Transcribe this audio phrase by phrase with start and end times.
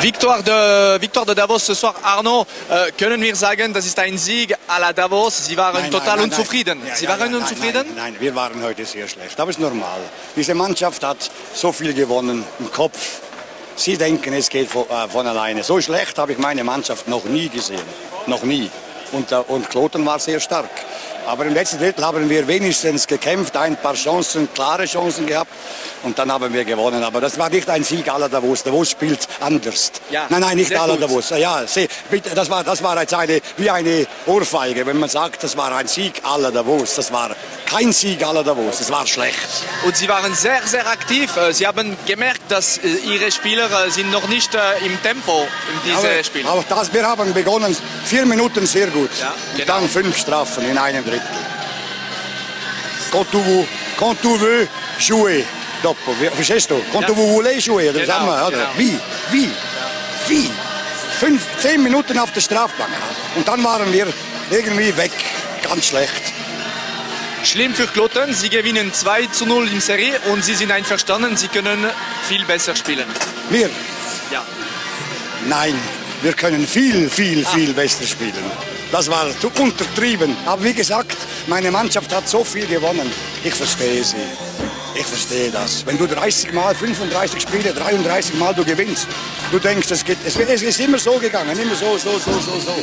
[0.00, 1.94] Victoire de, Victoire de Davos ce soir.
[2.02, 5.46] Arnaud, äh, können wir sagen, das ist ein Sieg à la Davos?
[5.46, 6.78] Sie waren Nein, total nein, nein, unzufrieden.
[6.78, 6.88] nein.
[6.88, 7.84] Ja, Sie ja, waren ja, unzufrieden?
[7.96, 9.38] Nein, wir waren heute sehr schlecht.
[9.40, 10.00] Aber es ist normal.
[10.36, 12.98] Diese Mannschaft hat so viel gewonnen im Kopf.
[13.76, 15.62] Sie denken, es geht von, äh, von alleine.
[15.62, 17.82] So schlecht habe ich meine Mannschaft noch nie gesehen.
[18.26, 18.70] Noch nie.
[19.12, 20.70] Und, äh, und Kloten war sehr stark.
[21.26, 25.50] Aber im letzten Drittel haben wir wenigstens gekämpft, ein paar Chancen, klare Chancen gehabt.
[26.02, 27.02] Und dann haben wir gewonnen.
[27.02, 28.62] Aber das war nicht ein Sieg aller Davos.
[28.62, 29.92] Davos spielt anders.
[30.10, 30.96] Ja, nein, nein, nicht aller.
[30.96, 31.30] Davos.
[31.30, 31.64] Ja,
[32.10, 35.72] bitte, das, war, das war jetzt eine, wie eine Ohrfeige, wenn man sagt, das war
[35.72, 36.94] ein Sieg aller Davos.
[36.94, 37.30] Das war
[37.66, 38.78] kein Sieg aller Davos.
[38.78, 39.36] Das war schlecht.
[39.84, 41.36] Und Sie waren sehr, sehr aktiv.
[41.36, 44.50] Äh, Sie haben gemerkt, dass äh, Ihre Spieler äh, sind noch nicht
[44.84, 46.46] im Tempo in diesem Spiel.
[46.46, 49.10] auch das, wir haben begonnen, vier Minuten sehr gut.
[49.20, 49.80] Ja, Und genau.
[49.80, 51.17] dann fünf Strafen in einem Drittel.
[53.10, 53.38] Quand tu,
[53.96, 54.68] quand tu veux
[54.98, 55.44] jouer.
[55.82, 56.74] Dopo, verstehst du?
[56.92, 57.06] Quand Ja.
[57.06, 58.56] tu voulais jouer, das Genau, haben wir, oder?
[58.56, 58.70] genau.
[58.76, 58.98] Wie?
[59.30, 59.50] Wie?
[60.26, 60.50] Wie?
[61.20, 62.90] Fünf, zehn Minuten auf der Strafbank.
[63.36, 64.06] Und dann waren wir
[64.50, 65.12] irgendwie weg.
[65.68, 66.12] Ganz schlecht.
[67.44, 68.34] Schlimm für Kloten.
[68.34, 71.36] Sie gewinnen 2 zu 0 im Serie und Sie sind einverstanden.
[71.36, 71.86] Sie können
[72.28, 73.06] viel besser spielen.
[73.50, 73.70] Wir?
[74.32, 74.42] Ja.
[75.46, 75.74] Nein,
[76.22, 78.44] wir können viel, viel, viel besser spielen.
[78.90, 80.36] Das war zu untertrieben.
[80.46, 81.16] Aber wie gesagt,
[81.46, 83.10] meine Mannschaft hat so viel gewonnen.
[83.44, 84.16] Ich verstehe sie.
[84.94, 85.86] Ich verstehe das.
[85.86, 89.06] Wenn du 30 Mal, 35 Spiele, 33 Mal du gewinnst,
[89.52, 92.58] du denkst, es, geht, es, es ist immer so gegangen, immer so, so, so, so,
[92.58, 92.74] so.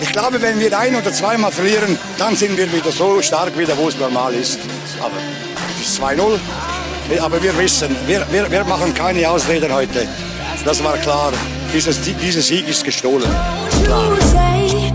[0.00, 3.76] Ich glaube, wenn wir ein oder zweimal verlieren, dann sind wir wieder so stark wieder,
[3.78, 4.58] wo es normal ist.
[5.00, 5.16] Aber
[5.80, 6.38] es ist 2-0.
[7.20, 10.06] Aber wir wissen, wir, wir, wir machen keine Ausreden heute.
[10.64, 11.32] Das war klar.
[11.72, 13.30] Dieses, dieser Sieg ist gestohlen.
[13.84, 14.85] Klar.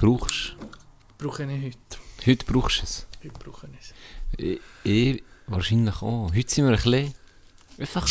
[0.00, 0.56] Brauchst
[1.18, 1.76] Brauche ich heute.
[2.26, 3.06] Heute brauchst du es.
[3.22, 3.94] Heute brauche ich es.
[4.38, 6.32] Ich, ich wahrscheinlich auch.
[6.34, 7.14] Heute sind wir ein bisschen
[7.78, 8.08] einfach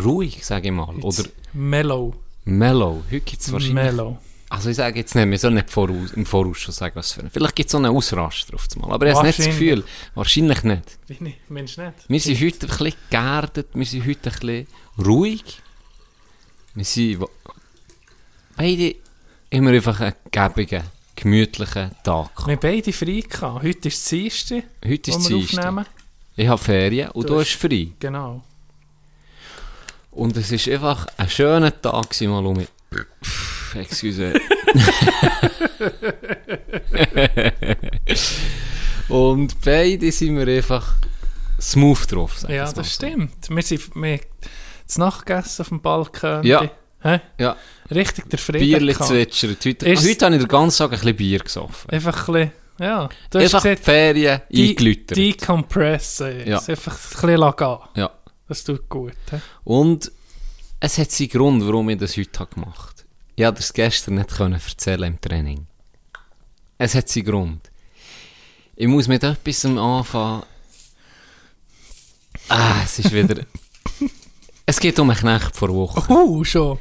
[0.00, 0.94] ruhig, sage ich mal.
[1.00, 1.24] Oder
[1.54, 2.14] Mellow.
[2.44, 3.02] mellow.
[3.06, 3.74] Heute gibt es wahrscheinlich...
[3.74, 4.18] Mellow.
[4.48, 7.22] Also ich sage jetzt nicht, wir sollen nicht voraus, im Voraus schon sagen, was für
[7.22, 7.30] ein...
[7.30, 8.92] Vielleicht gibt es so einen Ausraster auf einmal.
[8.92, 9.46] Aber ich habe nicht das.
[9.46, 9.84] Gefühl.
[10.14, 10.98] Wahrscheinlich nicht.
[11.08, 11.50] Wie nicht?
[11.50, 11.94] Mensch nicht.
[12.06, 14.66] Wir sind heute ein bisschen geerdet, wir sind heute ein bisschen
[15.04, 15.60] ruhig.
[16.74, 17.24] Wir sind
[18.56, 18.94] beide
[19.50, 20.84] immer einfach einen gebigen,
[21.20, 22.30] gemütlichen Tag.
[22.46, 23.62] Wir haben beide frei gehabt.
[23.62, 25.64] Heute ist das Dienstag, Heute ist Dienstag.
[25.66, 25.86] aufnehmen.
[26.36, 27.88] Ich habe Ferien und Du du hast- frei.
[27.98, 28.42] Genau.
[30.12, 32.68] Und es war einfach ein schöner Tag, gewesen, mal um mich.
[33.24, 34.32] Pff, Excuse.
[39.08, 40.94] und beide sind wir einfach
[41.60, 42.44] smooth drauf.
[42.48, 42.82] Ja, das so.
[42.84, 43.48] stimmt.
[43.50, 44.20] Wir sind wir haben
[44.86, 46.42] zu Nacht gegessen auf dem Balkon.
[46.44, 46.70] Ja.
[47.00, 47.20] Hä?
[47.38, 47.56] Ja,
[47.90, 49.08] Richtig der Frieden Bierli gehabt.
[49.08, 49.64] zwitschert.
[49.64, 51.90] Heute, Ist- heute habe ich den ganzen Tag ein bisschen Bier gesoffen.
[51.90, 53.08] Einfach ein bisschen, ja.
[53.30, 55.16] Du Einfach die gesagt, Ferien die, eingelütert.
[55.16, 56.46] decompressen.
[56.46, 56.58] Ja.
[56.58, 57.78] Einfach ein bisschen gehen.
[57.94, 58.10] Ja.
[58.48, 59.12] Das tut gut.
[59.30, 59.40] hä?
[59.64, 60.10] Und
[60.80, 63.08] es hat seinen Grund, warum ich das heute habe gemacht habe.
[63.36, 65.66] Ich konnte das gestern nicht können erzählen im Training.
[66.78, 67.70] Es hat seinen Grund.
[68.76, 70.42] Ich muss mit etwas anfangen.
[72.48, 73.44] Ah, es ist wieder...
[74.68, 76.12] es geht um einen Knecht vor Woche.
[76.12, 76.78] Uh, schon.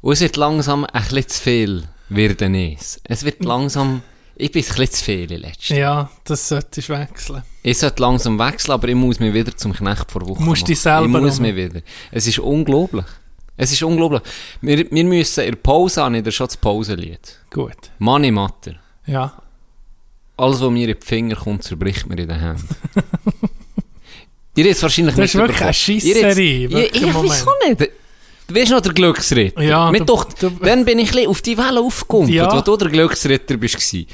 [0.00, 2.98] Und es wird langsam ein bisschen zu viel werden es.
[3.04, 4.00] Es wird langsam...
[4.36, 7.42] Ich bin ein bisschen zu viel in letzter Ja, das solltest du wechseln.
[7.62, 10.66] Ich sollte langsam wechseln, aber ich muss mich wieder zum Knecht vor Woche Musst machen.
[10.66, 11.82] dich selber Ich muss mich wieder.
[12.10, 13.04] Es ist unglaublich.
[13.58, 14.22] Es ist unglaublich.
[14.62, 17.38] Wir, wir müssen in der Pause an, ich schon das Pausenlied.
[17.50, 17.90] Gut.
[17.98, 18.76] Money Matter.
[19.04, 19.34] Ja.
[20.38, 22.68] Alles, was mir in die Finger kommt, zerbricht mir in den Händen.
[24.56, 27.90] Ihr es wahrscheinlich Das ist wirklich eine Scheisserei, Ja, ich weiß auch nicht.
[28.48, 29.60] Du weißt noch der Glücksritter.
[29.62, 30.24] Ja, Mit doch,
[30.62, 32.50] dann bin ich ein auf die Welle aufgekommen, Ja.
[32.56, 33.76] wo du der Glücksritter bist.
[33.76, 34.06] gsi.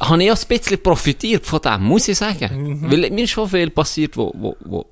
[0.00, 2.80] Habe ich auch ein bisschen profitiert von dem, muss ich sagen.
[2.82, 2.90] Mhm.
[2.90, 4.86] Weil mir ist schon viel passiert, wo, wo, wo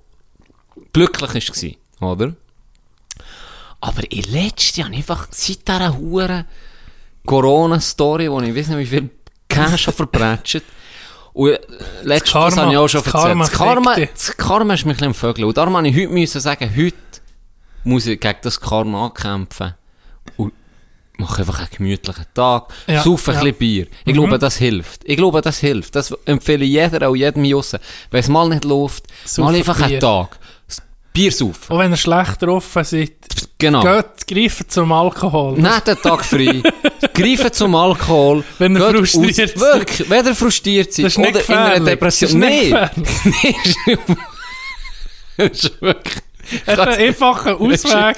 [0.93, 2.35] glücklich war, oder?
[3.81, 6.45] Aber in letzter Jahr einfach seit dieser huren
[7.25, 9.11] Corona-Story, wo ich weiß nicht, wie viel
[9.49, 10.63] Cash verbrätscht
[11.37, 11.59] Und äh,
[12.03, 13.25] letztes das habe ich auch schon das erzählt.
[13.27, 15.47] Karma das Karma, das Karma ist mich ein bisschen am Vögeln.
[15.47, 16.97] Und darum musste ich heute müssen sagen, heute
[17.85, 19.75] muss ich gegen das Karma ankämpfen.
[20.39, 20.55] Und
[21.19, 22.73] mache einfach einen gemütlichen Tag.
[22.87, 23.41] Ja, Saufe ein ja.
[23.43, 23.87] bisschen Bier.
[24.07, 25.03] Ich glaube, das hilft.
[25.05, 25.95] Ich glaube, das hilft.
[25.95, 27.81] Das empfehle ich jeder, auch jedem Jussen.
[28.11, 30.01] Wenn es mal nicht läuft, Saufen mal einfach einen Bier.
[30.01, 30.39] Tag.
[31.17, 31.73] Das Bier saufen.
[31.75, 33.13] Auch wenn ihr schlecht drauf seid,
[33.59, 33.83] Genau.
[33.83, 35.57] geht, greifen zum Alkohol.
[35.59, 36.63] Nicht den Tag frei.
[37.15, 38.45] Greifen zum Alkohol.
[38.59, 41.05] Wenn ihr frustriert aus- Wirklich, wenn ihr frustriert seid.
[41.07, 41.81] Das ist oder in einer.
[41.85, 42.43] Depression.
[42.43, 42.91] Ist Nein.
[43.43, 43.77] ist-
[45.39, 46.17] Das ist wirklich...
[46.67, 48.17] Ein einfacher Ausweg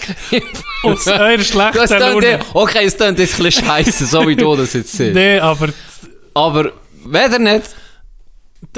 [0.82, 2.40] aus eurer schlechten Laune.
[2.52, 5.14] okay, es klingt jetzt ein bisschen scheiße, so wie du das jetzt siehst.
[5.14, 5.68] Nee, aber
[6.34, 6.72] Aber
[7.06, 7.62] wenn ihr nicht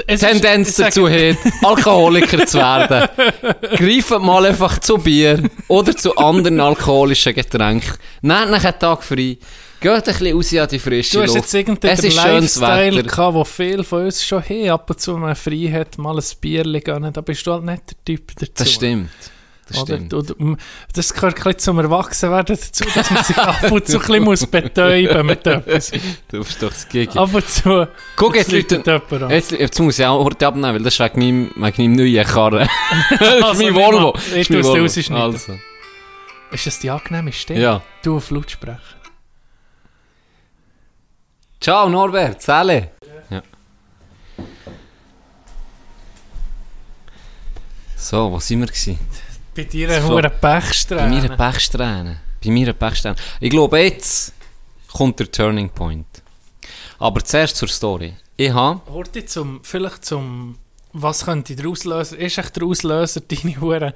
[0.07, 3.09] es Tendenz ist, dazu hat, Alkoholiker zu werden,
[3.75, 7.93] greift mal einfach zu Bier oder zu anderen alkoholischen Getränken.
[8.21, 9.37] Nehmt euch einen Tag frei.
[9.79, 11.37] Geht ein bisschen raus an die frische Du hast Luft.
[11.37, 14.99] jetzt irgendeinen es ist schönes Lifestyle gehabt, wo viele von uns schon haben, ab und
[14.99, 18.31] zu mal frei hat, mal ein Bierchen gönnen, da bist du halt nicht der Typ
[18.35, 18.51] dazu.
[18.55, 19.09] Das stimmt.
[19.67, 19.95] Das Oder?
[19.95, 20.13] stimmt.
[20.39, 20.57] Um,
[20.93, 24.23] das gehört ein bisschen zum Erwachsenwerden dazu, dass man sich ab und zu ein bisschen
[24.23, 25.91] muss betäuben mit etwas.
[26.27, 27.17] Du bist doch das Gigi.
[27.17, 29.29] Ab und zu Guck, jetzt läutet Leute, jemand an.
[29.29, 32.25] jetzt, jetzt muss ich auch heute abnehmen, weil das ist wegen meinem, wegen meinem neuen
[32.25, 32.67] Karren.
[33.09, 34.13] das ist Also, mein Volvo.
[34.29, 35.15] Ich ist tu mein es dir.
[35.15, 35.59] Also.
[36.51, 37.61] Ist das die angenehme Stimme?
[37.61, 37.81] Ja.
[38.03, 38.79] Du auf Lautsprecher.
[41.61, 42.89] Ciao Norbert, Sally.
[43.29, 43.43] Ja.
[47.95, 48.97] So, wo sind wir gewesen?
[49.55, 50.29] Bei dir eine Flo- hohe Bei mir
[50.61, 51.15] Pechsträhne.
[51.17, 52.21] eine Pechsträhne.
[52.43, 53.15] Bei mir eine Pechsträhne.
[53.39, 54.33] Ich glaube, jetzt
[54.91, 56.05] kommt der Turning Point.
[56.99, 58.13] Aber zuerst zur Story.
[58.37, 58.81] Ich habe...
[58.91, 60.57] Horti zum, vielleicht zum,
[60.93, 63.93] was könnte der Auslöser, ist echt der Auslöser deine Hure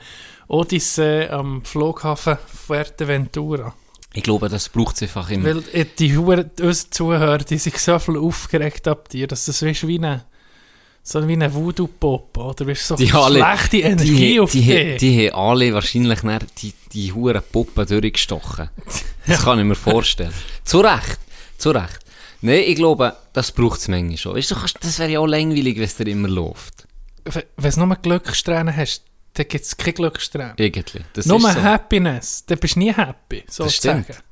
[0.47, 2.37] Odyssee am Flughafen
[2.67, 3.73] Fuerteventura?
[4.13, 5.45] Ich glaube, das braucht es einfach immer.
[5.45, 9.97] Weil die Hure, unsere Zuhörer, die sind so viel aufgeregt ab dir, dass das wie
[9.97, 10.23] eine,
[11.07, 12.65] so wie eine Voodoo-Pop, oder?
[12.67, 14.97] Weißt, so Die alle- schlechte Energie die, auf die, dich.
[14.97, 16.19] die, die haben alle wahrscheinlich
[16.61, 18.69] die, die huren Puppen durchgestochen.
[19.27, 20.33] Das kann ich mir vorstellen.
[20.63, 21.19] zu Recht.
[21.59, 21.99] Zu Recht.
[22.41, 24.35] Nein, ich glaube, das braucht es manchmal schon.
[24.35, 26.87] Weißt du, das wäre ja auch langweilig, wenn es dir immer läuft.
[27.57, 29.03] Wenn du nur Glückssträhnen hast,
[29.35, 30.53] dann gibt es keine Glückssträhnen.
[30.57, 31.01] Irgendwie.
[31.13, 31.61] Das Nur ist so.
[31.61, 34.03] Happiness, dann bist du nie happy, Das sozusagen.
[34.03, 34.23] stimmt.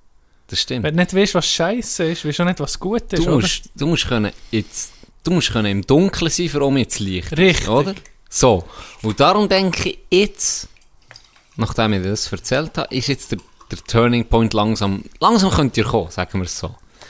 [0.48, 0.84] Das stimmt.
[0.84, 3.24] Wenn du nicht weißt, was scheiße ist, weißt du auch nicht, was gut ist, Du
[3.28, 3.36] oder?
[3.42, 4.92] musst, du musst können jetzt,
[5.24, 7.36] du musst können im Dunkeln sein, für um jetzt Licht.
[7.38, 7.68] Richtig.
[7.70, 7.96] Oder?
[8.30, 8.64] So.
[9.02, 10.68] Und darum denke ich jetzt,
[11.56, 13.40] nachdem ich dir das erzählt habe, ist jetzt der,
[13.72, 16.68] der Turning Point langsam, langsam könnt ihr kommen, sagen wir es so.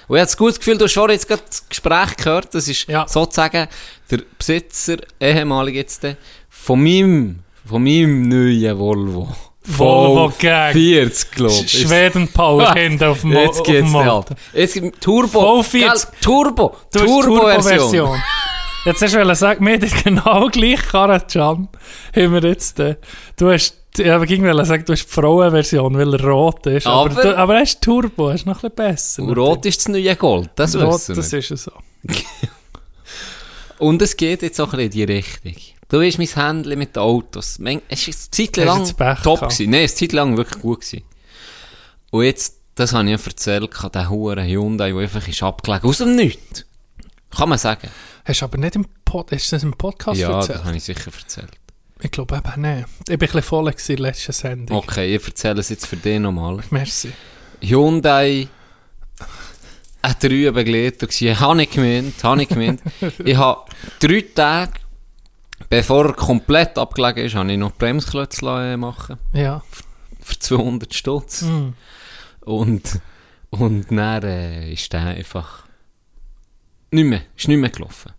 [0.08, 2.68] Und ich habe das gute Gefühl, du hast vorhin jetzt gerade das Gespräch gehört, das
[2.68, 3.08] ist Ja.
[3.08, 3.68] sozusagen
[4.12, 6.18] der Besitzer, ehemalig jetzt, der,
[6.50, 9.34] von meinem, von meinem neuen Volvo.
[9.66, 10.74] Volvo V Gang.
[10.74, 11.72] 40, glaube ich.
[11.82, 14.18] Schweden Power hinten auf dem Mo- Jetzt geht's Motor.
[14.32, 14.36] ab.
[14.54, 15.62] Jetzt Turbo.
[15.62, 15.72] V40.
[15.80, 15.92] Gell?
[16.22, 16.76] Turbo.
[16.92, 17.24] Turbo-Version.
[17.24, 18.22] Turbo-Version.
[18.86, 21.70] Jetzt hast du sagen, wir haben genau gleich Karren, Can.
[22.14, 22.98] Haben wir jetzt, äh,
[23.38, 26.86] du hast, ich habe irgendwie sagen, du hast die Frauenversion, weil er rot ist.
[26.86, 29.24] Aber, Aber- du, aber er ist Turbo, er ist noch ein bisschen besser.
[29.24, 31.40] Und Rot ist das neue Gold, das Rot, wissen das wir.
[31.40, 31.72] ist ja so.
[33.80, 35.56] Und es geht jetzt auch ein bisschen in die Richtung.
[35.94, 37.60] Du weißt, mein Händchen mit den Autos.
[37.60, 38.98] Es war eine Zeit lang top.
[38.98, 39.42] gehabt?
[39.42, 39.70] Gewesen.
[39.70, 40.82] Nein, eine Zeit lang wirklich gut.
[40.82, 41.04] Gewesen.
[42.10, 45.88] Und jetzt, das habe ich ja erzählt, der hure Hyundai, der einfach ist abgelegen.
[45.88, 46.66] Aus dem Nichts.
[47.30, 47.92] Kann man sagen.
[48.26, 50.58] Hast du aber nicht im, Pod, hast du das im Podcast ja, erzählt?
[50.58, 51.52] das habe ich sicher erzählt.
[52.02, 52.88] Ich glaube eben nicht.
[53.08, 54.76] Ich bin ein voll in der letzten Sendung.
[54.76, 56.58] Okay, ich erzähle es jetzt für dich nochmal.
[56.72, 57.12] Merci.
[57.62, 58.48] Hyundai
[60.02, 61.40] ein drei Begleiter gewesen.
[61.40, 62.82] Habe ich gemeint, habe ich gemeint.
[63.24, 63.62] ich habe
[64.00, 64.74] drei Tage,
[65.70, 69.62] bevor er komplett abgelegen ist, habe ich noch Bremsklötze lassen machen Ja.
[70.22, 71.44] für 200 Stutz.
[71.44, 71.70] Mm.
[72.42, 73.00] Und,
[73.50, 75.64] und dann äh, ist der einfach
[76.92, 78.12] nicht mehr, ist nicht mehr gelaufen.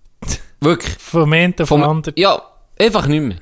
[0.61, 0.97] Wirklich.
[0.99, 2.15] Vom einen auf Vom, anderen.
[2.17, 2.41] ja,
[2.79, 3.37] einfach nicht mehr.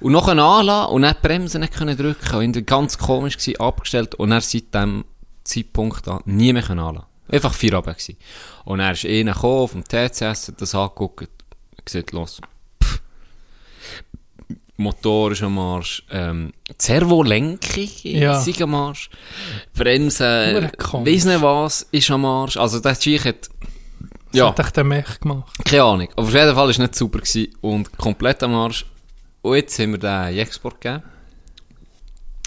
[0.00, 2.36] Und noch ein Anlassen und dann die Bremse nicht können drücken.
[2.36, 4.14] Und ganz komisch gewesen, abgestellt.
[4.16, 5.04] Und er seit dem
[5.44, 7.08] Zeitpunkt an nie mehr können anlassen.
[7.30, 8.18] Einfach vier Abend gewesen.
[8.64, 11.28] Und er ist einer gekommen, dem TCS, hat das angeguckt,
[11.84, 12.40] gesagt, los.
[14.76, 18.40] Motor ist am Arsch, ähm, Servolenkung Ja.
[18.40, 19.08] ist am Arsch,
[19.74, 21.12] Bremse, Hure komisch.
[21.14, 22.56] weiss nicht was, ist am Arsch.
[22.56, 23.48] Also der Scheich hat,
[24.32, 24.44] Ja.
[24.44, 24.48] ja.
[24.48, 25.52] hat echt der Mech gemacht.
[25.64, 26.08] Keine Ahnung.
[26.16, 28.84] Aber auf jeden Fall war es nicht super gewesen und komplett am Arsch.
[29.42, 31.02] Und jetzt haben wir den Export gegeben.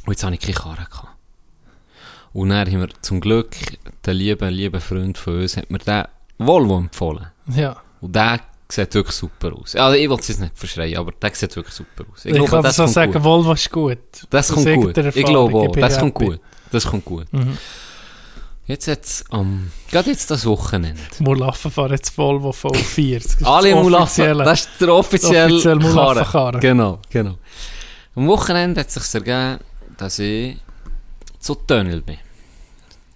[0.06, 1.08] Und jetzt habe ich keine Karre gehabt.
[2.34, 3.56] Und dann haben wir zum Glück
[4.06, 6.04] den lieben, lieben Freund von uns, hat mir den
[6.38, 7.28] Volvo empfohlen.
[7.56, 7.78] Ja.
[8.02, 9.76] Und der sieht wirklich super aus.
[9.76, 12.26] Also ich will es jetzt nicht verschreien, aber der sieht wirklich super aus.
[12.26, 13.24] Ich, kann das so sagen, gut.
[13.24, 13.98] Volvo ist gut.
[14.30, 14.98] Das kommt gut.
[14.98, 15.76] Ich glaube auch.
[15.76, 16.40] Das kommt gut.
[16.72, 17.32] Das kommt gut.
[17.32, 17.58] Mhm.
[18.66, 21.00] Jetzt jetzt, um, gerade jetzt das Wochenende.
[21.20, 23.24] Mulaffen fahren jetzt Volvo V4.
[23.24, 25.94] Das ist Alle das Mulaffen, das ist der offizielle offizielle Karren.
[25.94, 26.60] Mulaffenkarren.
[26.60, 27.36] Genau, genau.
[28.16, 29.64] Am Wochenende hat es sich ergeben,
[29.98, 30.58] dass ich
[31.40, 32.18] zu Tunnel bin.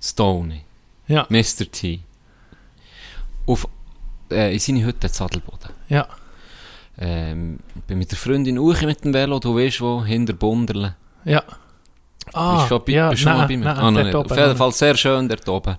[0.01, 0.61] Stoney,
[1.07, 1.69] Ja, Mr.
[1.69, 1.99] T.
[3.45, 3.67] Auf,
[4.31, 5.69] äh, in seine Hütte in Sadelboden.
[5.89, 6.07] ja.
[6.97, 10.95] Ähm, bin mit der Freundin Uchi mit dem Velo, du weißt wo, hinter Bunderle.
[11.23, 11.41] Ja.
[12.33, 13.63] Ah, bist schon bei, ja, bist schon nein, bei mir?
[13.65, 14.57] nein, Ah, oben, Auf jeden nein.
[14.57, 15.77] Fall sehr schön dort oben.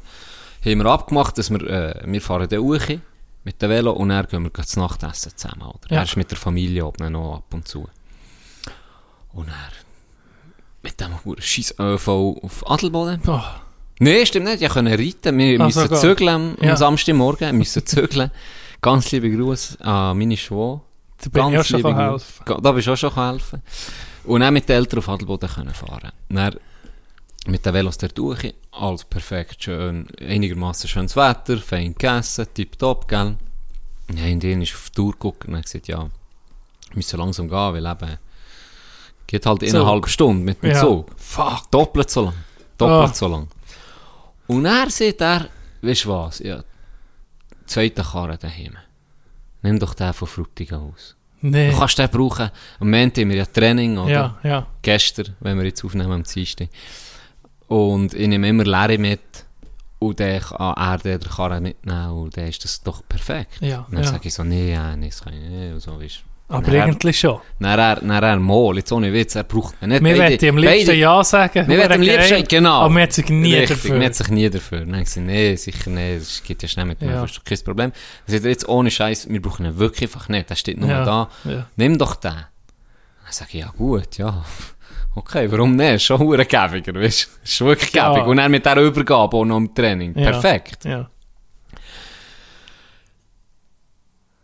[0.64, 2.98] Haben wir abgemacht, dass wir, äh, wir fahren den Uchi
[3.44, 5.62] mit dem Velo und dann gehen wir zu Nacht essen zusammen.
[5.62, 5.90] Oder?
[5.90, 5.96] Ja.
[5.98, 7.86] Er ist mit der Familie oben noch ab und zu.
[9.34, 9.54] Und er
[10.82, 13.20] mit dem scheiß ÖV auf Adelboden.
[13.26, 13.40] Oh,
[14.02, 14.62] Nein, stimmt nicht.
[14.62, 15.38] Ich konnte reiten.
[15.38, 15.98] Wir Ah, müssen sogar.
[16.00, 16.76] zügeln am Ja.
[16.76, 17.46] Samstagmorgen.
[17.48, 18.30] Wir müssen zügeln.
[18.80, 20.80] Ganz liebe Grüße an meine Schwester.
[21.20, 22.44] da bin ich auch schon helfen.
[22.62, 23.62] Da bist du auch schon helfen.
[24.24, 26.10] Und dann mit den Eltern auf Adelboden können fahren.
[26.28, 26.56] Dann
[27.46, 28.52] mit den Velos dort durch.
[28.72, 33.36] Alles perfekt, schön, einigermaßen schönes Wetter, fein gegessen, tipptopp, gell?
[34.14, 36.10] Ja, in denen ist auf die Tour geguckt und hat gesagt, ja, wir
[36.96, 38.18] müssen langsam gehen, weil eben,
[39.26, 39.86] geht halt Zug.
[39.86, 40.80] halben Stunde mit dem Ja.
[40.80, 41.06] Zug.
[41.16, 41.70] Fuck.
[41.70, 42.34] Doppelt so lang.
[42.78, 43.14] Doppelt Ah.
[43.14, 43.48] so lang.
[44.52, 45.48] Und er sagt er,
[45.80, 46.62] weißt du was, ja,
[47.66, 48.76] zweite Karre daheim.
[49.62, 51.16] Nimm doch den von Frutigen aus.
[51.40, 51.70] Nee.
[51.70, 52.50] Du kannst den brauchen.
[52.78, 54.10] Am Montag haben wir ja Training, oder?
[54.10, 54.66] Ja, ja.
[54.82, 56.68] Gestern, wenn wir jetzt aufnehmen am Dienstag.
[57.66, 59.20] Und ich nehme immer Larry mit.
[59.98, 62.10] Und dann kann er den der Karre mitnehmen.
[62.10, 63.60] Und dann ist das doch perfekt.
[63.60, 64.10] Ja, Und dann ja.
[64.10, 65.72] sage ich so, nee, ja, nee, das kann ich nicht.
[65.72, 66.22] Und so, weißt.
[66.52, 67.40] Aber er- eigentlich schon.
[67.58, 70.02] Dann er, dann er mal, jetzt ohne Witz, er braucht ihn nicht.
[70.04, 71.68] Wir wollten am liebsten beide- Ja sagen.
[71.68, 72.80] Wir werden am liebsten, genau.
[72.80, 73.94] Aber man hat sich nie Richtig, dafür.
[73.96, 74.80] Man hat sich nie dafür.
[74.84, 77.22] Dann gesagt, nee, sicher nicht, das geht ja schnell mit mir, Ja.
[77.22, 77.92] das ist kein Problem.
[77.92, 80.88] Dann sagt er jetzt ohne Scheiß, wir brauchen ihn wirklich einfach nicht, der steht nur
[80.90, 81.28] Ja, da.
[81.44, 81.66] ja.
[81.76, 82.32] Nimm doch den.
[82.32, 82.44] Dann
[83.30, 84.44] sage ich, ja gut, ja.
[85.14, 86.04] Okay, warum nicht?
[86.04, 87.28] Schon hure gäbiger, weißt du?
[87.44, 88.12] Ist wirklich Ja.
[88.14, 88.26] gäbig.
[88.26, 90.14] Und dann mit dieser Übergabe auch noch im Training.
[90.14, 90.84] Perfekt.
[90.86, 91.08] Ja.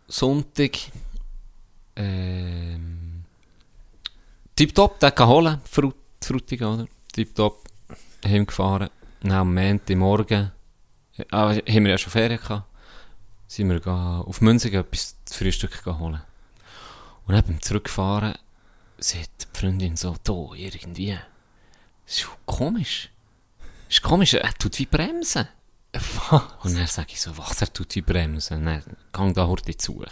[0.07, 0.71] Sonntag,
[1.99, 3.25] ähm,
[4.55, 6.87] tipptopp, den kann holen, Frut, Frutigen, oder?
[7.11, 7.63] Tipptopp,
[8.25, 8.89] heimgefahren.
[9.21, 10.51] Dann am Montagmorgen,
[11.17, 12.63] äh, ah, haben wir ja schon Ferien gehabt,
[13.47, 16.21] sind wir auf Münzigen etwas zu Frühstück holen.
[17.25, 18.35] Und dann beim Zurückfahren,
[18.97, 21.17] sagt die Freundin so, da, irgendwie,
[22.05, 23.09] das ist komisch.
[23.87, 25.47] Das ist komisch, er tut wie bremsen.
[26.63, 28.59] Und dann sage ich so, was, er tut wie bremsen?
[28.59, 30.03] Und dann gang da heute zu.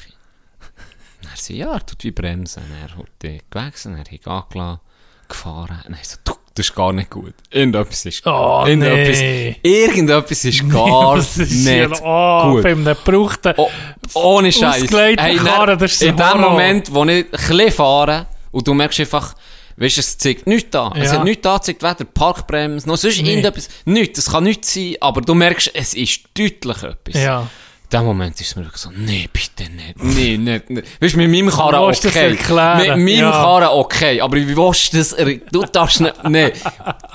[1.22, 2.64] Dann sagt ja, er tut wie bremsen.
[2.82, 4.80] Er hat gewechselt, er hat angelassen,
[5.28, 5.80] gefahren.
[5.86, 7.34] Dann so, du, das ist gar nicht gut.
[7.52, 9.56] Irgendetwas ist, Oh, irgendetwas, nee.
[9.62, 12.64] irgendetwas ist gar das ist nicht oh, gut.
[12.64, 13.54] Bei einem gebrauchten...
[13.58, 13.70] Oh,
[14.14, 14.84] ohne Scheiß.
[14.84, 16.42] Ausgelegten Karren, das ist in dem.
[16.42, 19.36] Moment, wo ich ein fahre und du merkst einfach,
[19.76, 20.92] weißt du, es zeigt nichts da.
[20.96, 21.18] Es Ja.
[21.18, 23.30] hat nichts angezeigt, weder Parkbremse, noch sonst Nee.
[23.30, 23.68] irgendetwas.
[23.86, 24.20] Nichts.
[24.20, 27.22] Es kann nichts sein, aber du merkst, es ist deutlich etwas.
[27.22, 27.48] Ja.
[27.90, 31.02] In dem Moment ist mir wirklich so, nee, bitte nicht, nee, nicht, nicht.
[31.02, 32.32] Weißt du, mit meinem Karren okay.
[32.32, 33.32] Mit meinem Ja.
[33.32, 35.16] Karren okay, aber wie willst du das,
[35.52, 36.52] du darfst nicht, nee.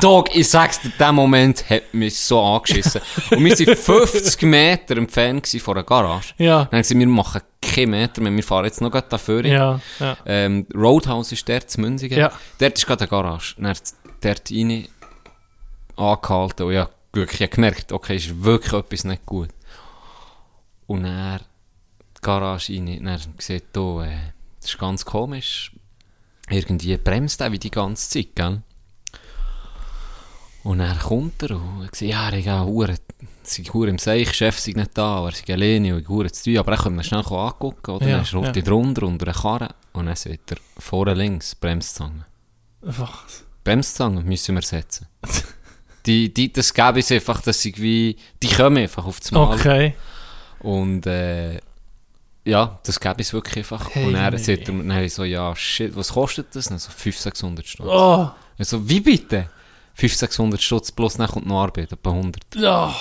[0.00, 3.02] Dog, ich sag's dir, der Moment hat mich so angeschissen.
[3.30, 6.32] Und wir waren 50 Meter entfernt von der Garage.
[6.38, 6.64] Ja.
[6.64, 9.44] Dann haben sie wir machen keine Meter mehr, wir fahren jetzt noch gerade dafür.
[9.44, 10.16] Ja, ja.
[10.24, 12.18] Ähm, Roadhouse ist dort, zu Münzigen.
[12.18, 12.32] Ja.
[12.58, 13.54] Dort ist gerade eine Garage.
[13.56, 13.82] Dann hat
[14.22, 14.88] dort rein
[15.96, 19.50] angehalten und ja, wirklich gemerkt, okay, ist wirklich etwas nicht gut.
[20.86, 25.72] Und er die Garage rein, dann hat er gesagt, oh, äh, das ist ganz komisch.
[26.48, 28.62] Irgendwie bremst er wie die ganze Zeit, gell?
[30.64, 32.94] Und dann kommt er und sagt, ja, er hat Hure,
[33.42, 36.58] sei Hure im Seich, Chef sei nicht da, er sei alleine und Hure zu tun,
[36.58, 38.06] aber er könnte ihn schnell angucken, oder?
[38.06, 38.52] Ja, dann er ja.
[38.54, 38.62] ja.
[38.62, 42.26] drunter, unter einer Karre, und dann sagt er, vorne links, Bremszange.
[42.82, 43.44] Was?
[43.64, 45.08] Bremszange müssen wir setzen.
[46.06, 49.54] die, die, das gäbe es einfach, dass sie wie, die kommen einfach auf das Mal.
[49.54, 49.94] Okay.
[50.62, 51.58] Und, äh,
[52.44, 53.90] ja, das gäbe es wirklich einfach.
[53.92, 54.36] Hey, und er nee.
[54.36, 56.66] sagt dann ich so, ja, shit, was kostet das?
[56.66, 57.86] Dann so 500, 600 Stutz.
[57.88, 58.30] Oh.
[58.58, 59.48] Also, wie bitte?
[59.94, 62.42] 500, 600 Stutz plus dann kommt noch Arbeit, etwa 100.
[62.56, 62.92] Oh.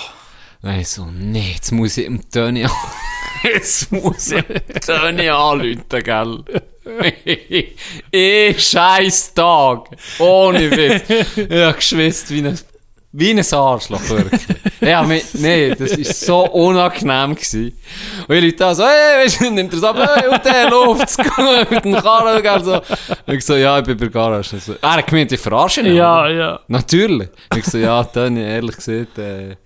[0.62, 2.66] Dann ich so, nee, jetzt muss ich im Töni
[3.42, 6.44] jetzt muss ich im Töni anrufen, gell?
[8.12, 9.90] eh, scheiß Tag.
[10.18, 11.26] Ohne Witz.
[11.36, 12.58] Ich hab geschwitzt wie ein,
[13.12, 14.40] wie ein Arschloch, wirklich.
[14.80, 17.78] ja, mir, nee, das war so unangenehm gewesen.
[18.26, 20.70] Und die Leute da so, hey, weißt du, nimmt er so ab, hey, und der
[20.70, 21.18] läuft's
[21.70, 22.76] mit dem Karren, gell, so.
[23.26, 24.58] Und ich so, ja, ich bin bei der Garage.
[24.58, 25.94] So, er hat gemeint, ich verarsche ihn.
[25.94, 26.30] Ja, oder?
[26.30, 26.60] ja.
[26.68, 27.28] Natürlich.
[27.54, 29.56] Ich so, ja, Toni, ehrlich gesagt, äh, ein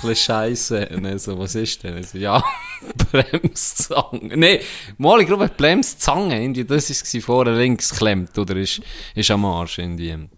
[0.00, 0.88] bisschen scheisse.
[0.94, 1.98] Und er so, was ist denn?
[1.98, 2.40] Ich so, ja,
[3.10, 4.36] Bremszange.
[4.36, 4.60] Nee,
[4.98, 8.80] mal, ich glaube, Bremszange, irgendwie, das war vorne links geklemmt, oder ist,
[9.16, 10.12] ist am Arsch, irgendwie.
[10.12, 10.30] Und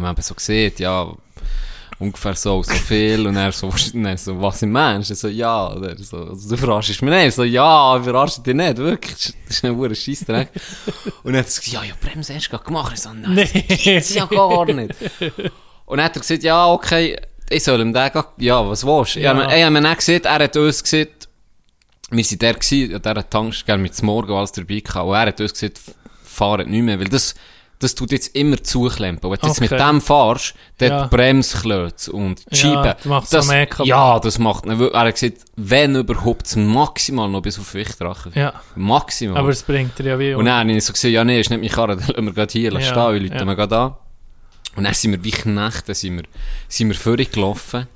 [0.00, 1.12] man eben so sieht, ja,
[1.98, 3.26] ungefähr so, so viel.
[3.26, 5.10] Und er so, und er so was im Mensch?
[5.10, 5.66] Er so, ja.
[5.66, 7.24] Und er so, also, du verarschst mich nicht.
[7.24, 9.34] Er so, ja, ich verarsche dich nicht, wirklich.
[9.46, 10.48] Das ist ein verdammter Scheissdreck.
[11.22, 12.92] Und er hat gesagt, ja, ja, Bremse hast du gerade gemacht.
[12.94, 14.94] Ich so, nein, das gibt's ja gar nicht.
[15.86, 17.18] Und dann hat er gesagt, ja, okay,
[17.50, 19.20] ich soll ihm den, ja, was willst du?
[19.20, 19.32] Ja.
[19.54, 21.28] Ich habe mir dann gesagt, er hat uns gesagt,
[22.10, 25.26] wir waren der gewesen, an dieser Tankstelle mit zum Morgen alles dabei gehabt, und er
[25.26, 25.94] hat uns gesagt, f-
[26.24, 27.34] fahrt nicht mehr, weil das,
[27.82, 29.30] das tut jetzt immer zuklempen.
[29.30, 29.68] Wenn du jetzt Okay.
[29.74, 31.06] mit dem fahrst, der Ja.
[31.06, 32.94] Bremsklötze und die Ja, Scheiben.
[33.30, 33.86] das.
[33.86, 38.32] Ja, das macht ihn Er hat gesagt, wenn überhaupt, maximal noch bis auf Wichtrachen.
[38.34, 38.52] Ja.
[38.76, 39.36] Maximal.
[39.38, 41.50] Aber es bringt dir ja wie Und dann habe ich so gesagt, ja, nee, ist
[41.50, 43.38] nicht meine Karre, dann lassen wir gerade hier Ja, stehen, ich ja.
[43.38, 43.94] Leute wir gerade an.
[44.76, 46.24] Und dann sind wir wie Knechte, sind wir,
[46.68, 47.86] sind wir vorgelaufen.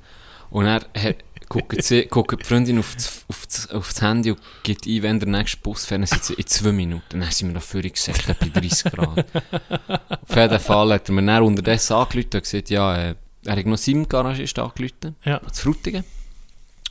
[0.49, 1.15] Und dann hat,
[1.49, 5.19] guckt, sie, die Freundin auf das, auf, das, auf das Handy und gibt ein, wenn
[5.19, 7.19] der nächste Bus fährt, dann sind sie in zwei Minuten.
[7.19, 9.25] Dann sind wir da vorher gesäckelt bei 30 Grad.
[10.21, 13.65] auf jeden Fall hat er mir dann unterdessen angerufen und gesagt, ja, äh, er hat
[13.65, 15.41] noch sieben Garagisten angerufen, Ja.
[15.51, 16.03] zu Frutigen.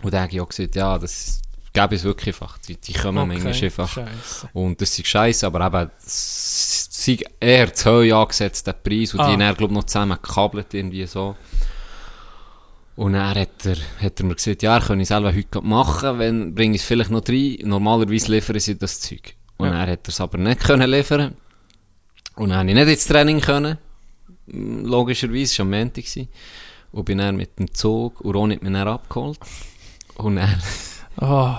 [0.02, 1.40] Und dann habe ich auch gesagt, ja, das
[1.72, 2.58] gäbe es wirklich einfach.
[2.58, 3.88] Die, die kommen manchmal einfach.
[3.90, 4.48] Scheisse.
[4.52, 9.12] Und das ist scheiße, aber eben, es sei eher zu hoch angesetzt, der Preis.
[9.14, 9.26] Und Ah.
[9.26, 11.36] die haben dann, glaub ich, noch zusammen gekabelt, irgendwie so.
[12.96, 16.18] Und dann hat er, hat er mir gesagt, ja, er könne ich selber heute machen,
[16.18, 17.58] wenn, bringe ich es vielleicht noch rein.
[17.64, 19.34] Normalerweise liefern sie das Zeug.
[19.58, 19.84] Und Ja.
[19.84, 21.34] er hat er es aber nicht können liefern.
[22.36, 23.78] Und dann habe ich nicht ins Training können.
[24.46, 26.04] Logischerweise, es war am Montag.
[26.04, 26.28] gewesen.
[26.92, 29.38] Und bin dann mit dem Zug, und Ron hat mich dann abgeholt.
[30.16, 30.62] Und dann,
[31.18, 31.54] Oh,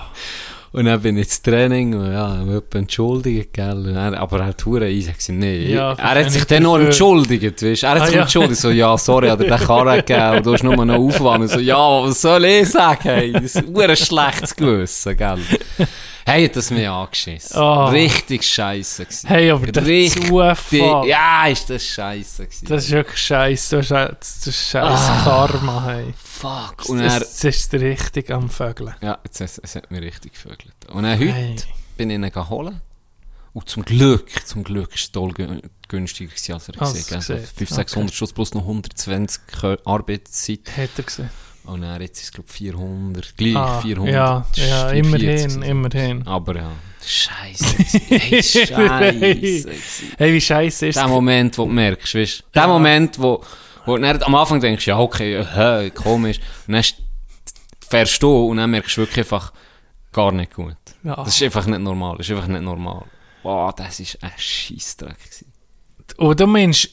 [0.78, 3.76] und dann bin ich ins Training und ja, ich entschuldigt, gell.
[3.88, 5.72] Und er, aber er hat hure easy gesagt, nee.
[5.74, 8.22] Ja, er hat sich ich dann noch entschuldigt, weißt Er hat Ah, sich ja.
[8.22, 11.50] entschuldigt, so, ja, sorry, hat er den Karren gegeben und du hast nur noch aufgewandt.
[11.50, 13.32] So, ja, was soll ich sagen, hey?
[13.32, 15.38] Das ist hure schlechtes Gewissen, gell.
[16.24, 17.58] Hey, hat das mir angeschissen.
[17.58, 17.86] Oh.
[17.86, 19.28] Richtig scheisse gewesen.
[19.28, 21.06] Hey, aber der Richtig, Zufall.
[21.06, 22.66] ja, ist das scheisse gewesen.
[22.68, 23.76] Das ist wirklich scheiße.
[23.76, 23.90] Das ist,
[24.36, 25.22] das ist scheiß Ah.
[25.24, 26.12] Karma, hey.
[26.38, 26.88] Fuck.
[26.88, 28.94] Und er, Das, das ist der richtig am Vögeln.
[29.00, 30.74] ja, jetzt, es, es hat mich richtig gevögelt.
[30.92, 31.56] Und dann heute, Hey.
[31.96, 32.80] bin ich ihn holen.
[33.54, 37.16] Und zum Glück, zum Glück ist es toll gün- günstiger gewesen, als er Als gesehen
[37.18, 37.26] hat.
[37.26, 37.44] gesehen.
[37.56, 40.60] 500, 600 Schuss plus noch 120 Kö- Arbeitszeit.
[40.76, 41.30] Hat er gesehen.
[41.64, 43.36] Und dann jetzt ist es, glaube ich, 400.
[43.36, 44.14] Gleich, Ah, 400.
[44.14, 46.26] ja, Das ja, 440 immerhin, immerhin.
[46.26, 46.70] Aber ja,
[47.04, 47.64] scheiße.
[48.08, 49.70] hey, scheiße.
[50.16, 51.10] Hey, wie scheiße ist Der es?
[51.10, 52.44] Moment, wo du merkst, weißt du?
[52.54, 52.68] Der Ja.
[52.68, 53.42] Moment, wo,
[53.96, 56.38] du dann am Anfang denkst, ja, okay, hä, komisch.
[56.66, 56.96] Und dann st-
[57.88, 59.52] fährst du und dann merkst du wirklich einfach
[60.12, 60.76] gar nicht gut.
[61.02, 61.16] Ja.
[61.16, 62.16] Das ist einfach nicht normal.
[62.18, 63.04] Das ist einfach nicht normal.
[63.42, 65.52] Boah, das ist ein Scheissdreck gewesen.
[66.16, 66.88] Und du meinst,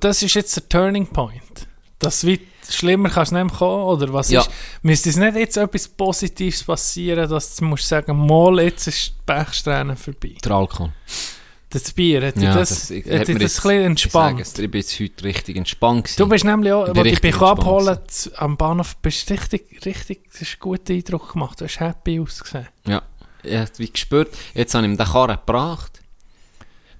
[0.00, 1.66] das ist jetzt der Turning Point.
[1.98, 4.40] Das wie schlimmer kann es nicht kommen, oder was Ja.
[4.40, 4.50] ist,
[4.82, 9.14] müsste es nicht jetzt etwas Positives passieren, dass du musst sagen, mal, jetzt ist die
[9.32, 10.34] Pechsträhne vorbei.
[10.42, 10.92] Der Alkohol.
[11.72, 14.46] Das Bier, hat Ja, das, das- ich- hat das jetzt- ein bisschen Ich entspannt?
[14.46, 16.16] sage ich bin jetzt heute richtig entspannt gewesen.
[16.18, 17.98] Du bist nämlich auch, als ich dich entspannt abholen
[18.36, 22.20] am Bahnhof, bist du richtig, richtig, das ist einen guten Eindruck gemacht, du hast happy
[22.20, 22.68] ausgesehen.
[22.86, 23.02] Ja,
[23.42, 24.28] ich habe wie gespürt.
[24.54, 26.00] Jetzt habe ich ihm den Karren gebracht.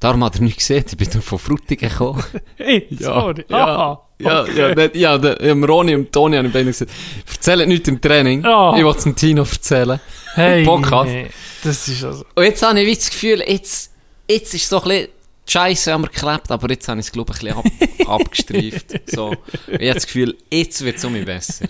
[0.01, 2.25] Darum hat er nicht gesehen, ich bin nur von Frutigen gekommen.
[2.57, 3.45] Hey, sorry.
[3.49, 4.59] Ja, Ah, ja, okay.
[4.59, 6.91] ja, nicht, ja, der, dem Ronny und Toni habe ich beiden gesagt,
[7.31, 8.45] erzählt nichts im Training.
[8.45, 8.75] Ah.
[8.77, 10.01] Ich will es dem Tino erzählen.
[10.35, 11.11] Hey, Podcast.
[11.11, 11.31] nee,
[11.63, 12.25] das ist also...
[12.35, 13.92] Und jetzt habe ich wie das Gefühl, jetzt,
[14.29, 15.09] jetzt ist so ein bisschen
[15.47, 19.11] Scheisse an mir geklebt, aber jetzt habe ich es, glaube ich, ein bisschen ab, abgestreift.
[19.11, 19.35] So.
[19.67, 21.67] Ich habe das Gefühl, jetzt wird es um mich besser.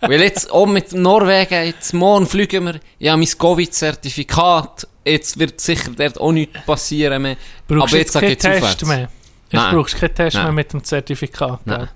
[0.00, 5.60] Weil jetzt, auch mit Norwegen, jetzt morgen fliegen wir, ich habe mein Covid-Zertifikat, jetzt wird
[5.60, 7.36] sicher dort auch nichts passieren mehr.
[7.68, 8.84] Brauchst aber jetzt jetzt Test aufwärts.
[8.86, 8.98] mehr?
[9.00, 9.10] Jetzt
[9.52, 9.74] Nein.
[9.74, 10.44] brauchst du keinen Test Nein.
[10.44, 11.60] mehr mit dem Zertifikat.
[11.66, 11.88] Nein.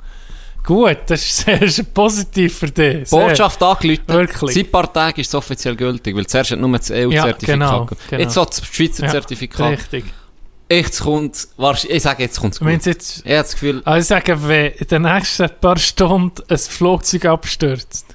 [0.67, 1.39] Gut, das ist
[1.75, 3.09] sehr positiv für dich.
[3.09, 3.19] Sehr.
[3.19, 4.03] Botschaft angerufen.
[4.09, 4.55] Wirklich.
[4.57, 7.39] Seit paar Tagen ist es offiziell gültig, weil zuerst hat nur das EU-Zertifikat.
[7.47, 8.09] genau, gehabt.
[8.11, 8.23] genau.
[8.23, 9.73] Jetzt hat das Schweizer Ja, Zertifikat.
[9.79, 10.05] Richtig.
[10.69, 11.47] Jetzt kommt,
[11.89, 12.87] ich sage, jetzt kommt es gut.
[12.87, 13.19] jetzt...
[13.19, 17.25] Ich habe das Gefühl, Also ich sage, wenn in den nächsten paar Stunden ein Flugzeug
[17.27, 18.07] abstürzt,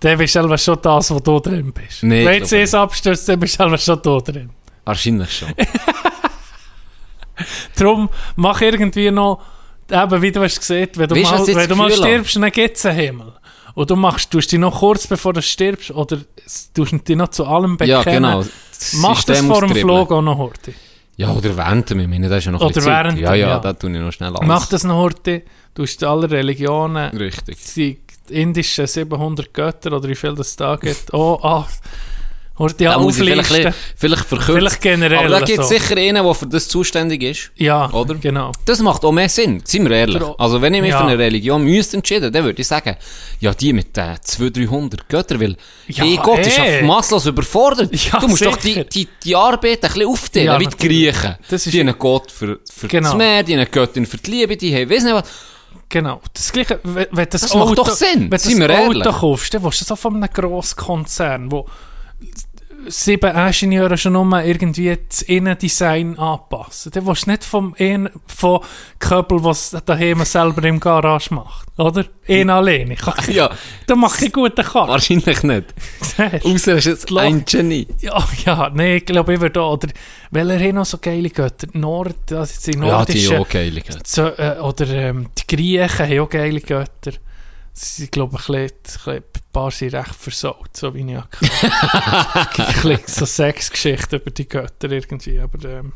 [0.00, 2.02] dann bist du selber schon das, wo du drin bist.
[2.02, 4.50] Nee, wenn jetzt es abstürzt, dann bist du selber schon da drin.
[4.84, 5.54] wahrscheinlich schon.
[7.76, 9.40] Darum mach irgendwie noch,
[9.90, 12.76] eben wie du hast gesehen, wenn du Weißt mal, wenn du mal stirbst, dann gibt
[12.76, 13.32] es einen Himmel.
[13.74, 16.18] Und du machst, tust dich noch kurz bevor du stirbst, oder
[16.74, 18.04] tust dich noch zu allem bekennen.
[18.04, 18.44] ja, genau.
[18.70, 19.76] Das Mach das vor dem.
[19.76, 20.72] Flug auch noch heute.
[21.16, 23.04] Ja, oder während dem, ich meine, das ist ja noch Oder ein bisschen Zeit.
[23.04, 23.58] während Ja, ja, ja.
[23.58, 24.46] da tue ich noch schnell alles.
[24.46, 25.42] Mach das noch heute.
[25.74, 27.58] Du hast alle Religionen, Richtig.
[27.74, 31.12] die indischen 700 Götter, oder wie viel das da gibt.
[31.14, 31.66] Oh, ah.
[32.58, 34.54] Heute ja da muss ich vielleicht, bisschen- vielleicht verkürzen.
[34.56, 35.74] Vielleicht generell Aber da gibt es so.
[35.74, 37.50] sicher einen, der für das zuständig ist.
[37.56, 38.14] Ja, Oder?
[38.14, 38.52] genau.
[38.64, 40.22] Das macht auch mehr Sinn, sind wir ehrlich.
[40.38, 40.98] Also wenn ich mich Ja.
[40.98, 42.96] für eine Religion müsste entscheiden, dann würde ich sagen,
[43.40, 45.56] ja die mit den 200, 300 Göttern, weil
[45.88, 46.78] Ja, hey Gott ist eh.
[46.78, 47.94] auf masslos überfordert.
[48.12, 48.84] Ja, du musst doch sicher.
[48.84, 50.76] die, die, die Arbeit ein bisschen aufteilen, Ja, wie die.
[50.88, 51.34] Griechen.
[51.50, 53.08] Das ist- die haben einen Gott für, für Genau.
[53.10, 55.24] das Meer, die haben eine Göttin für die Liebe, die haben, weiss nicht was.
[55.90, 56.20] Genau.
[56.32, 58.70] Das Gleiche, wenn das, Das macht Auto, doch Sinn, Wenn du seien das
[59.10, 61.66] Auto kaufst, dann willst du das auch von einem grossen Konzern, wo
[62.88, 66.92] sieben Ingenieure schon nur irgendwie das Innendesign anpassen.
[66.92, 68.60] Dann willst du nicht vom einen, von
[68.98, 71.66] Köbel, was daheim selber im Garage macht.
[71.78, 72.04] Oder?
[72.28, 72.96] Einen alleine.
[73.28, 73.50] Ja,
[73.86, 74.88] Dann mache ich guten Karren.
[74.88, 75.74] wahrscheinlich nicht.
[76.16, 76.50] Du?
[76.54, 77.86] Außer es ist jetzt ein Genie.
[78.00, 79.72] Ja, ja, nee, ich glaube, ich würde auch.
[79.74, 79.88] Oder,
[80.30, 81.66] weil er noch so geile Götter.
[81.72, 84.00] Nord, also jetzt die Ja, die auch geile Götter.
[84.06, 87.12] so, äh, oder ähm, die Griechen haben auch geile Götter.
[87.78, 91.18] Sie, ich glaube, ein, bisschen, ein, bisschen, ein paar sind recht versaut, so wie ich
[92.58, 95.92] Es gibt so Sexgeschichten über die Götter irgendwie, aber ähm,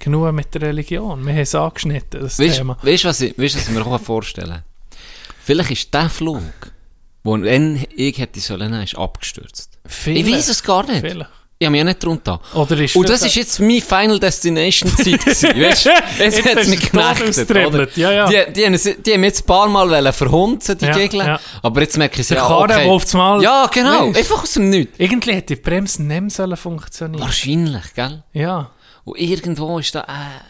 [0.00, 1.24] genug mit der Religion.
[1.24, 2.76] Wir haben es angeschnitten, das Weißt Thema.
[2.82, 4.64] du, weißt, was, ich, weißt, was ich mir vorstellen kann?
[5.44, 6.42] Vielleicht ist der Flug,
[7.24, 9.78] den ich hätte sollen, ist abgestürzt.
[9.84, 11.00] Ich Vielleicht, weiß es gar nicht.
[11.00, 11.30] Vielleicht.
[11.60, 12.40] Ich habe mich ja nicht drunter.
[12.54, 15.90] Oder ist Und das ist jetzt meine Final Destination Zeit gewesen, weißt du?
[16.22, 16.92] Jetzt Jetzt hat es mich
[17.66, 17.88] oder?
[17.96, 18.28] Ja, ja.
[18.46, 21.26] Die, die, haben, sie- die haben jetzt ein paar Mal verhunzen, die Ja, Gegner.
[21.26, 21.40] ja.
[21.62, 22.88] Aber jetzt merke ich Der ja, Karren, okay.
[22.88, 24.04] aufs Mal- Ja, genau.
[24.10, 24.94] Weißt- Einfach aus dem Nichts.
[24.98, 28.22] Irgendwie hätte die Bremse nicht sollen funktionieren Wahrscheinlich, gell?
[28.34, 28.70] Ja.
[29.02, 30.02] Und irgendwo ist da...
[30.02, 30.04] Äh,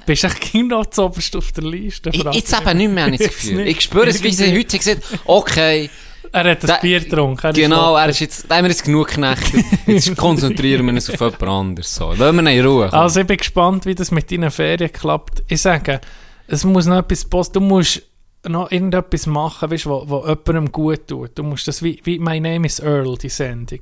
[0.04, 2.10] Bist du genau zuoberst auf der Liste?
[2.12, 3.66] ich, jetzt ich eben nicht mehr, habe ich das Gefühl.
[3.66, 5.88] Ich spüre es, wie sie heute gesagt okay,
[6.32, 7.52] Er hat ein Da- Bier getrunken.
[7.52, 9.64] genau, er ist jetzt, da haben wir jetzt genug geknechtet.
[9.86, 11.94] Jetzt konzentrieren wir uns auf jemand anderes.
[11.94, 12.12] So.
[12.12, 12.88] Lassen wir ihn in Ruhe.
[12.90, 12.98] komm.
[12.98, 15.42] Also ich bin gespannt, wie das mit deinen Ferien klappt.
[15.48, 16.00] Ich sage,
[16.46, 17.54] es muss noch etwas posten.
[17.54, 18.02] Du musst
[18.46, 21.36] noch irgendetwas machen, weißt, wo, wo jemandem gut tut.
[21.36, 23.80] Du musst das, wie, wie My Name is Earl, die Sendung,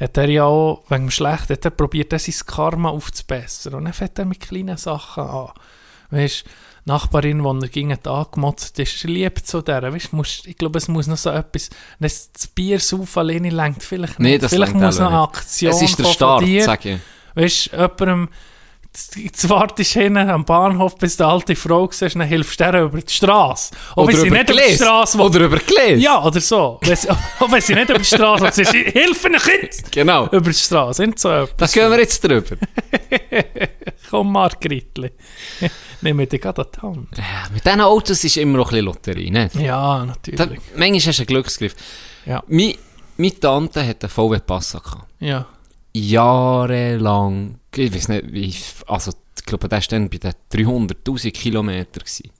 [0.00, 3.74] hat er ja auch, wegen dem Schlecht, hat er probiert, das sein Karma aufzubessern.
[3.74, 5.48] Und dann fängt er mit kleinen Sachen an.
[6.10, 6.44] Weißt,
[6.84, 9.92] Nachbarin, die er ging, hat angemotzt ist, lieb zu der.
[9.92, 14.18] Weißt, musst, ich glaube, es muss noch so etwas, das Bier saufen alleine längt vielleicht
[14.18, 14.30] nicht.
[14.30, 15.20] Nee, das vielleicht muss noch eine.
[15.22, 16.64] Aktion Es ist der Start, dir.
[16.64, 16.98] sag ich.
[17.34, 18.28] Weißt du, jemandem,
[19.16, 22.70] jetzt wartest du hinten am Bahnhof, bis du eine alte Frau siehst, dann hilfst du
[22.70, 23.74] der über die Straße.
[23.96, 24.74] Auch wenn sie nicht über die.
[24.74, 25.18] Straße.
[25.18, 26.02] Oder über Gläs.
[26.02, 26.78] Ja, oder so.
[26.82, 27.16] Wenn sie, auch
[27.50, 30.26] wenn sie nicht über die Straße will, sie hilf einem Kind Genau.
[30.26, 31.06] über die Straße.
[31.06, 31.56] Nicht so etwas.
[31.56, 32.56] Das gehen wir jetzt drüber.
[34.10, 35.10] Komm, Margritli.
[36.02, 37.08] Nimm dich gerade an die Hand.
[37.16, 39.54] Ja, mit diesen Autos ist immer noch ein bisschen Lotterie, nicht?
[39.54, 40.60] Ja, Da, natürlich.
[40.76, 41.74] manchmal hast du einen Glücksgriff.
[42.26, 42.42] Ja.
[42.48, 42.74] Meine,
[43.16, 44.82] meine Tante hat einen VW Passat.
[45.20, 45.46] Ja.
[45.94, 47.58] Jahrelang.
[47.74, 48.54] Ich weiß nicht, wie.
[48.86, 52.00] Also, ich glaube, der war dann bei den 300.000 Kilometer.
[52.00, 52.30] Gewesen.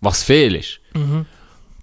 [0.00, 0.80] Was viel ist.
[0.94, 1.26] Mhm.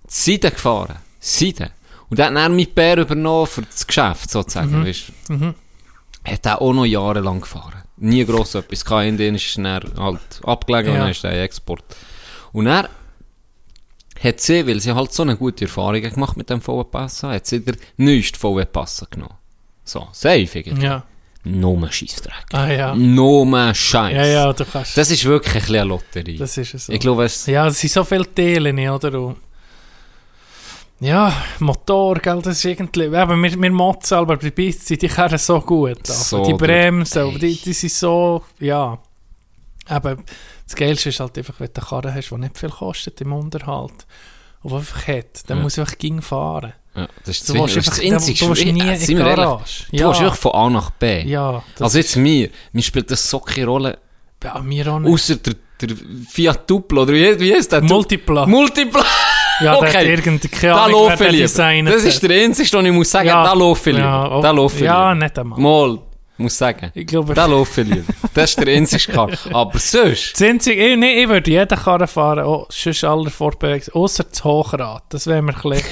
[0.08, 0.98] Seiden gefahren.
[1.20, 1.70] Seiden.
[2.10, 4.84] Und der hat dann mit Bär übernommen für das Geschäft, sozusagen.
[4.86, 5.12] Weißt?
[5.30, 5.54] Mhm.
[6.26, 7.84] Hat er auch noch jahrelang gefahren.
[7.98, 9.06] Nie gross etwas gehabt.
[9.06, 11.02] In denen ist er dann halt abgelegen und Ja.
[11.04, 11.84] dann ist er in Export.
[12.52, 12.90] Und er
[14.24, 17.46] hat sie, weil sie halt so eine gute Erfahrung gemacht mit dem VW Passat, hat
[17.48, 19.36] sie den neuesten VW Passat genommen.
[19.90, 20.86] So, safe irgendwie.
[20.86, 21.04] Ja.
[21.44, 22.46] Nur Scheissdreck.
[22.52, 22.96] Ah ja.
[22.96, 24.14] Nur Scheiß.
[24.14, 24.96] Ja, ja, du kannst.
[24.96, 26.38] Das ist wirklich ein bisschen eine Lotterie.
[26.38, 26.94] das ist es so.
[26.94, 27.46] Ich glaube, es...
[27.48, 29.20] Ja, es sind so viele Teile, oder?
[29.20, 29.38] Und
[31.00, 33.06] ja, Motor, gell, das ist irgendwie...
[33.06, 36.06] Eben, wir, wir motzen selber bei Beats, die kehren so gut.
[36.06, 36.54] So die.
[36.54, 38.44] Bremsen, aber die, die sind so...
[38.60, 39.00] Ja.
[39.90, 40.24] Eben,
[40.68, 43.34] das Geilste ist halt einfach, wenn du eine Karre hast, die nicht viel kostet im
[43.34, 44.06] Unterhalt.
[44.62, 45.64] Und die einfach hat, dann Ja.
[45.64, 46.74] muss ich einfach ging fahren.
[46.96, 48.40] Ja, das ist Du das, einfach, das Einzige.
[48.40, 49.84] du willst nie Äh, in ehrlich, Garage.
[49.92, 51.22] Du Ja, wirklich von A nach B.
[51.24, 53.98] ja, also jetzt mir, mir spielt das so keine Rolle,
[54.44, 55.12] ja, mir auch nicht.
[55.14, 55.96] außer der, der
[56.30, 57.82] Fiat Duplo, oder wie, wie heißt der?
[57.82, 58.46] Multipla.
[58.46, 59.06] Multipla.
[59.62, 60.10] ja, der hat okay.
[60.10, 61.32] irgendwie keine Da Ahnung, designt
[61.88, 61.92] lieber.
[61.92, 62.10] Das hat.
[62.10, 63.44] ist der einzige, den ich muss sagen, Ja.
[63.44, 64.08] da laufe ich lieber.
[64.08, 65.60] Ja, oh, da laufe ich ja, nicht einmal.
[65.60, 66.00] Mal,
[66.38, 66.92] muss sagen.
[66.96, 68.14] Ich glaube, Da laufe ich lieber.
[68.34, 69.38] Das ist der einzige Karre.
[69.54, 73.94] Aber sonst, Das Einzige, ich, nee, ich würde jeden Karren fahren, auch sonst aller Vorbewegungen,
[73.94, 75.04] außer das Hochrad.
[75.10, 75.84] Das wäre mir ein bisschen...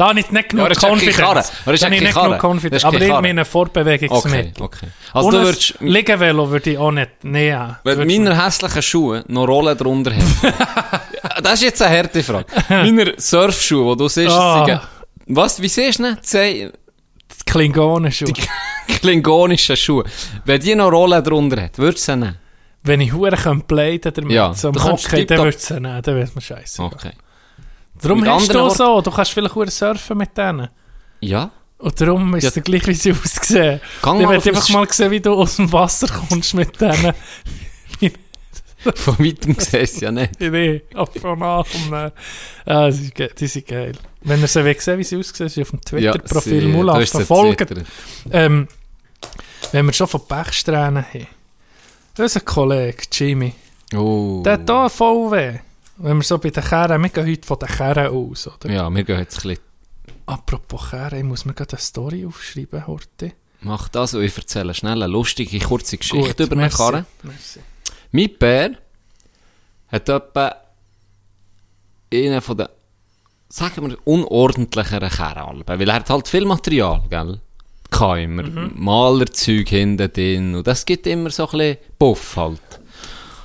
[0.00, 1.18] Da habe ich nicht genug Ja, Confidence.
[1.18, 2.84] Da habe ich nicht genug Confidence.
[2.86, 4.52] Aber ich meine okay, Fortbewegungsmittel.
[4.62, 4.86] okay.
[5.12, 7.76] Also Und du ein würdest, Liegevelo würde ich auch nicht nehmen.
[7.84, 10.12] wenn Würdest du- meine hässlichen Schuhe noch Rollen drunter.
[10.12, 12.46] Ja, das ist jetzt eine harte Frage.
[12.70, 14.64] Meine Surfschuhe, die du siehst, Ah.
[14.64, 14.80] sind,
[15.36, 16.72] was, wie siehst du ne?
[17.44, 18.32] Klingonenschuhe.
[19.00, 20.04] klingonischen Schuhe.
[20.46, 22.36] Wenn die noch Rollen drunter hat, würdest du sie nehmen?
[22.82, 25.74] Wenn ich Huren könnte damit, Ja, so am du Hockey, dann tiptop- würde ich sie
[25.74, 26.02] nehmen.
[26.02, 26.82] Dann wäre es mir scheiße.
[26.82, 27.10] Okay.
[28.02, 30.68] Darum hast du so, du kannst vielleicht Huren surfen mit denen.
[31.20, 31.50] Ja.
[31.78, 32.50] Und darum ist Ja.
[32.54, 33.80] es gleich, wie sie aussehen.
[34.02, 37.14] Gang Ich auf einfach ein mal sehen, wie du aus dem Wasser kommst mit denen.
[38.94, 40.36] Von weitem siehst du ja nicht.
[40.40, 40.82] Idee.
[40.94, 42.10] Ab von nach und äh,
[42.64, 43.92] ah, die, sind geil.
[44.22, 47.58] Wenn ihr sie will sehen, wie sie aussehen, ist auf dem Twitter-Profil hast sie verfolgt.
[47.58, 47.86] getwittert.
[48.30, 48.68] Ähm,
[49.72, 51.26] wenn wir schon von Pechsträhnen haben.
[52.18, 53.52] Unser Kollege Jimmy,
[53.94, 54.40] Oh.
[54.44, 55.58] der hat hier einen VW.
[56.02, 58.72] Wenn wir so bei den Kerren, wir gehen heute von den Kerren aus, oder?
[58.72, 59.64] Ja, wir gehen jetzt ein bisschen.
[60.26, 63.32] Apropos Kerren, ich muss mir gerade eine Story aufschreiben, Horti.
[63.60, 67.04] Mach das und ich erzähle schnell eine lustige, kurze Geschichte Gut, über eine merci, Karre.
[67.22, 67.60] merci.
[68.12, 68.70] Mein Bär
[69.88, 70.56] hat etwa
[72.12, 72.68] einen von den
[73.50, 75.62] sagen wir, unordentlicheren Kerl.
[75.66, 77.40] Weil er hat halt viel Material, gell?
[77.90, 78.70] Kann immer.
[78.74, 80.54] Malerzeug hinten drin.
[80.54, 82.79] Und das gibt immer so ein bisschen Puff halt.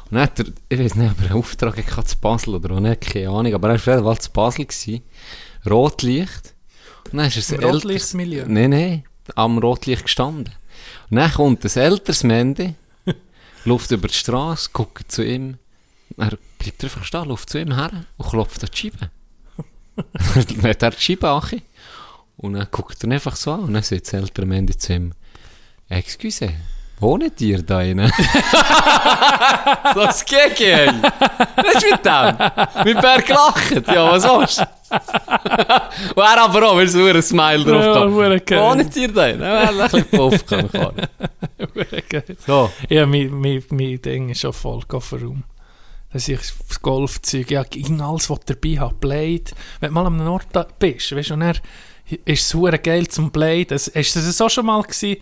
[0.06, 2.76] Und dann hat er, ich weiß nicht, ob er einen Auftrag hatte zu Basel oder
[2.76, 4.66] auch nicht, keine Ahnung, aber er war auf zu Basel.
[4.66, 5.02] Gewesen.
[5.70, 6.54] Rotlicht.
[7.12, 8.46] Und dann ist er Im Rotlichtmilieu?
[8.48, 9.04] Nein, nein,
[9.36, 10.54] am Rotlicht gestanden.
[11.10, 12.76] Und dann kommt ein älteres Mende,
[13.66, 15.58] läuft über die Straße, guckt zu ihm,
[16.18, 19.10] er bleibt einfach stehen, läuft zu ihm her und klopft an die Scheibe.
[20.14, 21.62] dann hat er die Scheibe ange
[22.38, 25.14] und dann guckt er einfach so an und dann sagt das ältere Mende zu ihm,
[25.90, 26.54] «Excuse,
[27.00, 28.12] wohnt ihr da innen?»
[29.96, 30.88] «Was geht, ey?
[31.56, 34.66] Was ist mit dem?» Mit Bär gelacht, ja, was willst du?
[36.16, 38.46] Und er aber auch, weil so ein Smile drauf Ja, kam.
[38.46, 38.60] geil.
[38.62, 39.42] Wohnt ihr da innen?
[39.42, 41.02] Er hat ein bisschen Puff gekommen.
[42.46, 42.72] So.
[42.90, 45.44] Ja, mein, mein, mein Ding ist schon voll Kofferraum.
[46.14, 49.44] Das ist das Golfzeug, ja, gegen alles, was dabei hast, Blade.
[49.80, 50.48] Wenn du mal am Nord
[50.80, 51.58] bist, weißt du, und dann
[52.26, 53.74] ist es geil zum Blade.
[53.76, 55.18] Es, ist das auch schon mal gewesen,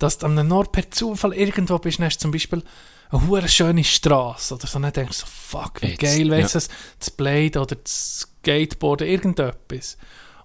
[0.00, 2.62] dass du am Nord per Zufall irgendwo bist, hast zum Beispiel
[3.10, 6.30] eine hure schöne Straße oder so, und dann denkst du so, fuck, wie Jetzt, geil,
[6.30, 6.64] weißt du, ja.
[6.98, 9.96] das, Blade oder das Skateboarden, irgendetwas.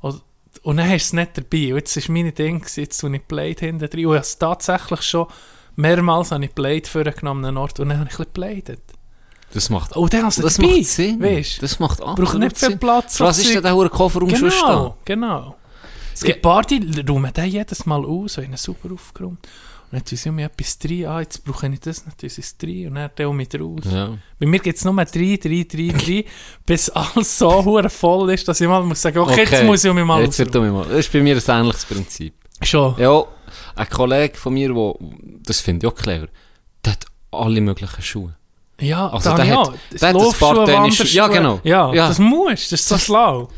[0.01, 0.21] Und,
[0.63, 1.73] und dann hast du es nicht dabei.
[1.73, 4.05] Und jetzt ist meine Ding, jetzt tue ich Blade hinten drin.
[4.05, 5.27] Und ich habe es tatsächlich schon
[5.75, 8.77] mehrmals habe ich Blade vorgenommen an Ort und dann habe ich ein bisschen.
[9.53, 11.21] Das macht, Oh, dann hast du das dabei, macht Sinn.
[11.21, 11.61] Weißt?
[11.61, 12.77] Das macht Braucht absolut nicht viel.
[12.77, 13.19] Platz.
[13.19, 14.51] Was ist denn der schon stehen?
[14.51, 15.55] Genau, genau.
[16.15, 16.41] Es gibt Ja.
[16.51, 19.45] paar, die räumen den jedes Mal aus, so in einen super aufgeräumt.
[19.91, 22.58] Und dann tun sie mir etwas drin, ah, jetzt brauche ich das, tun sie es
[22.58, 23.84] drin und dann tun mit raus.
[23.91, 24.17] Ja.
[24.39, 26.25] Bei mir gibt es nur drei, drei, drei, drei,
[26.65, 30.04] bis alles so voll ist, dass ich mal muss sagen, okay, jetzt muss ich mich
[30.06, 30.86] mal Jetzt wird mich mal.
[30.88, 32.34] Das ist bei mir ein ähnliches Prinzip.
[32.63, 32.95] Schon.
[32.97, 33.23] Ja,
[33.75, 34.97] ein Kollege von mir, wo,
[35.43, 36.28] das finde ich auch clever,
[36.84, 38.36] der hat alle möglichen Schuhe.
[38.80, 41.60] Ja, Also der ja, hat- der hat ein paar Tennisschuhe- Ja, genau.
[41.63, 42.08] Ja, Ja.
[42.08, 43.49] das musst, das ist so schlau.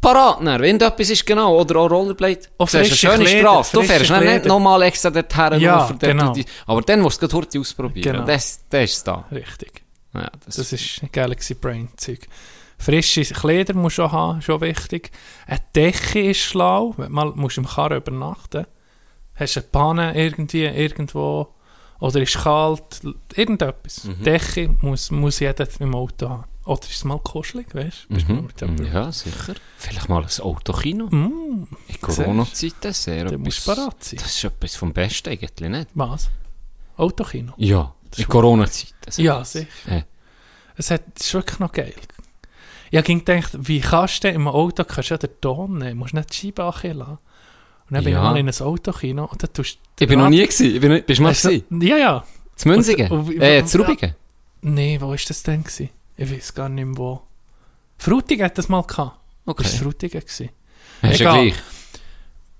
[0.00, 2.40] Paratner, wenn da etwas ist, genau, oder auch Rollerblade.
[2.58, 3.76] Auch Du siehst frische eine schöne Kleider, Straße.
[3.76, 5.60] Du fährst dann nicht nochmal extra dorthin.
[5.60, 6.32] Ja, für dort genau.
[6.32, 8.12] die- aber dann musst du es heute ausprobieren.
[8.14, 8.24] Genau.
[8.24, 9.24] Das, das ist da.
[9.30, 9.82] Richtig.
[10.14, 12.26] Ja, das, Das ist ein Galaxy Brain Zeug.
[12.78, 15.10] Frische Kleider musst du auch haben, schon wichtig.
[15.46, 18.66] Eine Decke ist schlau, du mal musst im Karren übernachten.
[19.34, 21.48] Hast eine Panne irgendwie irgendwo
[21.98, 23.02] oder ist kalt,
[23.36, 24.04] irgendetwas.
[24.04, 24.22] Mhm.
[24.24, 26.44] Decke muss, muss jeder im Auto haben.
[26.64, 28.14] Oder ist es mal kuschelig, weißt du?
[28.16, 28.48] Du mhm.
[28.60, 29.54] jemandem- Ja, sicher.
[29.78, 31.06] Vielleicht mal ein Autokino.
[31.06, 34.18] Mm, In Corona-Zeiten sehr du musst parat sein.
[34.22, 35.88] Das ist etwas vom Besten eigentlich, nicht?
[35.94, 36.28] Was?
[36.96, 37.54] Autokino?
[37.56, 38.92] Ja, in Corona-Zeiten.
[39.22, 39.66] Ja, sicher.
[39.88, 40.02] Ja.
[40.76, 41.94] Es hat, ist wirklich noch geil.
[42.90, 46.12] Ich habe gedacht, wie kannst du im Auto kannst du ja den Ton nehmen, musst
[46.14, 47.18] nicht die Scheibe anlassen.
[47.88, 48.18] Und dann bin Ja.
[48.20, 50.04] ich mal in ein Autokino und dann tust du...
[50.04, 50.74] Ich bin noch nie gewesen.
[50.74, 51.80] Ich bin bist du mal du- gewesen?
[51.80, 52.24] Ja, ja.
[52.54, 53.10] Zu Münzigen?
[53.10, 54.14] Und- und- äh, zu Rubigen?
[54.62, 55.62] Nee, wo war das denn?
[55.64, 55.88] Gewesen?
[56.22, 57.22] Ich weiß gar nicht mehr wo.
[57.98, 59.18] Frutigen hat das mal gehabt.
[59.46, 59.62] Okay.
[59.62, 60.22] Das war Frutigen.
[60.22, 60.44] Du
[61.08, 61.50] ja Egal.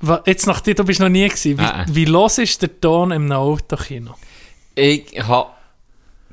[0.03, 0.23] gleich.
[0.27, 1.59] Jetzt nach dir, du bist noch nie gewesen.
[1.59, 4.15] Wie, wie los ist der Ton im Autokino?
[4.75, 5.51] Ich habe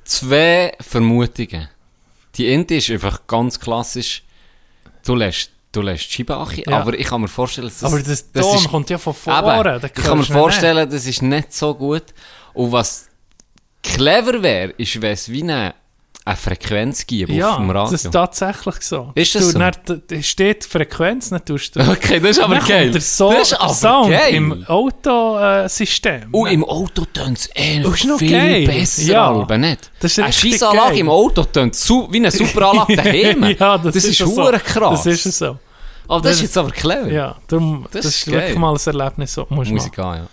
[0.05, 1.67] zwei Vermutungen.
[2.35, 4.23] Die eine ist einfach ganz klassisch,
[5.05, 6.79] du lässt, du lässt die Scheibe an, Ja.
[6.79, 9.13] aber ich kann mir vorstellen, dass das, Aber das das Ton ist, kommt ja von
[9.13, 9.81] vorne.
[9.83, 12.03] ich kann mir vorstellen, das ist nicht so gut.
[12.53, 13.07] Und was
[13.83, 15.73] clever wäre, ist, wenn es wie eine,
[16.27, 17.29] eine Frequenz nicht.
[17.29, 17.91] Ja, auf dem Radio.
[17.91, 19.11] das ist tatsächlich so.
[19.15, 19.59] Ist das du, so?
[19.59, 19.71] Dann,
[20.07, 21.79] da steht die Frequenz, dann tust du...
[21.89, 22.91] okay, das ist aber Dann geil.
[22.91, 24.33] Der, so das ist aber Sound geil.
[24.35, 26.27] im Autosystem.
[26.31, 28.65] Und im Auto tönt es eh Das ist viel geil.
[28.65, 29.27] besser, Ja.
[29.31, 29.91] Alben, nicht?
[29.99, 31.75] Das ist Eine Scheissanlage im Auto tönt
[32.11, 33.43] wie eine Superanlage daheim.
[33.57, 34.25] ja, das, das ist so.
[34.27, 35.03] hure krass.
[35.03, 35.57] Das ist so.
[36.09, 37.11] Aber das ist jetzt aber clever.
[37.11, 40.17] Ja, darum, Das das, ist ist wirklich mal ein Erlebnis, so musst du Musik an,
[40.19, 40.27] ja.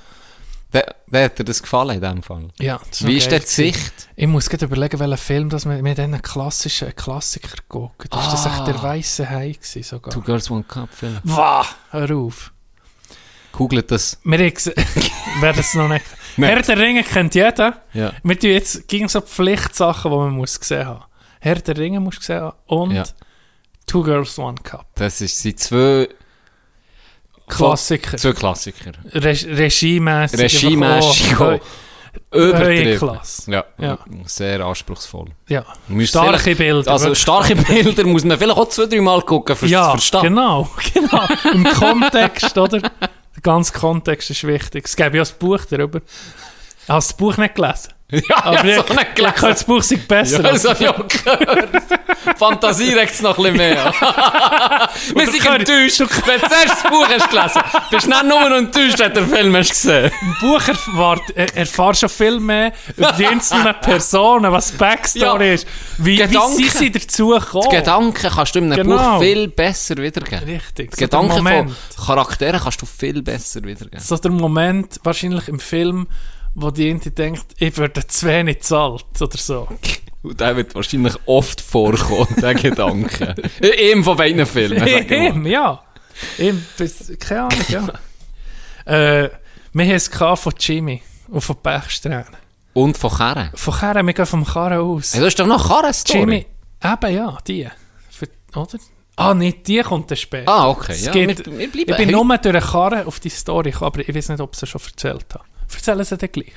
[0.74, 2.48] Der, der hat dir das gefallen in dem Fall?
[2.60, 3.72] Ja, das noch Wie ist der die gewesen.
[3.72, 4.08] Sicht?
[4.16, 8.08] Ich muss gerade überlegen, welchen Film das wir mit diesen klassischen Klassiker gucken.
[8.10, 10.12] Das war das echt der weiße Hai sogar.
[10.12, 11.18] Two Girls One Cup Film.
[11.22, 12.52] Wah, hör auf.
[13.52, 14.18] Googelt das.
[14.24, 14.74] Wir haben gesehen-
[15.40, 16.04] wer das noch nicht...
[16.36, 16.50] Nicht.
[16.50, 17.82] Herr der Ringe kennt jeder.
[17.92, 18.12] Ja.
[18.24, 21.04] Wir tun jetzt gegen so Pflichtsachen, die man muss gesehen haben.
[21.38, 23.04] Herr der Ringe muss gesehen haben und Ja.
[23.86, 24.84] Two Girls, One Cup.
[24.96, 26.08] Das ist sind zwei,
[27.46, 28.16] Klassiker.
[28.16, 28.92] zwei Klassiker.
[29.12, 31.60] Re einfach auch- auch.
[32.32, 33.18] Übertrieben.
[33.46, 33.98] Ja, Ja.
[34.26, 35.30] sehr anspruchsvoll.
[35.48, 35.64] Ja.
[36.04, 36.90] Starke Bilder.
[36.90, 40.22] Also starke Bilder muss man vielleicht auch zwei, drei Mal gucken, um ja, zu verstehen.
[40.22, 41.28] genau, genau.
[41.52, 42.80] Im Kontext, oder?
[42.80, 44.84] Der ganze Kontext ist wichtig.
[44.86, 46.00] Es gäbe ja ein Buch darüber.
[46.88, 47.90] Hast du das Buch nicht gelesen?
[48.28, 50.42] Ja, Aber ich, so nicht ich habe das Buch sei besser.
[50.44, 51.70] Ja, das habe ich auch gehört.
[52.36, 53.92] Fantasie regt es noch ein bisschen mehr.
[55.14, 56.00] Wir sind enttäuscht.
[56.26, 59.28] Wenn du zuerst das Buch hast gelesen bist du nicht nur enttäuscht, wenn du den
[59.30, 64.52] Film hast gesehen Im Buch erfahrt, er, erfahrst du viel mehr über die einzelnen Personen,
[64.52, 65.54] was die Backstory Ja.
[65.54, 65.66] ist.
[65.98, 66.56] Wie, wie Gedanken.
[66.56, 67.68] sind sie dazu gekommen?
[67.70, 69.14] Die Gedanken kannst du in einem Genau.
[69.14, 70.44] Buch viel besser wiedergeben.
[70.44, 70.90] Richtig.
[70.92, 73.98] Die so Gedanken von Charakteren kannst du viel besser wiedergeben.
[73.98, 76.06] So der Moment, wahrscheinlich im Film,
[76.54, 79.68] wo die eine denkt, ich werde zu wenig zahlt oder so.
[80.22, 83.34] Und der wird wahrscheinlich oft vorkommen, der Gedanke.
[83.62, 84.86] Einem von beiden Filmen.
[84.86, 85.82] Ihm, ja.
[86.38, 86.64] Ihm,
[87.18, 87.88] keine Ahnung, ja.
[88.86, 89.30] äh,
[89.72, 92.24] wir haben es von Jimmy und von Pechsträhnen.
[92.72, 93.50] Und von Karren.
[93.54, 95.12] Von Karren, wir gehen vom Karren aus.
[95.14, 96.18] Hey, du hast doch noch Karren-Story.
[96.20, 96.46] Jimmy,
[96.82, 97.68] eben ja, die.
[98.10, 98.78] Für, oder?
[99.16, 100.50] Ah, nicht die kommt dann später.
[100.50, 100.92] Ah, okay.
[100.92, 103.72] Es Ja, geht- wir, wir ich bin hey, nur durch eine Karre auf die Story
[103.78, 105.44] aber ich weiß nicht, ob ich sie schon erzählt habe.
[105.74, 106.54] Erzählen sie dann gleich.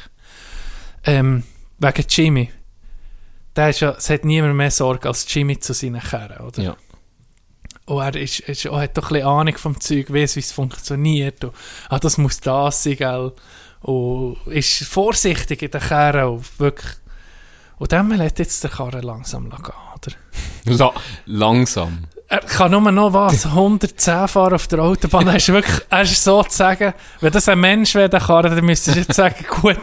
[1.04, 1.44] Ähm,
[1.80, 2.52] wegen Jimmy.
[3.56, 6.62] Der ist ja, es hat niemand mehr Sorge als Jimmy zu seinen Kerren, oder?
[6.62, 6.78] Ja.
[7.86, 10.52] Und er ist, ist, er hat doch ein bisschen Ahnung vom Zeug, weiss, wie es
[10.52, 11.44] funktioniert.
[11.44, 11.54] Und,
[11.90, 13.32] ah, das muss das sein, gell?
[13.82, 16.92] Und ist vorsichtig in den Kerren und wirklich...
[17.78, 20.16] Und dann lässt jetzt der Karren langsam gehen, oder?
[20.66, 20.94] La
[21.26, 22.08] langsam.
[22.30, 25.28] Er kann nur noch was, 110 fahren auf der Autobahn.
[25.28, 28.54] Er ist wirklich, er ist so zu sagen, wenn das ein Mensch wäre, der Karren,
[28.56, 29.78] dann müsstest du jetzt sagen, gut,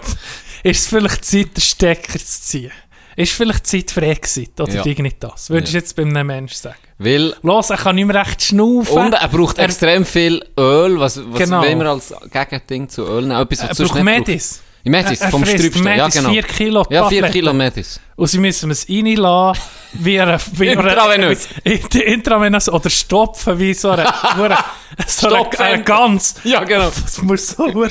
[0.62, 2.70] ist es vielleicht Zeit, den Stecker zu ziehen.
[3.16, 4.82] Ist vielleicht Zeit für Exit oder Ja.
[4.82, 5.48] Dignitas.
[5.48, 5.80] Würdest du Ja.
[5.80, 6.76] jetzt bei einem Menschen sagen.
[6.98, 8.98] Weil, Los, er kann nicht mehr recht schnaufen.
[9.06, 10.98] und er braucht Er- extrem viel Öl.
[11.00, 11.60] Was, was Genau.
[11.62, 13.40] wollen wir als Gegending zu Öl nehmen?
[13.40, 15.04] Etwas, was er braucht nicht Medis.
[15.06, 15.86] Medis, er, er vom Strübsten.
[15.86, 16.30] Ja, genau.
[16.30, 17.32] 4 Kilo Ja, 4 Tabletten.
[17.32, 18.00] Kilo Medis.
[18.16, 19.62] Und sie müssen es reinlassen,
[19.94, 21.48] wie eine, wie Intravenös.
[21.94, 24.04] Intravenös oder stopfen, wie so eine,
[24.36, 24.58] so eine,
[25.06, 26.34] so eine, Gans.
[26.44, 26.90] Ja, genau.
[26.90, 27.86] Das muss so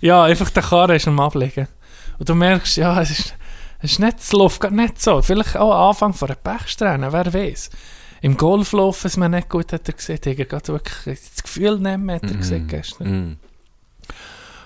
[0.00, 1.68] Ja, einfach der Karre ist am Ablegen.
[2.18, 3.34] Und du merkst, ja, es ist,
[3.80, 5.22] es ist nicht, läuft gerade nicht so.
[5.22, 7.70] Vielleicht auch am Anfang von einer Pechsträhne, wer weiß.
[8.22, 10.26] Im Golf laufen es mir nicht gut, hat er gesagt.
[10.26, 13.08] Hat er gerade wirklich das Gefühl nehmen, hat er gesagt gestern.
[13.08, 13.36] Mm.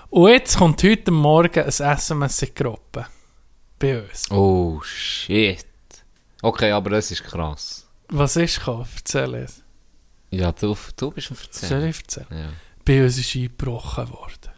[0.09, 3.05] Und jetzt kommt heute Morgen ein SMS in die Gruppe.
[3.77, 4.29] Bei uns.
[4.31, 5.65] Oh, shit.
[6.41, 7.85] Okay, aber das ist krass.
[8.09, 8.87] Was ist gekommen?
[8.95, 9.61] Erzähl es.
[10.31, 11.83] Ja, du, du bist ein Soll Verzehrer.
[11.85, 12.27] ich erzählen?
[12.31, 12.49] Ja.
[12.85, 14.51] Bei uns ist eingebrochen worden.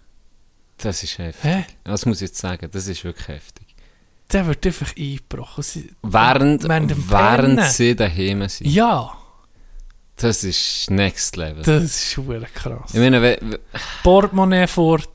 [0.77, 1.43] Das ist heftig.
[1.43, 1.65] Hä?
[1.83, 3.67] Das muss ich jetzt sagen, das ist wirklich heftig.
[4.31, 5.63] Der wird einfach eingebrochen.
[5.63, 7.69] Sie- Während, Während Pennen.
[7.69, 8.67] sie daheim sind.
[8.67, 9.17] Ja,
[10.15, 11.61] Das ist next level.
[11.63, 12.91] das ist schon krass.
[12.93, 13.59] ich meine, we- we-
[14.03, 15.09] Portemonnaie fort.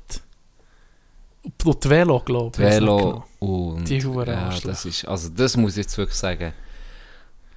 [1.65, 2.59] Und die Velo, glaube ich.
[2.59, 3.85] Velo und...
[3.89, 6.53] Die Huren ja, das ist, also das muss ich jetzt wirklich sagen.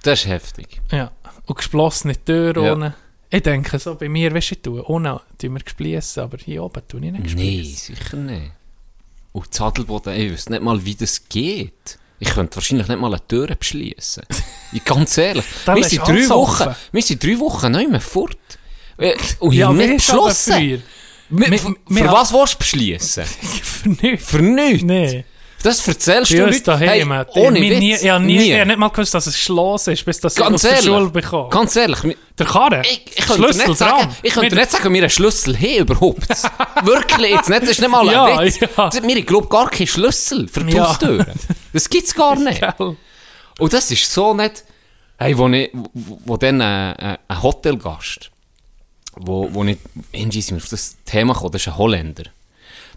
[0.02, 0.80] Das ist heftig.
[0.92, 1.10] Ja.
[1.46, 2.72] Und geschlossene Türen Ja.
[2.72, 2.94] ohne.
[3.32, 6.82] Ich denke so, bei mir, weißt du, tue, ohne tun wir gespliessen, aber hier oben
[6.88, 7.94] tue ich nicht Nein, gespliessen.
[7.96, 8.52] sicher nicht.
[9.32, 11.98] Und das Sadelboden, ich wüsste nicht mal, wie das geht.
[12.18, 14.24] Ich könnte wahrscheinlich nicht mal eine Tür beschließen.
[14.84, 15.44] Ganz ehrlich.
[15.66, 18.36] Wir sind drei Wochen, wir sind drei Wochen nicht mehr fort.
[18.98, 20.82] Äh, Und Ja, nicht beschlossen.
[21.30, 23.24] Für was willst du beschließen?
[23.62, 24.30] Für nichts.
[24.30, 24.82] Für nichts.
[24.84, 25.24] Nee.
[25.62, 27.12] Das erzählst du uns daheim.
[27.12, 27.78] Hey, ohne ich, Witz.
[27.80, 28.52] nie, ich, habe nie, Nie.
[28.58, 30.86] ich nicht mal gewusst, dass es Schloss ist, bis das ich Ganz der ehrlich.
[30.86, 31.50] Schule bekomme.
[31.50, 31.98] Ganz ehrlich,
[32.38, 32.80] Der Karre?
[32.82, 34.16] ich, ich könnte Schlüssel nicht sagen, dran.
[34.22, 36.28] ich könnte nicht sagen, wir einen Schlüssel haben überhaupt.
[36.84, 38.58] Wirklich jetzt nicht, das ist nicht mal ein Ja, Witz.
[38.60, 38.68] ja.
[38.92, 40.88] Wir haben, gar keinen Schlüssel für die Ja.
[40.88, 41.26] Haustüren.
[41.74, 42.62] Das gibt's gar nicht.
[43.58, 44.64] Und das ist so nicht,
[45.18, 48.30] hey, wo, ich, wo, wo dann äh, äh, ein Hotelgast,
[49.16, 49.78] wo, wo ich,
[50.12, 52.24] irgendwie sind wir auf das Thema gekommen, das ist ein Holländer.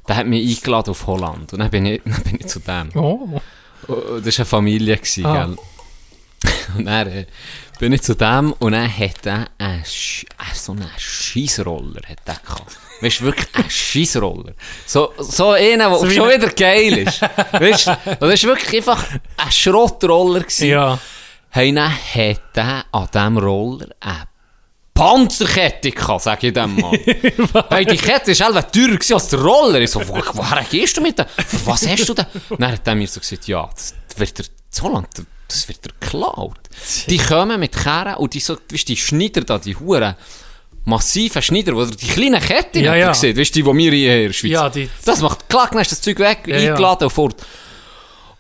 [0.08, 1.54] Der hat mich eingeladen auf Holland.
[1.54, 2.90] Und dann bin ich, dann bin ich zu dem.
[2.96, 3.42] Oh.
[3.88, 5.46] Das war eine Familie, gewesen, Ah.
[5.46, 5.58] gell?
[6.78, 7.26] Und dann äh,
[7.80, 12.20] bin ich zu dem und dann hat er einen, Sch- äh, so einen Scheissroller hat
[12.26, 12.78] er gehabt.
[13.02, 14.54] Weißt du, wirklich einen Scheissroller.
[14.86, 17.22] So, so einen, der So schon ein- wieder geil ist.
[17.22, 19.06] weißt du, das war wirklich einfach
[19.38, 20.42] ein Schrottroller.
[20.42, 20.68] Gewesen.
[20.68, 21.00] Ja.
[21.50, 23.88] Hey, dann hat er an diesem Roller
[24.94, 26.92] Panzerkette gehabt, sag ich dem mal.
[27.70, 29.82] hey, die Kette war selber teurer als der Roller.
[29.82, 31.26] Ich so, wo, woher gehst du mit dem?
[31.66, 32.26] Was hast du denn?
[32.60, 34.46] Dann hat er mir so gesagt, ja, das wird der,
[34.84, 35.08] Holland,
[35.48, 36.60] das wird der geklaut.
[37.08, 40.16] Die kommen mit Kehren und die so, weißt, die Schneider da, die Huren,
[40.86, 43.10] massiven Schneider, wo die kleinen Ketten Ja, ja.
[43.10, 45.72] gesehen, weißt du, die, die wir hier in der Schweiz Ja, die- Das macht, klack,
[45.72, 46.70] dann ist das Zeug weg, Ja, ja.
[46.72, 47.36] eingeladen und fort.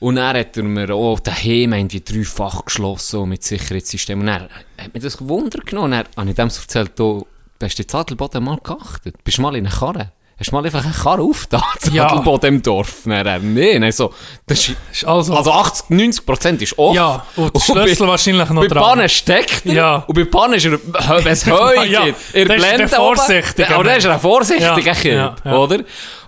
[0.03, 4.19] Und dann hat er mir auch daheim irgendwie dreifach geschlossen mit Sicherheitssystem.
[4.19, 4.41] Und dann
[4.77, 5.85] hat mir das Wunder genommen.
[5.85, 7.25] Und dann habe ich dem so erzählt, du,
[7.61, 9.15] hast du in Zadelboden mal geachtet?
[9.23, 10.11] Bist du mal in einer Karre?
[10.37, 11.61] Hast du mal einfach eine Karre aufgetan?
[11.93, 12.09] Ja.
[12.09, 13.05] Zadelboden im Dorf?
[13.05, 14.13] Er, nee, nein, so,
[14.45, 16.95] das ist, also, also 80, 90 Prozent ist offen.
[16.97, 18.83] ja, und der Und bei- Schlüssel wahrscheinlich noch bei dran.
[18.83, 19.73] Pannen steckt er.
[19.73, 19.95] Ja.
[20.05, 20.71] Und bei Pannen ist er,
[21.23, 24.79] wenn es Heu Ja, gibt, er er blendet vorsichtig, Aber dann ist er ein vorsichtiger
[24.81, 25.55] Ja, Kind, ja.
[25.57, 25.79] oder?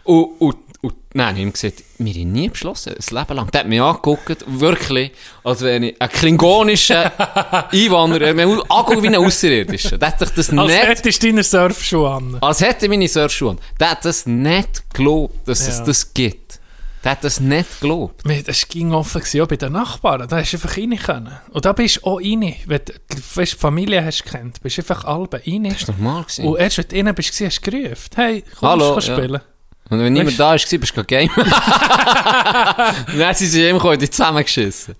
[0.05, 0.55] Und, und,
[0.85, 3.51] Und nein, ich habe ihm gesagt, wir haben nie beschlossen, ein Leben lang.
[3.51, 5.11] Der hat mich angeguckt, wirklich,
[5.43, 7.11] als wäre ich ein klingonischer
[7.71, 8.21] Einwanderer.
[8.21, 9.97] Er hat mich angeguckt wie ein Außerirdischer.
[9.97, 12.37] Der hat sich das Als nicht hättest du deine Surfschuhe an.
[12.41, 13.59] als hätte ich meine Surfschuhe an.
[13.79, 15.85] Der hat das nicht geglaubt, dass es Ja.
[15.85, 16.59] das gibt.
[17.03, 18.23] Der hat das nicht geglaubt.
[18.47, 20.27] Das ging offen auch bei den Nachbarn.
[20.27, 21.37] Da hast du einfach rein können.
[21.51, 22.55] Und da bist du auch rein.
[22.65, 22.93] Wenn du
[23.39, 25.63] die Familie hast kennt, bist du einfach alle rein.
[25.69, 26.23] Das war normal.
[26.23, 26.45] Gewesen.
[26.45, 28.09] Und erst, wenn du rein bist, hast du gerufen.
[28.15, 29.17] Hey, komm, Hallo, kannst ja.
[29.17, 29.41] spielen.
[29.89, 31.29] Und wenn niemand da war, bist du game.
[31.35, 33.05] Dann
[33.35, 34.95] sind sie gekommen, die zusammengeschissen.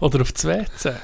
[0.00, 0.94] Oder auf das WC.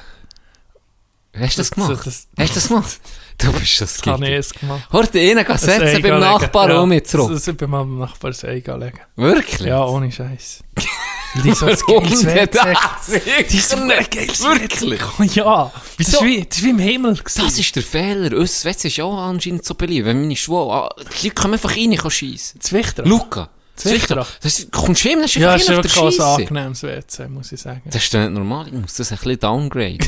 [1.37, 2.05] Hast du das gemacht?
[2.05, 2.99] Das, Hast du das gemacht?
[3.43, 4.87] Du bist das das habe ich es gemacht.
[4.91, 6.19] Heute innen Ein setzen Ei beim.
[6.19, 7.31] Nachbarn ja, um mich zurück.
[7.31, 8.99] Das, das bei meinem Nachbar ein Ei legen.
[9.15, 9.67] Wirklich?
[9.67, 10.59] Ja, ohne Scheiß.
[11.43, 13.47] Die so ein Warum geiles das?
[13.49, 15.01] Die so geiles Wirklich?
[15.35, 15.71] Ja.
[15.97, 16.11] Wieso?
[16.11, 17.15] Das ist wie, das ist wie im Himmel.
[17.15, 17.41] gewesen.
[17.45, 18.35] Das ist der Fehler.
[18.35, 20.07] Unser WC ist auch anscheinend so beliebt.
[20.07, 20.71] Wenn meine Schwau...
[20.73, 20.89] ah,
[21.21, 22.59] Die Leute kommen einfach rein und schiessen.
[22.61, 23.07] das Wichtige.
[23.07, 23.49] Luca.
[23.75, 24.27] Zwichter.
[24.41, 26.25] Das ist, kommst du hin, dann ist Ja, einfach es ist hin auf wirklich ein
[26.25, 27.81] angenehmes WC, muss ich sagen.
[27.85, 28.67] Das ist doch nicht normal.
[28.67, 29.99] Ich muss das ein bisschen downgraden.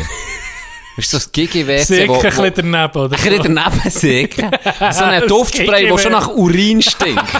[0.97, 2.15] Du, das Gigi-WC, Sicher wo...
[2.15, 3.17] ein bisschen daneben, oder?
[3.17, 4.51] ein bisschen daneben sägen.
[4.91, 6.09] So ein Duftspray, der schon Gigi-WC.
[6.09, 7.23] nach Urin stinkt.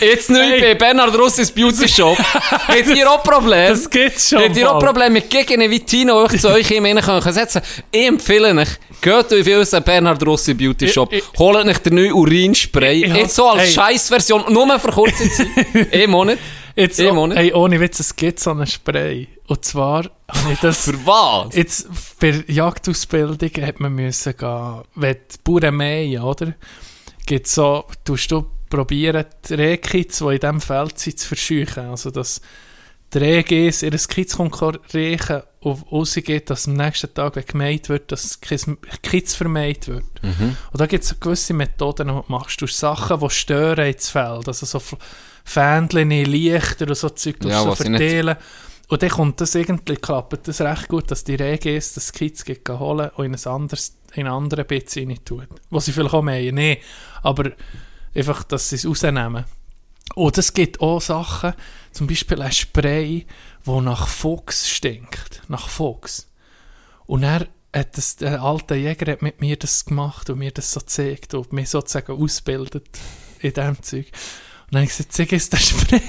[0.00, 0.60] Jetzt neu Hey.
[0.60, 2.16] bei Bernhard Russis Beauty Shop.
[2.18, 3.68] Habt ihr auch Probleme?
[3.70, 4.42] Das gibt's schon.
[4.42, 4.78] Habt ihr auch.
[4.78, 7.60] Probleme mit Gegenden wie Tino, euch zu euch Innen können setzen?
[7.90, 8.68] Ich empfehle euch,
[9.00, 13.04] geht auf unseren Bernhard Rossi Beauty Shop, Ich- holt euch den neuen Urinspray.
[13.04, 13.72] Ich- Jetzt so als hey.
[13.72, 15.48] Scheißversion, nur für kurze Zeit.
[15.92, 16.38] Eh Monat.
[16.76, 17.36] Jetzt, Monat.
[17.38, 19.26] hey, ohne Witz, es gibt so einen Spray.
[19.48, 20.84] Und zwar habe ich das...
[20.84, 21.54] Für was?
[21.56, 21.88] Jetzt,
[22.20, 26.54] der Jagdausbildung hat man müssen gehen, wenn die Bauern mähen, oder?
[27.26, 31.86] Gibt so, tust du probieren, die Rehkitz, die in diesem Feld sind, zu verscheuchen.
[31.88, 32.40] Also, dass
[33.14, 38.38] die Rehgis ihr Kitz riechen und rausgeht, dass am nächsten Tag, wenn gemäht wird, dass
[38.38, 38.40] das
[39.02, 40.04] Kitz vermehrt wird.
[40.22, 42.60] Und da gibt es gewisse Methoden, die machst.
[42.60, 44.46] Du Sachen, die stören ins Feld.
[44.46, 44.78] Also so
[45.44, 48.36] Fähnchen, Lichter und so Zeug, Ja, so ich nicht- verteilen.
[48.88, 52.66] Und dann kommt das irgendwie, klappt das recht gut, dass die Regis das Kids geht
[52.68, 55.46] holen und in ein anderes, in einen anderen Bits rein tun.
[55.68, 56.80] Was sie vielleicht auch meinen, nee.
[57.22, 57.52] Aber
[58.14, 59.44] einfach, dass sie es rausnehmen.
[60.14, 61.52] Und es gibt auch Sachen,
[61.92, 63.26] zum Beispiel ein Spray,
[63.62, 65.42] wo nach Fuchs stinkt.
[65.48, 66.26] Nach Fuchs.
[67.06, 70.72] Und er hat das, der alte Jäger hat mit mir das gemacht und mir das
[70.72, 72.98] so gezeigt und mich sozusagen ausbildet
[73.40, 74.06] in diesem Zeug.
[74.06, 76.00] Und dann habe ich gesagt, zeig uns den Spray.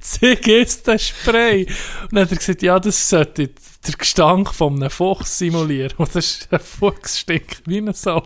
[0.00, 1.66] Zeig uns den Spray.
[2.02, 3.48] Und dann hat er gesagt, ja, das sollte
[3.86, 5.92] der Gestank von einem Fuchs simulieren.
[5.98, 8.20] Und das ist ein Fuchs stinkt wie eine Sau.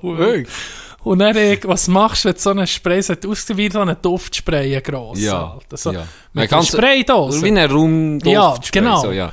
[1.05, 3.97] Und dann, ich, was machst du, wenn so einen Spray sollte aussehen wie so ein
[4.01, 5.21] Duftspray, ein grosser.
[5.21, 5.77] Ja, Alter.
[5.77, 6.07] So, ja.
[6.33, 7.43] Mit einer kann- Spraydose.
[7.43, 8.27] Wie ein Raumduft.
[8.33, 9.01] Ja, genau.
[9.03, 9.33] So, ja.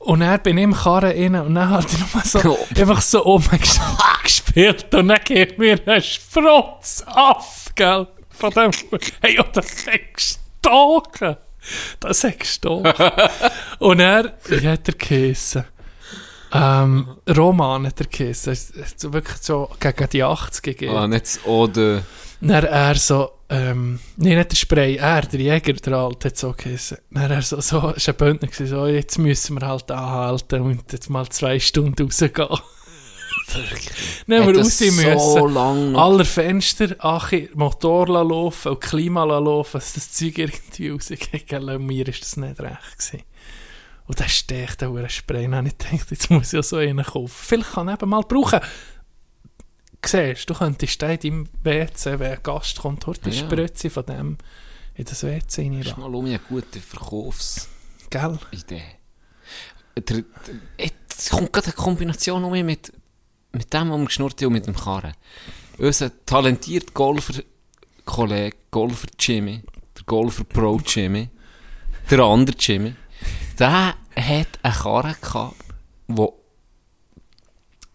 [0.00, 2.58] Und dann bin ich im Karren rein und dann hat er nochmal so, Oh.
[2.78, 3.58] einfach so oben
[4.22, 7.42] gespielt und dann geht mir ein Sprotz ab,
[7.74, 8.06] gell?
[8.30, 8.70] Von dem,
[9.22, 11.36] hey, und das hat gestochen.
[12.00, 12.92] Das hat gestochen.
[13.78, 15.64] und er, wie hat er geheissen?
[16.52, 18.52] Ähm, Roman hat er geheissen.
[18.52, 20.96] Es hat wirklich so gegen die 80 gegeben.
[20.96, 22.04] Ah, nicht das Ode.
[22.40, 26.54] Dann er so, ähm, nee, nicht der Spray, er, der Jäger, der Alte, hat so
[26.56, 26.98] geheißen.
[27.10, 30.92] Dann er so, so, ist ein Bündner gewesen, so, jetzt müssen wir halt anhalten und
[30.92, 32.48] jetzt mal zwei Stunden rausgehen.
[33.54, 35.18] Haben wir raus das müssen.
[35.18, 40.90] so lang noch- Alle Fenster, Achi, Motor laufen und Klima laufen, dass das Zeug irgendwie
[40.90, 41.52] rausgeht.
[41.52, 43.22] Und mir ist das nicht recht gewesen.
[44.06, 45.46] Und dann steht da ein Spray.
[45.46, 47.28] Und ich gedacht, jetzt muss ich ja so einen kaufen.
[47.28, 48.60] Vielleicht kann ich eben mal brauchen.
[50.04, 53.44] Siehst du, du könntest da in deinem WC, wenn ein Gast kommt, heute die Ja.
[53.44, 54.38] Spritze von dem
[54.94, 57.66] in das WC Das ist mal um eine gute Verkaufsidee.
[58.10, 58.38] Gell?
[59.96, 60.24] Der, der,
[60.78, 62.92] jetzt kommt gerade eine Kombination um mich mit,
[63.52, 65.14] mit dem, was wir geschnurrt haben und mit dem Karren.
[65.78, 69.62] Unser talentierter Golfer-Kollege, Golfer Jimmy,
[69.96, 71.28] der Golfer Pro Jimmy,
[72.10, 72.94] der andere Jimmy,
[73.58, 75.56] der hat einen Karren gehabt,
[76.08, 76.38] wo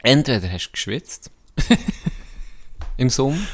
[0.01, 1.31] entweder hast du geschwitzt
[2.97, 3.47] im Sommer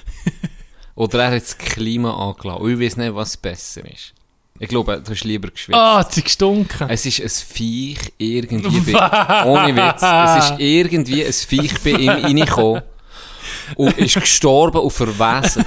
[0.95, 2.61] oder er hat das Klima angelassen.
[2.61, 4.13] Und ich weiß nicht, was besser ist.
[4.59, 5.79] Ich glaube, du hast lieber geschwitzt.
[5.79, 6.89] Ah, es ist gestunken.
[6.89, 12.09] Es ist ein Viech irgendwie bei, ohne Witz, es ist irgendwie ein Viech bei ihm
[12.23, 12.81] reingekommen
[13.75, 15.63] und ist gestorben und verwesen.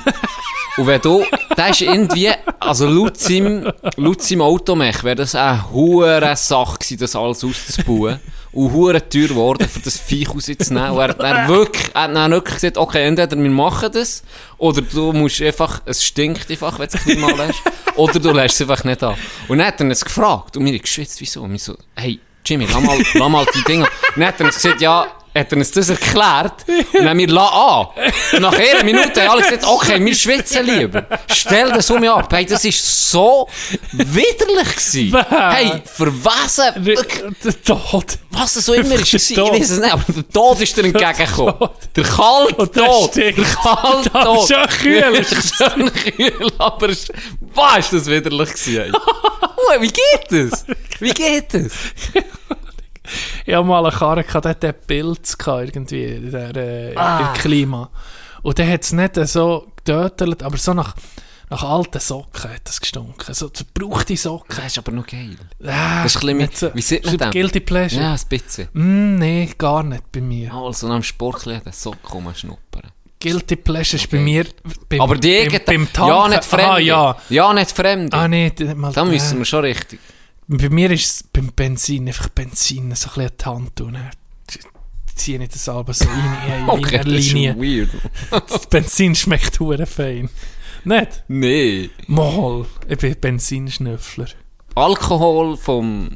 [0.77, 1.25] Und wenn du,
[1.57, 2.31] das ist irgendwie,
[2.61, 8.21] also laut seinem, laut seinem Automech wäre das eine hure Sache gewesen, das alles auszubauen.
[8.53, 10.91] Und hure teuer geworden, für das Viech rauszunehmen.
[10.91, 14.23] Und er hat dann wirklich, er hat dann wirklich gesagt, okay, entweder wir machen das,
[14.59, 17.63] oder du musst einfach, es stinkt einfach, wenn du es nicht mal lässt,
[17.97, 19.15] oder du lässt es einfach nicht an.
[19.49, 21.43] Und dann hat er uns gefragt, und mir geschwitzt, wieso?
[21.43, 23.87] Und wir so, hey, Jimmy, lass mal, lass mal die Dinger.
[23.87, 26.65] Und dann hat er uns gesagt, ja, hat er uns das erklärt.
[26.93, 27.87] Und haben wir la an.
[28.35, 31.07] Und nach einer Minute haben alle gesagt, okay, wir schwitzen lieber.
[31.31, 32.31] Stell das um mich ab.
[32.33, 33.49] Hey, das ist so
[33.93, 35.25] widerlich gewesen.
[35.31, 36.57] Hey, für was?
[36.57, 38.19] Der Tod.
[38.31, 41.55] Was es so immer ist, ich weiß es nicht, aber der Tod ist dir entgegengekommen.
[41.97, 43.17] Der kalte Tod.
[43.17, 44.69] Der kalte Das Tod.
[44.81, 45.13] kühl.
[45.19, 47.09] Das ist schon kühl, aber es-
[47.55, 48.93] was ist das widerlich gewesen?
[49.81, 50.65] Wie geht das?
[51.01, 51.73] Wie geht das?
[53.47, 56.97] Ich hatte mal eine Karre, gehabt, der hatte einen Pilz gehabt, irgendwie, in der, äh,
[56.97, 57.19] Ah.
[57.35, 57.91] im Klima.
[58.43, 60.95] Und der hat es nicht so getötet, aber so nach,
[61.51, 63.35] nach alten Socken hat es gestunken.
[63.35, 64.57] So gebrauchte Socken.
[64.57, 65.37] Das ist aber noch geil.
[65.65, 67.31] Ah, Das ist ein bisschen mit- wie sieht man dem?
[67.31, 68.03] Guilty Pleasure?
[68.03, 68.69] Ja, ein bisschen.
[68.73, 70.53] Mm, nee, gar nicht bei mir.
[70.53, 71.03] Also nach dem
[71.65, 72.91] den Sock rumschnuppern.
[73.21, 74.25] Guilty Pleasure ist bei Okay.
[74.25, 74.47] mir
[74.89, 76.09] beim, Aber die beim, beim Tanken.
[76.17, 76.71] Ja, nicht fremde.
[76.73, 77.17] Ah, ja.
[77.29, 78.17] Ja, nicht fremde.
[78.17, 80.01] Ah, nee, mal, da müssen wir schon richtig.
[80.49, 83.99] Bei mir ist es beim Benzin einfach Benzin so ein bisschen an die Hand tun.
[85.15, 87.57] Ziehe ich das aber so rein in, Okay, einer das ist Linie.
[87.57, 87.91] weird.
[88.49, 90.29] Das Benzin schmeckt hure fein.
[90.85, 91.25] Nicht?
[91.29, 91.91] Nee.
[92.07, 94.27] Mal, ich bin Benzinschnüffler.
[94.75, 96.11] Alkohol vom,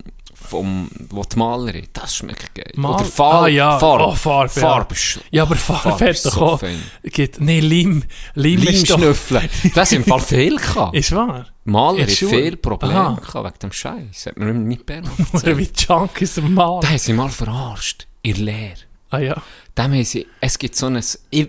[0.47, 2.72] vom, wo die Malerin, das schmeckt geil.
[2.76, 3.44] Mal- Oder Farbe.
[3.44, 3.78] Ah, ja.
[3.78, 4.05] Farbe.
[4.07, 4.61] Oh, Farbe, ja.
[4.61, 6.61] Farbe ist Ja, aber Farbe Farbe hat ist doch so auch...
[6.61, 6.82] fein.
[7.03, 8.03] Geht, nee, Leim.
[8.34, 8.99] Leim ist doch...
[8.99, 9.49] Limschnüffeln.
[9.74, 10.94] Das im Fall viel gehabt.
[10.97, 11.47] Ist wahr?
[11.64, 14.26] Maler hat viel Probleme gehabt wegen dem Scheiß.
[14.26, 16.80] Hat mir nicht Bern Oder wie Junkies am Mal.
[16.80, 18.07] Da haben sie mal verarscht.
[18.22, 18.74] In Lehr.
[19.11, 19.34] Ah ja.
[19.76, 21.49] Dem haben sie, es gibt so ein, ich,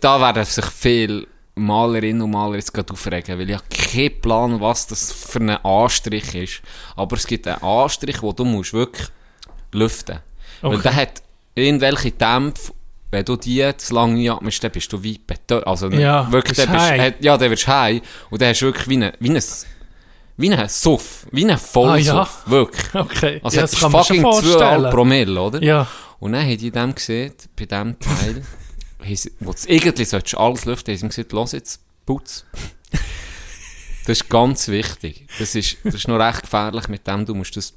[0.00, 4.60] da werden sich viele Malerinnen und Maler jetzt gerade aufregen, weil ich habe keinen Plan,
[4.60, 6.62] was das für ein Anstrich ist.
[6.96, 9.08] Aber es gibt einen Anstrich, wo du musst wirklich
[9.72, 10.18] lüften.
[10.62, 10.82] Weil Okay.
[10.82, 11.22] der hat
[11.54, 12.72] irgendwelche Dämpfe,
[13.10, 15.66] wenn du die zu lange einatmest, dann bist du wie betört.
[15.66, 18.00] Also Ja, wirklich, dann bist, hat- ja, dann wirst du high.
[18.30, 19.42] Und dann hast du wirklich wie ein, wie ein,
[20.38, 22.44] wie ein Suff, wie ein Vollsuff.
[22.46, 22.86] Ah, Wirklich.
[22.94, 23.40] Okay.
[23.44, 24.90] Also ja, das fucking schon 2,5 vorstellen.
[24.90, 25.62] Promille, oder?
[25.62, 25.86] Ja.
[26.20, 28.42] Und dann haben die dem gesehen, bei diesem Teil,
[29.40, 32.44] wo du eigentlich solltest alles lüften, haben sie gesagt, los jetzt, putz.
[34.04, 35.28] Das ist ganz wichtig.
[35.38, 37.72] Das ist, das ist noch recht gefährlich mit dem, du musst das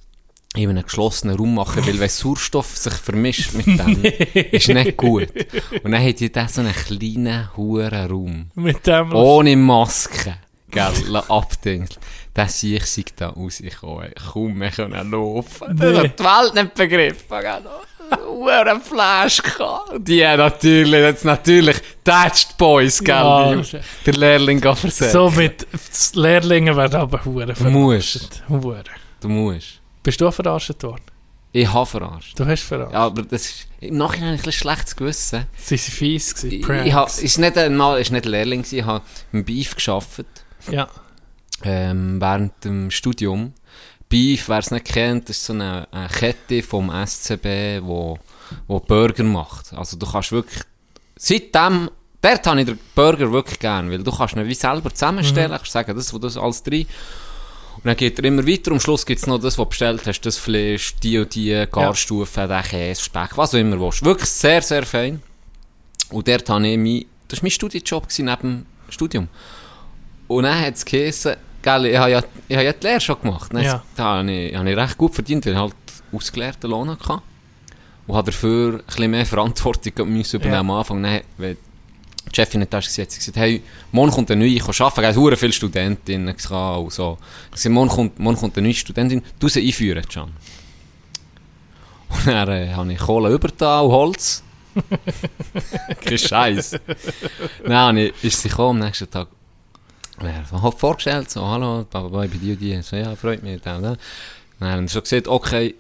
[0.55, 4.03] in einem geschlossenen Raum machen, weil wenn Sauerstoff sich vermischt mit dem,
[4.51, 5.28] ist nicht gut.
[5.84, 8.51] Und dann die da so einen kleinen, huren Raum.
[8.55, 9.13] Mit dem...
[9.13, 10.38] Ohne Maske.
[10.71, 12.01] Gell, abdingseln.
[12.36, 14.05] Der sehe ich sich da rausgekommen.
[14.07, 14.13] ey.
[14.34, 15.78] Kaum mehr können laufen.
[15.78, 15.97] Das Nee.
[16.09, 17.39] hat die Welt nicht begriffen.
[17.39, 17.61] Gell.
[18.27, 19.91] Huren Flash gehabt.
[19.91, 23.15] Haben natürlich, jetzt natürlich, Touched Boys, gell.
[23.15, 23.79] Ja.
[24.05, 25.11] Der Lehrling geht versetzt.
[25.11, 25.67] So mit...
[25.71, 28.43] Das Lehrlinge werden aber hure Du musst.
[28.49, 28.83] Hure.
[29.19, 29.81] Du musst.
[30.03, 31.01] Bist du auch verarscht worden?
[31.51, 32.37] Ich habe verarscht.
[32.37, 32.93] Du hast verarscht.
[32.93, 35.45] Ja, aber das ist, im Nachhinein habe ich ein bisschen schlechtes Gewissen.
[35.55, 36.51] Sie waren fies gewesen.
[36.51, 36.85] Ich, Pranks.
[36.85, 39.45] ich habe, es ist nicht ein, es ist nicht ein Lehrling gewesen, ich habe im
[39.45, 40.27] Beef gearbeitet.
[40.69, 40.89] Ja.
[41.63, 43.53] ähm, während dem Studium.
[44.16, 48.18] Beef, wer es nicht kennt, ist so eine, eine Kette vom SCB, wo,
[48.66, 49.74] wo Burger macht.
[49.74, 50.61] Also du kannst wirklich,
[51.18, 51.91] seitdem,
[52.22, 55.70] dort habe ich den Burger wirklich gern, weil du kannst ihn wie selber zusammenstellen, kannst
[55.70, 56.88] sagen, das, wo das alles drin.
[57.76, 60.07] Und dann geht er immer weiter, am Schluss gibt es noch das, was du bestellt
[60.07, 64.05] hast, das Fleisch, die und die Garstufe, der Käse, Speck, was auch immer willst.
[64.05, 65.22] Wirklich sehr, sehr fein.
[66.09, 69.28] Und dort habe ich mein, das war mein Studienjob gewesen, neben dem Studium.
[70.30, 71.36] Und dann hat es geheißen,
[71.66, 73.51] gell, ich habe ja, ich habe ja die Lehre schon gemacht.
[73.53, 73.84] Dann Ja.
[73.95, 75.74] Da habe ich, habe ich recht gut verdient, weil ich halt
[76.13, 77.22] ausgelehrten Lohn hatte.
[78.07, 81.01] Und habe dafür ein bisschen mehr Verantwortung müssen übernehmen am Anfang.
[81.03, 81.57] Dann, weil
[82.30, 83.61] die Chefin nicht da war, hat sie gesagt, hey,
[83.91, 87.18] morgen kommt eine neue, ich kann arbeiten, es haben viele Studentinnen und so.
[87.47, 90.32] Ich gesagt, morgen kommt, morgen kommt eine neue Studentin, du sie einführen, Can.
[92.09, 94.43] Und dann äh, habe ich Kohle übergetan und Holz.
[96.05, 96.80] Kein Scheiß.
[97.66, 99.28] Dann ich- ist sie gekommen am nächsten Tag.
[100.49, 102.82] So, hat vorgestellt, so, hallo, ich bin die.
[102.82, 103.61] So, ja, freut mich.
[103.61, 103.95] Da, da.
[104.59, 105.76] Dann haben schon gesagt, okay,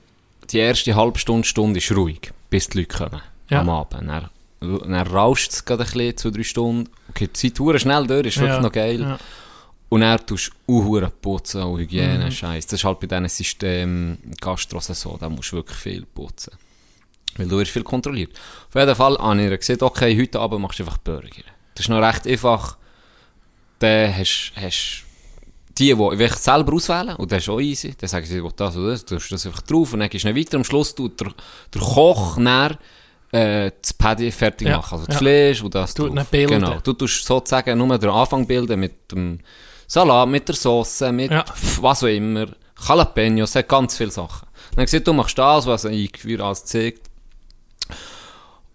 [0.51, 3.21] die erste halbe Stunde, Stunde ist ruhig, bis die Leute kommen.
[3.49, 3.61] Ja.
[3.61, 4.07] Am Abend.
[4.09, 4.29] Dann,
[4.59, 6.89] dann rauscht es gerade ein bisschen, zwei, drei Stunden.
[7.09, 9.01] Okay, die Zeit schnell durch, ist wirklich Ja, noch geil.
[9.01, 9.17] ja.
[9.87, 12.31] Und er tust du Uhren putzen und Hygiene, Mhm.
[12.31, 12.65] Scheiß.
[12.65, 16.51] Das ist halt bei diesen System Gastros so, da musst du wirklich viel putzen.
[17.37, 18.31] Weil du wirst viel kontrolliert.
[18.67, 21.43] Auf jeden Fall habe ich ihr gesagt, okay, heute Abend machst du einfach Burger.
[21.75, 22.77] Das ist noch recht einfach.
[23.79, 25.05] Dann hast du
[25.77, 27.93] die, die ich selber auswählen, und das ist auch easy.
[27.99, 30.09] Dann sagen sie, ich will das oder das, du tust das einfach drauf und dann
[30.09, 30.57] gehst du nicht weiter.
[30.57, 31.31] Am Schluss tut der,
[31.73, 32.77] der Koch dann,
[33.31, 34.93] äh, das Paddy fertig Ja, machen.
[34.95, 35.19] Also das ja.
[35.19, 36.27] Fleisch und das Tut drauf.
[36.27, 36.61] bilden.
[36.61, 36.79] Genau.
[36.81, 39.39] Du tust sozusagen nur den Anfang bilden mit dem
[39.87, 41.43] Salat, mit der Sauce, mit Ja.
[41.81, 42.47] was auch immer.
[42.87, 44.47] Jalapenos, hat ganz viele Sachen.
[44.71, 47.09] Dann habe ich gesagt, du machst das, was Eingeführ alles zeigt.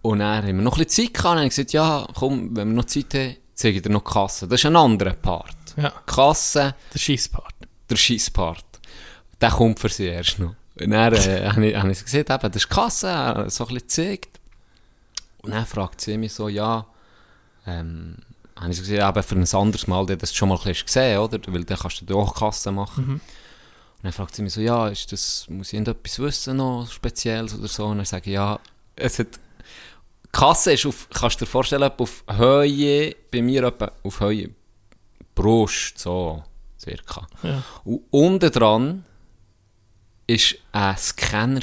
[0.02, 1.24] Und dann haben wir noch ein bisschen Zeit gehabt.
[1.24, 4.10] Dann habe ich gesagt, ja, komm, wenn wir noch Zeit haben, zeige dir noch die
[4.10, 4.48] Kasse.
[4.48, 5.54] Das ist ein anderer Part.
[5.76, 5.90] Ja.
[6.06, 7.54] Kasse, Der Scheisspart.
[7.88, 8.64] der Scheisspart.
[9.40, 10.54] Der kommt für sie erst noch.
[10.80, 13.64] Und dann äh, habe ich, habe ich gesagt, eben, das ist die Kasse, äh, so
[13.66, 14.40] ein bisschen gezeigt.
[15.42, 16.86] Und dann fragt sie mich so, ja,
[17.66, 18.16] ähm,
[18.58, 20.72] habe ich so gesagt, ja, aber für ein anderes Mal, der das schon mal ein
[20.72, 21.38] gesehen, oder?
[21.46, 23.04] Weil dann kannst du auch Kasse machen.
[23.14, 23.20] Und
[24.02, 27.68] dann fragt sie mich so, ja, ist das, muss ich irgendetwas wissen noch, Spezielles oder
[27.68, 27.86] so?
[27.86, 28.58] Und dann sage ich, ja,
[28.96, 29.38] es hat,
[30.32, 34.50] Kasse ist auf, kannst du dir vorstellen, auf Höhe, bei mir etwa auf Höhe
[35.34, 36.42] Brust, so,
[36.78, 37.26] circa.
[37.42, 37.62] Ja.
[37.84, 39.04] Und unten dran
[40.26, 41.60] ist ein Scanner.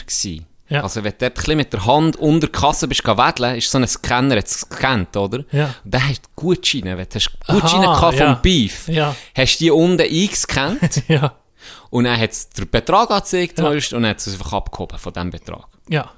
[0.70, 0.84] Ja.
[0.84, 3.88] Also wenn du dort mit der Hand unter die Kasse bist wedeln, ist so ein
[3.88, 5.46] Scanner jetzt gescannt, oder?
[5.52, 5.74] Ja.
[5.86, 8.34] Und der hat Gutscheine, wenn du hast Aha, Gutscheine gehabt ja.
[8.34, 9.16] vom Beef, Ja.
[9.36, 11.36] hast du die unten eingescannt Ja.
[11.90, 15.30] und dann hat es den Betrag angezeigt und dann hat es einfach abgehoben von diesem
[15.30, 15.68] Betrag.
[15.88, 16.12] Ja.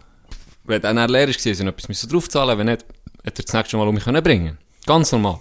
[0.69, 2.85] Wenn dann leer war, sie noch etwas draufzahlen wenn nicht,
[3.23, 5.39] hätte er das nächste Mal um mich können bringen Ganz normal.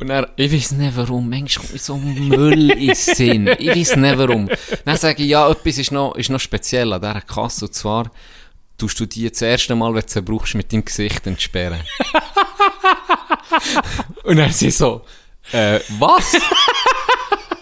[0.00, 3.46] Und dann, ich weiß nicht warum, manchmal kommt so Müll in Sinn.
[3.58, 4.48] Ich weiß nicht warum.
[4.86, 7.66] Dann sage ich, ja, etwas ist noch, ist noch speziell an dieser Kasse.
[7.66, 8.10] Und zwar,
[8.78, 11.82] tust du die das erste Mal, wenn du sie brauchst, mit deinem Gesicht entsperren.
[14.24, 15.02] Und dann sie so,
[15.52, 16.38] äh, was?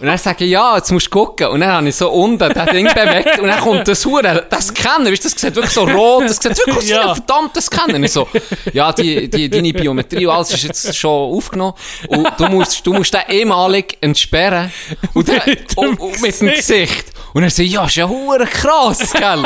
[0.03, 1.47] Und dann sage ich, ja, jetzt musst du gucken.
[1.47, 4.67] Und dann habe ich so unten das Ding bewegt und dann kommt das Hure, das
[4.67, 7.07] Scanner, weißt du, das sieht wirklich so rot, das sieht wirklich aus Ja.
[7.11, 7.95] ein verdammter Scanner.
[7.95, 8.27] Und ich so,
[8.73, 11.75] ja, die, die, deine Biometrie und alles ist jetzt schon aufgenommen
[12.09, 14.73] und du musst, du musst den ehemalig entsperren
[15.13, 17.05] und, dann, Mit dem und, und mit dem Gesicht.
[17.33, 19.43] Und er so, ja, ist ja hure krass, gell?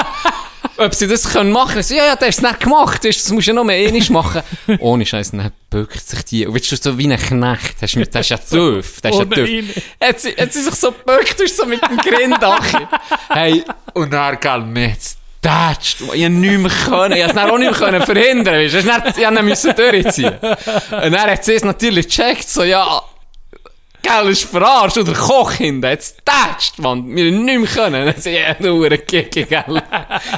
[0.77, 1.79] Ob sie das können machen?
[1.79, 3.03] Ich so, ja, ja, der ist es nicht gemacht.
[3.03, 4.41] Das musst du ja noch mehr ähnlich machen.
[4.79, 6.45] Ohne Scheiß, dann bückt sich die.
[6.45, 7.75] Und willst du so wie ein Knecht?
[7.81, 9.01] Hast du mit, der ist ja tief.
[9.01, 9.69] Der ist ja ihn.
[10.01, 12.87] Hat sie, hat sie sich so gebückt, ist so mit dem Grindache.
[13.29, 13.63] hey,
[13.93, 16.01] und dann, gell, hat's getatscht.
[16.13, 17.17] Ich hab nichts mehr können.
[17.17, 18.79] Ich hab es auch nicht mehr können verhindern, weisst du.
[18.79, 20.33] Ich dann müssen durchziehen.
[20.33, 23.01] Und dann hat es natürlich gecheckt, so, ja,
[24.01, 24.97] Gell, ist verarscht.
[24.97, 27.15] Und der Koch hinten hat's getatscht, Mann.
[27.15, 28.05] Wir haben nicht mehr können.
[28.05, 29.83] Dann sind ja nur ein Kicke, gell.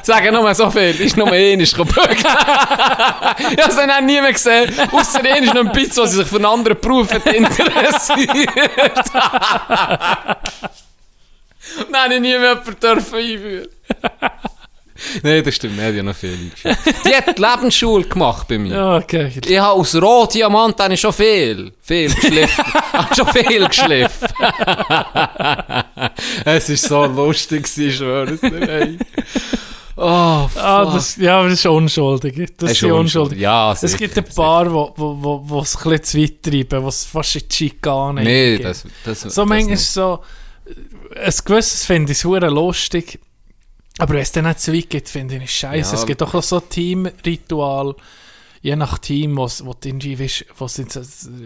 [0.03, 0.99] Sagen nur so viel.
[0.99, 2.19] Ist nur einisch gebückt.
[2.19, 4.73] ich hab's dann auch nie mehr gesehen.
[4.91, 8.49] Ausser einisch noch ein bisschen, was sich für einen anderen Beruf interessiert.
[11.91, 13.67] Dann habe ich nie mehr jemanden einführen.
[15.23, 15.79] Nein, das stimmt.
[15.79, 16.77] Er hat ja noch viel eingeführt.
[17.05, 18.73] Die hat die Lebensschule gemacht bei mir.
[18.73, 19.31] Ja, okay.
[19.45, 22.63] Ich habe aus Rotdiamant habe ich schon viel, viel geschliffen.
[22.93, 24.27] habe schon viel geschliffen.
[26.45, 28.69] es war so lustig, ich schwöre es dir.
[28.69, 28.97] Ey.
[30.01, 30.63] Oh, fuck.
[30.63, 32.49] Ah, das, ja, aber das ist unschuldig.
[32.57, 33.37] Das Es ist unschuldig.
[33.39, 36.21] Ja, Es sicher, gibt ein paar, die wo, wo, wo, wo es ein bisschen zu
[36.21, 39.85] weit treiben, die es fast in die Schikane Nee, das, das, So das manchmal nicht.
[39.85, 40.19] so,
[40.65, 43.19] äh, ein gewisses finde ich es lustig,
[43.99, 45.93] aber wenn es dann nicht so weit geht, finde ich es scheiße.
[45.95, 45.99] Ja.
[45.99, 47.95] Es gibt auch so Teamritual,
[48.61, 51.01] je nach Team, wo du irgendwie weißt, wo sind so,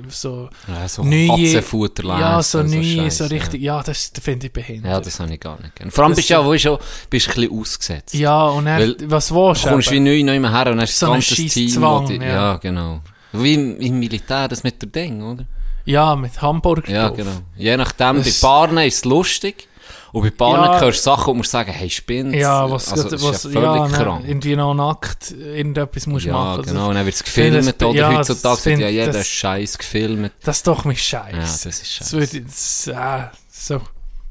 [0.09, 4.53] so Ja, so neue, ja, so neue, Scheiss, so richtig, ja, das das finde ich
[4.53, 4.91] behindert.
[4.91, 5.91] Ja, das habe ich gar nicht gerne.
[5.91, 6.77] Vor allem Das bist du ja, wo ich schon,
[7.09, 8.13] bist ein bisschen ausgesetzt.
[8.15, 11.07] Ja, und dann, Weil was willst Du kommst wie neu neu her und ist So
[11.07, 11.69] ein ganze scheiss Team.
[11.69, 12.25] Zwang, die- ja.
[12.25, 13.01] ja, genau.
[13.31, 15.45] Wie im, im Militär, das mit dem Ding, oder?
[15.85, 17.17] Ja, mit Hamburg Ja, drauf.
[17.17, 17.31] genau.
[17.57, 19.67] Je nachdem, Das- bei Paaren ist es lustig.
[20.13, 20.79] Und bei Paaren Ja.
[20.79, 22.35] hörst du Sachen, wo man sagen, hey, spinnt.
[22.35, 24.25] Ja, was, also, was, das was ja ja, völlig ne, krank.
[24.27, 26.61] irgendwie noch nackt irgendetwas musst Ja, machen.
[26.63, 26.89] genau.
[26.89, 27.91] Und dann wird es gefilmt, das- oder?
[27.95, 30.31] ja, Heutzutage das wird ja jeder das- Scheiß gefilmt.
[30.43, 31.33] Das ist doch mein Scheiß.
[31.33, 32.11] Ja, das ist Das scheiße.
[32.19, 33.81] würde ich, das, äh, so,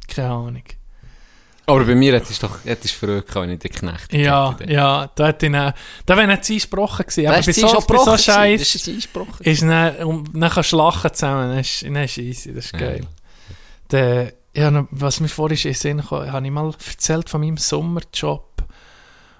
[0.06, 0.62] keine Ahnung.
[1.66, 4.72] Aber bei mir hättest du doch, hättest früher gehabt, wenn ich den Knecht Ja, hätte.
[4.72, 5.72] ja, da hat ihn, äh,
[6.06, 7.26] da wäre nicht eingesprochen gewesen.
[7.26, 8.04] Aber Das bei so, bei so.
[8.04, 9.36] Das Scheiß ist eingesprochen.
[9.44, 12.72] ist dann, um, dann kannst du lachen zusammen, dann ist, dann ist easy, das ist
[12.72, 12.78] Ja.
[12.78, 13.06] geil.
[13.90, 18.64] Der, ja, was mir vorhin Sinn kam, habe ich mal erzählt von meinem Sommerjob,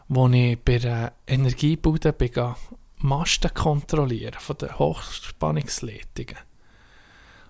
[0.08, 2.30] wo ich bei der Energiebude bin,
[2.98, 6.36] Masten kontrollieren von den Hochspannungsleitungen.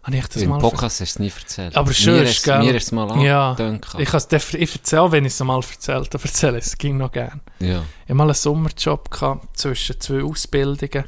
[0.05, 1.77] Habe ich das Im mal Podcast hast du es nie erzählt.
[1.77, 2.59] Aber mir schön, ist, gell?
[2.59, 3.51] Mir ist es mal Ja.
[3.51, 3.95] angedünkt.
[3.99, 7.13] Ich, def- ich erzähle, wenn ich es mal erzählt habe, erzähle ich es, ging noch
[7.13, 7.41] gern.
[7.61, 7.83] Ja.
[7.83, 11.05] Ich hatte mal einen Sommerjob gehabt, zwischen zwei Ausbildungen.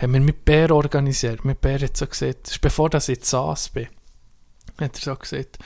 [0.00, 1.44] Haben wir mit Bär organisiert.
[1.44, 3.88] Mit Bär hat so gesagt, das ist bevor dass ich SAS bin,
[4.80, 5.58] hat er so gesagt,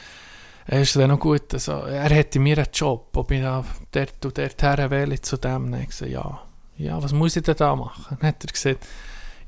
[0.67, 4.25] er ist dann noch gut, also, er hätte mir einen Job, ob ich da dort
[4.25, 5.71] und dort her wähle zu dem.
[5.71, 6.43] Dann gesagt, ja,
[6.79, 8.17] ja, was muss ich denn da machen?
[8.21, 8.87] Dann hat er gesagt,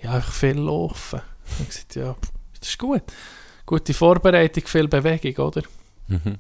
[0.03, 1.21] ja, ich viel laufen.
[1.21, 2.14] Dann habe gesagt, ja,
[2.61, 3.03] das ist gut.
[3.64, 5.62] Gute Vorbereitung, viel Bewegung, oder?
[6.09, 6.39] Mhm.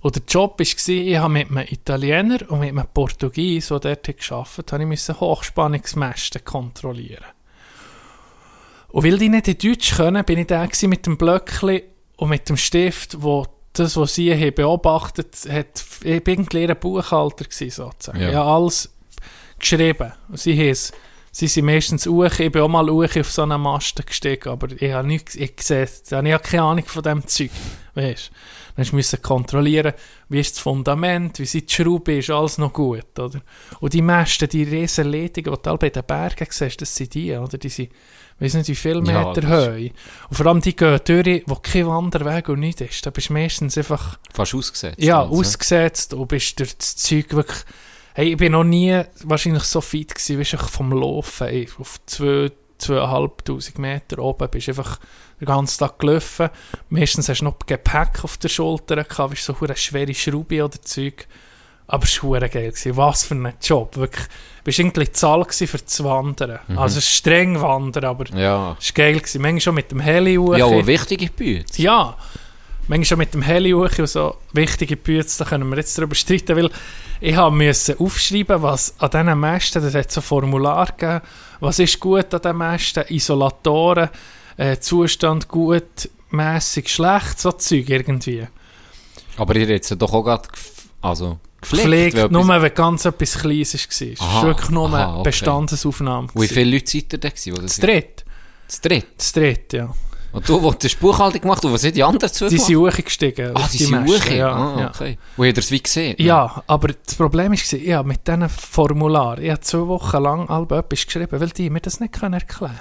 [0.00, 4.08] Und der Job war, ich habe mit einem Italiener und mit einem Portugies, der dort
[4.08, 7.24] hat gearbeitet habe, ich musste Hochspannungsmasten kontrollieren.
[8.88, 11.84] Und weil die nicht in Deutsch können, bin ich da mit dem Blöckli
[12.22, 17.44] und mit dem Stift, wo das, was sie haben beobachtet hat, ich bin ein Buchhalter
[17.44, 18.20] gewesen, sozusagen.
[18.20, 18.28] Ja.
[18.28, 18.94] Ich habe alles
[19.58, 20.12] geschrieben.
[20.28, 20.92] Und sie haben es
[21.34, 22.38] Sie sind meistens hoch.
[22.38, 25.54] Ich bin auch mal hoch auf so einen Masten gestiegen, aber ich habe nichts, ich
[25.60, 27.50] sehe, ich habe keine Ahnung von dem Zeug.
[27.94, 28.34] Weißt du?
[28.76, 29.94] Dann musst du kontrollieren,
[30.28, 33.40] wie ist das Fundament, wie sind die Schrauben, ist alles noch gut, oder?
[33.80, 37.34] Und die Mäste, die riesen Ledungen, die du bei den Bergen siehst, das sind die,
[37.34, 37.56] oder?
[37.56, 37.92] Die sind,
[38.38, 39.90] weiss nicht wie viele Ja, Meter das- hoch.
[40.30, 43.04] Und vor allem die gehen durch, wo kein Wanderweg und nichts ist.
[43.06, 44.98] Da bist du meistens einfach Fast ausgesetzt.
[45.00, 45.40] ja, also.
[45.40, 47.58] ausgesetzt und bist durch das Zeug wirklich.
[48.14, 51.46] Hey, ich bin noch nie wahrscheinlich so fit gewesen, wie ich vom Laufen.
[51.46, 54.98] Ey, auf zwei, zweieinhalbtausend Meter oben bist du einfach
[55.40, 56.50] den ganzen Tag gelaufen.
[56.90, 60.80] Meistens hast du noch Gepäck auf der Schulter gehabt, wie so eine schwere Schraube oder
[60.82, 61.26] Zeug.
[61.92, 62.70] Aber es war geil.
[62.70, 62.96] Gewesen.
[62.96, 63.98] Was für ein Job.
[63.98, 66.58] Wirklich, du bist irgendwie Zahl für das Wandern.
[66.68, 68.78] Also es ist streng Wandern, aber Ja.
[68.80, 69.18] es war geil.
[69.20, 69.42] Gewesen.
[69.42, 70.56] Manchmal schon mit dem Heli hoch.
[70.56, 71.66] Ja, eine wichtige Bühne.
[71.76, 72.16] Ja,
[72.88, 76.14] manchmal schon mit dem Heli hoch und so wichtige Bütze, da können wir jetzt darüber
[76.14, 76.70] streiten, weil
[77.20, 81.20] ich habe müssen aufschreiben, was an diesen Mästen, das hat so ein Formular gegeben,
[81.60, 84.08] was ist gut an diesen Mästen, Isolatoren,
[84.56, 88.46] äh, Zustand gut, mäßig schlecht, so Zeug irgendwie.
[89.36, 90.48] Aber ihr hättet sie doch auch gerade
[91.02, 91.86] also gepflegt.
[91.86, 94.08] Pflegt, weil nur etwas- wenn ganz etwas Kleines war.
[94.12, 95.22] Es war wirklich nur aha, eine okay.
[95.22, 96.28] Bestandesaufnahme.
[96.34, 97.62] Wie viele Leute seid ihr da gewesen?
[97.62, 98.24] Das dritte.
[98.66, 99.06] Das dritte.
[99.16, 99.94] Das dritte, ja.
[100.32, 102.76] Und du, wo du hast Buchhaltung gemacht und was sind die anderen zwei Die sind
[102.76, 103.54] hochgestiegen.
[103.54, 104.24] Ah, auf die sind hoch?
[104.30, 104.88] Ja, ah, ja.
[104.88, 105.18] okay.
[105.36, 106.16] Wo ihr das wie gesehen?
[106.18, 110.72] Ja, aber das Problem war, ja, mit diesen Formular, ich habe zwei Wochen lang halb
[110.72, 112.78] etwas geschrieben, weil die mir das nicht erklären können.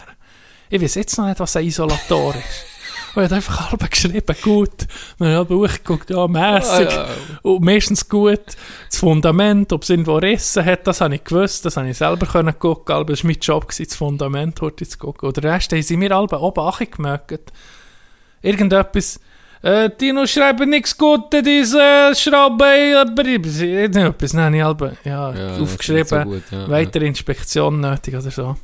[0.70, 2.66] Ich weiß jetzt noch nicht, was ein Isolator ist.
[3.14, 4.88] Und habe einfach halb geschrieben, gut.
[5.20, 6.88] Dann habe ich hochgeguckt, ja, mässig.
[6.90, 7.08] Ah, ja.
[7.42, 8.40] Und meistens gut.
[8.90, 12.26] Das Fundament, ob es irgendwo Rissen hat, das habe ich gewusst, das habe ich selber
[12.26, 12.96] können gucken.
[12.96, 15.28] Aber es war mein Job, gewesen, das Fundament heute zu gucken.
[15.28, 17.52] Und der Rest haben sie mir alle oben angemerkt.
[18.42, 19.20] Irgendetwas,
[19.62, 26.06] äh, Tino schreibt nichts Gutes, diese Schraube, aber irgendetwas, nein, ich halb, ja, Ja, aufgeschrieben,
[26.24, 28.56] so gut, ja, weitere Inspektion nötig oder so.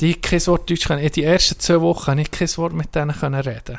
[0.00, 1.08] Die kein Wort Deutsch können.
[1.10, 3.78] Die ersten zwei Wochen habe ich kein Wort mit denen können reden.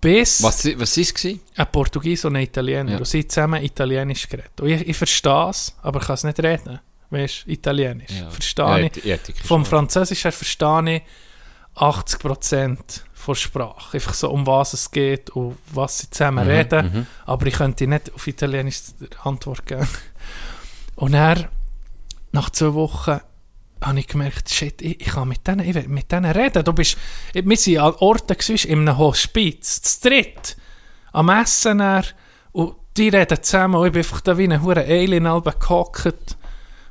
[0.00, 1.24] Bis Was, was war es?
[1.56, 2.92] ein Portugies und ein Italiener.
[2.92, 2.98] Ja.
[2.98, 4.60] Und sie haben zusammen Italienisch geredet.
[4.60, 6.78] Und ich, ich verstehe es, aber ich kann es nicht reden.
[7.10, 8.10] Weißt du, Italienisch.
[8.12, 8.30] Ja.
[8.30, 8.96] Verstehe Ja, ich.
[9.04, 9.64] ich- ich Vom.
[9.64, 11.02] Französisch her verstehe ich
[11.74, 12.78] 80%
[13.12, 13.96] von Sprache.
[13.96, 16.92] Einfach so, um was es geht und was sie zusammen Mhm, reden.
[16.92, 17.06] mhm.
[17.26, 18.80] Aber ich könnte nicht auf Italienisch
[19.24, 19.88] Antwort geben.
[20.94, 21.48] Und dann,
[22.30, 23.20] nach zwei Wochen,
[23.82, 26.64] habe ich gemerkt, shit, ich, ich kann mit denen, ich will mit denen reden.
[26.64, 26.96] Du bist,
[27.32, 30.56] wir sind an Orten gewesen, in einem Hospiz, zu dritt,
[31.12, 32.04] am Essen dann,
[32.52, 36.36] und die reden zusammen, und ich bin einfach da wie ein hure Alien halb gehockt.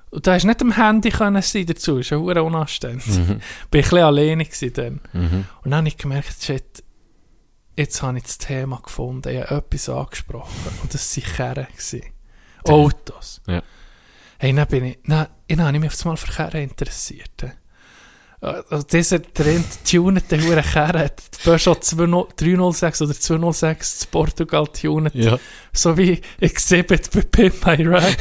[0.09, 3.05] Und da hast nicht am Handy können sein dazu, ist ja hure unanständig.
[3.15, 5.01] Bin ich ein bisschen alleine gewesen dann.
[5.11, 5.45] Mhm.
[5.63, 6.83] Und dann habe ich gemerkt, shit,
[7.75, 10.71] jetzt habe ich das Thema gefunden, ich habe etwas angesprochen.
[10.81, 12.03] Und das waren gewesen.
[12.63, 13.41] Autos.
[13.47, 13.61] Ja.
[14.39, 17.45] Hey, dann bin ich, dann, dann habe ich mich auf einmal für Kerren interessiert.
[18.39, 24.67] Also dieser Trend tunete hure Kerren hat die Peugeot 20 306 oder 206 in Portugal
[24.67, 25.15] tunet.
[25.15, 25.39] Ja.
[25.73, 28.17] So wie Exhibit bei Pimp My Ride.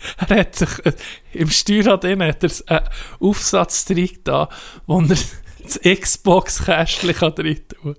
[0.28, 0.92] er hat sich äh,
[1.34, 2.88] im Steuerrad innen hat er einen
[3.20, 4.48] Aufsatz drin da,
[4.86, 5.08] wo er
[5.62, 7.96] das Xbox-Kästchen kann drin tun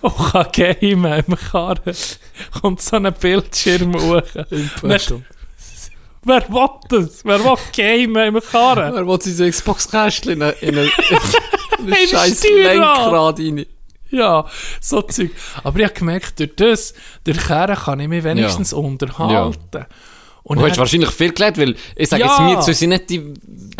[0.00, 1.94] und kann gamen im Karren.
[2.62, 4.22] Kommt so ein Bildschirm hoch.
[6.26, 7.24] Wer will das?
[7.24, 8.94] Wer will gamen im Karren?
[8.94, 10.86] Wer will sein Xbox-Kästchen in eine- in eine-
[11.78, 12.42] in In ein ein scheiß.
[12.50, 13.66] Lenkrad rein?
[14.10, 14.46] Ja,
[14.80, 15.30] so Zeug.
[15.64, 19.86] Aber ich habe gemerkt, durch das, durch Karren kann ich mich wenigstens unterhalten.
[20.48, 22.50] Und Du hast wahrscheinlich viel gelernt, weil ich sage Ja.
[22.52, 23.34] jetzt, wir sind nicht die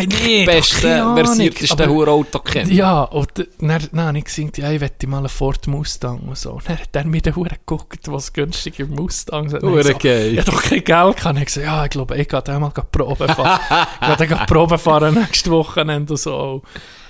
[0.05, 0.81] Nee, besten,
[1.15, 2.73] versiertesten Hurauto kennen.
[2.73, 3.29] Ja, und
[3.61, 6.55] dann, dann habe ich gesagt, ja, ich möchte mal einen Ford Mustang und so.
[6.55, 9.63] Und dann hat er mir den Huren geguckt, was günstige Mustangs hat.
[9.63, 10.33] Und Hure ich so, geil.
[10.33, 11.27] Ich habe doch kein Geld gehabt.
[11.27, 13.61] Und ich gesagt, ja, ich glaube, ich gehe dann mal Probe fahren.
[14.11, 16.63] ich gehe dann Probe fahren nächste Wochenende und so.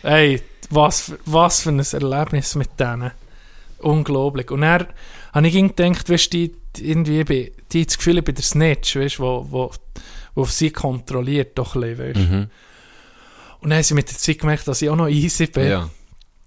[0.03, 3.11] Ey, was, was für ein Erlebnis mit denen.
[3.79, 4.51] Unglaublich.
[4.51, 4.87] Und dann
[5.45, 9.19] habe ich gedacht, weißt du, irgendwie, bei- die das Gefühl, ich bin der Snitch, weißt
[9.19, 9.71] du, wo, wo,
[10.35, 12.31] wo auf sie kontrolliert, doch ein bisschen, weißt.
[12.31, 12.51] Mhm.
[13.61, 15.69] Und dann haben sie mit der Zeit gemerkt, dass ich auch noch easy bin.
[15.69, 15.91] Ja.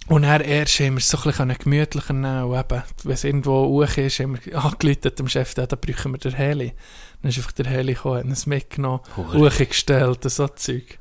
[0.08, 3.24] Und dann erst haben wir es so ein bisschen gemütlicher nehmen und eben, wenn es
[3.24, 6.74] irgendwo hoch ist, haben wir angerufen dem Chef, da brauchen wir den Heli.
[7.22, 10.98] Dann ist einfach der Heli gekommen, hat uns mitgenommen, hochgestellt so Zeug.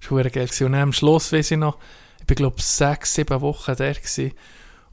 [0.00, 0.48] Das war geil.
[0.60, 1.78] Und dann am Schluss, weiss ich noch,
[2.20, 4.32] ich bin glaube sechs, sieben Wochen der gewesen.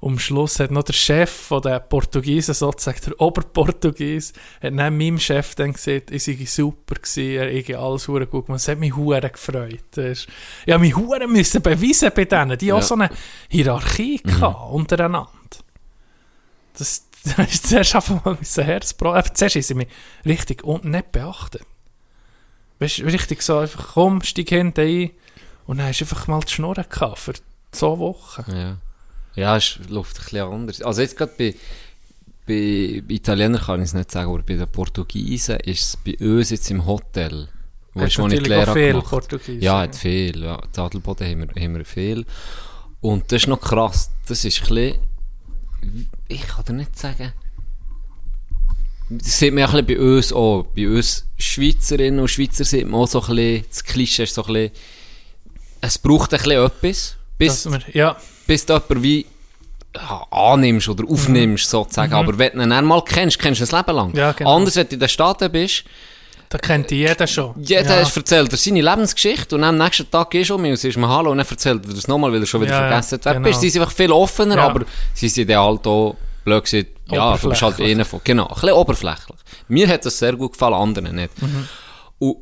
[0.05, 5.19] Am Schluss hat noch der Chef von den Portugiesen, sozusagen der Oberportugies, hat neben meinem
[5.19, 8.61] Chef dann gesagt, ich sei super gewesen, er habe alles hure gut gemacht.
[8.61, 9.79] Es hat mich hure gefreut.
[9.91, 10.27] Das ist-
[10.69, 12.75] habe mich hure müssen beweisen bei denen, die Ja.
[12.75, 13.09] auch so eine
[13.49, 15.29] Hierarchie hatten untereinander.
[16.77, 17.05] Das,
[17.37, 18.95] das ist zuerst einfach mal mein Herz.
[18.99, 19.87] Aber Zuerst haben sie mich
[20.25, 21.63] richtig und nicht beachtet.
[22.79, 25.11] Weißt du, richtig so, einfach komm, steig hinten ein.
[25.65, 27.33] Und dann hast du einfach mal die Schnur gehabt für
[27.71, 28.55] zwei Wochen.
[28.55, 28.77] Ja.
[29.36, 30.81] Ja, es läuft ein bisschen anders.
[30.81, 31.55] Also jetzt gerade bei,
[32.47, 36.49] bei Italienern kann ich es nicht sagen, aber bei den Portugiesen ist es bei uns
[36.49, 37.49] jetzt im Hotel.
[37.93, 39.09] Wo Hat ist, wo ich die natürlich Lehre auch viel gemacht.
[39.09, 39.61] Portugiesen.
[39.61, 40.43] Ja, hat viel.
[40.43, 40.55] Ja.
[40.55, 42.25] In Adelboden haben wir, haben wir viel.
[43.01, 44.11] Und das ist noch krass.
[44.27, 44.99] Das ist ein bisschen,
[46.27, 47.33] ich kann dir nicht sagen,
[49.09, 50.63] das sieht man ja ein bisschen bei uns auch.
[50.75, 54.43] Bei uns Schweizerinnen und Schweizer sieht man auch so ein bisschen, das Klischee ist so
[54.45, 54.71] ein bisschen,
[55.81, 58.15] es braucht ein bisschen etwas, bis, wir, ja,
[58.47, 59.25] bis du jemanden wie
[59.95, 62.13] ja, annimmst oder aufnimmst, sozusagen.
[62.13, 64.15] Aber wenn du ihn einmal kennst, kennst du ein Leben lang.
[64.15, 64.57] Ja, genau.
[64.57, 65.83] Anders, wenn du in den Staaten bist,
[66.49, 67.53] da kennt die jeder schon.
[67.57, 68.07] jeder ja.
[68.07, 71.31] erzählt dir seine Lebensgeschichte und am nächsten Tag gehst du um und sagst mir Hallo
[71.31, 73.33] und dann erzählt er das nochmal, weil er schon wieder Ja, vergessen hat.
[73.33, 73.47] Genau.
[73.47, 73.61] bist.
[73.61, 74.67] Sie sind einfach viel offener, Ja.
[74.67, 78.47] aber sie sind dann halt auch, blöd gesagt, ja, du bist halt einer von, genau,
[78.47, 79.38] ein bisschen oberflächlich.
[79.67, 81.41] Mir hat das sehr gut gefallen, anderen nicht.
[81.41, 81.67] Mhm.
[82.19, 82.38] Und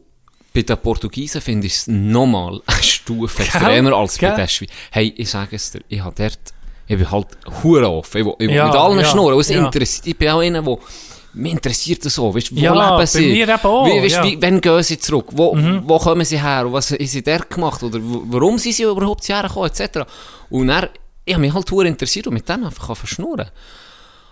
[0.54, 2.60] bei den Portugiesen finde ich es nochmal
[3.04, 3.46] Stufe Gell?
[3.46, 4.70] extremer als bei den Schweiz.
[4.92, 6.40] Hey, ich sage es dir, ich habe dort,
[6.88, 7.28] ich bin halt
[7.64, 9.66] hure offen, ich ich Ja, mit allen ja, schnurren, es ja.
[9.66, 10.78] interessiert, ich bin auch einer, der
[11.36, 13.32] mich interessiert das so, weißt wo Ja, leben sie?
[13.32, 14.24] mir eben auch, wie, weißt, ja.
[14.24, 14.28] Mhm.
[14.30, 15.28] wie, wann gehen sie zurück?
[15.32, 16.66] Wo, wo kommen sie her?
[16.68, 17.82] Und was haben sie dort gemacht?
[17.82, 19.70] Oder warum sind sie überhaupt hergekommen?
[19.72, 20.02] Etc.
[20.52, 20.90] Und dann,
[21.26, 23.50] ich habe mich halt hure interessiert und mit dem einfach verschnurren.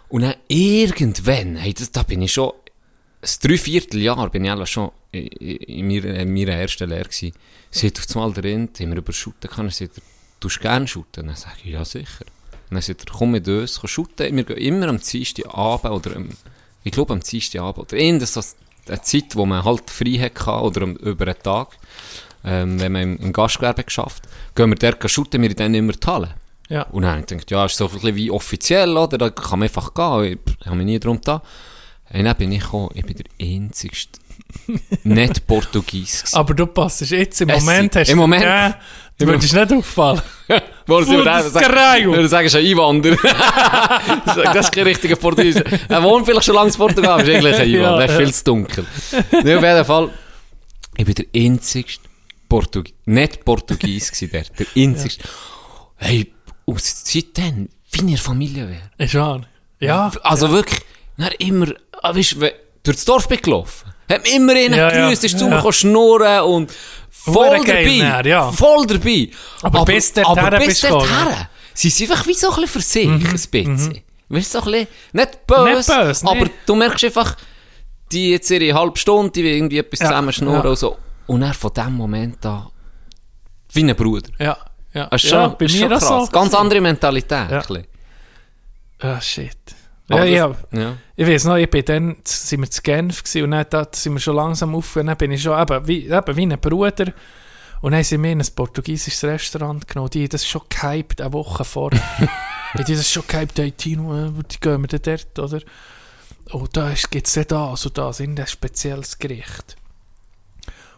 [0.10, 2.52] Und dann irgendwann, hey, das, da bin ich schon,
[3.22, 7.34] ein Dreivierteljahr bin ich schon in, in, meiner, in meiner ersten Lehre gewesen.
[7.70, 10.02] Sie hat auf einmal drin, haben wir über Shooten können, sie sagt,
[10.40, 11.28] du gerne shooten?
[11.28, 12.26] Dann sage ich, ja sicher.
[12.70, 14.36] Und dann sagt er, komm mit uns, komm shooten.
[14.36, 16.30] Wir gehen immer am Dienstagabend oder am,
[16.84, 18.42] ich glaube am Dienstagabend oder irgendeine so
[18.88, 21.78] eine Zeit, wo man halt frei hatte oder über einen Tag,
[22.44, 24.24] ähm, wenn man im, im Gastgewerbe geschafft,
[24.56, 26.36] gehen wir dort shooten, wir dann immer die Halle.
[26.70, 26.84] Ja.
[26.84, 29.18] Und dann habe ich gedacht, ja, ist so ein bisschen wie offiziell, oder?
[29.18, 30.40] Da kann man einfach gehen.
[30.60, 31.44] Ich habe mich nie darum da.
[32.14, 34.20] Und dann bin ich gekommen, ich bin der einzigste
[35.04, 36.36] nicht Portugies gewesen.
[36.36, 38.78] Aber du passt jetzt im Es- Moment hast im Moment- Ja,
[39.18, 40.22] du würdest nicht auffallen.
[40.88, 42.12] Wo sie Foda-se sagen, caralho!
[42.14, 43.18] würde sagen, ist ein Einwanderer.
[44.26, 45.56] das ist kein richtiger Portugies.
[45.88, 47.92] Er wohnt vielleicht schon lange in Portugal, aber ist eigentlich ein Einwanderer.
[47.92, 48.18] Ja, der ist ja.
[48.18, 48.86] viel zu dunkel.
[49.44, 50.10] Nee, auf jeden Fall,
[50.98, 52.10] ich bin der einzigste
[52.50, 55.24] Portugies, nicht Portugies gewesen der, der einzigste.
[55.96, 56.34] Hey,
[56.66, 58.92] und seitdem, wie in Familie wäre.
[58.98, 59.42] Ist wahr.
[59.80, 60.80] Ja, Also wirklich,
[61.18, 61.68] dann immer,
[62.02, 62.40] ah, weißt, du,
[62.84, 63.92] durch das Dorf bin gelaufen.
[64.10, 65.62] Hat mich immer einen Ja, ja, gegrüßt, ist zu ja.
[65.62, 66.72] mir schnurren und
[67.10, 68.10] voll geil dabei.
[68.24, 68.52] dann, ja.
[68.52, 69.30] Voll dabei.
[69.62, 71.48] Aber bis aber bis bist du gekommen, dorthin.
[71.74, 74.02] Sie sind einfach wie so ein bisschen für sich, ein bisschen.
[74.30, 76.52] Weißt du, so ein bisschen, nicht böse, Mhm, Nicht böse, aber nee.
[76.66, 77.36] du merkst einfach,
[78.12, 80.70] die jetzt ihre halbe Stunde, die irgendwie etwas Ja, zusammen schnurren ja.
[80.70, 80.98] und so.
[81.28, 82.68] Und dann von dem Moment an,
[83.74, 84.30] wie ein Bruder.
[84.40, 84.58] ja.
[84.94, 86.08] Ja, Das ist ja schon, bei ist mir schon krass.
[86.08, 86.28] so.
[86.34, 87.50] Ganz andere Mentalität.
[87.50, 87.64] Ja.
[89.00, 89.56] Ah, shit.
[90.18, 90.56] Ja, ja.
[90.72, 90.98] ja.
[91.16, 94.14] Ich weiß noch, ich bin dann, sind wir zu Genf gewesen, und dann da sind
[94.14, 97.14] wir schon langsam auf und dann bin ich schon eben wie, eben wie ein Bruder
[97.82, 101.34] und dann sind wir in ein portugiesisches Restaurant genommen, die haben das schon gehypt, eine
[101.34, 102.00] Woche vorher.
[102.76, 105.62] die haben das schon gehypt, hey Tino, äh, die gehen wir dann dort, oder?
[106.54, 109.78] Oh, da gibt es das und das, in ein spezielles Gericht.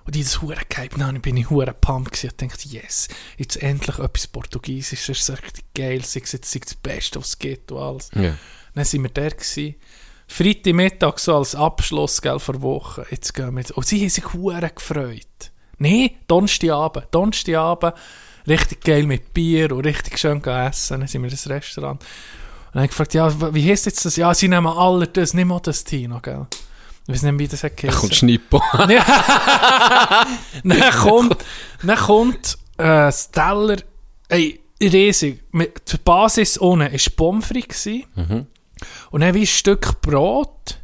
[0.05, 3.07] Und die haben das hure gehypt, dann bin ich hure pumped gewesen und dachte, yes,
[3.37, 7.29] jetzt endlich etwas Portugiesisches, das ist richtig geil, sei es jetzt sei das Beste, was
[7.29, 8.09] es gibt und alles.
[8.13, 8.35] Ja.
[8.75, 9.75] Dann sind wir da gewesen.
[10.27, 13.05] Freitagmittag so als Abschluss gell, vor Woche.
[13.11, 13.71] Jetzt gehen wir jetzt.
[13.71, 15.51] Und sie haben sich hure gefreut.
[15.77, 17.07] Nee, Donnerstagabend.
[17.11, 17.93] Donnerstagabend.
[18.47, 20.99] Richtig geil mit Bier und richtig schön essen.
[20.99, 22.01] Dann sind wir in das Restaurant.
[22.01, 22.07] Und
[22.73, 24.15] dann habe ich gefragt, ja, wie heisst jetzt das?
[24.15, 26.47] Ja, sie nehmen alle das, nicht mal das Tino, gell?
[27.07, 28.15] Ich weiß nicht, wie das hat Da kommt.
[28.15, 28.61] Schnippo.
[30.63, 31.37] Dann kommt,
[31.83, 33.77] dann kommt äh, das Teller,
[34.29, 35.43] ey, riesig.
[35.53, 37.83] Die Basis unten war Pommes frites.
[37.83, 38.47] gewesen.
[39.11, 40.79] Und dann wie ein Stück Brot.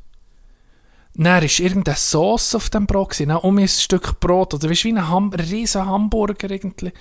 [1.15, 3.09] Dann war irgendeine Sauce auf dem Brot.
[3.09, 3.29] gewesen.
[3.29, 4.53] Dann um ein Stück Brot.
[4.53, 6.91] Oder weißt wie ein, Ham riesen Hamburger irgendwie.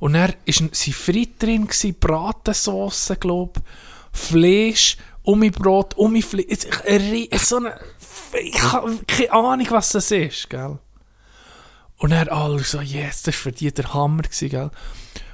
[0.00, 6.66] Und dann war sie Frit drin, gewesen, Bratensauce, glaube ich, Fleisch, um Brot, um Fleisch.
[7.38, 7.78] So eine,
[8.42, 10.78] ich habe keine Ahnung, was das ist, gell?
[11.98, 14.70] Und dann alle so, yes, das war für die der Hammer, gewesen, gell?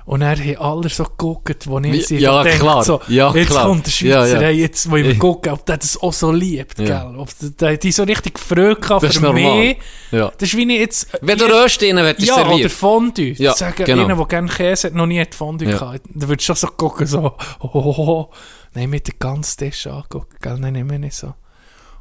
[0.06, 2.82] Und dann haben alle so geguckt, wo ich sie ja, gedacht, klar.
[2.84, 3.66] so, Ja, jetzt klar.
[3.66, 4.40] kommt der Schweizer, Ja, ja.
[4.40, 7.04] Hey, jetzt wollen wir gucken, ob der das auch so liebt, Ja.
[7.04, 7.16] gell?
[7.16, 7.28] Ob
[7.58, 9.58] der, die so richtig Das ist für normal.
[9.58, 9.76] mich.
[10.10, 10.32] Ja.
[10.36, 11.06] Das ist wie ich jetzt...
[11.20, 12.72] Wenn du Röst wird, ist Ja, oder serviert.
[12.72, 13.32] Fondue.
[13.34, 14.04] Ja, Sagen, genau.
[14.04, 15.78] einer, der gerne Käse hat, noch nie hat Fondue Ja.
[15.78, 16.00] gehabt.
[16.12, 18.30] Da würdest du schon so gucken, so, oh, oh, oh.
[18.74, 20.58] Nein, mit den ganzen Tisch angucken, gell?
[20.58, 21.34] Nein, mehr nicht so.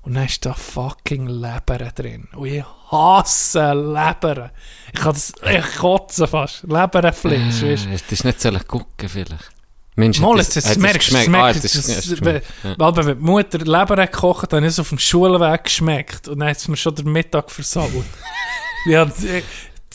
[0.10, 2.28] Und dann ist da fucking Leber drin.
[2.36, 4.50] Und ich hasse Leber.
[4.92, 6.64] Ich kann das, ich kotze fast.
[6.64, 7.90] Leberfleisch, weißt du.
[7.90, 9.52] Äh, Das ist nicht sollen gucken, vielleicht.
[9.96, 12.46] Mensch, Mal, jetzt, jetzt merkst du, es Ah, geschmeckt.
[12.64, 12.76] Ja.
[12.78, 16.28] weil wenn die Mutter Leber hat gekocht, dann ist es auf dem Schulweg geschmeckt.
[16.28, 17.92] Und dann hat es mir schon den Mittag versaut.
[18.86, 19.06] Ja,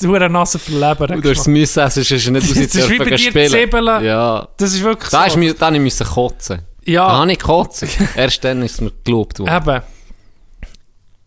[0.03, 1.21] hure Nase verleben.
[1.23, 3.49] Du hast es müssen essen, sonst nicht aus Das ist wie bei dir.
[3.49, 4.05] Zwiebeln.
[4.05, 4.47] Ja.
[4.59, 5.39] Das ist wirklich Da, ist so.
[5.39, 6.59] mir, da habe ich kotzen.
[6.85, 7.85] Da Ja, habe ich gekotzt.
[8.15, 9.57] Erst dann ist es mir gelobt worden.
[9.57, 9.83] eben.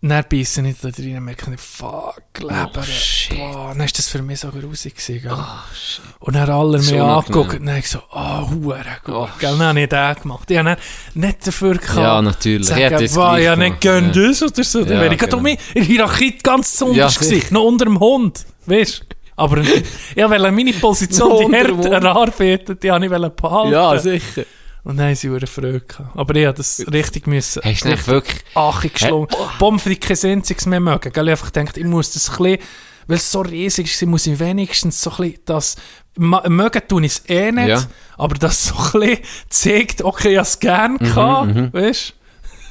[0.10, 2.70] Dann beißen ich da drin und merke, ich, fuck, Leber.
[2.78, 3.38] Oh, shit.
[3.38, 5.30] Boah, dann ist das für mich so grusig gewesen?
[5.30, 6.04] Ah, shit.
[6.20, 9.16] Und dann alle So angeguckt und dann so, ah, hure gut.
[9.16, 10.52] Oh, gell, dann habe ich den gemacht.
[10.52, 10.78] Ich habe dann
[11.22, 11.98] nicht dafür gehabt.
[11.98, 12.68] Ja, natürlich.
[12.68, 14.84] zu Ich hätte Sagen, das wow, ja, nicht gönn das oder so.
[14.84, 15.40] Dann Ja, wäre ich genau.
[15.42, 17.54] mich in der Hierarchie ganz zu Ja, gewesen.
[17.54, 18.46] Noch unter dem Hund.
[18.66, 19.16] Weißt du?
[19.36, 19.84] Aber ich
[20.18, 21.86] wollte meine Position, die Hund.
[21.86, 23.72] erarbeitet, die habe ich behalten.
[23.72, 24.44] Ja, sicher.
[24.88, 26.16] Und dann haben sie eine Freude gehabt.
[26.18, 27.62] Aber ich habe das richtig müssen.
[27.62, 28.42] Hast du nicht wirklich...
[28.56, 29.28] Achig geschlungen.
[29.60, 31.12] Pommes frites kein einziges mehr mögen.
[31.12, 31.26] Gell?
[31.28, 32.60] Ich einfach gedacht, ich muss das ein bisschen,
[33.08, 35.76] weil es so riesig ist, muss ich wenigstens so ein bisschen das,
[36.16, 37.84] mögen tun ich es eh nicht, Ja.
[38.18, 39.20] aber das so ein bisschen
[39.50, 42.14] zeigt, okay, ich habe es gerne Mhm, gehabt, weißt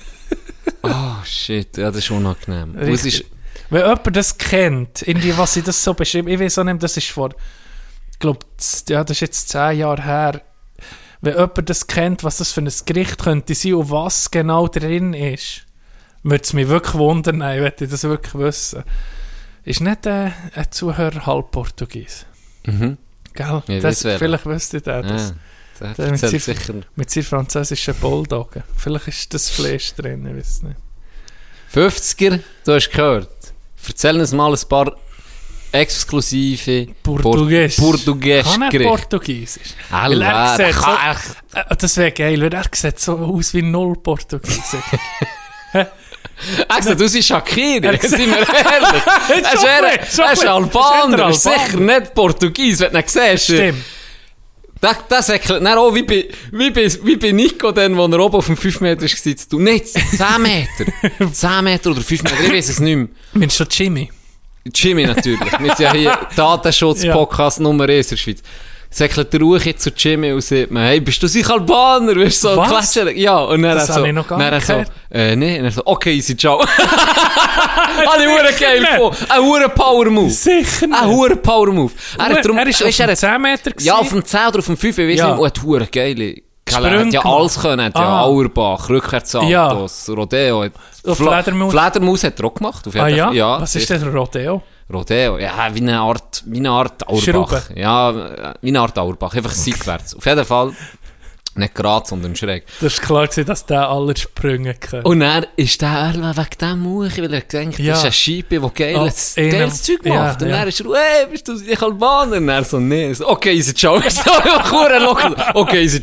[0.84, 1.76] Oh, shit.
[1.76, 2.78] Ja, das ist unangenehm.
[2.78, 3.24] Ist...
[3.68, 6.96] Wenn jemand das kennt, irgendwie, was ich das so beschrieben, ich weiß auch nicht, das
[6.96, 7.34] ist vor,
[8.10, 8.38] ich glaube,
[8.88, 10.42] ja, das ist jetzt zehn Jahre her,
[11.20, 15.14] wenn jemand das kennt, was das für ein Gericht könnte sein und was genau drin
[15.14, 15.62] ist,
[16.22, 18.82] würde es mich wirklich wundern, ich möchte das wirklich wissen.
[19.64, 22.26] Ist nicht äh, ein Zuhörer halb Portugies?
[22.66, 22.98] Mhm.
[23.34, 23.62] Gell?
[23.66, 25.34] Ja, das, vielleicht wüsste der das.
[25.80, 26.74] Ja, der mit sich- sicher...
[26.94, 28.62] Mit seinen französischen Bulldoggen.
[28.76, 30.76] Vielleicht ist das Fleisch drin, ich weiß nicht.
[31.74, 33.28] 50er, du hast gehört.
[33.86, 34.96] Erzähl uns mal ein paar
[35.80, 37.76] exklusive Portugies.
[37.76, 38.80] Por Portugies Kann er.
[38.88, 39.68] Portugiesisch?
[39.90, 43.62] Weil er sieht so- echt- Äh, Das wäre geil, weil er sieht so aus wie
[43.62, 44.62] null Portugiesisch.
[46.68, 49.02] Er sagt, du bist Shakiri, sind wir ehrlich.
[49.28, 49.64] Er ist,
[50.18, 50.54] er, er.
[50.54, 53.44] Albaner, er Er ist sicher nicht Portugies, wenn du ihn siehst.
[53.44, 53.84] Stimmt.
[54.78, 58.18] Das, das erklärt dann auch, wie bei, wie bei, wie bei Nico, dann, wo er
[58.20, 61.30] oben auf dem 5 Meter war, du, nicht, 10 Meter.
[61.32, 63.08] 10 Meter oder 5 Meter, ich weiß es nicht mehr.
[63.32, 64.10] Meinst du Jimmy?
[64.74, 65.40] Jimmy natürlich.
[65.58, 68.38] Wir sind ja hier Datenschutz-Podcast Nummer 1 in der Schweiz.
[68.88, 72.16] Säckelt der Ruhe zu Jimmy und sagt mir, hey, bist du sicher Albaner?
[72.16, 72.68] Weißt du, so Was?
[72.92, 73.16] klatschen.
[73.18, 75.58] Ja, und dann Das er so, ich noch gar dann er nicht so, äh, nee,
[75.58, 76.60] und er so, okay, easy, ciao.
[76.66, 79.16] Habe ich hure geil gefunden.
[79.28, 80.30] Ein hure Power-Move.
[80.30, 81.92] Sicher Ein hure Power-Move.
[82.18, 83.86] Er hat drum, er ist weisst, auf er dem hat- 10 Meter gewesen.
[83.86, 85.30] ja, auf dem 10 oder auf dem 5, ich weiß Ja.
[85.30, 86.34] nicht, und hat hure geile.
[86.68, 88.22] Er hat ja alles können, hat ja Ah.
[88.22, 90.64] Auerbach, Rückwärtssaltos, Rodeo.
[90.64, 90.72] hat-
[91.04, 91.72] Und Fla- Fledermaus.
[91.72, 92.84] Fledermaus hat er auch gemacht.
[92.98, 93.30] Ah ja?
[93.32, 94.62] Ja Was ist denn Rodeo?
[94.92, 97.22] Rodeo, ja, wie eine Art, wie eine Art Auerbach.
[97.22, 97.62] Schrauben.
[97.78, 98.14] Ja,
[98.60, 100.16] wie eine Art Auerbach, einfach seitwärts.
[100.16, 100.72] Auf jeden Fall,
[101.58, 102.64] nicht gerade, sondern schräg.
[102.80, 105.02] Das war klar, gewesen, dass der alle Sprünge kann.
[105.02, 105.88] Und er ist der
[106.36, 107.92] wegen dem Muchi, weil er gedacht Ja.
[107.94, 110.42] das ist ein Scheibe, der geiles, Oh, geiles Zeug ja, macht.
[110.42, 110.56] und ja.
[110.56, 112.36] er ist er, hey, bist du nicht Albaner?
[112.36, 113.12] Und er so, nee.
[113.12, 113.50] So, okay.
[113.52, 113.64] Ich
[114.10, 114.30] so,
[114.68, 115.52] Kuren locker.
[115.54, 116.00] Okay, ist er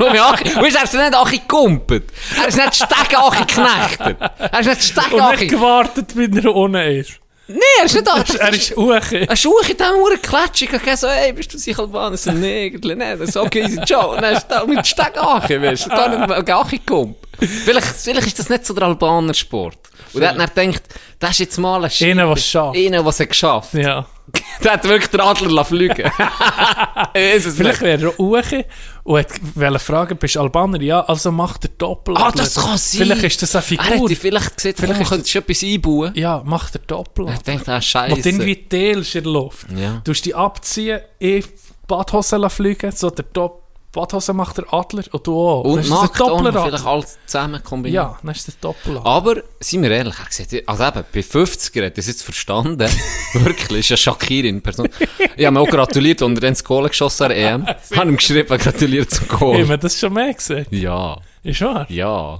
[0.00, 2.04] um mich ange- Weißt er ist nicht Achi gekumpelt.
[2.40, 4.16] Er ist nicht Stegen Achi geknechtet.
[4.38, 5.36] Er ist nicht Stegen Und Achi...
[5.44, 7.12] nicht gewartet, bis er unten ist.
[7.48, 8.36] Nee, er ist nicht Achi...
[8.38, 9.26] Er ist Uche.
[9.28, 10.70] Eine Schuhe in diesem Uhren klatschig.
[10.72, 12.16] Ich so, hey, bist du sicher Albaner?
[12.22, 13.20] So, nee, eigentlich nicht.
[13.20, 14.14] Er So, okay, easy, ciao.
[14.14, 15.90] Und dann ist er mit Steg Achi, weißt du.
[15.90, 17.16] Da nicht Achi gekommen.
[17.38, 19.76] Vielleicht, vielleicht ist das nicht so der Albaner Sport.
[20.12, 20.82] Und er hat dann gedacht,
[21.18, 22.10] das ist jetzt mal ein Scheibe.
[22.12, 22.76] Einer, es schafft.
[22.76, 23.74] Einer, der es geschafft.
[23.74, 24.06] Ja.
[24.62, 25.96] Der hat wirklich den Adler lassen fliegen
[27.14, 28.64] Ich weiß es Vielleicht wäre er Uche
[29.02, 30.80] und wollte fragen, bist du Albaner?
[30.80, 32.16] Ja, also macht er Doppel.
[32.16, 32.98] Ah, das kann sein.
[33.02, 34.08] Vielleicht ist das eine Er Figur.
[34.08, 36.12] hätte vielleicht gesehen, Vielleicht ist- könntest du etwas einbauen.
[36.14, 37.26] Ja, macht er Doppel.
[37.28, 38.28] Er denkt, ah, Wo du scheiße.
[38.28, 39.66] irgendwie teilst in der Luft.
[39.76, 40.00] Ja.
[40.04, 41.46] Du musst die abziehen, in die
[41.88, 43.61] Badhose lassen fliegen, so der Top
[43.92, 45.64] Badhose macht der Adler und du auch.
[45.64, 48.02] Und nackt auch vielleicht alles zusammen kombiniert.
[48.02, 49.04] Ja, dann ist das Doppeladler.
[49.04, 52.88] Aber, seien wir ehrlich, er gesagt, also eben, bei 50 er hat das jetzt verstanden.
[53.34, 54.88] Wirklich, ist ja Shakiri in Person.
[55.36, 57.66] Ich habe mir auch gratuliert, als er dann das Goal geschossen hat, EM.
[57.96, 59.68] habe ihm geschrieben, gratuliert zum Haben Goal.
[59.68, 60.64] wir das schon mehr gesehen?
[60.70, 61.84] Ja, Ist wahr?
[61.90, 62.38] ja.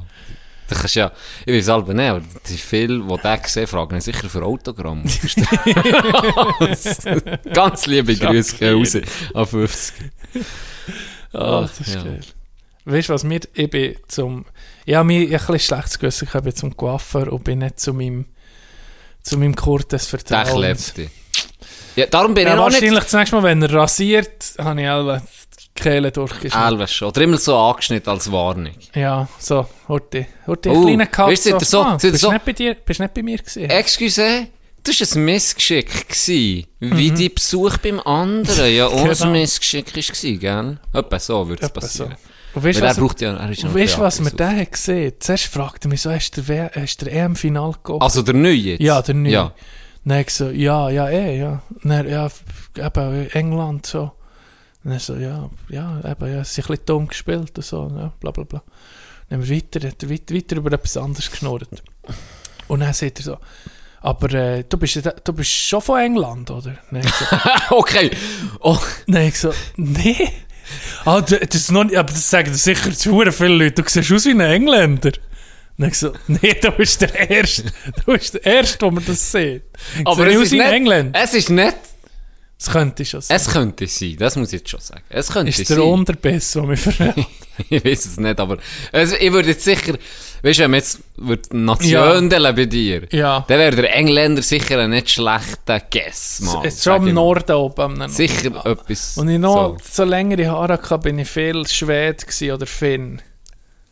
[0.69, 1.11] Du kannst ja,
[1.45, 5.03] ich weiß selber nicht, aber die viele, die den sehen, fragen ihn sicher für Autogramm.
[7.53, 8.97] Ganz liebe Grüße raus
[9.35, 9.95] an 50.
[11.33, 12.03] Ach, das ist ja.
[12.03, 12.21] geil.
[12.85, 14.45] Weißt du was, mir, ich bin zum,
[14.85, 17.93] ich habe mir ein bisschen schlechtes Gewissen, ich bin zum Coiffeur und bin nicht zu
[17.95, 18.27] meinem,
[19.23, 20.93] zu meinem Kurt des Der Vertrauens.
[20.95, 21.11] dich.
[21.95, 22.65] Ja, darum bin Ja, ich nicht...
[22.75, 25.23] wahrscheinlich das nächste Mal, wenn er rasiert, habe ich alle
[25.77, 26.79] die Kehle durchgeschnitten.
[26.81, 27.09] Elf schon.
[27.09, 28.73] Oder immer so angeschnitten als Warnung.
[28.95, 31.29] Ja, so, heute, heute Oh, ein kleiner Cut.
[31.29, 33.39] weißt du, ihr so- ah, ihr bist, so- nicht bei dir, bist nicht bei mir
[33.39, 33.65] gewesen?
[33.71, 34.49] Excuse,
[34.83, 36.09] das war ein Missgeschick.
[36.09, 38.75] Gewesen, Wie die Besuch beim anderen.
[38.75, 39.39] Ja, unser Genau.
[39.39, 40.79] Missgeschick war, gell?
[40.93, 41.87] Etwa so würde es Etwa so.
[41.87, 42.17] passieren.
[42.55, 43.35] Und weißt du, was, braucht ja...
[43.35, 45.13] Er ist weißt, du, was wir da hat gesehen?
[45.19, 48.03] Zuerst fragte er mich so, hast du der, der EM-Final geguckt?
[48.03, 48.83] Also der Neue jetzt?
[48.83, 49.33] Ja, der Neue.
[49.33, 49.55] Ja.
[50.05, 51.63] Dann so, ja, ja, eh, ja.
[51.83, 52.29] Dann, ja,
[52.77, 54.13] eben, England, so.
[54.85, 58.13] Dann so, ja, ja, eben, ja, sie sind ein bisschen dumm gespielt und so, ja,
[58.21, 58.63] bla, bla, bla.
[59.29, 61.83] Dann haben wir weiter, er weiter, weiter über etwas anderes geschnurrt.
[62.69, 63.39] Und dann sagt er so,
[64.03, 66.77] Aber äh, du, bist, du bist schon von England, oder?
[66.91, 67.37] Nein, so,
[67.77, 68.11] okay.
[68.61, 70.29] Oh, nein, ich so nee.
[71.05, 73.83] Ah, das ist noch nicht, aber das sagen sicher zu viele Leute.
[73.83, 75.13] Du siehst aus wie ein Engländer.
[75.79, 77.65] Dann ich so, nee, du bist der Erste.
[78.05, 79.63] Du bist der Erste, wo man das sieht.
[79.99, 81.21] Ich aber sehe es aus ist, wie ein nicht, Engländer.
[81.23, 81.77] es ist nicht...
[82.65, 83.37] Das könnte schon sein.
[83.37, 85.03] Es könnte sein, das muss ich jetzt schon sagen.
[85.09, 85.77] Es könnte ist sein.
[85.79, 87.15] der Unterbiss, der mich verrät.
[87.69, 88.59] ich weiß es nicht, aber
[88.93, 89.95] also, ich würde jetzt sicher,
[90.43, 93.45] weißt du, wenn man jetzt würde Nationen bei dir, Ja.
[93.49, 96.63] dann wäre der Engländer sicher ein nicht schlechter Guess, Mann.
[96.63, 97.15] Jetzt schon ich am.
[97.15, 98.01] Norden oben.
[98.01, 99.17] Am Sicher etwas.
[99.17, 100.05] Und ich noch so.
[100.05, 103.21] so, längere Haare hatte, bin ich viel Schwede oder Finn.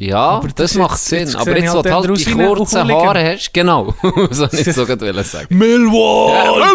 [0.03, 1.19] Ja, das das, jetzt- macht Sinn.
[1.21, 2.91] jetzt Aber jetzt, halt wo du halt die kurzen.
[2.93, 3.95] Haare hast, genau,
[4.31, 5.47] so nicht so gut sagen.
[5.51, 6.71] Millwall!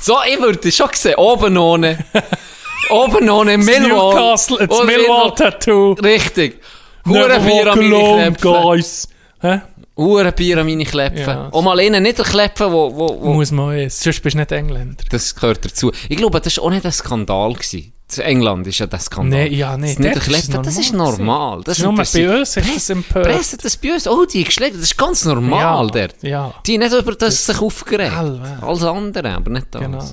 [0.00, 1.98] So, ich würde schon sehen, oben ohne,
[2.90, 4.14] oben ohne Millwall.
[4.14, 5.92] Newcastle, das Millwall-Tattoo.
[5.92, 6.60] Richtig.
[7.06, 8.52] Hurenbier an meine Kläpfen.
[8.62, 9.08] guys.
[9.40, 9.60] Hä?
[9.96, 11.24] Hurenbier an meine Kläpfen.
[11.28, 11.48] Ja.
[11.48, 14.50] Und mal innen nicht kläpfen, wo, wo, wo Muss man essen, sonst bist du nicht
[14.52, 15.04] Engländer.
[15.10, 15.92] Das gehört dazu.
[16.08, 17.52] Ich glaube, das war auch nicht ein Skandal.
[17.52, 17.92] Gewesen.
[18.18, 19.44] In England ist ja das Skandal.
[19.48, 21.56] Nee, ja, nee, Das, nicht dort ist erklärt, das ist normal normal.
[21.58, 23.24] Das Das ist nur bei uns ist das empört.
[23.26, 24.06] Presse das bei uns.
[24.08, 24.74] Oh, die geschlägt.
[24.76, 26.22] Das ist ganz normal Ja, dort.
[26.22, 26.54] ja.
[26.66, 28.12] Die nicht über das sich aufgeregt.
[28.12, 28.58] Ja.
[28.62, 29.82] Alles andere, aber nicht das.
[29.82, 30.10] Genau.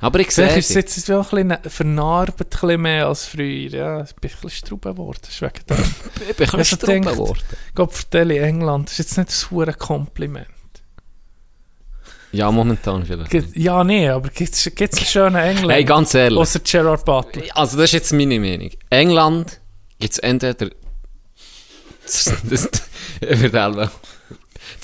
[0.00, 2.46] Aber ich sehe Vielleicht ist es jetzt auch ein bisschen vernarbt, ein
[2.82, 3.70] mehr als früher.
[3.70, 5.18] Ja, ich bin ein bisschen strauben geworden.
[5.22, 5.94] Das ist wegen dem.
[6.28, 7.38] Ich bin ein bisschen denkt- geworden.
[7.74, 7.92] Gott
[8.42, 9.32] England, das ist jetzt nicht
[9.68, 10.46] ein Kompliment.
[12.34, 13.30] Ja, momentan vielleicht.
[13.30, 15.72] Gibt- Ja, nee, aber gibt es einen schönen England?
[15.72, 16.38] Hey, ganz ehrlich.
[16.38, 17.42] Außer Gerard Butler.
[17.54, 18.70] Also, das ist jetzt meine Meinung.
[18.90, 19.60] England
[19.98, 20.70] gibt es entweder.
[22.04, 22.68] Das, das,
[23.20, 23.90] selber.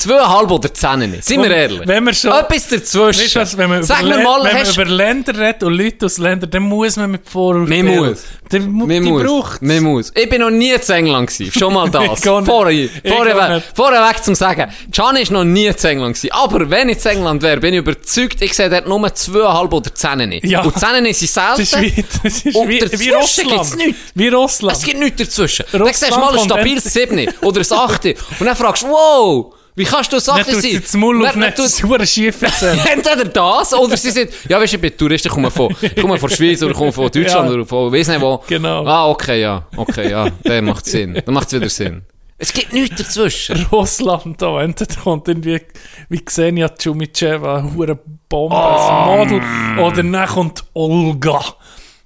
[0.00, 1.24] Zweieinhalb oder zehn nicht.
[1.24, 1.82] Sind wir ehrlich?
[1.84, 2.32] Wenn wir schon...
[2.32, 3.34] Etwas Weißt dazwischen.
[3.34, 6.16] du was, wenn man, Sag über, mal, wenn man über Länder redet und Leute aus
[6.16, 7.86] Ländern, dann muss man mit Vorurteilen.
[7.86, 8.22] Man muss.
[8.66, 9.22] Mu- Man die muss.
[9.22, 10.12] braucht Man muss.
[10.14, 11.52] Ich bin noch nie zu England gewesen.
[11.52, 12.20] Schon mal das.
[12.22, 14.72] Vorher, Ich vorher, vorher zum Sagen.
[14.90, 16.32] Can ist noch nie zu England gewesen.
[16.32, 19.94] Aber wenn ich zu England wäre, bin ich überzeugt, ich sehe dort nur zweieinhalb oder
[19.94, 20.46] zehn nicht.
[20.46, 20.62] Ja.
[20.62, 21.82] Und zehn sind Das ist selten.
[21.96, 23.76] wie, das ist Und wie, wie Russland.
[23.76, 24.00] nichts.
[24.14, 24.76] Wie Russland.
[24.78, 25.66] Es gibt nichts dazwischen.
[25.70, 28.04] dann Russland siehst du mal ein stabiles 7 oder ein 8.
[28.40, 30.70] Und dann fragst du, wow, wie kannst du ein 8 Nicht tut sein?
[30.72, 32.42] sie das Maul auf, Dann- dann das hure schief.
[32.42, 35.96] Entweder das, oder sie sind, ja, weißt du, ich bin Tourist, ich komme von, ich
[35.96, 37.54] komme von der Schweiz, oder ich komme von Deutschland, Ja.
[37.54, 38.42] oder von, weiss nicht wo.
[38.46, 38.84] Genau.
[38.86, 41.20] Ah, okay, ja, okay, ja, der macht Sinn.
[41.24, 42.02] Dann macht es wieder Sinn.
[42.42, 43.66] Es gibt nichts dazwischen.
[43.72, 45.60] Russland da, entweder kommt irgendwie,
[46.08, 49.42] wie Xenia Chumicheva, eine Bombe, Oh, Model,
[49.78, 51.40] oder dann kommt Olga.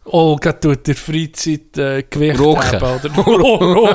[0.06, 2.70] Olga tut der Freizeit äh, Gewicht Rauchen.
[2.70, 3.44] heben, oder?
[3.44, 3.88] Oh.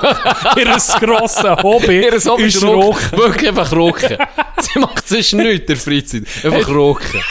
[0.58, 0.66] Ihr
[1.00, 2.64] grosses Hobby Ihr Hobby ist.
[2.64, 3.18] Rauchen.
[3.18, 4.18] Wirklich einfach Rauchen.
[4.60, 6.24] sie macht sonst nichts der Freizeit.
[6.44, 7.22] Einfach Rauchen.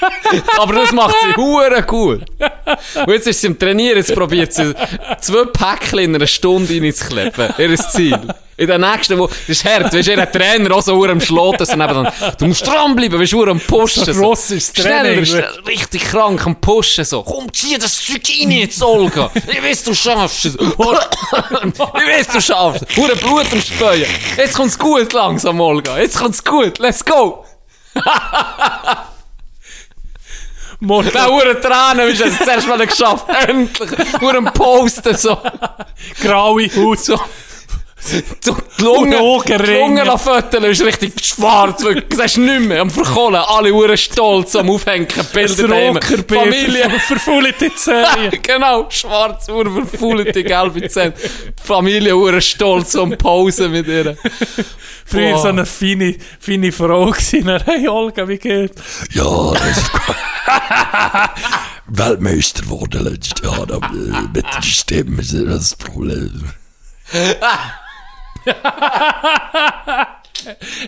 [0.58, 2.22] Aber das macht sie hure gut.
[3.06, 4.74] Und jetzt ist sie im Trainieren, jetzt probiert sie
[5.20, 7.54] zwei Päckchen in einer Stunde reinzukleppen.
[7.58, 8.18] Ihr Ziel.
[8.58, 11.66] In der nächsten Woche, das ist hart, weißt du, ihr Trainer auch so am Schloten,
[11.66, 12.10] so nebenan.
[12.38, 14.04] Du musst dranbleiben, weißt du, am Pushen.
[14.06, 17.22] So Schneller, Training, schnell, richtig krank am Pushen, so.
[17.22, 19.30] Komm, zieh das Zeug rein jetzt, Olga.
[19.34, 20.54] Ich weiß, du schaffst es.
[20.54, 22.96] ich weiß, du schaffst es.
[22.96, 24.06] Hure Blut am Späuen.
[24.38, 25.98] Jetzt kommt's gut langsam, Olga.
[25.98, 26.78] Jetzt kommt's gut.
[26.78, 27.44] Let's go.
[30.80, 33.26] Morgen Da hure Tränen, wie es zuerst mal geschafft.
[33.48, 33.90] Endlich.
[34.20, 35.38] Hure Posten, so.
[36.22, 36.98] graue Haut.
[37.00, 37.18] So.
[38.40, 39.16] So, die Lunge,
[39.46, 39.72] die.
[39.72, 41.82] Lunge nach Föteln ist richtig schwarz.
[41.82, 42.82] Du siehst nicht mehr.
[42.82, 45.68] Am Verkohlen, alle Uhren stolz, am Aufhängen, Bilder.
[45.94, 46.90] Rockerbier Familie.
[47.00, 48.30] verfaulte Zähne.
[48.42, 51.14] genau, schwarz, Uhren verfaulte, gelbe Zähne.
[51.62, 54.16] Familie Uhren stolz am Pause mit ihr.
[55.04, 55.42] Früher Boah.
[55.42, 57.48] so eine feine, feine Frau gewesen.
[57.64, 58.80] Hey Olga, wie geht's?
[59.12, 59.90] Ja, das ist
[61.86, 66.52] Weltmeister geworden letztes Jahr, aber mit der Stimme ist das Problem.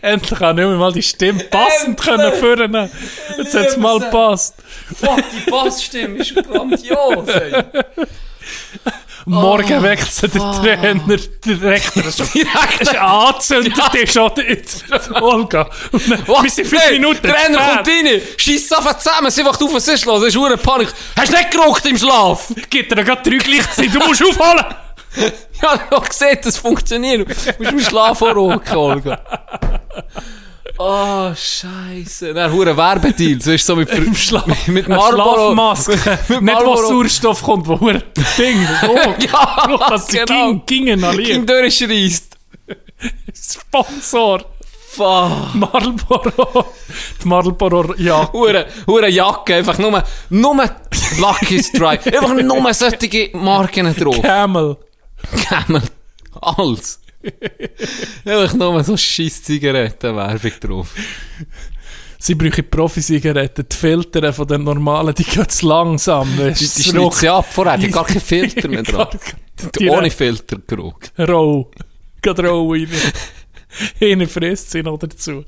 [0.03, 2.91] Endlich habe ich mal die Stimme passend können führen.
[3.37, 4.55] Jetzt hat es mal gepasst.
[5.01, 7.53] Fuck, die Bassstimme ist grandios, ey.
[9.29, 11.45] Morgen weckt sie der Trainer direkt.
[11.45, 12.97] Direkt.
[12.99, 14.85] angezündet, die ist schon jetzt.
[15.21, 15.69] Olga.
[15.93, 19.77] Wir sind fünf Minuten Der Trainer kommt rein, schießt einfach zusammen, sie wacht auf und
[19.77, 20.89] ist los, es ist Panik.
[21.15, 22.49] Hast du nicht gerockt im Schlaf?
[22.71, 23.93] Gibt dir gerade drei gleichzeitig.
[23.93, 24.65] Du musst aufholen.
[25.63, 27.29] Ja, ich hab gesehen, das funktioniert.
[27.29, 29.21] Du musst im Schlaf Olga.
[30.81, 32.33] Oh, Scheiße.
[32.33, 33.41] Dann hure Werbedeal.
[33.41, 34.47] So ist so mit, Im Schlaf.
[34.69, 35.53] mit Eine Marlboro.
[35.53, 36.19] Schlafmaske.
[36.29, 36.77] Mit Nicht, wo.
[36.77, 38.01] Sauerstoff kommt, wo hure
[38.39, 38.65] Ding.
[38.89, 40.51] Oh, Ja, dass die genau.
[40.53, 41.21] ging, gingen alle.
[41.21, 42.37] Ging durchschreist.
[43.35, 44.45] Sponsor.
[44.91, 45.55] Fuck.
[45.55, 46.67] Marlboro.
[47.25, 48.31] Die Marlboro, ja.
[48.33, 50.71] Hure, hure Jacke, einfach nur, nur
[51.19, 52.07] Lucky Strike.
[52.17, 54.23] Einfach nur solche Marken drauf.
[54.23, 54.77] Camel.
[55.45, 55.83] Camel.
[56.41, 57.01] Alles.
[58.25, 60.95] Einfach nur so scheiß Zigarettenwerbung drauf.
[62.19, 63.67] sie brauchen Profi-Zigaretten.
[63.71, 66.29] Die Filter von den normalen, die gehen zu langsam.
[66.37, 69.09] Die, die ja ab vorher, die hat gar keinen Filter mehr dran.
[69.89, 71.01] Ohne Filtergeruch.
[71.19, 71.67] Roll.
[72.23, 72.89] Geht roll rein.
[74.01, 75.45] Eine frisst sie noch dazu.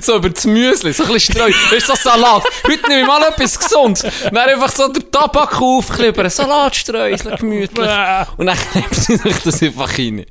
[0.00, 1.50] So über das Müsli, so ein bisschen Streu.
[1.70, 2.42] Weißt du, so Salat.
[2.66, 4.04] Heute nehme ich mal etwas Gesundes.
[4.24, 7.90] Dann einfach so den Tabak auf, ein bisschen über einen Salatstreu, so gemütlich.
[8.36, 10.26] Und dann klebt sie sich das einfach rein.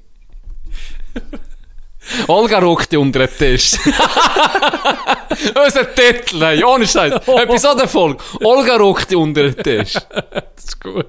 [2.28, 3.74] Olga rockt unter den Tisch.
[5.66, 7.14] Unser Titel, hey, ohne Scheiß.
[7.28, 8.24] Episodenfolge.
[8.44, 9.94] Olga rockt unter den Tisch.
[9.94, 11.08] Das ist gut.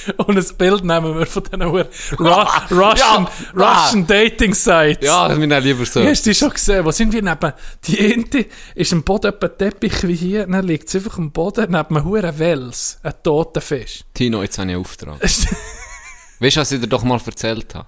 [0.16, 1.78] Und ein Bild nehmen wir von diesen Ru
[2.18, 3.28] Russian, Ja.
[3.54, 5.04] Russian Dating Sites.
[5.06, 6.02] Ja, das bin ich lieber so.
[6.04, 6.84] Hast du die schon gesehen?
[6.84, 7.52] Wo sind wir neben...
[7.84, 11.70] Die eine ist am Boden etwa Teppich wie hier, dann liegt sie einfach am Boden
[11.70, 14.04] neben einem huren Wels, ein toter Fisch.
[14.14, 15.20] Tino, jetzt habe ich einen Auftrag.
[15.22, 17.86] Weißt du, was ich dir doch mal erzählt habe?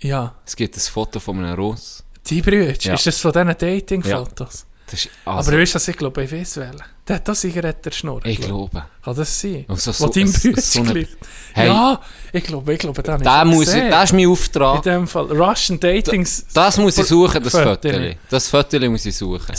[0.00, 2.04] ja, Es gibt ein Foto von einem Ross.
[2.26, 2.94] die Brüder, Ja.
[2.94, 4.36] ist das von diesen Dating-Fotos?
[4.36, 6.82] Das ist, also, Aber weißt du, was ich glaube, ich weiß welchen.
[7.06, 8.30] Der hat auch Zigarettenschnurren.
[8.30, 8.84] ich glaube.
[9.02, 9.64] Kann das sein?
[9.68, 11.06] Also Wo so- dein so- so eine-.
[11.54, 11.66] Hey.
[11.68, 12.00] Ja,
[12.32, 14.82] ich glaube, ich glaube, den ich muss ich, das ist mein In Auftrag.
[14.82, 15.26] dem Fall.
[15.32, 16.26] Russian Dating...
[16.54, 17.52] Das muss ich suchen, das.
[17.52, 17.88] Foto.
[18.30, 19.54] Das Foto muss ich suchen.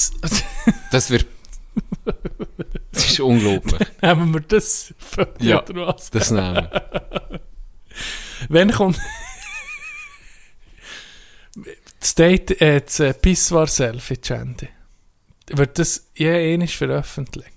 [0.91, 1.25] Das wird...
[2.91, 3.87] Das ist unglaublich.
[4.01, 5.63] Nehmen wir das Foto Ja.
[5.69, 6.09] was?
[6.11, 7.39] Das nehmen wir.
[8.49, 8.97] Wenn kommt...
[11.99, 14.69] das Date, äh, das äh, Pissoir-Selfie, Chandy.
[15.57, 17.51] Wird das je ähnlich veröffentlicht?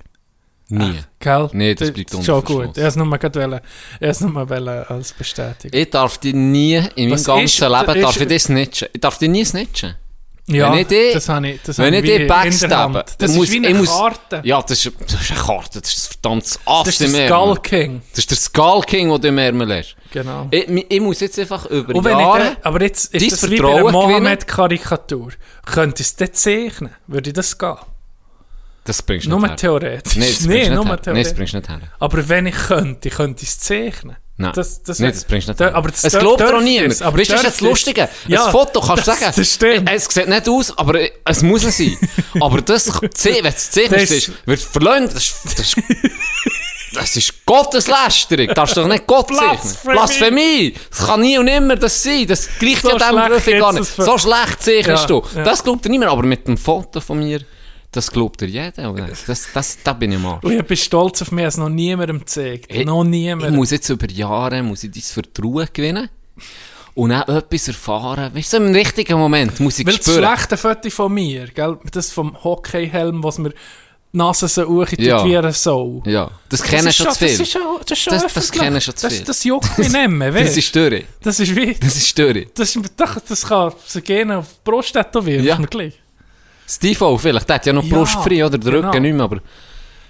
[0.69, 1.01] Nie.
[1.19, 1.51] Gell?
[1.53, 2.79] Nee, das bleibt unter Schon gut.
[2.79, 3.05] Er ist nur
[3.35, 3.61] wollen-
[4.01, 5.79] er ist nur mal wollen als Bestätigung.
[5.79, 8.89] Ich darf dich nie, in meinem ganzen ist- Leben, ist- darf ich dich snitchen.
[8.95, 9.95] Ich darf dich nie snitchen.
[10.49, 12.03] Ja, wenn ich die- das habe ich, das Wenn ich
[12.71, 12.95] Hand.
[12.97, 14.41] Das dann ist muss wie ich eine muss, Karte.
[14.45, 17.29] Ja, das ist, das ist eine Karte, das ist ein verdammtes Ass das ist der.
[17.29, 18.03] Skull King.
[18.11, 19.97] Das ist der Skull King, der du im Ärmel hast.
[20.11, 20.49] Genau.
[20.51, 22.39] Ich, ich muss jetzt einfach über Und wenn Jahre...
[22.41, 23.93] ich dann, aber jetzt ist das wie bei Vertrauen einer.
[23.93, 25.33] Mohammed-Karikatur.
[25.65, 26.91] Könnte ich es dort zeichnen?
[27.07, 27.77] Würde das gehen?
[28.85, 29.57] das bringst du Nur nicht her.
[29.57, 30.17] theoretisch.
[30.17, 31.13] Nein, das Nee, bringst du nur nicht her.
[31.15, 31.81] Du nicht her.
[32.01, 34.17] Aber wenn ich könnte, ich könnte es zeichnen.
[34.39, 37.03] Nein, Das, das, Nein, das bringst du nicht da- aber das es glaubt dürfte niemand.
[37.03, 37.61] aber weißt das ist es.
[37.61, 38.09] Lustige.
[38.29, 39.91] Ja, ein Foto kannst du das- sagen, das stimmt.
[39.93, 41.97] es sieht nicht aus, aber es muss es sein.
[42.41, 45.15] aber das, wenn es Das- ist, wird verleumdet.
[45.17, 45.77] Das, ist- das, ist-
[46.95, 48.49] das ist Gotteslästerung.
[48.49, 49.75] Darfst du doch nicht Gott zeichnen.
[49.85, 50.75] Blasphemie.
[50.91, 52.27] Das kann nie und nimmer das sein.
[52.27, 53.99] Das gleicht So ja dem Beruf gar nicht.
[53.99, 55.23] das So schlecht zeichnest Ja, du.
[55.37, 55.43] ja.
[55.45, 56.11] Das glaubt niemand.
[56.11, 57.41] Aber mit dem Foto von mir,
[57.93, 58.91] das glaubt dir jeder.
[58.93, 59.09] oder?
[59.27, 60.39] Das, das, da bin ich mal.
[60.43, 62.67] Und ich bin stolz auf mich, es noch niemandem gezeigt.
[62.69, 63.55] Ich- noch Ich niemandem.
[63.55, 66.09] muss jetzt über Jahre muss ich dein Vertrauen gewinnen
[66.95, 68.35] und auch etwas erfahren.
[68.35, 70.25] Weißt du, im richtigen Moment muss ich Weil das spüren.
[70.25, 71.79] schlechte Foto von mir, gell?
[71.91, 73.57] das vom Hockeyhelm, was mir die
[74.19, 75.53] Nase so hoch Ja.
[75.53, 76.03] Sau.
[76.05, 77.41] Ja, das kennen schon zu Das viel.
[77.41, 79.25] ist schon, das ist schon Das- das kennen schon zu das, viel.
[79.25, 81.03] das juckt mich nicht mehr, Das weißt ist Störung.
[81.23, 81.75] Das ist wie...
[81.75, 82.45] Das ist Störung.
[82.55, 85.57] Das, ist, das, das kann so gerne auf die Brust tätowieren, Ja.
[85.57, 85.95] gleich.
[86.67, 88.89] Steve O vielleicht, der hat ja noch Ja, Brust frei oder den genau.
[88.89, 89.41] Rücken nicht mehr, aber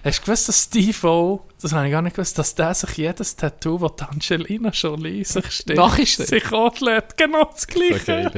[0.05, 2.97] Hast du gewusst, dass Steve O, das habe ich gar nicht gewusst, dass der sich
[2.97, 5.77] jedes Tattoo, das Angelina Jolie sich steht,
[6.09, 8.33] sich anlädt, genau das Gleiche.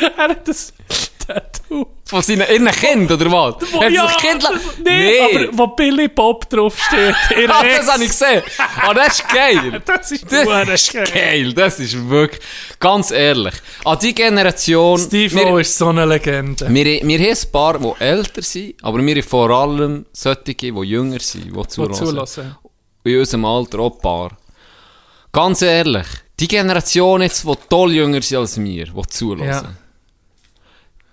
[0.00, 0.72] Er hat das
[1.28, 1.86] Tattoo.
[2.06, 3.54] Von seinen ihren Kind, oder was?
[3.72, 4.52] Wo- Hat ja, sich Kind la-
[4.82, 7.14] nee, aber wo Billy Bob draufsteht.
[7.48, 8.42] Ah, das habe ich gesehen.
[8.80, 9.82] Ah, das ist geil.
[9.86, 11.04] Das ist Das ist geil.
[11.12, 11.52] geil.
[11.52, 12.40] Das ist wirklich,
[12.80, 13.54] ganz ehrlich.
[13.84, 14.98] An die Generation...
[14.98, 16.66] Steve wir- O ist so eine Legende.
[16.72, 20.66] Wir, wir haben ein paar, die älter sind, aber wir haben vor allem solche, die
[20.68, 22.56] jünger sind, die zulassen.
[23.04, 24.30] In unserem Alter auch ein paar.
[25.30, 26.06] Ganz ehrlich,
[26.40, 29.76] die Generation jetzt, die toll jünger sind als wir, die zulassen,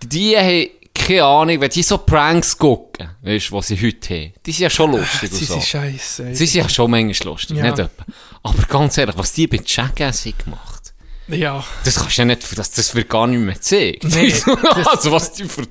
[0.08, 4.34] die haben keine Ahnung, wenn die so Pranks gucken, weißt du, was sie heute haben,
[4.46, 5.54] die sind ja schon lustig und Sie so.
[5.56, 6.34] sind scheiße.
[6.34, 7.64] Sie sind ja schon manchmal lustig, Ja.
[7.64, 8.06] nicht etwa.
[8.44, 10.94] Aber ganz ehrlich, was die bei Jackass haben gemacht
[11.28, 11.64] Ja.
[11.84, 14.04] das kannst du ja nicht, das, das wird gar nicht mehr gezeigt.
[14.06, 14.34] Nee,
[14.86, 15.64] also was die für,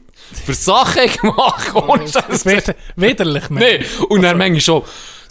[0.44, 1.72] für Sachen gemacht
[2.12, 2.44] Scheiß.
[2.44, 3.62] wird widerlich, man.
[3.62, 4.82] Nee, und dann manchmal schon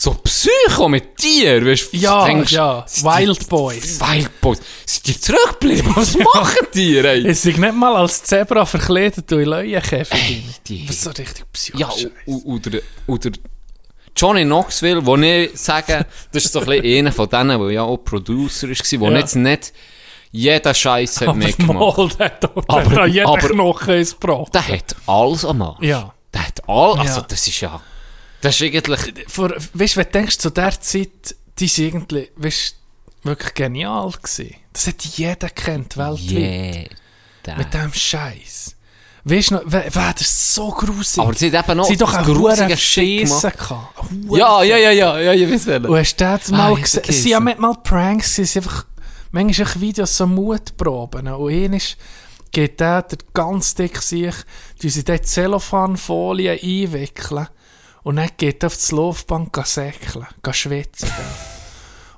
[0.03, 2.85] so Psycho mit dir, weißt du, Ja, denkst, ja.
[3.03, 3.99] Wild die- Boys.
[4.01, 4.59] Wild Boys.
[4.85, 5.95] Sind die zurückgeblieben?
[5.95, 7.25] Was machen die, ey?
[7.27, 11.79] Es sind nicht mal als Zebra verkleidet und in die- Was so richtig psychisch.
[11.79, 11.89] Ja,
[12.25, 13.29] oder, oder
[14.15, 17.83] Johnny Knoxville, wo ich sage, das ist so ein bisschen einer von denen, der ja
[17.83, 19.17] auch Producer war, wo Ja.
[19.19, 19.73] jetzt nicht
[20.31, 21.97] jeden Scheiß hat aber mitgemacht.
[21.97, 24.53] mal, der hat doch Aber- da jeder aber- Knochen ist Brot.
[24.53, 25.81] Der hat alles am Arsch.
[25.83, 26.13] Ja.
[26.33, 27.25] Der hat all, also Ja.
[27.27, 27.79] das ist ja,
[28.43, 32.29] das ist eigentlich, Vor, weißt du, wenn du denkst, zu der Zeit, die sind irgendwie,
[32.35, 32.75] weißt
[33.23, 34.55] wirklich genial gewesen.
[34.73, 36.89] Das hat jeder kennt weltweit.
[37.47, 37.57] yeah.
[37.57, 38.75] Mit dem Scheiß.
[39.23, 41.19] Weißt du noch, wer, wer, das ist so gruselig.
[41.25, 43.51] Aber sie hat eben noch sie doch einen grusigen Scheissen
[44.29, 45.85] Ja, ja, ja, ja, ja, ich weiß welchen.
[45.85, 47.03] Und hast du das Ah, mal ich gesehen?
[47.13, 48.85] Sie haben mal Pranks, sie sind einfach,
[49.31, 51.29] manchmal Videos so Mutproben.
[51.29, 51.95] Und einer ist,
[52.51, 54.35] geht der, der ganz dick sich,
[54.81, 57.47] die sie dort Zellophanfolie einwickeln
[58.03, 61.11] und dann geht er auf das Laufband gehen säckeln, schwitzen.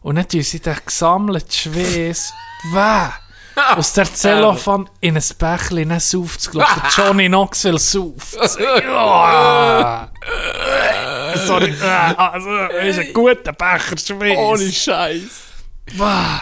[0.01, 2.33] und dann tun sie den gesammelten Schweiß,
[2.73, 3.09] weh,
[3.75, 8.33] aus der Zellophan in ein Bächlein, dann sauft es, glaub ich, Johnny Knoxville sauft.
[11.45, 12.49] Sorry, also,
[12.81, 14.75] ist ein guter Becher Schweiß.
[14.75, 15.44] Scheiß.
[15.87, 15.97] Weh.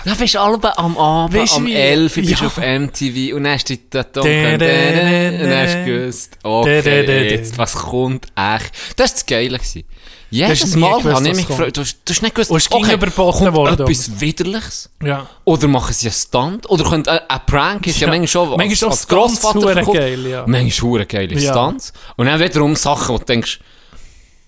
[0.06, 2.48] Da bist du alle am Abend, Weisst du am wie- 11 bist du Ja.
[2.48, 4.26] auf MTV und dann hast du den Ton Da, und
[4.62, 8.72] da, dann da, hast du gewusst, okay, jetzt, was kommt echt?
[8.96, 9.58] Das war das Geile.
[9.58, 9.84] Gewesen.
[10.30, 13.40] Jedes Mal habe ich was mich gefragt, du du hast nicht gewusst, Und es überboten
[13.44, 14.90] kommt worden, etwas Widerliches?
[15.04, 15.28] Ja.
[15.44, 16.70] Oder machen sie einen Stunt?
[16.70, 18.14] Oder könnte ein, ein Prank ist ja, Ja.
[18.14, 20.44] manchmal schon Manchmal als, auch als Grossvater geil, ja.
[20.48, 21.52] Manchmal hure geile Ja.
[21.52, 21.94] Stunts.
[22.16, 23.60] Und dann wiederum Sachen, wo du denkst,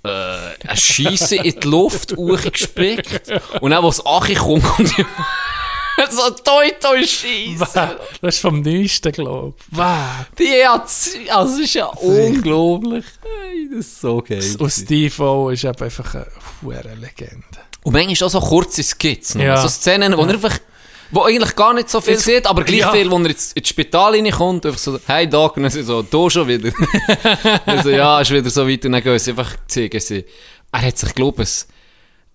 [0.05, 3.31] äh, ein Schiessen in die Luft hochgespickt.
[3.61, 4.89] Und dann, wo das Achi kommt, kommt
[6.11, 7.59] so toi toi Schiessen.
[7.59, 7.95] Weh.
[8.21, 9.77] Das ist vom Neuesten, glaube ich.
[10.37, 10.89] Die hat,
[11.29, 13.05] also es ist ja unglaublich.
[13.21, 14.55] Hey, das ist so geil.
[14.59, 17.43] Und Steve O ist einfach eine Legende.
[17.83, 18.83] Und manchmal auch so kurze
[19.35, 19.43] noch.
[19.43, 19.57] Ja.
[19.57, 20.57] So Szenen, wo er einfach,
[21.11, 22.91] wo eigentlich gar nicht so viel Es- sieht, aber gleich Ja.
[22.91, 26.29] viel, wo er ins, ins Spital reinkommt, einfach so, hey Doc, und dann so, du
[26.29, 26.71] schon wieder.
[27.65, 30.25] also ja, ist wieder so weit, und dann gehen sie einfach zeigen sie,
[30.71, 31.49] er hat sich, glaube ich,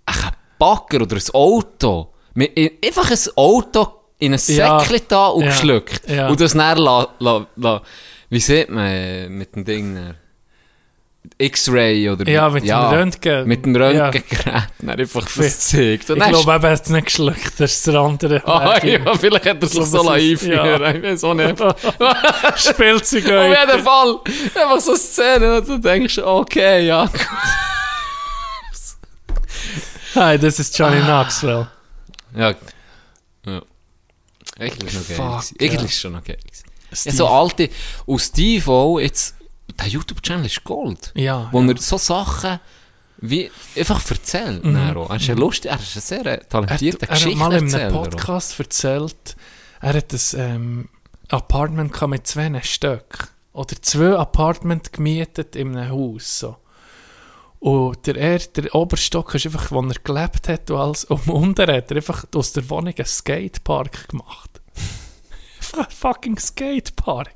[0.06, 0.14] ein,
[0.58, 3.88] Bagger oder ein Auto, einfach ein Auto
[4.18, 4.78] in ein Ja.
[4.80, 5.50] Säckchen da und Ja.
[5.50, 6.08] geschluckt.
[6.08, 6.28] Ja.
[6.28, 7.82] Und das dann la, la, la,
[8.28, 10.16] wie sieht man mit dem Ding dann?
[11.38, 13.46] X-Ray oder Ja, mit dem Röntgen.
[13.48, 13.88] mit dem Ja.
[14.06, 16.08] Röntgengerät dann einfach das zeigt.
[16.10, 17.52] Ich glaube, er hat es nicht geschluckt.
[17.58, 18.42] Das ist der andere.
[18.46, 19.04] Ah, Weg.
[19.04, 20.80] ja, vielleicht hat er sich so einführen.
[20.80, 20.90] ja.
[20.94, 21.56] Ich weiß auch nicht.
[22.56, 23.24] Spielzeug.
[23.26, 24.20] Auf jeden Fall.
[24.54, 27.08] Einfach so Szenen, und du denkst, okay, ja.
[30.14, 31.68] Hey, das ist Johnny Knoxville.
[32.36, 32.54] Ja.
[33.46, 33.62] ja.
[34.58, 35.12] Eigentlich ist.
[35.12, 35.56] Fuck, gewesen.
[35.60, 35.66] ja.
[35.70, 36.36] Eigentlich ist schon noch geil.
[36.42, 36.64] gewesen.
[36.90, 37.16] Ja, Steve.
[37.16, 37.70] so alte,
[38.06, 39.34] und Steve auch, jetzt,
[39.80, 41.12] der YouTube-Channel ist Gold.
[41.14, 41.48] Ja.
[41.52, 41.70] Wo ja.
[41.70, 42.60] er so Sachen
[43.18, 44.64] wie einfach erzählt.
[44.64, 44.76] Mhm.
[44.76, 47.92] Er ist ja lustig, er ist ein sehr Er, talentierter er hat mal in einem.
[47.92, 49.36] Podcast erzählt,
[49.80, 50.88] er hat ein ähm,
[51.28, 53.28] Apartment mit zwei Stück.
[53.52, 56.38] Oder zwei Apartment gemietet in einem Haus.
[56.38, 56.56] So.
[57.58, 61.04] Und der, er, der Oberstock ist einfach, wo er gelebt hat und alles.
[61.04, 64.60] Und unten hat er einfach aus der Wohnung einen Skatepark gemacht.
[65.90, 67.32] Fucking Skatepark.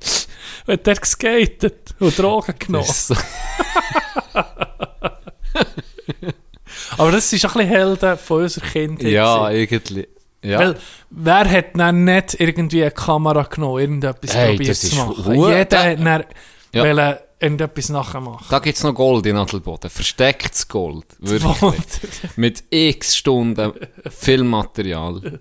[0.66, 2.84] Hat er geskatet und Drogen genommen.
[2.88, 3.16] Ist so-
[6.96, 9.10] Aber das ist ein bisschen Helden von unserer Kindheit.
[9.12, 10.08] Ja, irgendwie.
[10.42, 10.58] Ja.
[10.58, 10.76] Weil,
[11.10, 15.34] wer hat dann nicht irgendwie eine Kamera genommen, irgendetwas Hey, probiert zu machen?
[15.34, 16.24] Jeder hat dann
[16.72, 17.18] Ja.
[17.40, 18.44] irgendetwas nachher machen.
[18.50, 19.88] Da gibt es noch Gold in Adelboden.
[19.90, 21.06] Verstecktes Gold.
[21.18, 21.80] Wirklich.
[22.36, 23.72] Mit x Stunden
[24.10, 25.40] Filmmaterial.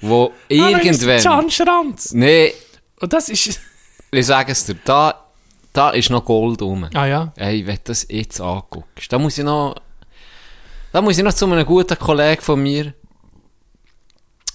[0.00, 1.22] Wo irgendwann.
[1.22, 2.12] Can Schranz.
[2.12, 2.52] Nee,
[3.00, 3.60] Und das ist...
[4.16, 5.14] ich sage es dir, da,
[5.72, 6.88] da ist noch Gold rum.
[6.94, 7.32] Ah ja.
[7.36, 9.76] Ey, wenn du das jetzt anguckst, da muss ich noch.
[10.92, 12.94] Da muss ich noch zu einem guten Kollegen von mir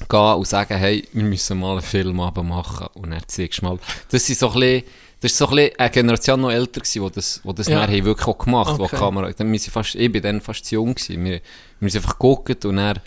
[0.08, 2.88] gehen und sagen, hey, wir müssen mal einen Film machen.
[2.94, 3.78] Und dann zeigst mal.
[4.10, 4.84] Das ist so ein bisschen,
[5.22, 7.82] das ist so ein bisschen eine Generation noch älter gewesen, die das, die das Ja.
[7.82, 8.96] haben wirklich auch gemacht, wo Okay.
[8.96, 11.24] die Kamera, dann wir sind fast, ich bin dann fast zu jung gewesen.
[11.26, 11.42] Wir,
[11.82, 13.00] wir sind einfach geguckt und dann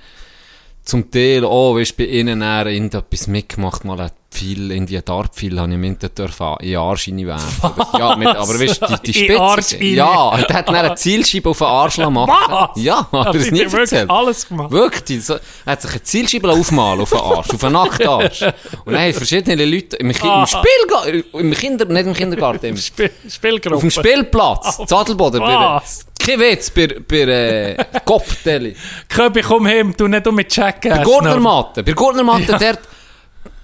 [0.84, 5.60] zum Teil, oh, weißt, bei ihnen dann irgendetwas mitgemacht, mal ein Pfeil, in die Dartpfeil
[5.60, 7.70] habe ich mir hinten dürfen in Arsch reinwerfen.
[7.98, 9.76] Ja, mit, aber weißt du, die, die Spitze.
[9.84, 12.32] Ja, der hat dann eine Zielscheibe auf den Arsch gemacht.
[12.74, 12.82] Was?
[12.82, 14.10] Ja, er Hat das nicht wirklich erzählt?
[14.10, 14.70] alles gemacht?
[14.72, 18.42] Wirklich, so, er hat sich eine Zielscheibe aufmalen auf den Arsch, auf den nackten Arsch.
[18.86, 22.76] Und dann haben verschiedene Leute im, Ki- im Spielgarten, im Kinder, nicht im Kindergarten, im,
[22.78, 23.76] Spiel Spielgruppe.
[23.76, 26.06] auf dem Spielplatz, Zadelboden, was?
[26.24, 28.76] Kein Witz, bei, bei äh, Kopfdeli.
[29.08, 30.90] Köbi, komm hin, du nicht um mit checken.
[30.90, 32.78] Bei Gurtnermatte, bei Gurtnermatte, der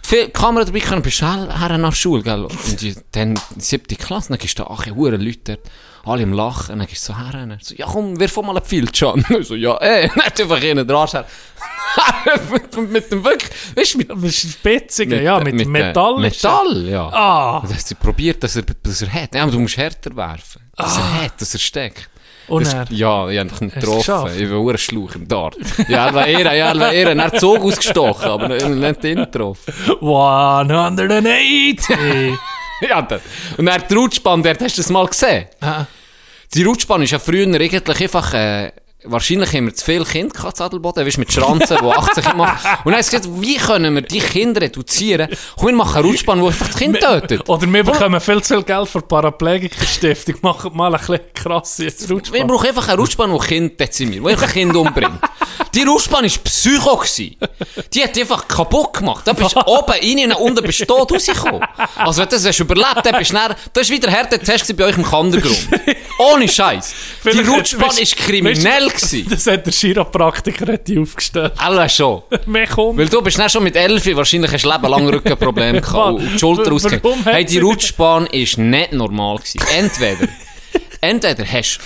[0.02, 2.44] viel Kamera dabei können, bist du her nach Schule, gell?
[2.44, 5.60] Und die, dann siebte Klasse, dann gehst du da, ach, hure Leute dort,
[6.04, 8.62] alle im Lachen, dann gehst du so her, dann so, ja komm, wirf mal ein
[8.62, 9.24] Pfeil, John.
[9.38, 11.26] Ich so, ja, eh, nicht einfach innen dran, her.
[12.52, 16.18] mit, mit dem wirklich, weißt du, mit, Mit Spitzigen, ja, mit, äh, Metall.
[16.18, 17.08] Metall, ja.
[17.08, 19.34] Ah, Und dann hat sie probiert, dass er, dass er hat.
[19.34, 20.62] Ja, aber du musst härter werfen.
[20.76, 22.08] Dass er hat, dass er steckt.
[22.48, 22.86] Und Das- er.
[22.90, 24.30] Ja, ich habe ihn getroffen.
[24.38, 25.56] Ich war ein Schlauch im Dart.
[25.88, 27.08] Ja, er war er war eher.
[27.16, 29.72] Er hat Zug ausgestochen, aber nicht ihn getroffen.
[30.00, 31.96] 180!
[32.80, 33.18] Ja, dann.
[33.56, 35.46] Und dann die Rutschbahn, dort hast du das mal gesehen.
[35.60, 35.84] Ah,
[36.54, 38.70] Die Rutschbahn ist ja früher eigentlich einfach, äh,
[39.10, 42.68] wahrscheinlich haben wir zu viele Kinder gehabt, Adelboden, weißt, mit Schranzen, die 80 Kinder machen.
[42.84, 45.28] Und dann haben sie gesagt, wie können wir die Kinder reduzieren?
[45.56, 47.48] Komm, wir machen eine Rutschbahn, die einfach das Kind tötet.
[47.48, 50.36] Oder wir bekommen viel zu viel Geld für die Paraplegikerstiftung.
[50.42, 52.46] Machen mal ein bisschen krasse Wir Rutschbahn.
[52.46, 55.18] brauchen einfach eine Rutschbahn, die Kinder dezimiert, die einfach Kinder umbringt.
[55.74, 56.96] Die Rutschbahn war Psycho.
[56.96, 57.36] Gewesen.
[57.92, 59.26] Die hat einfach kaputt gemacht.
[59.26, 61.62] Da bist du oben rein und unten bist du tot rausgekommen.
[61.96, 64.76] Also wenn du das hast überlebt, dann bist du dann, das war wieder Härtetest gewesen
[64.76, 65.68] bei euch im Kandergrund.
[66.18, 66.94] Ohne Scheiß.
[67.24, 68.90] Die Rutschbahn war kriminell.
[69.00, 69.24] Gewesen.
[69.28, 71.52] du, Das hat der Chiropraktiker hat die aufgestellt.
[71.56, 72.22] Alle schon.
[72.46, 72.98] Mehr kommt.
[72.98, 76.32] Weil du bist dann schon mit 11 wahrscheinlich hast du Leben lang Rückenprobleme gehabt und
[76.32, 77.04] die Schulter ausgehängt.
[77.24, 79.60] Hey, die Rutschbahn ist nicht normal gewesen.
[79.76, 80.28] Entweder,
[81.00, 81.80] entweder hast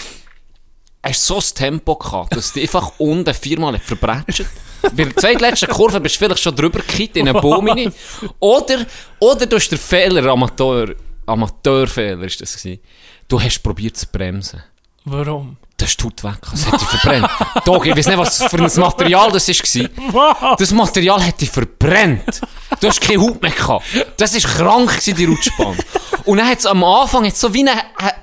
[1.05, 4.44] hast so das Tempo gehabt, dass du einfach unten viermal verbrätscht.
[4.82, 7.93] Bei der zweitletzten Kurve bist du vielleicht schon drüber gekippt in einen Baum rein.
[8.40, 8.86] Oder,
[9.18, 10.94] oder du hast den Fehler, Amateur,
[11.26, 12.80] Amateurfehler ist das gewesen.
[13.28, 14.62] Du hast probiert zu bremsen.
[15.05, 15.56] Warum?
[15.83, 17.29] Das tut weg, es hat dich verbrennt.
[17.65, 20.57] Dog, ich weiß nicht, was für ein Material das war.
[20.57, 22.41] Das Material hat dich verbrennt.
[22.81, 23.85] Du hast keine Haut mehr gehabt.
[24.17, 25.77] Das war krank, gewesen, die Rutschbahn.
[26.25, 27.73] Und dann hat es am Anfang so wie eine,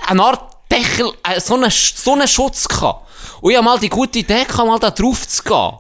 [0.07, 3.07] eine Art Deckel, äh, so einen, so einen Schutz gehabt.
[3.41, 5.71] Und ich habe mal die gute Idee gehabt, mal da drauf zu gehen.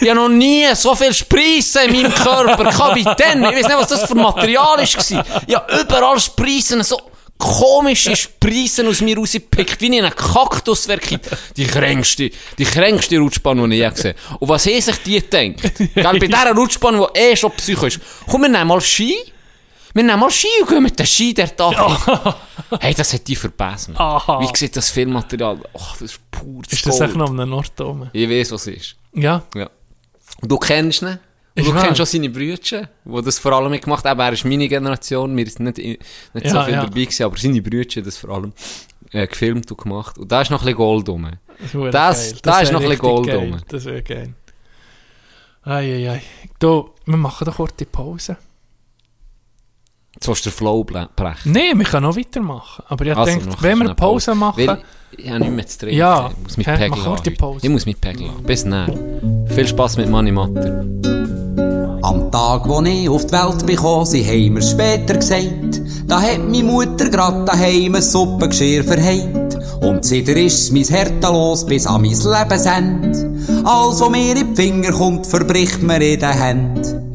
[0.00, 3.42] Ich habe noch nie so viel Spreissen in meinem Körper gehabt wie dann.
[3.44, 4.82] Ich weiß nicht, was das für Material war.
[5.46, 7.00] Ich habe überall Spreissen, so
[7.38, 11.20] komische Spreissen aus mir rausgepickt, wie in einem Kaktus wirklich.
[11.56, 14.38] Die kränkste, die kränkste Rutschbahn, die ich je gesehen habe.
[14.38, 15.74] Und was haben sich die gedacht?
[15.94, 18.00] Gell, bei dieser Rutschbahn, die eh schon psycho ist.
[18.26, 19.14] Komm, wir nehmen mal Ski.
[19.94, 22.36] Wir nehmen mal Ski und gehen mit den Ski der Tag.
[22.80, 23.96] Hey, das hat die verbessert.
[23.96, 25.60] Wie sieht das Filmmaterial?
[25.72, 28.10] Oh, das ist pur Ist das echt noch am Nord oben?
[28.12, 28.96] Ich weiß, was es ist.
[29.12, 29.44] Ja.
[29.54, 29.70] Ja.
[30.40, 31.20] Und du kennst ihn.
[31.56, 34.20] Ist du kennst auch seine Brüder, die das vor allem gemacht haben.
[34.20, 36.00] Er ist meine Generation, wir sind nicht, nicht
[36.46, 36.80] Ja, so viel ja.
[36.84, 38.52] dabei gewesen, aber seine Brüder das vor allem
[39.12, 40.18] äh, gefilmt und gemacht.
[40.18, 41.30] Und da ist noch ein bisschen Gold rum.
[41.90, 42.40] Das, Das- geil.
[42.42, 43.36] da ist noch ein bisschen Gold geil.
[43.38, 43.56] rum.
[43.68, 44.34] Das wäre geil.
[45.64, 46.22] Eieiei.
[46.58, 48.36] Du, wir machen doch kurz die Pause.
[50.16, 51.52] Jetzt willst du den Flow brechen.
[51.52, 52.82] Nein, wir können noch weitermachen.
[52.88, 54.66] Aber ich Also, denke, wenn wir Pause machen...
[54.66, 54.78] Weil
[55.16, 55.96] ich habe nichts mehr zu trinken.
[55.96, 57.58] Ja, Ich muss mit Pegel.
[57.62, 58.30] Ich muss mit Pegel.
[58.46, 59.46] Bis dann.
[59.54, 60.84] Viel Spass mit Money Matter.
[62.02, 66.38] Am Tag, wo ich auf die Welt bekomme, sie haben mir später gesagt, da hat
[66.38, 69.58] meine Mutter grad daheim ein Suppengeschirr verheilt.
[69.80, 73.62] Und seitdem ist mis Herz los bis an mein Lebensende.
[73.64, 77.05] Alles, was mir in die Finger kommt, verbricht mir in den Händen.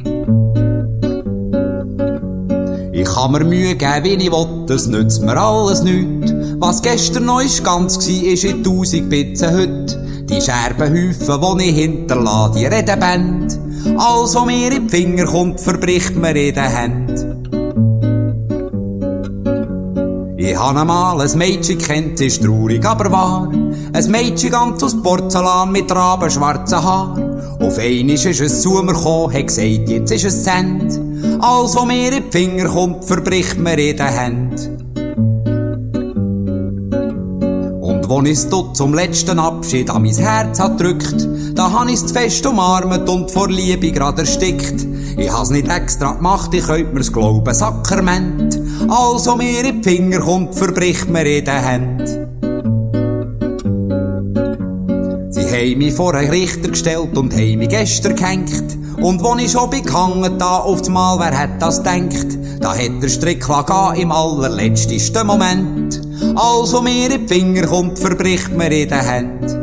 [3.14, 6.34] Kann mir Mühe geben, wie ich will, das nützt mir alles nichts.
[6.60, 10.26] Was gestern noch ist ganz gsi, ist in tausend Bitzen heute.
[10.30, 13.60] Die Scherbenhäufen, die ich hinterlasse, die reden Band.
[13.98, 17.32] Alles, was mir die Finger kommt, verbricht mir in den Händen.
[20.38, 23.52] Ich habe einmal ein Mädchen kennt, ist traurig, aber wahr.
[23.94, 27.16] Ein Mädchen ganz aus Porzellan mit rabenschwarzen Haar.
[27.60, 31.11] Auf einmal ist es zu mir gekommen, hat gesagt, jetzt ist es Cent.
[31.44, 34.78] Alles, was mir in die Finger kommt, verbricht mir in den Händen.
[37.82, 42.12] Und wo ich's dort zum letzten Abschied an mein Herz hat drückt, da han ich's
[42.12, 44.86] fest umarmt und vor Liebe grad erstickt.
[45.18, 48.60] Ich has nicht extra gemacht, ich könnt mir's glauben, Sakrament.
[48.88, 52.28] Alles, was mir in die Finger kommt, verbricht mir in den Händen.
[55.32, 58.78] Sie haben mich vor einen Richter gestellt und haben mich gestern gehängt.
[59.02, 62.38] Und wo ich schon bin gehangen, da aufs Mal, wer hätt das denkt?
[62.60, 66.00] Da hätt der Strick gehen im allerletztesten Moment.
[66.36, 69.62] Was mir die Finger kommt, verbricht mir in den Händen.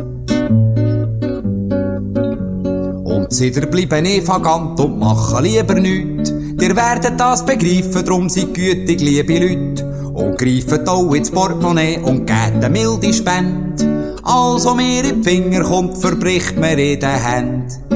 [3.05, 6.31] Und seitdem bleiben ich vagant und machen lieber nichts.
[6.31, 9.85] Ihr werdet das begreifen, drum seid gütig, liebe Leute.
[10.15, 14.17] Und greift auch ins Portemonnaie und gebt eine milde Spende.
[14.25, 17.88] Alles, was mir die Finger kommt, verbricht mir in den Händen.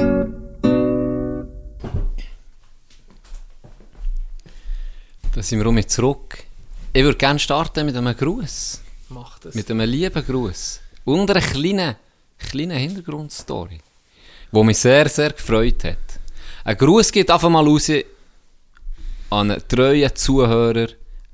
[5.42, 6.38] Da sind wir auch mit zurück.
[6.92, 8.80] Ich würde gerne starten mit einem Gruß.
[9.08, 9.56] Mach das.
[9.56, 10.78] Mit einem lieben Gruß.
[11.04, 11.96] Und einer kleinen,
[12.38, 13.80] kleinen Hintergrundstory.
[14.52, 15.98] Die mich sehr, sehr gefreut hat.
[16.62, 17.90] Ein Gruß geht einfach mal raus
[19.30, 20.90] an einen treuen Zuhörer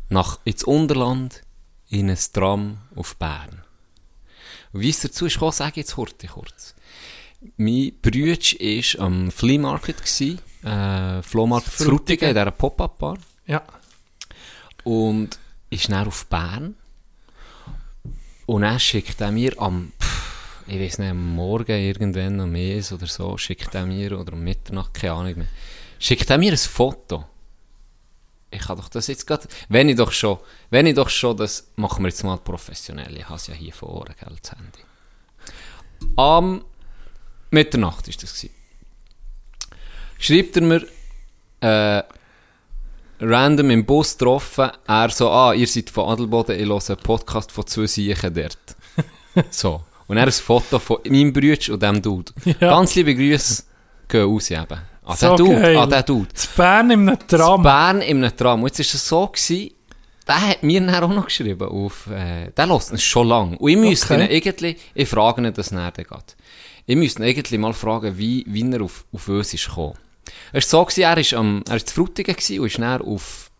[0.08, 1.42] nach ins Unterland
[1.90, 3.60] in ein Tram auf Bern.
[4.72, 6.14] Und wie es dazu ist gekommen, sage ich jetzt kurz.
[6.32, 6.74] kurz.
[7.58, 11.68] Mein Bruder war am Flea Market, gewesen, äh, Flohmarkt.
[11.68, 13.18] Frutigen, in dieser Pop-Up-Bar.
[13.46, 13.62] Ja.
[14.88, 15.38] Und
[15.68, 16.74] ist dann auf Bern.
[18.46, 19.92] Und dann schickt er mir am,
[20.66, 24.42] ich weiß nicht, am Morgen irgendwann, am Mies oder so, schickt er mir, oder um
[24.42, 25.48] Mitternacht, keine Ahnung mehr,
[25.98, 27.26] schickt er mir ein Foto.
[28.50, 30.38] Ich kann doch das jetzt gerade, wenn ich doch schon,
[30.70, 33.74] wenn ich doch schon, das machen wir jetzt mal professionell, ich habe es ja hier
[33.74, 34.80] vor, gell, das Handy.
[36.16, 36.64] Am
[37.50, 38.34] Mitternacht war das.
[38.34, 38.54] Gewesen.
[40.18, 40.86] Schreibt er mir,
[41.60, 42.02] äh,
[43.20, 47.52] random im Bus getroffen, er so, ah, ihr seid von Adelboden, ich höre einen Podcast
[47.52, 48.58] von zwei Siechen dort.
[49.50, 49.82] so.
[50.06, 52.32] Und er ein Foto von meinem Bruder und dem Dude.
[52.44, 52.54] Ja.
[52.70, 53.62] Ganz liebe Grüße
[54.08, 54.78] gehen raus eben.
[55.04, 55.76] An So den Dude, geil.
[55.76, 56.32] an den Dude.
[56.34, 57.62] Zu Bern In Tram.
[57.62, 58.62] Bern in einem Tram.
[58.62, 59.70] Und jetzt war es so, gewesen,
[60.26, 63.56] der hat mir dann auch noch geschrieben, auf, äh, der lässt es schon lang.
[63.56, 64.24] Und ich müsste Okay.
[64.24, 66.08] ihn irgendwie, ich frage ihn das näher geht.
[66.86, 69.94] Ich müsste ihn irgendwie mal fragen, wie, wie er auf, auf uns ist gekommen.
[70.52, 71.02] Es war so, gewesen,
[71.64, 73.50] er er ist zu Frutigen gewesen und ist dann auf,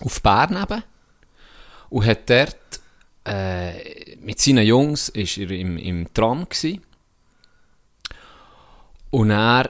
[0.00, 0.82] auf Bern eben.
[1.90, 2.56] Und hat dort,
[3.26, 6.82] äh, mit seinen Jungs ist er im, im Tram gewesen.
[9.10, 9.66] Und er,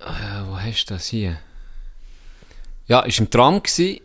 [0.00, 1.38] äh, wo hast du das hier?
[2.86, 4.02] Ja, ist im Tram gsi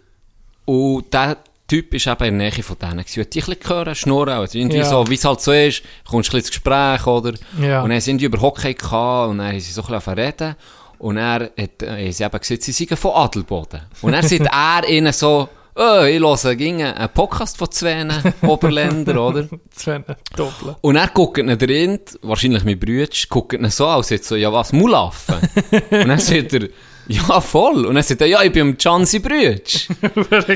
[0.65, 1.37] und der
[1.67, 3.19] Typ ist eben in der Nähe von denen gsi.
[3.19, 4.85] Und die ein bisschen gehört, schnurren, also irgendwie Ja.
[4.85, 7.33] so, wie es halt so ist, kommst du ein bisschen ins Gespräch, oder?
[7.59, 7.81] Ja.
[7.83, 10.55] Und dann sind die über Hockey gehabt und dann haben sie so ein bisschen reden.
[10.99, 13.81] Und er hat, äh, sie eben gesagt, sie seien von Adelboden.
[14.01, 18.05] Und dann sagt er ihnen so, oh, ich höre gegen einen Podcast von zwei
[18.41, 19.47] Oberländer, oder?
[19.85, 20.05] Ein
[20.35, 20.75] Doppel.
[20.81, 24.51] Und er guckt ihn drin, wahrscheinlich mein Bruder, guckt ihn so aus, jetzt so, ja
[24.51, 25.35] was, Mulaffen?
[25.71, 26.67] und dann sagt er,
[27.07, 27.85] ja voll.
[27.85, 29.87] Und dann sagt er, ja, ich bin am Chansi Brütsch.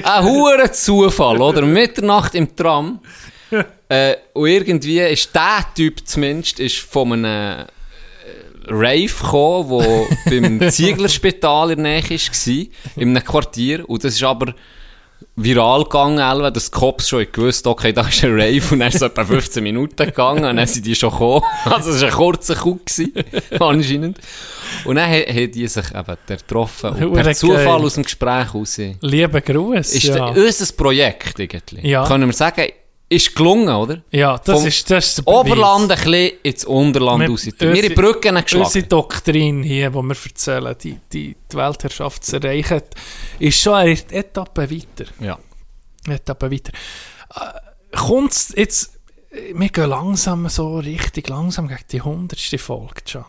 [0.03, 1.61] Ein hoher Zufall, oder?
[1.61, 2.99] Mitternacht im Tram.
[3.87, 7.65] äh, und irgendwie ist der Typ zumindest ist von einem
[8.67, 12.65] Rave gekommen, wo beim Zieglerspital in der Nähe war,
[12.95, 13.87] in einem Quartier.
[13.89, 14.53] Und das ist aber
[15.35, 18.95] viral gegangen, dass die Cops schon gewusst okay, da ist ein Rave und dann ist
[18.95, 21.41] es etwa 15 Minuten gegangen und dann sind die schon gekommen.
[21.65, 23.13] Also es war ein kurzer gewesen,
[23.59, 24.19] anscheinend.
[24.85, 28.79] Und dann ha- haben die sich eben getroffen und per Zufall aus dem Gespräch raus.
[29.01, 29.93] Lieber Gruß.
[29.93, 30.27] Ist ja.
[30.27, 31.87] unser Projekt irgendwie.
[31.87, 32.05] Ja.
[32.05, 32.67] Können wir sagen,
[33.15, 34.01] ist gelungen, oder?
[34.11, 35.39] ja, das vom ist, das ist der Beweis.
[35.39, 37.45] Oberland ein bisschen ins Unterland Wir- raus.
[37.57, 38.65] Wir unsere- Brücken geschlagen.
[38.65, 42.81] Unsere Doktrin hier, die wir erzählen, die, die, die Weltherrschaft zu erreichen,
[43.39, 45.09] ist schon eine Etappe weiter.
[45.19, 45.37] Ja.
[46.07, 46.71] Etappe weiter.
[47.35, 48.91] Äh, kommt's jetzt,
[49.53, 53.25] wir gehen langsam so richtig langsam gegen die hundertste Folge, John.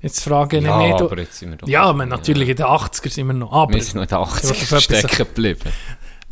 [0.00, 1.68] Jetzt frage ich Ja, mich, du, aber jetzt sind wir doch...
[1.68, 4.18] ja, wir, natürlich in den 80er sind wir noch, aber Wir sind noch in den
[4.18, 5.70] 80 Ich will auf etwas- stecken geblieben.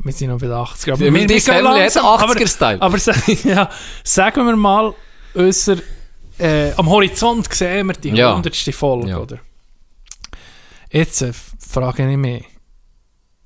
[0.02, 0.93] Wir sind noch bei den 80er.
[0.93, 2.81] Aber Ja, wir, die wir gehen langsam, aber, 80er-Style.
[2.82, 3.14] aber sa-
[3.44, 3.70] ja,
[4.05, 4.94] sagen wir mal,
[5.35, 5.77] unser,
[6.39, 8.35] äh, am Horizont sehen wir die Ja.
[8.35, 9.18] hundertste Folge, Ja.
[9.18, 9.39] oder?
[10.90, 12.44] Jetzt äh, frage ich mich,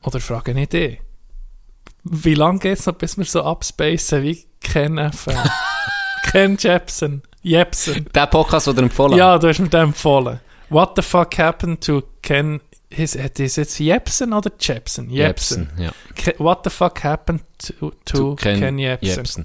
[0.02, 1.01] oder frage ich dich,
[2.05, 5.39] wie lange geht es noch, bis wir so abspacen wie Ken FM?
[6.31, 7.22] Ken Jepsen.
[7.43, 8.06] Jepsen.
[8.14, 10.40] Der Podcast, den er empfohlen Ja, du hast mir den empfohlen.
[10.70, 12.60] What the fuck happened to Ken...
[12.94, 15.10] His, es jetzt Jepsen oder Jepsen?
[15.10, 15.90] Jepsen, ja.
[16.38, 19.44] What the fuck happened to, to, Ken, Ken Jepsen?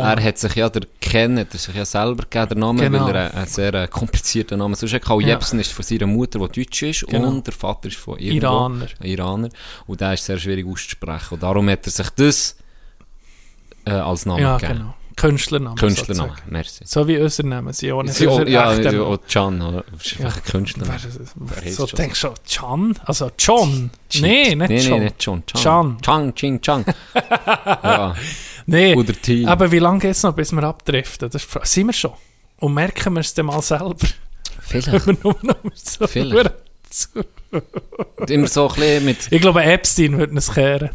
[0.00, 3.06] Er hat sich ja, der Ken hat er sich ja selber gegeben, der Name, Genau.
[3.06, 5.18] weil er einen, sehr äh, komplizierten Namen Sonst hat Ja.
[5.28, 7.28] Jepsen ist von seiner Mutter, die Deutsch ist, Genau.
[7.28, 8.86] und der Vater ist von irgendwo, Iraner.
[9.02, 9.48] Iraner.
[9.86, 11.34] Und der ist sehr schwierig auszusprechen.
[11.34, 12.56] Und darum hat er sich das
[13.86, 14.78] äh, als Namen ja, gegeben.
[14.78, 14.94] genau.
[15.16, 15.76] Künstlername.
[15.76, 16.50] Künstlername, sozusagen.
[16.52, 16.84] merci.
[16.86, 17.72] So wie unser Name.
[17.72, 19.84] Sie ohne Sie, oh, ja, ja, oh, Can, oder?
[20.18, 20.26] Ja.
[20.26, 20.98] einfach ein Künstlername.
[21.36, 22.98] Wer- So schon denkst du, Can?
[23.04, 23.90] Also John?
[24.14, 24.98] Nee, nicht nee, John.
[24.98, 25.42] Nee, nicht John.
[25.46, 25.98] Can.
[26.02, 26.84] Chang, Ching, Chang.
[27.14, 28.14] ja.
[28.66, 29.46] Nee, Oder Team.
[29.48, 31.30] aber wie lange geht es noch, bis wir abdriften?
[31.30, 32.12] Das sind wir schon?
[32.58, 33.94] Und merken wir es dann mal selber?
[34.60, 35.06] Vielleicht.
[35.06, 36.52] Wenn wir nur so Vielleicht.
[38.28, 39.18] Immer so ein bisschen mit...
[39.30, 40.90] Ich glaube, Epstein würde es kehren.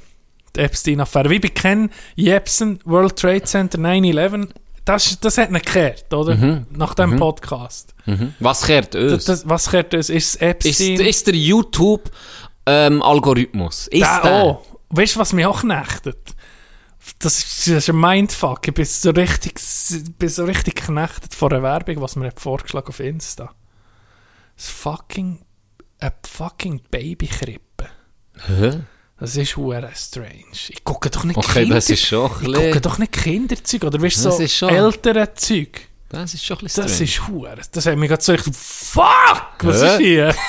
[0.56, 1.30] Die Epstein-Affäre.
[1.30, 4.48] Wie bei Ken Jebsen, World Trade Center 9-11.
[4.86, 6.36] Das, das hat ihn gekehrt, oder?
[6.36, 6.66] Mhm.
[6.72, 7.94] Nach dem Podcast.
[8.06, 8.34] Mhm.
[8.40, 9.26] Was kehrt Das, uns?
[9.26, 10.10] das, was kehrt das?
[10.10, 11.00] Ist es ist, Epstein?
[11.06, 13.88] ist der YouTube-Algorithmus?
[13.88, 14.60] ist der der?
[14.90, 16.18] Weißt du, was mich auch knechtet?
[17.20, 18.68] Das ist, das ist ein Mindfuck.
[18.68, 19.54] Ich bin so richtig,
[20.18, 23.52] bin so richtig geknechtet von einer Werbung, was mir hat vorgeschlagen auf Insta.
[24.56, 25.40] Das fucking,
[26.00, 27.88] eine fucking Babykrippe.
[28.48, 28.80] Hä?
[29.20, 30.46] Das ist hure strange.
[30.70, 31.76] Ich gucke doch nicht Okay, Kinder.
[31.76, 35.82] das ist schon Ich gucke doch nicht Kinderzeug, oder weißt so schon- ältere Zeug.
[36.10, 37.10] Das ist schon ein bisschen Das strange.
[37.10, 37.58] ist hure.
[37.72, 39.88] Das hat mich gerade so richtig, fuck, was Hä?
[39.94, 40.36] ist hier?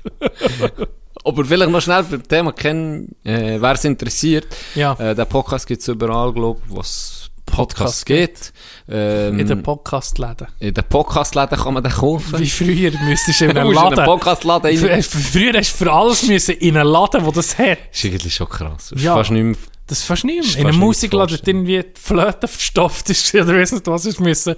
[1.24, 4.46] Aber vielleicht noch schnell beim Thema kennen, äh, wer es interessiert.
[4.74, 7.19] Ja, Äh, der Podcast gibt es überall, glaube ich, was
[7.50, 8.52] Podcasts Podcast gibt.
[8.88, 10.46] Ähm, in den Podcast-Läden.
[10.58, 12.38] in den Podcastläden kann man den kaufen.
[12.38, 14.04] Wie früher müsstest du in einem musst in einen Laden...
[14.04, 15.02] Podcastladen rein.
[15.02, 17.78] Früher hast du für alles müssen in einen Laden, der das hat.
[17.90, 18.88] Das ist eigentlich schon krass.
[18.90, 19.14] Das ist Ja.
[19.14, 19.56] fast nicht mehr...
[19.86, 20.54] Das ist fast nicht mehr.
[20.60, 21.66] In einem nicht Musikladen hat vorstellen.
[21.66, 24.54] irgendwie die Flöte verstopft ist oder weiss nicht was ist müssen.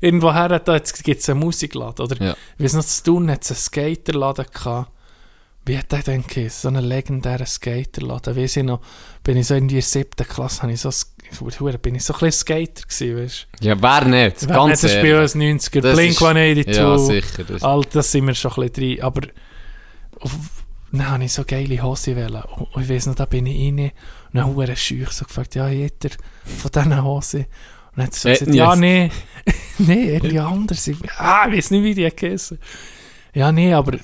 [0.00, 2.02] Irgendwo her, da gibt es einen Musikladen.
[2.04, 2.36] Oder Ja.
[2.58, 4.90] weiss noch, zu tun hat es einen Skaterladen gehabt.
[5.70, 6.24] Wie hat der denn?
[6.48, 8.34] So einen legendären Skaterladen.
[8.36, 8.80] Weiss ich noch,
[9.22, 10.90] bin ich so in der siebten Klasse, habe ich so,
[11.80, 14.42] bin ich so ein bisschen Skater gewesen, weißt Ja, wer nicht?
[14.42, 14.46] du?
[14.48, 15.20] Ganz das Spiel ehrlich.
[15.20, 16.76] als 90er, Das Blink ist- 182.
[16.76, 17.44] Ja, sicher.
[17.44, 19.02] Das, All das sind wir schon ein bisschen drin.
[19.02, 19.20] Aber
[20.20, 20.36] auf,
[20.90, 22.42] dann habe ich so geile Hose wählen.
[22.72, 23.92] Und ich weiss noch, da bin ich rein und
[24.32, 26.10] dann habe ich schüch so gefragt, ja, jeder
[26.44, 27.38] von diesen Hose.
[27.38, 27.46] Und
[27.96, 29.10] dann hat sie so Äh, gesagt, ja, nee,
[29.78, 30.84] nee, irgendwie anders.
[30.88, 32.58] Ich, ah, ich weiß nicht, wie die geheißen.
[33.34, 33.98] Ja, nee, aber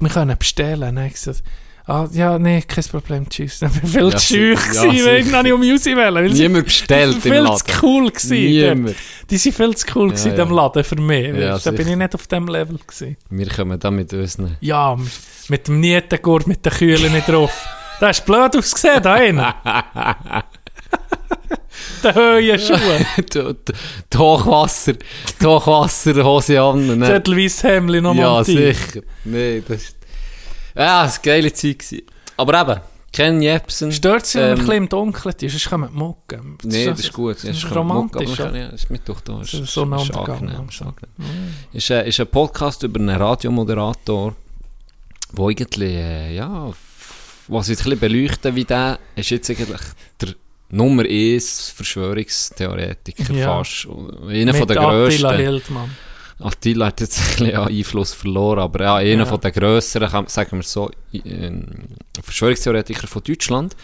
[0.00, 0.94] wir können bestellen.
[0.96, 1.42] Dann gesagt,
[1.86, 3.58] ah, ja, nee, kein Problem, tschüss.
[3.60, 6.34] Dann ich viel Ja, zu schüch ja, gewesen, weil ich noch nicht um Musik wählen.
[6.34, 7.56] sie- Niemand bestellt im viel Laden.
[7.58, 8.94] zu cool gewesen.
[9.30, 10.62] Die sind viel zu cool gewesen Ja, in diesem ja.
[10.62, 11.36] Laden für mich.
[11.36, 13.16] Ja, da bin ich nicht auf dem Level gewesen.
[13.30, 14.56] Wir kommen da mit unseren...
[14.60, 14.96] Ja,
[15.48, 17.66] mit dem Nietengurt, mit den Kühlen nicht drauf.
[18.00, 19.44] Das ist blöd ausgesehen, da hinten.
[22.04, 23.06] Die Höhenschuhe.
[23.18, 23.72] die,
[24.12, 24.94] die, Hochwasser...
[25.40, 26.98] Die Hochwasserhose an.
[26.98, 27.06] ne?
[27.06, 29.02] Zettelweiss Hemli noch Ja, sicher.
[29.24, 29.96] Nee, das ist...
[30.74, 31.78] Ja, das war eine geile Zeit.
[31.78, 32.02] gewesen.
[32.36, 32.80] Aber eben,
[33.12, 33.92] Ken Jebsen...
[33.92, 36.58] Stört sie, wenn ähm, ein bisschen im Dunkeln ist, sonst kommen die Mucken.
[36.62, 37.36] Nee, das ist gut.
[37.36, 38.54] Das ist romantisch, ja.
[38.54, 39.40] Ja, ist Mittwoch da.
[39.40, 41.54] Ist, So ist, ein ist angenehm, ist angenehm.
[41.72, 44.36] Ist, ist ein Podcast über einen Radiomoderator,
[45.32, 46.72] wo eigentlich, äh, ja,
[47.48, 49.80] was ich ein bisschen beleuchten wie der, ist jetzt eigentlich
[50.20, 50.34] der
[50.70, 53.46] Nummer 1 Verschwörungstheoretiker Ja.
[53.58, 53.86] fast.
[54.28, 55.36] Einer Mit von der Attila grössten.
[55.36, 55.96] Hildmann.
[56.38, 59.26] Attila hat jetzt ein bisschen Einfluss verloren, aber ja, einer Ja.
[59.26, 61.50] von der grösseren, sagen wir so, äh,
[62.22, 63.76] Verschwörungstheoretiker von Deutschland.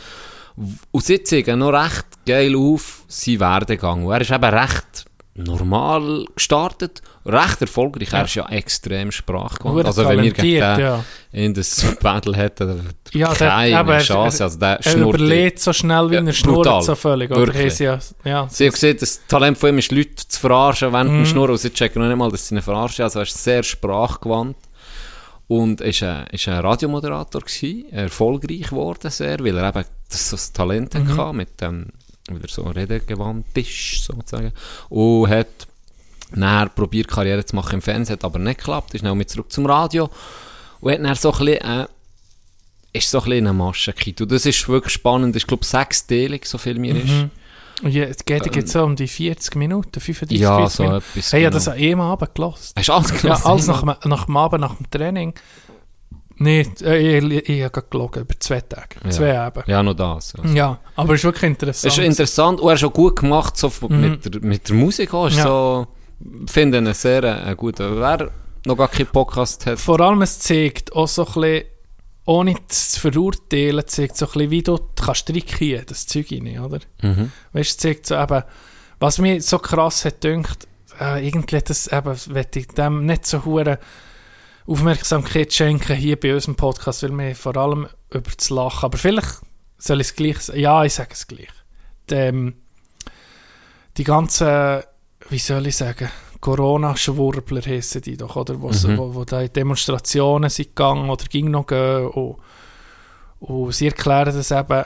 [0.90, 4.06] Und sie zeigen noch recht geil auf seinen Werdegang.
[4.06, 5.04] Und er ist eben recht
[5.34, 8.12] normal gestartet, recht erfolgreich.
[8.12, 9.84] Er ist ja extrem sprachgewandt.
[9.86, 11.04] Also wenn wir gegen den ja.
[11.32, 14.44] in das Battle hätten, Ja, der- keine aber er- Chance.
[14.44, 17.30] Also der Er schnurrt überlebt so schnell, wie Ja, er schnurrt, so völlig.
[17.30, 17.78] Oder Wirklich.
[17.78, 21.16] ja, ja, Sie haben gesehen, das Talent von ihm ist, Leute zu verarschen während Mhm.
[21.16, 21.50] dem Schnurren.
[21.52, 23.02] Und sie checken noch nicht mal, dass sie ihn verarschen.
[23.02, 24.56] Also er ist sehr sprachgewandt.
[25.48, 30.36] Und ist ein, ist ein Radiomoderator gewesen, erfolgreich geworden sehr, weil er eben das, so
[30.36, 31.16] das Talent Mhm.
[31.16, 31.86] hatte, mit dem,
[32.28, 34.52] weil er so redegewandt ist, sozusagen.
[34.88, 35.46] Und hat
[36.34, 39.50] dann probiert, Karriere zu machen im Fernsehen, hat aber nicht geklappt, ist dann mit zurück
[39.52, 40.08] zum Radio.
[40.80, 41.86] Und hat dann so ein bisschen, äh,
[42.92, 44.20] ist so ein bisschen eine Masche gekriegt.
[44.20, 47.08] Und das ist wirklich spannend, ich glaube sechsteilig, so viel mir ist.
[47.08, 47.30] Mhm.
[47.82, 51.04] Und ja, es geht so um die 40 Minuten, 35 Ja, 40 so Minuten.
[51.14, 51.32] etwas.
[51.32, 51.56] Hey, ja, genau.
[51.58, 52.72] das an einem Abend gelassen.
[52.76, 53.46] Hast du alles Ja, gelassen?
[53.46, 55.34] alles nach, dem- nach dem Abend, nach dem Training.
[56.38, 58.96] Nee, äh, ich, ich habe gerade gelogen, über zwei Tage.
[59.04, 59.10] Ja.
[59.10, 59.66] Zwei Abend.
[59.68, 60.34] Ja, noch das.
[60.44, 60.52] Ja.
[60.52, 61.92] Ja, aber es ist wirklich interessant.
[61.92, 64.76] Es ist interessant und er ist auch gut gemacht so von- mit, der, mit der
[64.76, 65.12] Musik.
[65.14, 65.26] Auch.
[65.28, 65.38] Ist Mhm.
[65.38, 65.44] Ja.
[65.44, 65.95] so, ich
[66.46, 67.78] finde ihn sehr äh, gut.
[67.78, 68.30] Wer
[68.64, 71.64] noch gar keinen Podcast hat, Vor allem, es zeigt auch so ein bisschen,
[72.24, 76.58] ohne es zu verurteilen, zeigt so ein bisschen, wie du kannst reinkiehen, das Zeug rein,
[76.58, 76.80] oder?
[77.02, 77.30] Mhm.
[77.52, 78.42] Weißt du, es zeigt so eben,
[78.98, 80.66] was mir so krass hat dünkt,
[81.00, 83.78] äh, irgendwie das eben, möchte ich dem nicht so hure
[84.66, 89.42] Aufmerksamkeit schenken hier bei unserem Podcast, weil wir vor allem über das Lachen, aber vielleicht
[89.78, 91.52] soll ich es gleich sagen, ja, ich sage es gleich.
[92.10, 92.54] Die, ähm,
[93.96, 94.82] die ganzen,
[95.30, 98.60] wie soll ich sagen, Corona-Schwurbler heissen die doch, oder?
[98.60, 98.98] Wo, Mhm.
[98.98, 102.36] wo, wo da in Demonstrationen sind gegangen oder ging noch gehen und,
[103.40, 104.84] und sie erklären das eben,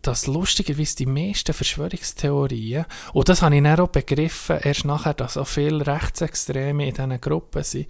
[0.00, 5.36] dass lustigerweise die meisten Verschwörungstheorien, und das habe ich dann auch begriffen, erst nachher, dass
[5.36, 7.86] auch viele Rechtsextreme in diesen Gruppen sind,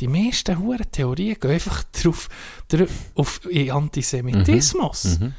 [0.00, 2.28] die meisten huren Theorien gehen einfach drauf,
[2.68, 5.20] drauf auf Antisemitismus.
[5.20, 5.34] Mhm.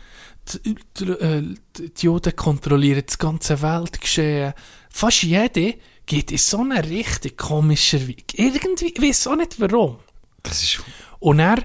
[0.63, 4.53] Die, die, äh, die Juden kontrollieren das ganze Weltgeschehen.
[4.95, 8.39] Fast jede geht in so eine richtig komischer Weg.
[8.39, 9.97] Irgendwie, ich weiß auch nicht warum.
[10.41, 10.79] das ist...
[11.19, 11.61] Und er Ja,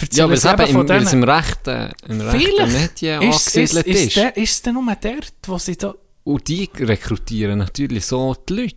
[0.00, 1.06] erzählt aber es eben von denen...
[1.08, 4.16] im rechten, im rechten Medien ist, ist, angesiedelt ist, ist.
[4.16, 5.94] der, ist es denn nur dort, wo sie da...
[6.24, 8.76] Und die rekrutieren natürlich so die Leute.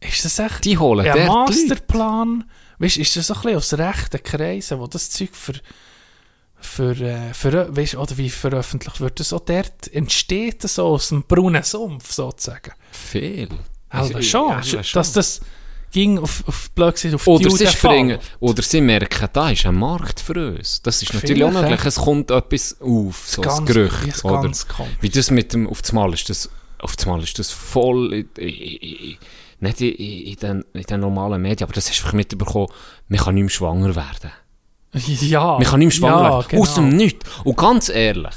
[0.00, 1.68] Ist das echt Die holen ein dort die Leute.
[1.68, 2.50] Masterplan?
[2.78, 5.52] Weißt, ist das so ein bisschen aus rechten Kreisen, wo das Zeug für,
[6.64, 11.22] für, äh, für weißt, oder wie veröffentlicht wird, das auch dort entsteht, so aus dem
[11.24, 12.72] braunen Sumpf sozusagen.
[12.90, 13.48] Viel.
[13.88, 14.82] Also schon, ja, schon.
[14.94, 15.40] dass das
[15.92, 19.64] ging auf, auf blöd gesagt, auf Oder die sie, springen, oder sie merken, da ist
[19.64, 20.82] ein Markt für uns.
[20.82, 21.80] Das ist natürlich auch Vielleicht, möglich.
[21.82, 21.88] ja.
[21.88, 24.06] Es kommt etwas auf, so Ganz- ein Gerücht.
[24.08, 24.50] ist Oder?
[25.00, 26.50] Wie das mit dem, auf das Mal ist das,
[26.80, 29.16] auf das Mal ist das voll, in, in, in,
[29.60, 32.66] nicht in, in, den, in den normalen Medien, aber das hast du mitbekommen,
[33.08, 34.32] man kann nicht mehr schwanger werden.
[35.20, 36.46] Ja, Man kann mehr schwanger ja, werden.
[36.48, 36.62] genau.
[36.62, 37.28] Aus dem Nichts.
[37.44, 38.34] Und ganz ehrlich,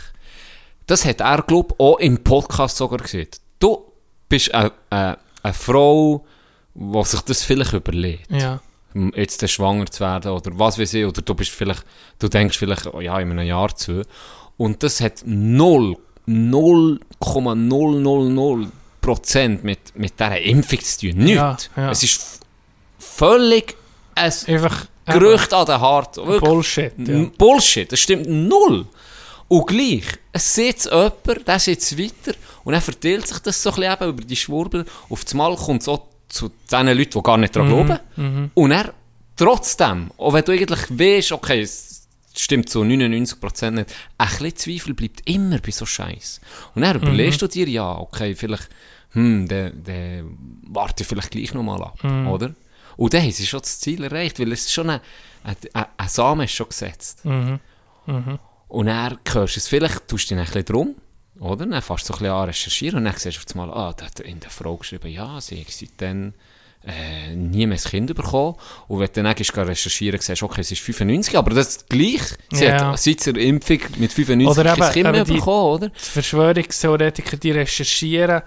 [0.88, 3.40] das hat er, glaube ich, auch im Podcast sogar gesagt.
[3.60, 3.84] Du
[4.30, 6.26] bist eine, eine, eine Frau,
[6.74, 8.32] die sich das vielleicht überlegt.
[8.32, 8.60] Ja,
[9.16, 11.84] jetzt schwanger zu werden oder was weiß ich, oder du bist vielleicht,
[12.20, 14.02] du denkst vielleicht, oh ja, in einem Jahr zu.
[14.58, 18.72] Und das hat 0, 0,000
[19.02, 21.18] Prozent mit, mit dieser Impfung zu tun.
[21.20, 21.70] Nichts.
[21.76, 21.92] Ja, ja.
[21.92, 22.40] Es ist
[23.00, 23.76] völlig
[24.16, 26.18] ein, einfach Gerücht an den Hart.
[26.18, 26.42] Wirklich.
[26.42, 27.26] Bullshit, ja.
[27.38, 28.86] Bullshit, das stimmt null.
[29.48, 30.04] Und gleich,
[30.34, 32.34] es sitzt jemand, der sitzt weiter
[32.66, 34.86] und dann verteilt sich das so ein bisschen über die Schwurbel.
[35.10, 38.00] Auf das Mal kommt es auch zu den Leuten, die gar nicht daran glauben.
[38.54, 38.94] Und er
[39.38, 44.94] trotzdem, auch wenn du eigentlich weißt, okay, es stimmt zu 99% nicht, ein bisschen Zweifel
[44.94, 46.42] bleibt immer bei so Scheiß.
[46.76, 48.68] Und dann überlegst du dir, ja, okay, vielleicht,
[49.12, 51.98] hm, dann dann warte ich vielleicht gleich nochmal ab,
[52.28, 52.54] oder?
[52.98, 55.00] Und dann haben sie schon das Ziel erreicht, weil es schon ein,
[55.44, 57.20] ein, ein, ein Samen ist schon gesetzt.
[57.26, 60.96] Und dann hörst du es vielleicht, tust du dich ein bisschen drum,
[61.40, 61.66] oder?
[61.66, 63.94] Dann fährst du so ein bisschen an recherchieren und dann siehst du auf einmal, ah,
[63.94, 66.34] da hat er in der Frau geschrieben, ja, sie hat seitdem
[66.86, 68.56] äh, nie mehr ein Kind bekommen.
[68.88, 71.90] Und wenn du dann gehst, recherchieren, siehst du, okay, es ist 95, aber das ist
[71.90, 72.22] gleich.
[72.52, 72.92] Sie Ja.
[72.92, 75.90] hat seit der Impfung mit 95 Oder eben- Kind mehr eben die- bekommen, oder?
[75.90, 78.42] Die Verschwörungstheoretiker, die recherchieren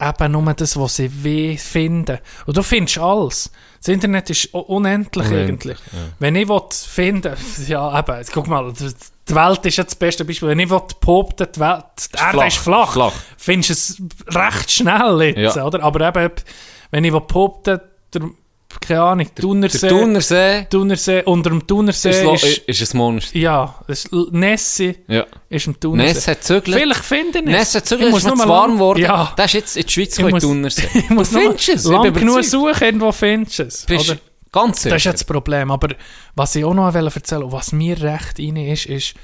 [0.00, 2.18] eben nur das, was sie weh finden.
[2.46, 3.50] Und du findest alles.
[3.78, 5.78] Das Internet ist unendlich, Unendlich, eigentlich.
[6.18, 10.48] Wenn ich will finden ja eben, guck mal, die Welt ist ja das beste Beispiel.
[10.48, 13.12] Wenn ich will behaupten, die, Welt, die Erde flach, ist flach, flach.
[13.36, 15.64] findest du es recht schnell jetzt, Ja.
[15.66, 15.82] oder?
[15.82, 16.32] Aber eben,
[16.90, 17.80] wenn ich will behaupten,
[18.14, 18.22] der,
[18.80, 23.38] keine Ahnung, Der Thunersee, Thunersee Thunersee, unter dem Thunersee ist, ist, ist ein Monster.
[23.38, 25.24] ja, das ist Nessie Ja.
[25.48, 26.12] ist im Thunersee.
[26.14, 26.76] Ness hat zügelt.
[26.78, 27.50] Vielleicht finde ich es.
[27.50, 29.00] Ness hat Ich zügelt, muss nur warm geworden.
[29.00, 29.32] Ja.
[29.36, 30.88] Der ist jetzt in die Schweiz Ich gekommen, Thunersee.
[30.94, 33.86] Ich muss du findest es, ich lang genug suchen, irgendwo findest es.
[33.86, 34.18] Bist Oder?
[34.52, 34.94] ganz sicher.
[34.94, 35.70] Das ist ja das Problem.
[35.70, 35.88] Aber
[36.34, 39.14] was ich auch noch erzählen wollte, und was mir recht rein ist, ist,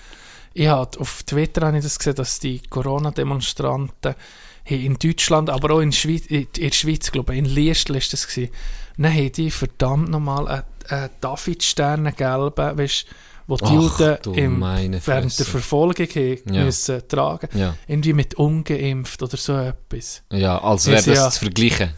[0.54, 4.14] ich habe auf Twitter habe ich das gesehen, dass die Corona-Demonstranten
[4.64, 8.12] haben in Deutschland, aber auch in, Schweiz, in der Schweiz, glaube ich, in Liestl ist
[8.12, 8.52] das gewesen,
[8.96, 11.10] dann haben die verdammt nochmal einen, einen
[12.16, 13.06] gelben, weißt,
[13.46, 14.62] wo die Ach, Juden im,
[15.04, 16.64] während der Verfolgung haben Ja.
[16.64, 17.76] müssen tragen Ja.
[17.86, 20.22] Irgendwie mit ungeimpft oder so etwas.
[20.32, 21.30] Ja, als wäre das ja.
[21.30, 21.90] zu vergleichen.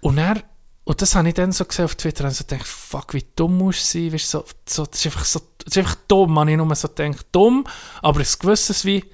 [0.00, 0.42] Und er,
[0.84, 3.56] und das habe ich dann so gesehen auf Twitter, und so gedacht, fuck, wie dumm
[3.56, 6.50] musst du sein, weißt, so, so, das ist einfach so, das ist einfach dumm, habe
[6.50, 7.64] ich nur so gedacht, dumm,
[8.02, 9.04] aber ein gewisses wie,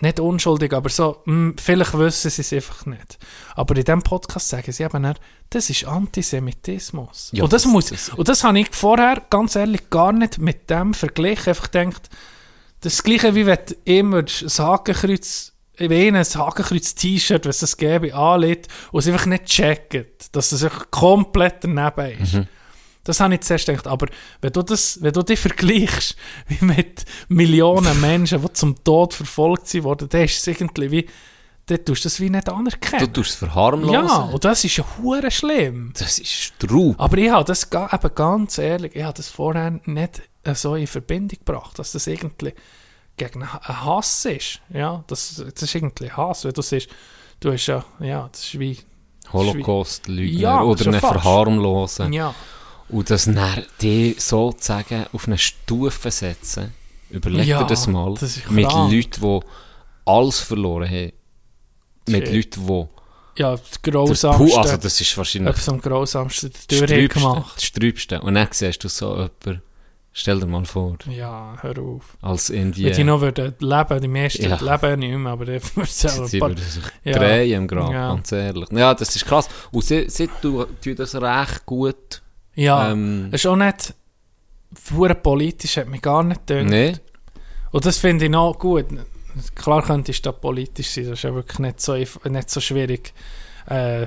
[0.00, 3.18] nicht unschuldig, aber so, hm, vielleicht wissen sie es einfach nicht.
[3.54, 5.14] Aber in diesem Podcast sagen sie eben, dann,
[5.50, 7.30] das ist Antisemitismus.
[7.32, 10.38] Ja, und das, das- muss, das- und das habe ich vorher, ganz ehrlich, gar nicht
[10.38, 12.08] mit dem verglichen, einfach gedacht,
[12.80, 18.68] das das Gleiche, wie wenn immer das Hakenkreuz, wenn ein Hakenkreuz-T-Shirt, was es gäbe, anlegt
[18.92, 22.38] und es einfach nicht checkt, dass es einfach komplett daneben ist.
[23.06, 23.86] Das habe ich zuerst gedacht.
[23.86, 24.06] Aber
[24.40, 26.16] wenn du, das, wenn du dich vergleichst
[26.48, 31.06] wie mit Millionen Menschen, die zum Tod verfolgt sind worden, dann ist es irgendwie wie,
[31.66, 33.12] dann tust du das wie nicht Du anerkennen.
[33.12, 33.92] tust es verharmlosen.
[33.94, 35.92] ja, und das ist ja hure schlimm.
[35.98, 36.94] Das ist Straub.
[36.98, 40.86] Aber ich habe das eben ganz ehrlich, ich habe das vorher nicht äh, so in
[40.86, 42.52] Verbindung gebracht, dass das irgendwie
[43.16, 44.60] gegen einen Hass ist.
[44.72, 46.88] Ja, das, das ist irgendwie Hass, weil du siehst,
[47.40, 48.78] du hast ja, ja, das ist wie,
[49.32, 52.12] Holocaust-Lügner Ja, oder einen verharmlosen.
[52.12, 52.32] ja,
[52.88, 56.72] Und das dann die sozusagen auf eine Stufe setzen.
[57.10, 58.14] Überleg Ja, dir das mal.
[58.14, 58.64] das mit.
[58.72, 59.40] Leuten, die
[60.04, 61.12] alles verloren haben.
[62.08, 62.32] Mit.
[62.32, 63.40] Leuten, die...
[63.42, 67.08] ja, das grausamste, Pu- Also das ist wahrscheinlich etwas am grausamsten Sträubste.
[67.08, 67.56] gemacht.
[67.56, 68.20] Das Sträubste.
[68.20, 69.62] Und dann siehst du so jemanden,
[70.12, 72.16] stell dir mal vor, Ja, hör auf.
[72.22, 72.84] als irgendwie...
[72.84, 74.56] Wenn die noch würden leben, die meisten Ja.
[74.60, 77.18] leben nicht mehr, aber der wird selber Sie würden sich Ja.
[77.18, 78.14] drehen im Grab, Ja.
[78.14, 78.68] ganz ehrlich.
[78.70, 79.48] Ja, das ist krass.
[79.72, 82.22] Und sie, sie tun das recht gut.
[82.56, 83.94] Ja, Ähm, es ist auch nicht
[84.94, 86.66] hure politisch, hat mich gar nicht gedacht.
[86.68, 86.94] nee.
[87.70, 88.86] Und das finde ich noch gut.
[89.54, 93.12] Klar könnte es da politisch sein, das ist ja wirklich nicht so, nicht so schwierig,
[93.68, 94.06] äh,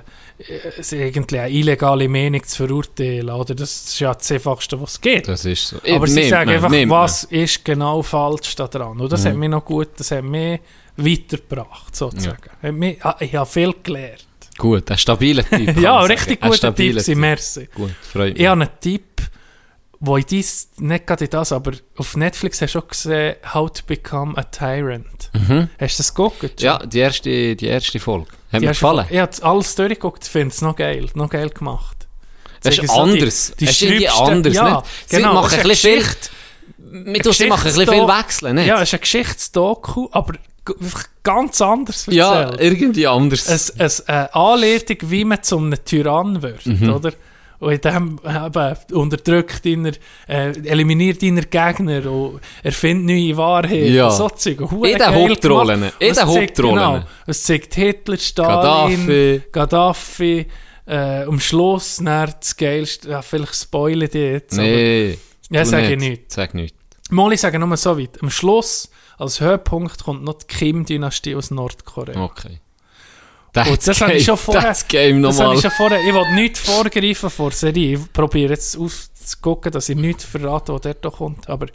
[0.92, 3.30] irgendwie eine illegale Meinung zu verurteilen.
[3.30, 3.54] Oder?
[3.54, 5.28] Das ist ja das Einfachste, was es gibt.
[5.28, 5.78] Das ist so.
[5.88, 7.02] Aber sie Nimmt sagen man, einfach, nimmt man.
[7.02, 9.00] was ist genau falsch daran.
[9.00, 9.28] Und das Mhm.
[9.30, 10.62] hat mich noch gut, das hat mich
[10.98, 12.50] weitergebracht, sozusagen.
[12.80, 14.26] Mich, ah, ich habe viel gelernt.
[14.60, 15.77] Gut, ein stabiler Typ.
[15.81, 17.68] ja, richtig guter Tipp, sie merci.
[17.73, 18.41] Gut, freut mich.
[18.41, 19.22] Ich habe einen Tipp,
[20.02, 23.81] wo ich dies, nicht gerade das, aber auf Netflix hast du auch gesehen, How to
[23.88, 25.31] Become a Tyrant.
[25.34, 25.69] Mhm.
[25.80, 26.61] Hast du das geguckt?
[26.61, 28.27] Ja, die erste, die erste Folge.
[28.52, 29.06] Hat Die mir gefallen.
[29.10, 32.07] du- Ich habe alles durchgeguckt, finde es noch geil, noch geil gemacht.
[32.61, 33.53] Das ist so die- anders.
[33.60, 34.86] Die, Es ist anders, ja, nicht?
[35.07, 36.03] Sie genau, machen ein bisschen
[36.91, 38.68] Wir tun sie machen ein bisschen viel wechseln, nicht?
[38.68, 40.34] Ja, es ist ein Geschichtsdoku, aber
[41.24, 42.62] ganz anders Ja, erzählt.
[42.62, 43.48] irgendwie anders.
[43.48, 46.90] es, eine Anleitung, wie man zu einem Tyrann wird, Mhm.
[46.94, 47.12] oder?
[47.60, 49.91] Und in dem eben unterdrückt deiner,
[50.30, 53.94] äh, eliminiert deiner Gegner und erfindet neue Wahrheiten.
[53.94, 54.10] Ja.
[54.12, 54.62] So Zeug.
[54.62, 55.84] In den Hauptrollen.
[56.00, 56.76] In den Hauptrollen.
[56.76, 59.41] Genau, es zeigt Hitler, Stalin, Gaddafi.
[59.52, 60.46] Gaddafi
[60.88, 65.18] äh, am Schluss dann das Geilste, ja, vielleicht spoile ich jetzt, aber nee.
[65.52, 66.32] ja, tu sage ich nicht.
[66.32, 66.76] Sag nicht.
[67.10, 68.22] Mal, ich sage nur so weit.
[68.22, 68.90] Am Schluss,
[69.20, 72.20] als Höhepunkt, kommt noch die Kim-Dynastie aus Nordkorea.
[72.24, 72.60] Okay.
[73.54, 75.56] Das, Und das habe ich schon vorher- Das Game nochmal.
[75.56, 76.00] ich schon vorher.
[76.08, 77.98] Ich will nichts vorgreifen vor der Serie.
[77.98, 81.50] Ich probiere jetzt aus, zu gucken, dass ich nichts verrate, was dort kommt.
[81.50, 81.68] Aber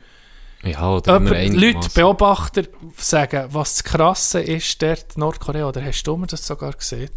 [0.62, 1.88] Ja, oder Jemand, Leute.
[1.94, 2.62] Beobachter
[2.96, 7.10] sagen, was das Krasse ist, dort in Nordkorea, oder hast du mir das sogar gesehen,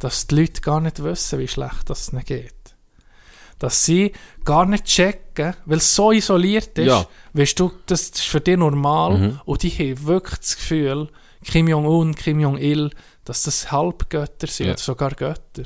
[0.00, 2.54] dass die Leute gar nicht wissen, wie schlecht das ihnen geht.
[3.62, 4.10] Dass sie
[4.44, 7.06] gar nicht checken, weil es so isoliert ist, Ja.
[7.32, 9.40] weißt du, das ist für dich normal Mhm.
[9.44, 11.08] und die haben wirklich das Gefühl,
[11.44, 12.90] Kim Jong-un, Kim Jong-il,
[13.24, 14.76] dass das Halbgötter sind Ja.
[14.76, 15.62] sogar Götter.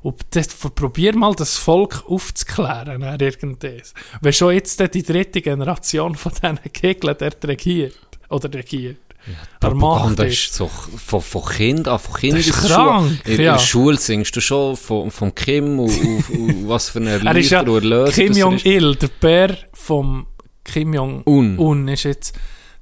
[0.00, 3.92] Und das, probier mal das Volk aufzuklären, dann irgendwas.
[4.22, 7.94] Wenn schon jetzt die dritte Generation von diesen Kegeln dort regiert,
[8.30, 8.96] oder regiert,
[9.26, 10.54] Macht Propaganda ist.
[10.54, 13.52] so von, von Kind an, von krank, In, in ja.
[13.54, 17.36] der Schule singst du schon von, von Kim und, und, und was für eine Er
[17.36, 18.32] ist ja Lieder und Erlöser Kim.
[18.32, 20.26] Jong-il, der Bär vom
[20.64, 21.88] Kim Jong-un Un.
[21.88, 22.34] ist jetzt,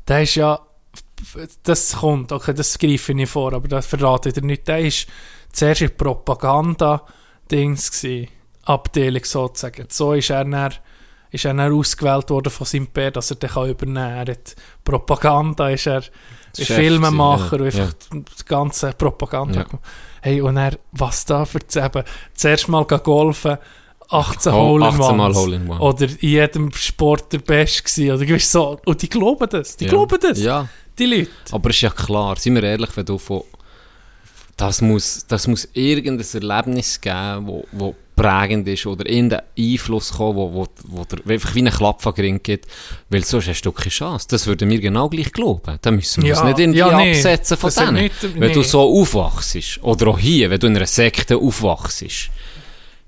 [0.09, 0.61] der ist ja,
[1.63, 4.81] das kommt, okay, das greife ich nicht vor, aber das verrate ich dir nicht, der
[4.81, 5.07] ist
[5.53, 8.29] zuerst in Propaganda-Dings gewesen,
[8.65, 9.87] Abteilung sozusagen.
[9.89, 10.75] So ist er dann,
[11.33, 14.27] ist er dann ausgewählt worden von seinem Bär, dass er den kann übernehmen kann.
[14.29, 14.55] Er hat
[14.85, 16.03] Propaganda, ist er
[16.57, 17.85] Chef Filmemacher gewesen, und ja,
[18.19, 19.67] einfach die ganze Propaganda Ja.
[20.21, 22.05] Hey, und er, was da für das eben,
[22.35, 23.57] zuerst mal golfen,
[24.11, 25.37] 18 Oh, Hole in 18 Mal Ones.
[25.39, 25.81] Hole in One.
[25.81, 28.11] Oder in jedem Sport der Beste gewesen.
[28.15, 28.79] Oder gewiss so.
[28.85, 29.77] Und die glauben das.
[29.79, 29.91] Die Ja.
[29.91, 30.39] glauben das.
[30.39, 30.69] Ja,
[30.99, 31.31] Die Leute.
[31.51, 33.43] aber ist ja klar, sind wir ehrlich, wenn du von...
[34.55, 40.37] Das muss, das muss irgendein Erlebnis geben, wo, wo prägend ist oder irgendein Einfluss kommen,
[40.37, 42.67] wo, wo, wo dir einfach wie einen Klapp von Grin gibt,
[43.09, 44.27] weil sonst hast du keine Chance.
[44.31, 45.79] Das würden wir genau gleich glauben.
[45.81, 47.11] Da müssen wir Ja, uns nicht irgendwie ja, nee.
[47.13, 47.95] absetzen von denen.
[47.95, 48.65] nicht- Wenn du nee.
[48.67, 52.05] so aufwachst, oder auch hier, wenn du in einer Sekte aufwachst,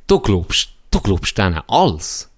[0.06, 2.30] du glaubst, du glaubst denen alles.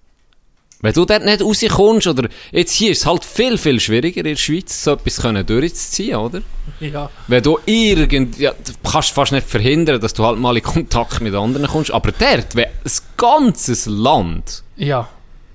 [0.79, 4.25] Wenn du dort nicht rauskommst, oder jetzt hier ist es halt viel, viel schwieriger in
[4.25, 6.41] der Schweiz, so etwas können durchzuziehen, oder?
[6.79, 7.09] Ja.
[7.27, 11.19] Wenn du irgend, ja, du kannst fast nicht verhindern, dass du halt mal in Kontakt
[11.21, 15.09] mit anderen kommst, aber dort, wenn ein ganzes Land, Ja.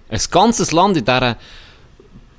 [0.08, 1.36] ein ganzes Land in dieser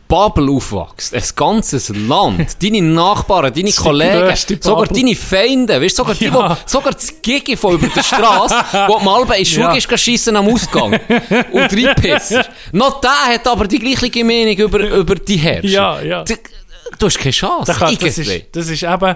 [0.07, 5.95] Bubble aufwächst, ein ganzes Land, deine Nachbarn, deine ist die Kollegen, sogar deine Feinde, weißt,
[5.95, 6.33] sogar die, Ja.
[6.51, 8.55] wo, sogar das Gigi von über der Straße,
[8.87, 9.97] wo mal bei in die Schule Ja.
[9.97, 10.93] schiessen am Ausgang
[11.51, 12.43] und reinpissen.
[12.73, 15.67] Noch der hat aber die gleiche Meinung über, über die Herrscher.
[15.67, 16.23] Ja, ja.
[16.23, 16.35] Du,
[16.99, 17.73] du hast keine Chance.
[17.73, 19.15] Kann, das, ist, das ist eben,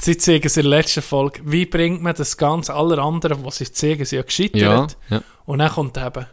[0.00, 3.56] sie zeigen es in der letzten Folge, wie bringt man das Ganze, alle anderen, was
[3.58, 4.60] sie zeigen, sind ja gescheitert.
[5.10, 5.22] ja, ja.
[5.46, 6.26] Und dann kommt eben,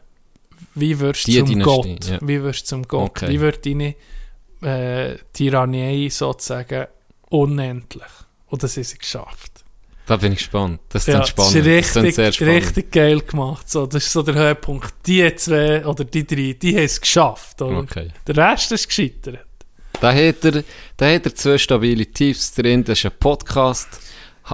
[0.76, 2.06] wie wirst du zum Gott?
[2.07, 2.19] ja.
[2.22, 3.10] Wie wirst du zum Gott?
[3.11, 3.30] Okay.
[3.30, 3.95] Wie wird deine
[4.61, 6.88] äh, Tyrannei sozusagen
[7.30, 8.03] unendlich?
[8.48, 9.64] Und das haben sie geschafft.
[10.06, 10.81] Da bin ich gespannt.
[10.89, 11.56] Das ist Ja, das spannend.
[11.56, 12.56] ist das klingt richtig, sehr spannend.
[12.64, 13.69] richtig geil gemacht.
[13.69, 14.93] So, das ist so der Höhepunkt.
[15.06, 17.61] Die zwei oder die drei, die haben es geschafft.
[17.61, 17.77] Oder?
[17.80, 18.10] Okay.
[18.27, 19.39] Der Rest ist gescheitert.
[20.02, 20.64] Da hat er,
[20.98, 22.84] da hat er zwei stabile Tipps drin.
[22.84, 23.88] Das ist ein Podcast.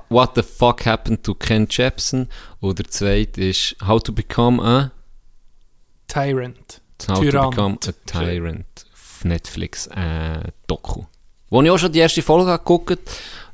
[0.09, 2.27] What the fuck happened to Ken Jepsen?
[2.59, 4.91] Und der zweite ist How to become a,
[6.07, 6.81] Tyrant.
[7.07, 7.31] How Tyrant.
[7.33, 8.65] to become a Tyrant.
[8.93, 11.03] Auf Netflix äh, Doku.
[11.49, 12.99] Wo ich auch schon die erste Folge habe geguckt,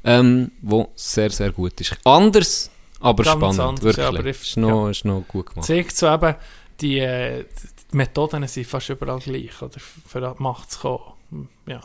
[0.03, 1.95] ähm, wo sehr, sehr gut ist.
[2.03, 2.69] Anders,
[2.99, 3.59] aber Ganz spannend.
[3.59, 3.97] anders, wirklich.
[4.03, 5.65] ja, aber ich- ist, noch, ist noch gut gemacht.
[5.67, 6.35] zeigt so eben,
[6.81, 7.45] die, äh,
[7.91, 9.79] die Methoden sind fast überall gleich, oder?
[9.79, 11.03] Für die Macht zu kommen.
[11.29, 11.81] Hm, Ja.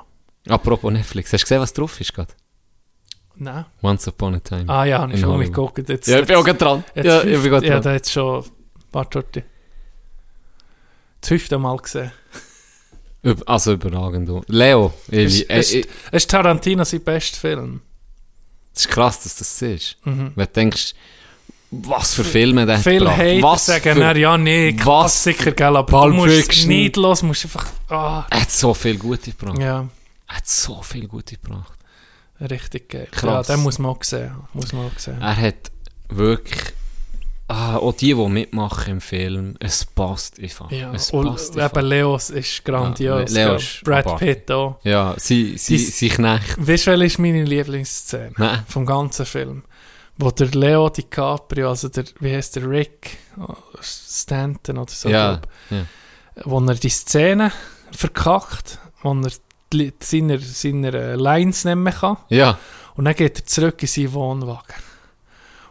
[0.48, 2.32] Apropos Netflix, hast du gesehen, was drauf ist gerade?
[3.36, 3.66] Nein.
[3.82, 4.64] Once Upon a Time.
[4.68, 5.86] Ah ja, habe ich schon mitgeguckt.
[5.88, 6.82] Jetzt, Ja, ich bin auch dran.
[6.94, 7.82] jetzt Ja, ich bin gerade Ja, dran.
[7.82, 8.44] da hat schon,
[8.90, 9.40] warte, warte.
[9.42, 9.44] Das
[11.22, 12.12] fünfte Mal gesehen.
[13.46, 14.30] Also überragend.
[14.48, 17.80] Leo, Es, ich, äh, es, ich, es ist Tarantino sein bester Film.
[18.74, 19.96] es ist krass, dass das ist.
[20.04, 20.32] Mhm.
[20.34, 20.94] Wenn du denkst,
[21.70, 23.18] was für Filme der hat Viele gebracht.
[23.18, 27.44] Hater was sagen für, dann, ja, nee, Klassiker, gell, aber du musst nicht los, musst
[27.44, 29.58] einfach, ah, Er hat so viel Gute gebracht.
[29.58, 29.86] ja,
[30.28, 31.78] Er hat so viel Gute gebracht.
[32.40, 33.08] richtig geil.
[33.10, 33.48] Krass.
[33.48, 35.20] Ja, den muss man auch sehen, muss man auch sehen.
[35.20, 35.70] Er hat
[36.08, 36.72] wirklich...
[37.50, 40.70] Ah, auch die, die mitmachen im Film, es passt einfach.
[40.70, 41.80] Ja, es und passt eben einfach.
[41.82, 43.32] Leos ist grandios.
[43.32, 43.56] Ja, Leo gell.
[43.56, 44.28] ist Brad abartig.
[44.28, 44.78] Pitt auch.
[44.84, 46.56] Ja, sie, sie, Dies- sie Knecht.
[46.58, 48.64] Weißt du, welche ist meine Lieblingsszene Nein.
[48.68, 49.62] vom ganzen Film?
[50.18, 55.36] Wo der Leo DiCaprio, also der, wie heißt der, Rick oh, Stanton oder so, Ja,
[55.36, 55.86] glaub, ja.
[56.44, 57.50] wo er die Szene
[57.92, 59.30] verkackt, wo er
[59.72, 62.16] die, seine, seine äh, Lines mehr kann.
[62.28, 62.58] Ja,
[62.94, 64.74] Und dann geht er zurück in seinen Wohnwagen.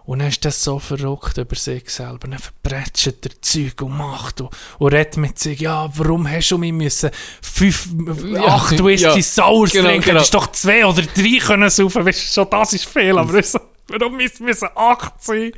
[0.08, 2.30] Und dann ist das so verrückt über sich selber.
[2.30, 6.58] Dann verbretscht er Zeug und macht und, und redet mit sich, ja, warum hast du
[6.58, 7.12] mich müssen
[7.42, 7.90] fünf,
[8.38, 10.06] acht Whisky ja, Sours genau, trinken?
[10.06, 10.22] genau.
[10.22, 12.06] Ist doch zwei oder drei können saufen.
[12.06, 13.60] Weißt du, schon das ist viel, aber so,
[13.90, 15.52] warum müssen wir acht sein?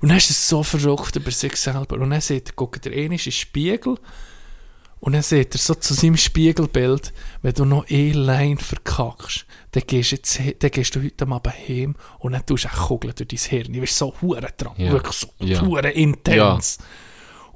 [0.00, 1.96] Und dann ist es so verrückt über sich selber.
[1.96, 3.98] Und dann sieht er, guckt er in den Spiegel
[5.00, 7.12] und dann sieht er so zu seinem Spiegelbild,
[7.42, 11.54] wenn du noch eine Line verkackst, dann gehst, du jetzt, dann gehst du heute Abend
[11.68, 13.72] heim und dann tust du eine Kugel durch dein Hirn.
[13.72, 14.90] Du bist so hure dran, Ja.
[14.92, 15.60] wirklich so Ja.
[15.62, 16.78] hure intens.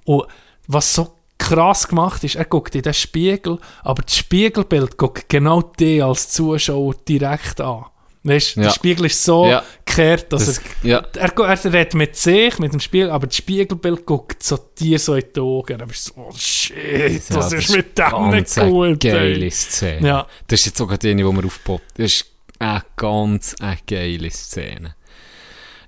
[0.05, 0.25] Und
[0.67, 5.61] was so krass gemacht ist, er guckt in den Spiegel, aber das Spiegelbild guckt genau
[5.63, 7.87] dich als Zuschauer direkt an.
[8.27, 8.63] Weißt Ja.
[8.65, 9.63] der Spiegel ist so Ja.
[9.85, 10.99] gekehrt, dass Das, er, ja.
[11.15, 15.15] er, er redet mit sich, mit dem Spiegel, aber das Spiegelbild guckt so dir so
[15.15, 15.79] in die Augen.
[15.79, 19.01] Dann bist du so, oh shit, was Ja, ist mit dem nicht eine gut?
[19.01, 20.09] geile Szene.
[20.09, 20.27] Ja.
[20.47, 21.99] Das ist jetzt sogar die, die wir aufpoppt.
[21.99, 22.27] Das ist
[22.59, 24.95] eine ganz eine geile Szene.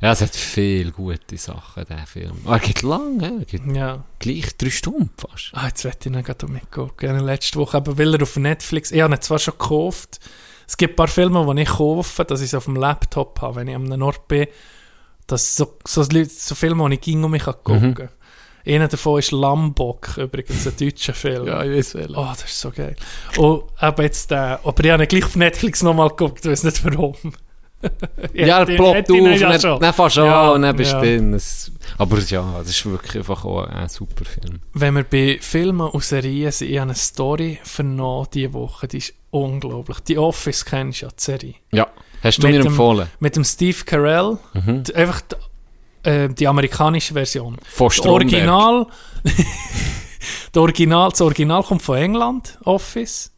[0.03, 2.37] Ja, es hat viele gute Sachen, der Film.
[2.45, 4.05] Aber er geht lang, er geht Ja.
[4.19, 5.53] gleich drei Stunden fast.
[5.55, 7.19] Ah, jetzt werde ich noch gerade mitgucken.
[7.25, 10.21] Letzte Woche, aber weil er auf Netflix, ich habe ihn zwar schon gekauft,
[10.67, 13.57] es gibt ein paar Filme, die ich kaufe, dass ich sie auf dem Laptop habe,
[13.57, 14.47] wenn ich an einem Ort bin,
[15.27, 18.09] dass so, so, so Filme, die ich ging um mich gucken kann.
[18.67, 21.47] Einer davon ist Lambok, übrigens, ein deutscher Film.
[21.47, 22.17] ich weiß welchen.
[22.17, 22.97] Oh, das ist so geil.
[23.37, 26.65] Und aber jetzt der, aber ich habe ihn gleich auf Netflix nochmal geguckt, ich weiß
[26.65, 27.15] nicht warum.
[28.33, 30.97] Ja, er ploppt auf, und ja dann, fährst du Ja, an und dann bist du
[30.97, 31.03] ja.
[31.03, 31.33] drin.
[31.33, 34.61] Das, aber ja, das ist wirklich einfach auch ein super Film.
[34.73, 38.99] Wenn wir bei Filmen und Serien sind, ich habe eine Story vernommen diese Woche, die
[38.99, 40.01] ist unglaublich.
[40.01, 41.55] Die Office kennst du ja, die Serie.
[41.73, 41.87] Ja.
[42.23, 43.09] Hast du Mit mir dem- empfohlen?
[43.21, 44.83] Mit dem Steve Carell, Mhm.
[44.85, 47.57] die, einfach die, äh, die amerikanische Version.
[47.65, 48.01] Von Das.
[48.07, 48.87] Original,
[50.53, 53.33] das Original, das Original kommt von England, Office.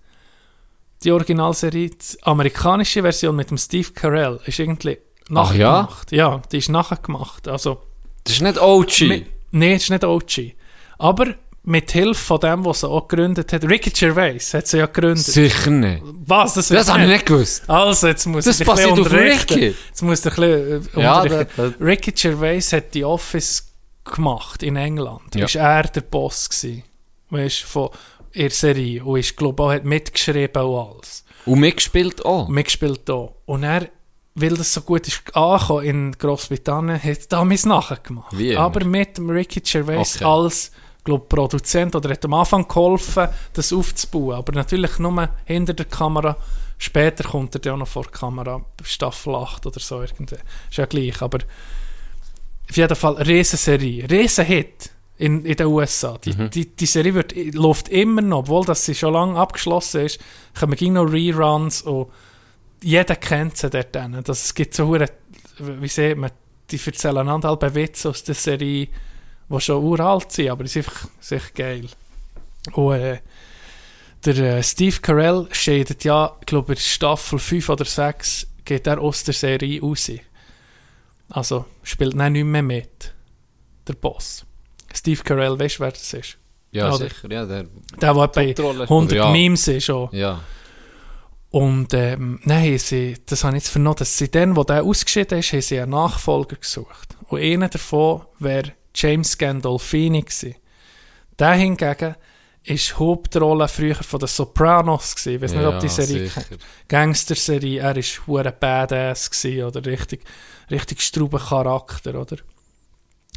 [1.04, 4.98] Die Originalserie, die amerikanische Version mit dem Steve Carell ist irgendwie
[5.34, 5.82] Ach ja?
[5.82, 6.12] nachgemacht.
[6.12, 7.46] Ja, die ist nachher gemacht.
[7.46, 7.82] Also,
[8.24, 9.24] Das ist nicht OG.
[9.52, 10.54] nee, das ist nicht OG.
[10.98, 11.34] Aber
[11.64, 15.24] mit Hilfe von dem, was er auch gegründet hat, Ricky Gervais hat sie ja gegründet.
[15.24, 16.02] Sicher nicht.
[16.24, 16.54] Was?
[16.54, 17.68] Das, Das habe ich nicht gewusst.
[17.68, 19.12] Also, jetzt muss Das ich basiert auf.
[19.12, 19.74] Ricky.
[19.88, 21.74] Jetzt muss ich ein bisschen äh, Ja, unterrichten.
[21.78, 23.66] das- Ricky Gervais hat die Office
[24.04, 25.34] gemacht in England.
[25.34, 25.44] Ja.
[25.44, 26.82] Ist er der Boss gewesen.
[27.30, 27.90] Weißt, von
[28.32, 29.04] ihrer Serie.
[29.04, 31.24] Und ist, glaube auch hat mitgeschrieben und alles.
[31.44, 32.48] Und mitgespielt auch.
[32.48, 33.34] Mitgespielt auch.
[33.44, 33.88] Und er,
[34.34, 38.38] weil das so gut ist angekommen in Großbritannien, hat damals nachgemacht.
[38.38, 38.56] Wie.
[38.56, 40.24] Aber mit dem Ricky Gervais Okay.
[40.24, 40.70] als
[41.08, 44.36] glaub, Produzent oder hat am Anfang geholfen, das aufzubauen.
[44.36, 46.36] Aber natürlich nur hinter der Kamera.
[46.76, 50.36] Später kommt er dann auch noch vor der Kamera, Staffel 8 oder so irgendwie.
[50.70, 51.38] Ist ja gleich, aber
[52.68, 56.18] auf jeden Fall eine Riesenserie, Riesenhit in, in den USA.
[56.18, 56.50] Die, Mhm.
[56.50, 60.20] die, die Serie wird, läuft immer noch, obwohl dass sie schon lange abgeschlossen ist,
[60.58, 62.08] kommen gegen noch Reruns und
[62.82, 63.96] jeder kennt sie dort.
[64.24, 66.30] Das, es gibt so wie sieht man,
[66.70, 68.88] die erzählen einander halbe Witze aus der Serie,
[69.50, 71.86] die schon uralt sind, aber die sind einfach, sind echt geil.
[72.72, 73.18] Und äh,
[74.24, 79.00] der äh, Steve Carell scheidet ja, ich glaube in Staffel 5 oder 6 geht er
[79.00, 80.10] aus der Serie raus.
[81.30, 83.14] Also spielt dann nicht mehr mit,
[83.86, 84.44] der Boss.
[84.94, 86.36] Steve Carell, weißt du, wer das ist?
[86.72, 87.30] Ja, Oder- sicher.
[87.30, 87.64] Ja, der,
[88.00, 88.82] Der, der bei Hauptrolle.
[88.82, 89.30] 100 Oder ja.
[89.30, 89.90] Memes ist.
[89.90, 90.12] Auch.
[90.12, 90.40] ja.
[91.50, 95.38] Und ähm, nein, sie, das habe ich jetzt vernommen, dass sie dann, wo der ausgeschieden
[95.38, 97.16] ist, haben sie einen Nachfolger gesucht.
[97.28, 100.54] Und einer davon wäre James Gandolfini gewesen.
[101.38, 102.14] Der hingegen
[102.64, 105.36] ist Hauptrolle früher von den Sopranos gewesen.
[105.36, 106.30] Ich weiß nicht, ob die Ja, Serie.
[106.88, 110.22] Gangster-Serie, er ist hure Badass gewesen, oder richtig,
[110.70, 112.36] richtig struber Charakter, oder?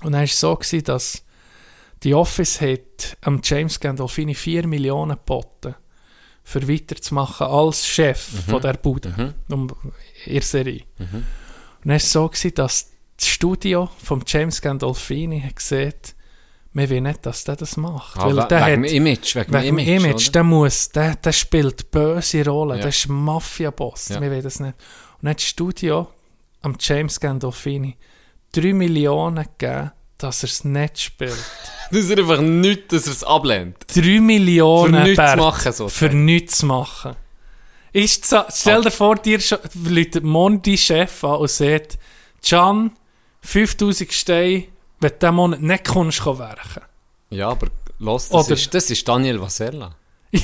[0.03, 1.23] Und dann war es so, gewesen, dass
[2.03, 5.75] die Office hat am James Gandolfini 4 Millionen geboten,
[6.43, 8.51] für weiterzumachen als Chef Mhm.
[8.51, 9.67] von der Bude, um
[10.25, 10.81] ihre Serie.
[10.97, 11.07] Und
[11.83, 12.90] dann war es so, gewesen, dass
[13.21, 15.93] das Studio von James Gandolfini hat gesehen,
[16.73, 18.17] wir wollen nicht, dass der das macht.
[18.17, 19.35] Ah, weil we- der wegen hat, Image.
[19.35, 20.31] Wegen, Wegen Image, oder?
[20.31, 22.83] der muss, der, der spielt böse Rollen, Ja.
[22.83, 24.21] der ist Mafia-Boss, Ja.
[24.21, 24.73] wir wollen das nicht.
[24.73, 26.07] Und dann hat das Studio
[26.61, 27.97] am James Gandolfini
[28.53, 31.35] 3 Millionen gegeben, dass er es nicht spielt.
[31.93, 33.75] Das ist einfach nichts, dass er es ablehnt.
[33.93, 37.15] 3 Millionen Für nichts Bert, zu machen, so Für nichts zu machen.
[37.91, 39.39] Ist, stell dir vor, dir
[39.83, 41.97] läutet morgen dein Chef an und sagt,
[42.47, 42.91] Can,
[43.41, 44.63] 5000 Steine,
[44.99, 46.81] wenn du diesen Monat nicht kommst, kann werken.
[47.29, 47.67] Ja, aber
[47.99, 49.91] los, das, Oder- ist, das ist Daniel Vasella.
[50.33, 50.41] ja,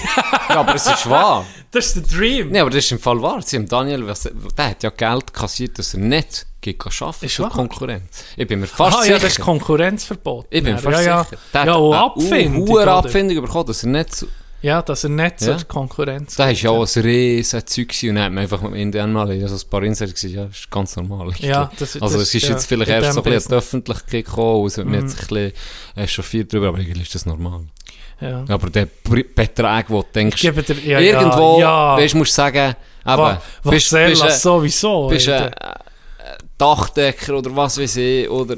[0.50, 1.46] aber es ist wahr.
[1.72, 2.50] Das ist der Dream.
[2.50, 3.42] Nee, aber das ist im Fall wahr.
[3.42, 7.40] Sie haben Daniel Vasella, der hat ja Geld kassiert, dass er nicht geht arbeiten Ist
[7.40, 7.50] wahr.
[7.50, 8.24] Konkurrenz.
[8.36, 9.14] Ich bin mir fast Ah, sicher.
[9.16, 10.48] ja, das ist Konkurrenzverbot.
[10.50, 11.38] ich bin mir Ja, fast ja, sicher.
[11.54, 12.80] Ja, hat ja und eine Abfindung.
[12.80, 14.26] Abfindung bekommen, dass er nicht.
[14.62, 15.56] Ja, dass er nicht Ja.
[15.58, 18.74] zur Konkurrenz Da ist ja auch ein riesen Zeug und dann hat man einfach mit
[18.76, 21.32] Indien mal ja, so ein paar Insider ja, das ist ganz normal.
[21.40, 23.50] Ja, das- also das- es ist ja, jetzt vielleicht in erst so ein bisschen an
[23.50, 23.56] die.
[23.56, 25.04] Öffentlichkeit gekommen und wird mir Mhm.
[25.08, 25.52] jetzt ein bisschen
[25.96, 27.66] echauffiert drüber, aber eigentlich ist das normal.
[28.20, 28.46] Ja.
[28.48, 28.88] Aber der
[29.36, 30.54] Betrag, wo du denkst, dir,
[30.86, 32.02] ja, irgendwo, ja, ja.
[32.04, 35.08] weißt, musst du sagen, aber Was bist, bist, das ein- sowieso?
[35.08, 35.54] bist ein äh,
[36.58, 38.58] Dachdecker oder was weiß ich, oder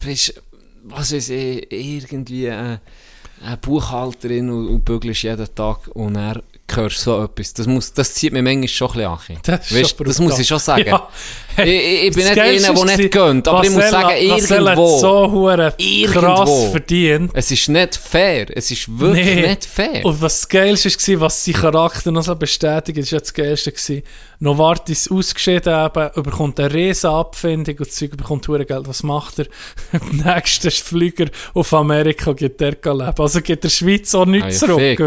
[0.00, 0.40] bist,
[0.84, 2.80] was weiß ich, irgendwie eine,
[3.44, 6.42] eine Buchhalterin und, und bügelst jeden Tag und er
[6.74, 7.54] hörst so etwas.
[7.54, 9.42] Das, muss, das zieht mir manchmal schon ein bisschen an.
[9.42, 10.86] Das weißt, schon das muss ich schon sagen.
[10.86, 11.08] Ja.
[11.56, 14.98] Ich, ich, ich bin nicht einer, der nicht gönnt, aber ich muss sagen, irgendwo.
[14.98, 16.20] so hure Irgendwo.
[16.20, 17.30] krass verdient.
[17.34, 18.46] Es ist nicht fair.
[18.56, 19.48] Es ist wirklich Nee.
[19.48, 20.04] nicht fair.
[20.04, 23.72] Und was das Geilste war, was sein Charakter noch so bestätigt, ist ja das Geilste
[23.72, 24.02] gewesen.
[24.40, 28.86] Novartis ausgeschieden eben, bekommt eine Riesenabfindung und das Zeug bekommt hure Geld.
[28.86, 29.46] Was macht er?
[29.92, 33.14] Im nächsten Flüger auf Amerika geht der leben.
[33.18, 34.98] Also geht der Schweiz auch Ah, nichts ja, zurück.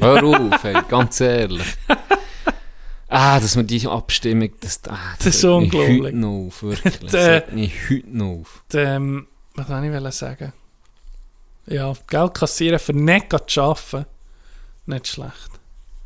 [0.00, 1.66] Hör auf, ey, ganz ehrlich.
[3.14, 6.02] Ah, dass man die Abstimmung, das, ah, Das ist regt mich unglaublich.
[6.02, 6.98] heute noch auf, wirklich.
[7.00, 8.62] Das regt mich heute noch auf.
[8.72, 10.52] Ähm, was wollte ich sagen?
[11.66, 14.06] Ja, Geld kassieren für nicht zu arbeiten,
[14.86, 15.50] nicht schlecht.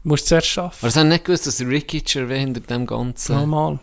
[0.07, 0.91] Du musst zuerst Aber arbeiten.
[0.91, 3.35] sie haben nicht gewusst, dass Ricky Gervais hinter dem Ganzen...
[3.35, 3.81] Nochmal.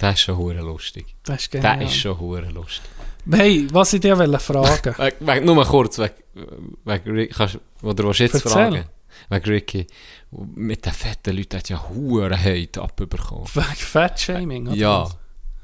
[0.00, 1.06] Der ist schon hure lustig.
[1.22, 1.82] Das ist genial.
[1.82, 2.90] ist schon hure lustig.
[3.30, 6.14] Hey, was ich dir wollte fragen Weg, weg, nur mal kurz, weg,
[6.84, 8.50] weg Ricky, kannst, oder was jetzt Erzähl.
[8.50, 8.84] fragen?
[9.28, 9.86] Wegen Ricky.
[10.56, 13.46] Mit den fetten Leuten hat ja hure Hate abbekommen.
[13.54, 14.76] Wegen Fettshaming, oder?
[14.76, 15.04] Ja.
[15.04, 15.16] was?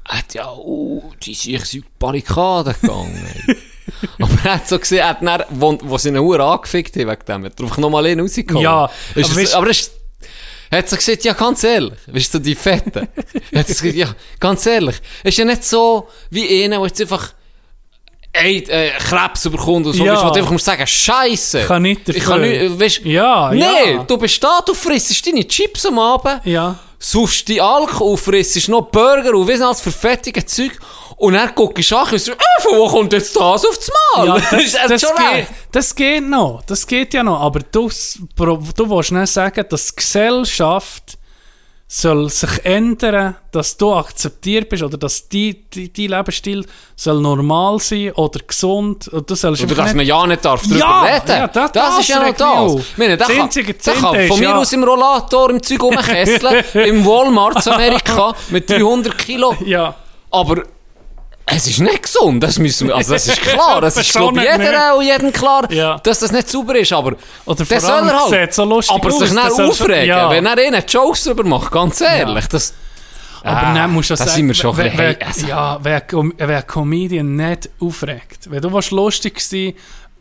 [0.05, 3.43] Er hat ja, oh, die sind in die Barrikaden gegangen.
[4.19, 7.07] aber er hat so gesehen, er hat dann, wo, wo sie ihn Uhr angefickt haben
[7.09, 8.63] wegen dem, hat er einfach nochmal einen rausgekommen.
[8.63, 9.67] Ja, ist aber es, aber
[10.69, 13.07] er hat so gesagt, ja, ganz ehrlich, weißt du, die Fetten.
[13.51, 17.33] er hat gesagt, ja, ganz ehrlich, ist ja nicht so wie einer, der jetzt einfach
[18.33, 20.13] ey, äh, Krebs bekommt und so, Ja.
[20.13, 21.61] weißt wo du einfach musst sagen, Scheiße.
[21.61, 22.69] Ich kann nicht Ich kann dafür.
[22.69, 24.03] nicht, weißt, Ja, nee, ja.
[24.03, 26.77] du bist da, du frisst deine Chips am Abend Ja.
[26.99, 30.71] Saufst die Alkohol, frisst noch Burger und weiss alles für fettige Zeug.
[31.17, 34.27] Und dann guckst du an und sagst, äh, von wo kommt jetzt das aufs Mal?
[34.27, 36.61] Ja, das, das, schon geht, das geht noch.
[36.67, 37.41] Das geht ja noch.
[37.41, 37.89] Aber du,
[38.35, 41.16] du willst nicht sagen, dass die Gesellschaft
[41.89, 46.65] soll sich ändern, dass du akzeptiert bist oder dass die, die, die Lebensstil
[46.97, 49.07] soll normal sein oder gesund.
[49.07, 51.27] Und du sollst Oder dass man ja nicht darf drüber Ja, reden.
[51.29, 52.41] ja, das- das, das ist ja noch das.
[52.41, 52.79] auf.
[52.81, 56.63] Ich meine, Das kann, Zehnte kann von mir ja- aus im Rollator im Zeug rumkesseln,
[56.73, 59.55] im Walmart Amerika mit 300 Kilo.
[59.65, 59.95] Ja.
[60.29, 60.63] Aber
[61.49, 64.51] es ist nicht gesund, das müssen wir, also das ist klar, das ist glaube nicht,
[64.51, 65.97] jeder und jedem klar, Ja.
[65.99, 67.13] dass das nicht sauber ist, aber
[67.45, 70.29] Oder allem soll er halt, so lustig aber aus, sich dann schon- aufregen, ja.
[70.29, 72.73] wenn er ihnen Jokes drüber macht, ganz ehrlich, das,
[73.43, 76.03] Aber Ah, dann musst du da sagen, sind wir schon wer, wer, also- ja, wer,
[76.37, 78.49] wer Comedian nicht aufregt.
[78.49, 79.73] Wenn du willst lustig sein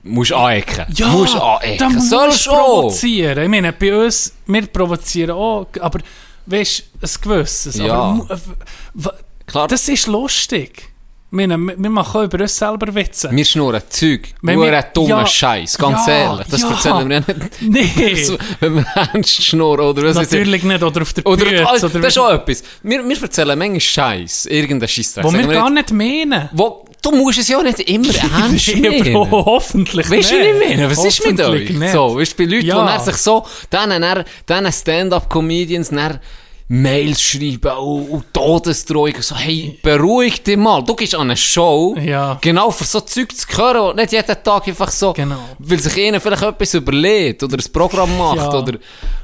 [0.05, 2.81] musst anecken, Ja, musst dann anecken, musst sollst du du auch.
[2.83, 3.43] provozieren.
[3.43, 5.99] Ich meine, bei uns, wir provozieren auch, aber
[6.45, 7.77] weißt du, ein gewisses.
[7.79, 7.95] Ja.
[7.95, 9.11] Aber, äh,
[9.47, 10.89] Klar, das ist lustig.
[11.29, 13.29] Wir wir machen über uns selber Witze.
[13.33, 16.71] wir schnurren Zeug, Wenn nur wir- ein dummer ja, Scheiß, ganz ja, ehrlich, das ja.
[16.71, 20.83] erzählen wir ja nicht, nee, wenn wir ernst schnurren, oder was natürlich nicht.
[20.83, 21.69] Oder auf der Oder, Bühne.
[21.69, 22.63] also, das ist auch etwas.
[22.83, 25.17] Wir, wir erzählen manchmal Scheiß, irgendeinen Scheiß.
[25.21, 26.49] wo wir gar nicht meinen.
[26.53, 29.13] Wo, du musst es ja nicht immer ernst nehmen.
[29.13, 30.45] Bro, hoffentlich Weißt du, nicht.
[30.45, 30.91] wie ich meine?
[30.91, 31.71] Was ist mit euch?
[31.71, 31.93] nicht.
[31.93, 32.99] So, weißt du, bei Leuten, Ja.
[32.99, 36.21] die sich so, dann, dann, dann Stand-up-Comedians, dann
[36.69, 40.83] Mails schreiben und, und Todesdrohungen, so, hey, beruhig dich mal.
[40.83, 42.39] Du gehst an eine Show, Ja.
[42.41, 45.39] genau für so Zeug zu hören und nicht jeden Tag einfach so, Genau.
[45.61, 48.49] weil sich ihnen vielleicht etwas überlegt oder ein Programm macht Ja.
[48.49, 48.79] oder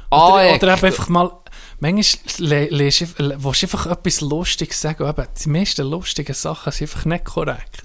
[0.09, 0.63] Oder, aneckt.
[0.63, 1.31] oder eben einfach mal,
[1.81, 7.25] manchmal willst du einfach etwas Lustiges sagen, eben, die meisten lustigen Sachen sind einfach nicht
[7.25, 7.83] korrekt.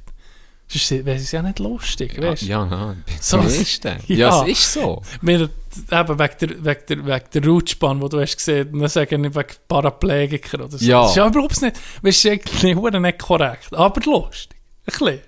[0.70, 2.46] Sonst wäre es ja nicht lustig, weißt du?
[2.46, 3.96] Ja, nein, So- ist das.
[4.08, 4.16] Ja.
[4.16, 4.42] Ja.
[4.44, 5.02] es ist so.
[5.22, 9.22] Wir, eben wegen der, wegen der, wegen der Rutschbahn, die du hast gesehen, dann sagen
[9.22, 10.84] wir wegen Paraplegiker oder so.
[10.84, 11.00] Ja.
[11.02, 14.58] Das ist ja überhaupt nicht, weißt du, eigentlich nicht korrekt, aber lustig.
[14.84, 15.20] Ein bisschen.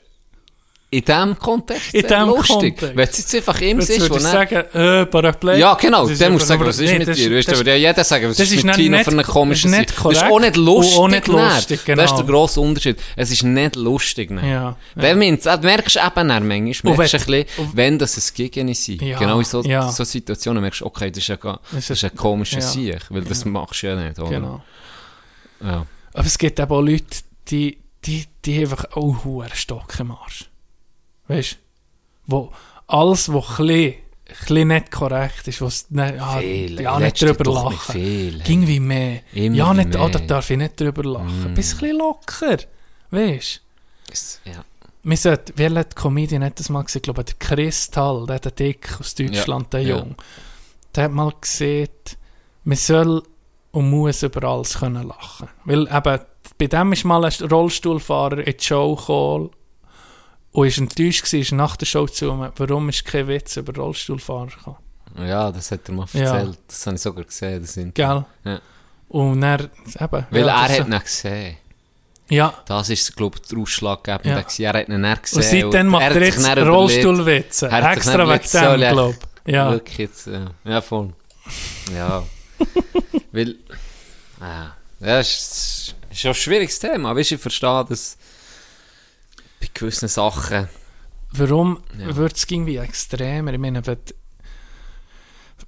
[0.93, 2.49] In diesem Kontext In diesem lustig.
[2.77, 2.97] Kontext.
[2.97, 5.57] Wenn es jetzt einfach ihm ist, wo sagen, äh, Paraplegiker.
[5.61, 6.07] Ja, genau.
[6.09, 7.37] Ist Dann musst du aber- sagen, was ist nee, mit das- dir?
[7.37, 9.75] Weißt du, das- ja jeder sagen, was ist ist mit nicht- für eine komische ist
[9.75, 9.95] Seite?
[10.03, 10.99] Das ist auch nicht lustig.
[10.99, 11.55] auch nicht nein.
[11.55, 12.17] lustig, Das ist genau.
[12.17, 12.97] der grosse Unterschied.
[13.15, 14.31] Es ist nicht lustig.
[14.33, 14.49] Nein.
[14.51, 17.99] Ja, Dann meint's- äh, merkst du eben dann manchmal, merkst du ein wenn- bisschen, wenn
[18.01, 19.03] das ein Gegen sind.
[19.03, 19.93] Ja, Genau in so, ja.
[19.93, 22.67] so Situationen merkst du, okay, das ist ja gar- Das ist- ist ein komischer ja.
[22.67, 24.29] Sieg, weil das machst du ja nicht, oder?
[24.29, 24.61] Genau.
[25.65, 25.87] Ja.
[26.15, 27.05] Aber es gibt eben auch Leute,
[27.49, 30.47] die, die, die einfach auch einen Stock im Arsch.
[31.31, 31.57] Weißt du?
[32.27, 32.53] Wo
[32.87, 36.81] alles, was ein bisschen, nicht korrekt ist, was nicht, ah, Viel.
[36.81, 37.93] ja, nicht drüber lachen.
[37.93, 38.39] viel.
[38.41, 39.21] Ging wie mehr.
[39.33, 40.01] Immer ja, nicht, mehr.
[40.01, 41.53] ah, da darf ich nicht drüber lachen.
[41.53, 41.55] Mm.
[41.55, 42.59] Bist ein bisschen locker.
[43.11, 43.61] Weißt
[44.45, 44.51] du?
[44.51, 44.65] Ja.
[45.03, 46.99] Wir sollten, wer hat Comedian hat das mal gesehen?
[46.99, 49.97] Ich glaube, der Chris Tall, der der Dick aus Deutschland, der Ja.
[49.99, 50.15] Jung.
[50.95, 51.89] Der hat mal gesehen,
[52.65, 53.23] man soll
[53.73, 55.49] und muss über alles können lachen.
[55.65, 56.21] Weil eben,
[56.59, 59.51] bei dem ist mal ein Rollstuhlfahrer in die Show gekommen
[60.53, 64.47] und ist enttäuscht ist nach der Show zu mir, warum ist kein Witz über Rollstuhlfahrer
[64.47, 64.77] gekommen.
[65.19, 66.21] ja, das hat er mal Ja.
[66.37, 66.59] erzählt.
[66.69, 67.61] Das habe ich sogar gesehen.
[67.63, 68.25] Das sind, Gell?
[68.45, 68.61] Ja.
[69.09, 71.57] Und er, eben, Weil ja, er das- hat ihn gesehen.
[72.29, 74.45] Ja, Das ist, glaube ich, der Ausschlaggebende.
[74.57, 74.71] Ja.
[74.73, 75.39] Er hat ihn dann gesehen.
[75.39, 77.69] und seitdem und macht er jetzt Rollstuhlwitze.
[77.69, 79.53] Extra wegen dem, glaube ich.
[79.53, 79.71] Ja.
[79.73, 80.47] Wirklich jetzt, ja.
[80.65, 81.13] Ja, voll.
[81.93, 82.23] Ja.
[83.33, 83.57] Weil,
[84.41, 84.69] ah,
[85.01, 87.17] ja, es ist, ist ja ein schwieriges Thema.
[87.17, 88.17] Weißt du, ich verstehe das
[89.61, 90.69] bei gewissen Sachen.
[91.33, 92.17] Warum Ja.
[92.17, 93.53] wird es irgendwie extremer?
[93.53, 93.99] Ich meine, wenn,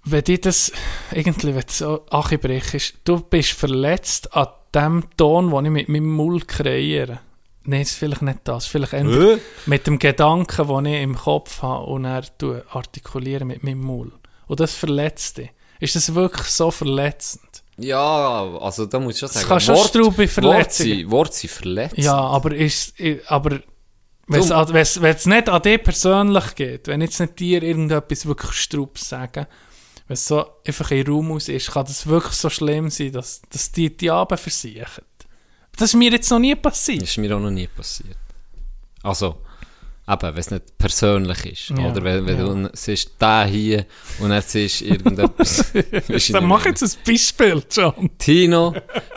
[0.05, 0.73] wenn dir das
[1.13, 6.49] irgendwie wenn so anbrichst, du bist verletzt an dem Ton, den ich mit meinem Mund
[6.49, 7.21] kreiere.
[7.65, 8.67] Nein, es ist vielleicht nicht das.
[8.67, 13.63] Vielleicht eher mit dem Gedanken, den ich im Kopf habe und er tue artikuliere mit
[13.63, 14.13] meinem Mund.
[14.49, 15.51] Und das verletzt dich.
[15.79, 17.43] Ist das wirklich so verletzend?
[17.77, 19.47] Ja, also da muss ich schon sagen.
[19.47, 19.93] kann schon Worte
[20.29, 20.89] Verletzungen.
[20.99, 21.99] sind- Worte sind verletzt.
[21.99, 22.95] Ja, aber ist,
[23.27, 23.61] aber
[24.27, 29.47] wenn es nicht an dich persönlich geht, wenn jetzt nicht dir irgendetwas wirklich Strubs sagen,
[30.07, 33.43] wenn es so einfach in Raum aus ist, kann das wirklich so schlimm sein, dass,
[33.51, 35.05] dass die die Abend versichern.
[35.77, 37.03] Das ist mir jetzt noch nie passiert.
[37.03, 38.17] Das ist mir auch noch nie passiert.
[39.03, 39.39] Also,
[40.09, 41.71] eben, wenn es nicht persönlich ist.
[41.71, 42.69] Ja, Oder wenn, wenn ja.
[42.69, 43.87] du siehst, der hier
[44.21, 45.73] und er siehst irgendetwas.
[46.33, 48.11] Dann mach jetzt ein Beispiel, John.
[48.19, 48.75] Tino,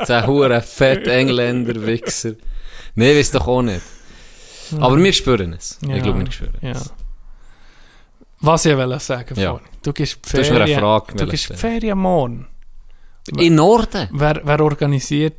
[0.08, 2.36] der hure fett Engländer Wichser.
[2.96, 3.82] Nein, weiß doch auch nicht.
[4.80, 5.78] Aber wir spüren es.
[5.88, 6.72] Ja, Ich glaube, wir spüren Ja.
[6.72, 6.92] es.
[8.42, 9.52] Was ich wollte sagen Ja.
[9.52, 9.68] vorhin.
[9.84, 11.60] Du gehst Du hast mir eine Ferien, Frage du gehst stellen.
[11.60, 12.48] Ferien morgen.
[13.38, 14.08] In Norden?
[14.12, 15.36] Wer, wer organisiert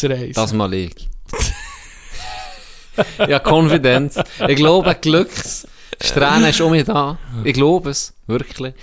[0.00, 0.32] die Reise?
[0.32, 1.08] Das mal ich.
[3.28, 4.18] ja, Konfidenz.
[4.48, 7.18] Ich glaube, Glückssträhne ist um mich da.
[7.44, 8.74] Ich glaube es, wirklich.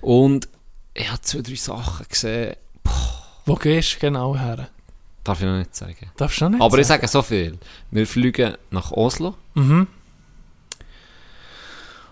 [0.00, 0.48] Und
[0.94, 2.56] ich habe zwei, drei Sachen gesehen,
[3.46, 4.68] Wo gehst du genau her?
[5.24, 6.10] Darf ich noch nicht sagen.
[6.16, 7.00] Darfst du noch nicht Aber ich sagen?
[7.00, 7.58] sage so viel.
[7.90, 9.86] Wir fliegen nach Oslo Mhm.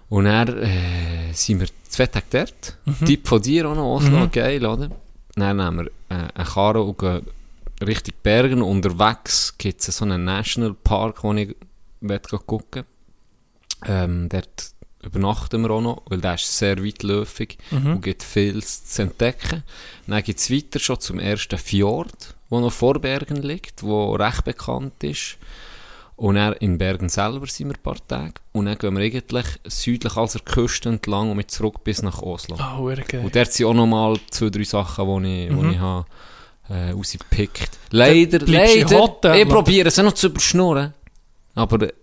[0.08, 2.76] und dann äh, sind wir zwei Tage dort.
[2.84, 3.06] Mhm.
[3.06, 4.90] Tipp von dir auch noch, Oslo, geil, oder?
[5.34, 5.76] Dann nehmen
[6.08, 7.26] wir äh, eine Karre und gehen
[7.80, 8.62] Richtung Bergen.
[8.62, 11.56] Unterwegs gibt es so einen Nationalpark, wo ich
[12.00, 12.84] möchte gucken
[13.86, 14.70] ähm, Dort
[15.02, 17.94] übernachten wir auch noch, weil der ist sehr weitläufig Mhm.
[17.94, 19.64] und gibt viel zu entdecken.
[20.06, 24.44] Dann geht es weiter schon zum ersten Fjord, wo noch vor Bergen liegt, wo recht
[24.44, 25.38] bekannt ist.
[26.16, 28.34] Und dann in Bergen selber sind wir ein paar Tage.
[28.52, 32.20] Und dann gehen wir eigentlich südlich als der Küste entlang und mit zurück bis nach
[32.20, 32.56] Oslo.
[32.58, 33.24] Ah, oh, geil.
[33.24, 35.70] Und dort sind auch nochmal zwei, drei Sachen, die ich, Mhm.
[35.70, 36.04] ich habe,
[36.68, 37.70] äh, rausgepickt.
[37.90, 38.98] Leider, leider.
[38.98, 40.92] Hotel, ich probiere es noch zu überschnurren.
[41.54, 41.94] Aber der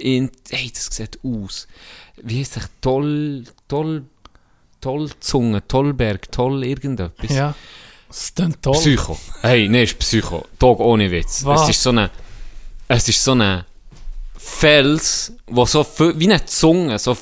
[0.00, 1.68] In hey, das sieht aus.
[2.20, 2.68] Wie heisst das?
[2.80, 4.04] Toll, toll,
[4.80, 7.30] toll Zunge, Tollberg, toll irgendetwas.
[7.30, 7.54] Ja.
[8.12, 8.74] Das ist toll.
[8.74, 9.18] Psycho.
[9.40, 10.44] Hey, nee, ist Psycho.
[10.58, 11.44] Tag ohne Witz.
[11.44, 11.62] Was?
[11.62, 12.10] Es ist so eine,
[12.88, 13.64] es ist so eine
[14.36, 17.16] Fels, wo so wie eine Zunge, so,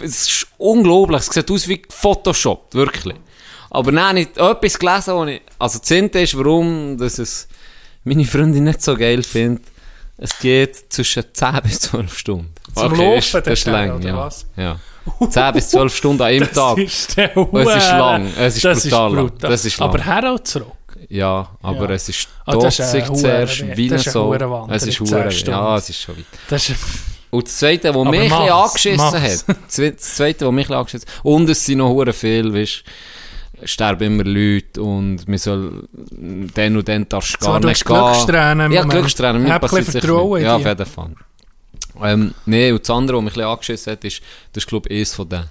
[0.00, 1.22] es ist unglaublich.
[1.22, 3.16] Es sieht aus wie Photoshop, wirklich.
[3.70, 7.48] Aber nein, nicht etwas gelesen, wo ich, also das Zehnte ist, warum, dass es
[8.04, 9.64] meine Freundin nicht so geil findet.
[10.18, 12.54] Es geht zwischen 10 bis 12 Stunden.
[12.74, 14.16] Zum ist, Laufen das ist dort her, lang, ja.
[14.16, 14.46] was?
[14.56, 14.78] ja.
[15.28, 16.78] 10 bis 12 Stunden an einem Tag.
[16.78, 19.26] ist der Es ist lang, es ist das brutal Ist lang.
[19.28, 19.50] brutal.
[19.50, 19.88] Das ist lang.
[19.88, 20.66] Aber her auch zurück.
[21.08, 21.94] Ja, aber Ja.
[21.94, 24.34] es ist Ah, ist totzig eine zuerst, wie so.
[24.68, 25.50] Es ist 10 hure, Stunden.
[25.60, 26.24] ja, es ist schon weit.
[26.48, 26.76] Das ist,
[27.30, 30.74] Und das Zweite, was mich ein angeschissen hat, das Zwe- das Zweite, was mich ein
[30.76, 32.82] angeschissen hat, und es sind noch hure viel, weißt,
[33.64, 35.86] sterben immer Leute und man soll
[36.54, 37.96] dann und dann darfst gar du nicht gehen.
[37.96, 38.82] Glückstränen Ja.
[38.84, 40.46] Glückstränen, mir passiert bisschen sicher Vertrauen nicht.
[40.46, 41.10] Ja, auf jeden Fall.
[42.02, 44.20] Ähm, nee, und das andere, was mich ein bisschen angeschissen hat, ist,
[44.52, 45.44] das ist, glaube ich, eines von den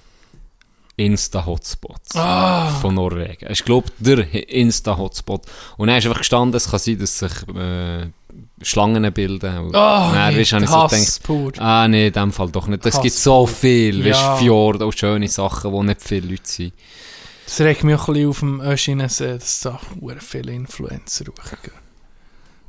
[0.96, 2.68] Insta-Hotspots Ah.
[2.80, 3.46] von Norwegen.
[3.46, 5.42] Es ist, glaube ich, der Insta-Hotspot.
[5.78, 8.06] Und dann ist einfach gestanden, es kann sein, dass sich äh,
[8.62, 9.58] Schlangen bilden.
[9.58, 11.52] Und Oh, dann nee, habe ich so gedacht, pur.
[11.58, 12.84] ah nee, in dem Fall doch nicht.
[12.84, 14.14] Es gibt so viel, Ja.
[14.34, 16.74] weißt, Fjorde und schöne Sachen, wo nicht viele Leute sind.
[17.46, 19.80] Das regt mich auch ein bisschen auf dem Öschinensee, dass da
[20.20, 21.72] viele Influencer hochgehen.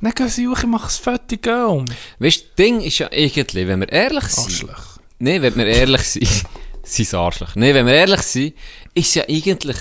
[0.02, 1.84] Dann gehen sie hoch, ich mache es Foto gehen um.
[2.18, 4.98] Weißt du, das Ding ist ja irgendwie, wenn wir ehrlich sind, Arschloch.
[5.20, 6.28] Nee, wenn wir ehrlich sind,
[6.82, 7.54] sind Arschloch.
[7.54, 8.54] Nee, wenn wir ehrlich sind,
[8.94, 9.76] ist ja eigentlich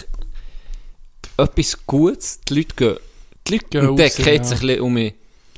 [1.37, 2.39] etwas Gutes.
[2.47, 2.97] Die Leute gehen,
[3.47, 4.33] die Leute Gehen entdecken ja.
[4.33, 5.13] ein bisschen um die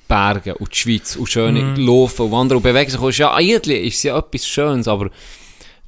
[0.07, 1.85] Berge und die Schweiz und schöne Mhm.
[1.85, 2.99] Laufen und Wandern und bewegen sich.
[3.01, 5.09] Und ist ja, eigentlich ist es ja etwas Schönes, aber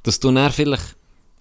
[0.02, 0.96] dass du dann vielleicht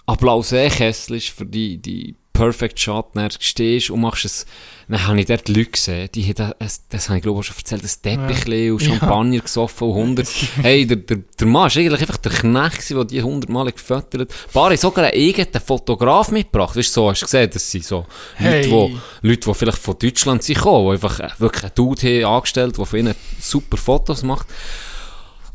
[0.05, 4.45] Applaus ist für die, die Perfect Shot, dann stehst und machst es,
[4.87, 7.55] dann habe ich dort Leute gesehen, die haben, das, das habe ich glaube ich schon
[7.57, 8.87] erzählt, das Teppich und Ja.
[8.89, 10.27] Champagner gesoffen und 100,
[10.61, 14.21] hey, der, der, der Mann ist eigentlich einfach der Knecht der die 100 Mal gefüttert
[14.21, 14.29] hat.
[14.29, 17.71] Ein paar haben sogar einen eigenen Fotograf mitgebracht, weißt du, so, hast du gesehen, das
[17.71, 18.05] sind so
[18.35, 18.67] Hey.
[18.67, 22.01] Leute, die, Leute, die vielleicht von Deutschland sind gekommen, die einfach äh, wirklich einen Dude
[22.01, 24.47] haben angestellt, der von ihnen super Fotos macht.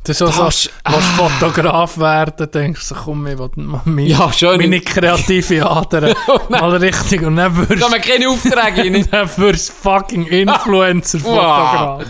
[0.03, 4.09] Das ist auch so, willst du Fotograf werden, denkst du, komm, ich will mal meine,
[4.09, 4.57] Ja, schön.
[4.57, 6.15] meine kreative Ader
[6.49, 9.07] mal richtig und dann wirst haben wir keine Aufträge rein.
[9.11, 12.05] dann wirst du fucking Influencer-Fotograf.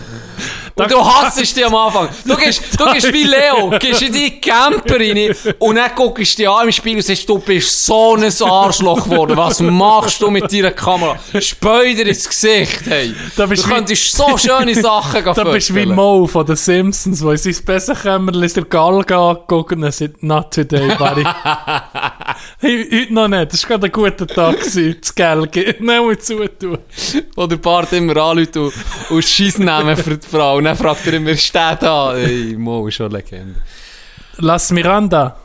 [0.83, 2.09] Und du hasst dich am Anfang.
[2.25, 6.43] Du gehst, du gehst wie Leo, gehst in die Camper rein und dann guckst du
[6.43, 9.37] dich an im Spiegel und sagst, du bist so ein Arschloch geworden.
[9.37, 11.19] Was machst du mit deiner Kamera?
[11.41, 13.15] Speu dir ins Gesicht, hey.
[13.37, 15.87] Da bist du wie- könntest so schöne Sachen Da bist du wie.
[15.87, 20.51] Mo von den Simpsons, wo in sein Bessenkämmerchen ist der Galga angeguckt und sagt, not
[20.53, 21.25] today, buddy.
[22.61, 23.53] hey, heute noch nicht.
[23.53, 25.61] Das war gerade ein guter Tag, gewesen, das Gelge.
[25.61, 26.79] Nicht mal zutun.
[27.35, 28.73] Wo der Bart immer anruft und,
[29.11, 30.57] und Scheiss nehmen für die Frau.
[30.57, 32.17] Und dann fragt er immer, steht da?
[32.17, 33.63] Ey, Mo ist schon Legende.
[34.37, 35.37] Las Miranda.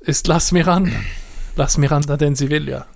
[0.00, 0.96] Ist Las Miranda.
[1.56, 2.86] Las Miranda den Sevilla.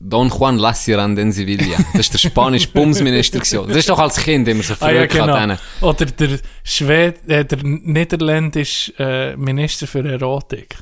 [0.00, 1.78] Don Juan Lassiran en Sevilla.
[1.92, 3.38] Das ist der spanische Bumsminister.
[3.38, 5.56] Das ist doch als Kind immer so Ah ja, genau.
[5.80, 10.76] Oder der Schwed äh, der niederländische äh, Minister für Erotik.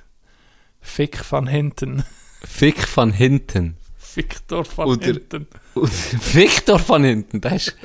[0.80, 2.04] Fick van Hinten.
[2.44, 3.76] Fick von hinten.
[4.14, 5.46] Victor van Oder- Hinten.
[5.74, 5.90] Und
[6.34, 7.76] Victor von hinten, das ist...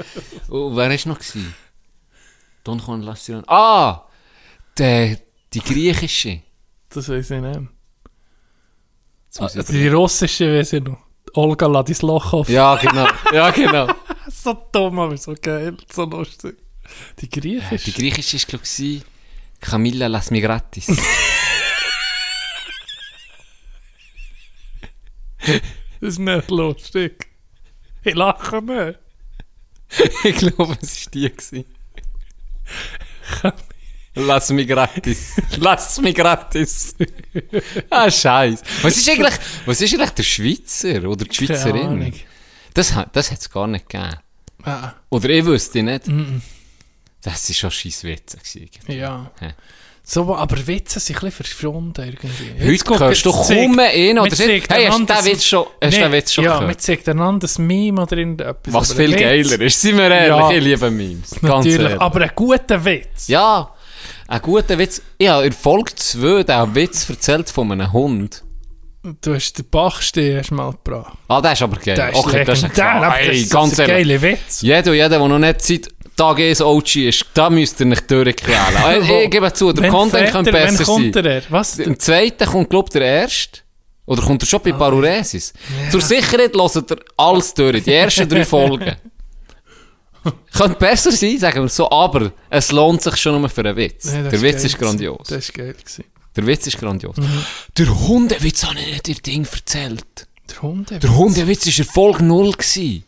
[0.50, 1.56] Oh, wer ist noch gewesen?
[2.70, 3.44] Don Juan Lassiran.
[3.48, 4.06] Ah!
[4.78, 5.18] Der,
[5.54, 6.42] die griechische.
[6.90, 7.60] Das weiß ich nicht.
[9.56, 10.98] Ich- Die russische weiß ich noch.
[11.34, 12.48] Olga Ladislochov.
[12.50, 13.08] Ja, genau.
[13.34, 13.88] Ja, genau.
[14.32, 15.76] So dumm, aber so geil.
[15.92, 16.56] So lustig.
[17.20, 17.92] Die Die griechische.
[17.92, 19.02] griechische war, glaube ich,
[19.60, 20.88] Camilla Las Migratis.
[26.02, 27.28] Das ist nicht lustig.
[28.04, 29.00] Ich lache nicht.
[30.24, 31.30] ich glaube, es war die.
[31.30, 31.66] gewesen.
[34.16, 35.36] Lass mich gratis.
[35.58, 36.96] Lass mich gratis.
[37.90, 38.62] ah, Scheiß.
[38.82, 39.34] Was ist eigentlich,
[39.66, 42.14] was ist eigentlich der Schweizer oder die Schweizerin?
[42.74, 44.16] Das, hat- das hat es gar nicht gegeben.
[44.64, 46.06] Ah, Oder ich wüsste nicht.
[47.24, 48.40] Das war schon scheiß gewesen.
[48.88, 49.32] ja.
[49.42, 49.50] Ja.
[50.12, 52.66] So, aber Witze sind ein bisschen verschwunden irgendwie.
[52.72, 56.12] Heute guck, hörst du kaum einen oder Hey, hast du den Witz schon, hast den
[56.12, 56.68] Witz schon ja, gehört?
[56.68, 58.74] man zeigt einander ein Meme oder irgendetwas.
[58.74, 59.82] Was aber viel Witz, geiler ist.
[59.82, 60.50] Seien wir ehrlich, Ja.
[60.52, 61.30] ich liebe Memes.
[61.30, 62.02] Ganz Natürlich, ehrlich.
[62.02, 63.28] aber ein guter Witz.
[63.28, 63.72] Ja,
[64.28, 65.00] ein guter Witz.
[65.22, 68.44] Habe in Folge 2 den Witz erzählt von einem Hund.
[69.22, 69.66] Du hast den
[70.44, 71.18] du mal gebracht.
[71.28, 71.96] Ah, der ist aber geil.
[71.96, 72.72] Der ist okay, das ist ein
[73.04, 74.62] aber hey, das ist ein geiler Witz.
[74.62, 75.88] Jeder jeder, der noch nicht seit
[76.20, 79.02] Tag 1 OG ist, da müsst ihr nicht durchquälen.
[79.04, 81.26] ich, ich gebe zu, der Wenn Content könnte er- besser Wenn kommt sein.
[81.26, 81.42] er?
[81.50, 81.80] Was?
[81.80, 83.60] Im zweiten kommt, glaube ich, der erste.
[84.06, 85.54] Oder kommt er schon bei Paruresis?
[85.92, 88.96] Zur Sicherheit hört er alles durch, die ersten drei Folgen.
[90.54, 94.12] Könnte besser sein, sagen wir so, aber es lohnt sich schon nur für einen Witz.
[94.12, 95.28] Nee, der Witz ist grandios.
[95.30, 95.74] Das ist geil.
[95.74, 96.04] Gewesen.
[96.36, 97.16] Der Witz ist grandios.
[97.78, 100.28] Der Hundewitz habe ich nicht dir Ding erzählt.
[100.50, 101.00] Der Hunde.
[101.00, 103.04] Der Hundewitz war Folge 0 gewesen.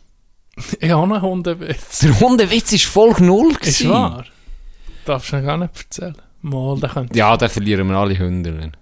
[0.80, 2.00] Ich habe einen Hundewitz.
[2.00, 3.68] Der Hundewitz war Folge 0 gewesen.
[3.68, 4.24] Ist wahr?
[5.04, 6.16] Darfst du ihn gar nicht erzählen?
[6.42, 8.72] Mal, da könnt Ja, da verlieren wir alle Hunde.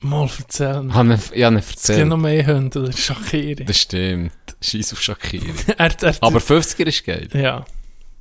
[0.00, 0.88] mal erzählen.
[0.88, 1.12] Ich habe ihn
[1.56, 2.06] Es gibt erzählt.
[2.08, 3.64] noch mehr Hunde, der Shakiri.
[3.64, 4.32] Das stimmt.
[4.60, 5.08] Scheiß auf
[5.76, 7.28] er, er, Aber 50er ist geil.
[7.32, 7.64] Ja.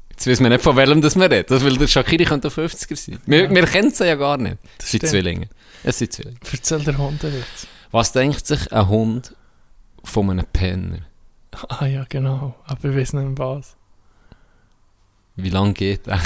[0.10, 1.46] Jetzt wissen wir nicht, von welchem das wir reden.
[1.50, 3.20] Das, weil der Shakiri könnte auch 50er sein.
[3.26, 4.58] Wir, wir kennen sie ja gar nicht.
[4.78, 5.06] Das sind.
[5.06, 5.50] Zwillinge.
[5.84, 6.38] Es sind Zwillinge.
[6.52, 7.68] Erzähl der Hundewitz.
[7.92, 9.36] Was denkt sich ein Hund
[10.04, 11.00] von einem Penner?
[11.70, 12.56] Ah ja, genau.
[12.66, 13.76] Aber ich weiß nicht mehr was.
[15.36, 16.22] Wie lang geht der?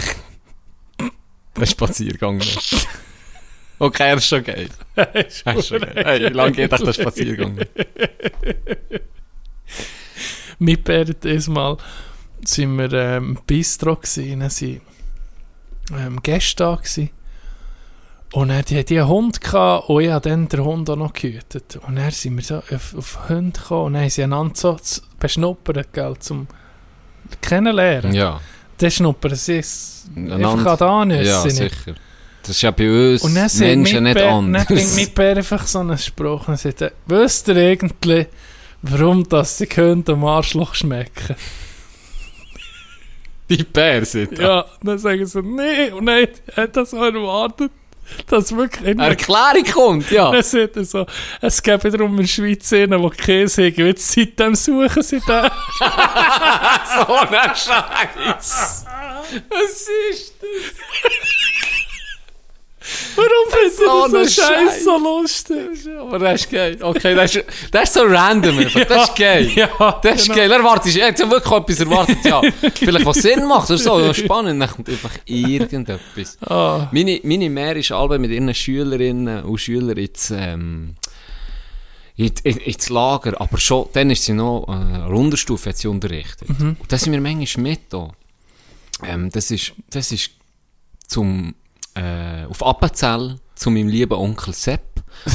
[1.58, 2.62] Der Spaziergang noch.
[3.80, 4.70] Okay, er ist schon geil.
[4.96, 5.94] Er ist schon geil.
[5.96, 7.56] Hey, wie lang geht der Spaziergang?
[7.56, 7.66] noch?
[10.60, 11.78] Mit Bert diesmal
[12.44, 14.82] sind wir ähm, im Bistro gewesen, dann sind
[15.98, 17.10] ähm, Gäste da gewesen.
[18.32, 21.80] Und die hatten einen Hund gehabt, und ich habe dann den Hund auch noch gehütet.
[21.88, 24.78] Und dann sind wir so auf, auf Hunde gekommen und dann haben sie einander so
[25.20, 26.48] beschnuppert, gell, zum
[27.42, 28.14] Kennenlernen.
[28.14, 28.40] Ja.
[28.78, 31.96] Dann schnuppern sie es einfach an die Ja, sicher.
[32.42, 34.96] Das ist ja bei uns Und dann Menschen nicht Mitbär- Dann bringt anders.
[34.96, 38.28] Mitbär einfach so einen Spruch und sagt, er, wisst ihr eigentlich,
[38.84, 41.36] warum das die Hunde am Arschloch schmecken?
[43.50, 44.42] Die Bär sind da.
[44.44, 47.72] Ja, dann sagen sie, nee, und nein, er hat das so erwartet,
[48.28, 50.32] dass wirklich in Eine Erklärung kommt, ja.
[50.32, 51.06] Dann sagt er so,
[51.42, 55.26] es gibt wiederum in der Schweiz einen, die Käse haben, jetzt seitdem suchen sie den.
[55.80, 58.86] so ein Scheiß.
[59.50, 60.34] Was ist
[63.16, 64.84] Warum findet So ihr das so ein scheiß Scheiß.
[64.84, 65.90] so lustig?
[66.00, 66.78] Aber das ist geil.
[66.82, 68.58] Okay, das ist, das ist so random.
[68.60, 68.86] einfach.
[68.90, 69.50] Das ist geil.
[69.56, 70.36] Ja, Das ist genau.
[70.38, 70.52] geil.
[70.52, 72.42] Erwartest du, jetzt wirklich etwas erwartet, ja.
[72.76, 74.62] Vielleicht was Sinn macht oder so, spannend.
[74.62, 76.38] Dann kommt einfach irgendetwas.
[76.42, 80.96] Ah, Meine, meine Mehr ist alle mit ihren Schülerinnen und Schülern ins, ähm,
[82.16, 85.88] in, in, ins Lager, aber schon, dann ist sie noch, äh, eine Unterstufe hat sie
[85.88, 86.50] unterrichtet.
[86.50, 88.10] Und das sind wir manchmal mit da.
[89.06, 90.32] Ähm, das ist, das ist
[91.08, 91.56] zum,
[91.96, 94.82] äh, auf Appenzell, zu meinem lieben Onkel Sepp,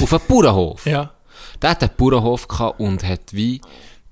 [0.03, 0.87] auf einem Bauernhof.
[0.87, 1.13] ja.
[1.63, 3.61] Der hat einen Bauernhof gehabt und hat wie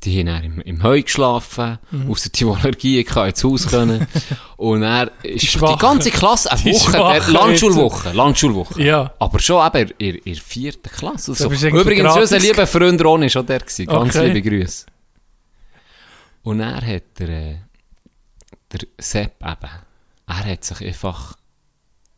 [0.04, 2.10] die haben dann im, im Heu geschlafen, Mhm.
[2.10, 4.04] außer die, die Allergien hatten, ins Haus können.
[4.56, 5.78] Und er ist die, Schwachen.
[5.78, 8.82] ganze Klasse, eine Die Woche, der Landschulwoche, Landschulwoche.
[8.82, 9.12] Ja.
[9.20, 11.30] Aber schon eben in, in der vierten Klasse.
[11.30, 11.48] Also.
[11.68, 13.86] Übrigens, unser lieber Freund Ron ist auch der gewesen.
[13.86, 14.32] Ganz Okay.
[14.32, 14.86] liebe Grüße.
[16.42, 17.54] Und er hat der, äh,
[18.72, 19.70] der Sepp eben,
[20.26, 21.36] er hat sich einfach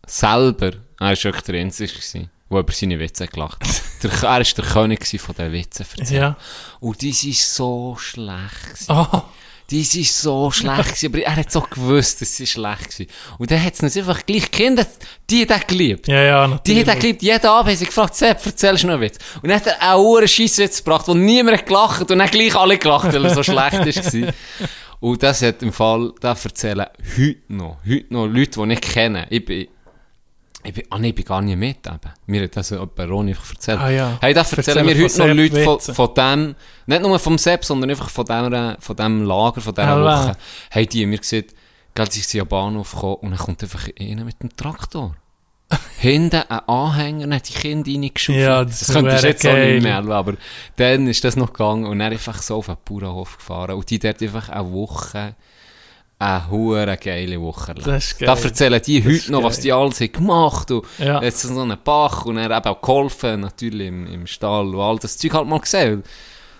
[0.06, 3.82] selber, er war wirklich der Einzige, gewesen, der über seine Witze gelacht hat.
[4.04, 6.20] Er war der König von den Witzen erzählen.
[6.20, 6.36] Ja.
[6.80, 8.84] Und die sind so schlecht.
[8.88, 9.24] Ah,
[9.70, 13.06] Die sind so schlecht gewesen, aber er hat so gewusst, dass sie schlecht waren.
[13.38, 14.86] Und dann hat es uns einfach gleich, die Kinder,
[15.30, 16.06] die hat er geliebt.
[16.06, 16.80] ja, ja, Die natürlich.
[16.82, 19.16] hat er geliebt, jeden Abend haben sie gefragt, Sepp, erzählst du noch einen Witz?
[19.40, 22.54] Und dann hat er auch einen Scheisswitz gebracht, wo niemand hat gelacht und dann gleich
[22.54, 24.32] alle gelacht, weil er so schlecht war.
[25.00, 26.86] Und das hat im Fall, das erzählen
[27.18, 29.26] heute noch, heute noch Leute, die ich kenne.
[29.28, 29.66] Ich bin,
[30.64, 31.98] ich bin, ah nee, ich bin gar nicht mit eben.
[32.26, 33.78] Mir hat das Ronny erzählt.
[33.80, 34.18] Ah ja.
[34.20, 36.54] Hey, das erzählen mir heute noch Leute von, von dem,
[36.86, 40.36] nicht nur vom Sepp, sondern einfach von dem, von dem Lager, von dieser Ah, Woche.
[40.70, 41.54] Hey, die haben mir gesagt,
[42.10, 45.14] sie sind am Bahnhof gekommen und dann kommt einfach einer mit dem Traktor.
[45.98, 48.36] Hinten ein Anhänger, hat die Kinder reingeschaut.
[48.36, 50.34] Ja, das das könnte ich jetzt auch nicht mehr, aber
[50.76, 53.98] dann ist das noch gegangen und dann einfach so auf den Bauernhof gefahren und die
[53.98, 55.34] dort einfach eine Woche,
[56.18, 57.74] eine hure geile Woche.
[57.74, 58.16] Das.
[58.18, 61.22] Da erzählen die Das heute noch, was die alles haben gemacht und Ja.
[61.22, 64.98] jetzt so einen Bach und er eben auch geholfen, natürlich im, im Stall und all
[64.98, 66.02] das Zeug halt mal gesehen.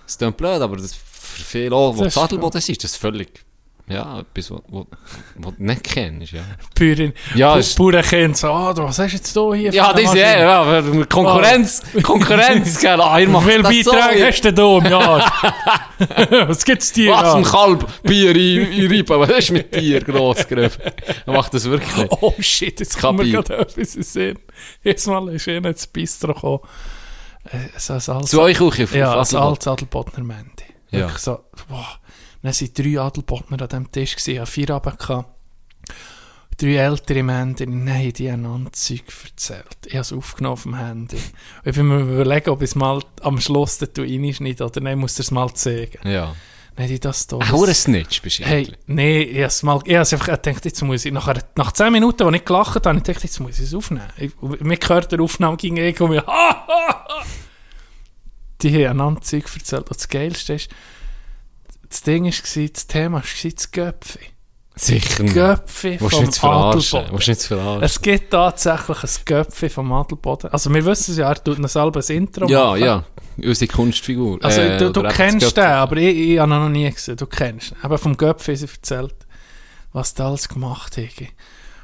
[0.06, 3.44] Das klingt blöd, aber das für viele auch, wo Das das ist das ist völlig,
[3.86, 6.40] ja, etwas, was du nicht kennst, ja.
[6.78, 7.12] Bäuerin.
[7.34, 9.72] Ja, ist- Bauernkind so, ah, was hast du jetzt hier hier?
[9.74, 10.40] Ja, diese, Maschine?
[10.40, 14.40] ja, ja, Konkurrenz, Konkurrenz, gell, ah, ihr Wie macht viele das so, Beiträge ihr- hast
[14.44, 15.32] du da im Jahr?
[16.48, 17.12] was gibt's dir?
[17.12, 17.34] Was, da?
[17.34, 20.44] ein Kalb, Bier in, in Reiben, was ist mit dir gross?
[20.44, 20.70] Er
[21.32, 22.10] macht das wirklich.
[22.22, 23.30] Oh shit, jetzt mir Kapi.
[23.32, 24.38] gerade etwas Sinn.
[24.82, 26.60] Jedes Mal ist einer ins Bistro gekommen.
[27.44, 29.26] Äh, so ein altes, Zu euch auch, auf ja, ein
[29.68, 30.50] Adelbodner Mende.
[30.90, 31.00] Ja.
[31.00, 31.98] Wirklich so, boah.
[32.44, 34.98] Dann waren drei Adelbodner an diesem Tisch, ich hatte vier Abend.
[36.56, 39.66] Drei ältere Männer, nein, die haben einander Zeug erzählt.
[39.86, 41.16] Ich habe es aufgenommen auf dem Handy.
[41.16, 41.22] Und
[41.70, 45.20] ich bin mir überlegen, ob ich es mal am Schluss reinschneide oder nein, muss ich
[45.26, 45.98] es mal zeigen.
[46.08, 46.36] Ja.
[46.76, 47.38] Nein, die das da.
[47.38, 50.82] Ein hoher Snitch bist du Hey, nee, ich habe mal, ich habe einfach gedacht, jetzt
[50.82, 53.40] muss ich, nach, einer- nach 10 Minuten, als ich gelacht habe, habe ich gedacht, jetzt
[53.40, 54.06] muss ich es aufnehmen.
[54.16, 57.24] Ich, mir gehört der Aufnahme ging um mich, ha, ha, ha.
[58.62, 59.88] Die haben einander Zeug erzählt.
[59.88, 60.68] Und das Geilste ist,
[61.94, 64.18] das Ding war, das Thema war das Göpfi.
[64.76, 65.34] Sicher nicht.
[65.34, 66.42] Göpfi vom nicht?
[66.42, 67.14] Adelboden.
[67.14, 67.82] Nicht?
[67.82, 70.50] Es gibt tatsächlich ein Göpfi vom Adelboden.
[70.50, 72.80] Also wir wissen es ja, er tut noch selber ein Intro Ja, machen.
[72.80, 73.04] ja.
[73.36, 74.38] Unsere Kunstfigur.
[74.42, 77.16] Also Äh, du, du kennst das den, aber ich, ich habe ihn noch nie gesehen.
[77.16, 77.76] Du kennst ihn.
[77.82, 79.14] Aber vom Göpfi sie erzählt,
[79.92, 81.28] was da alles gemacht haben.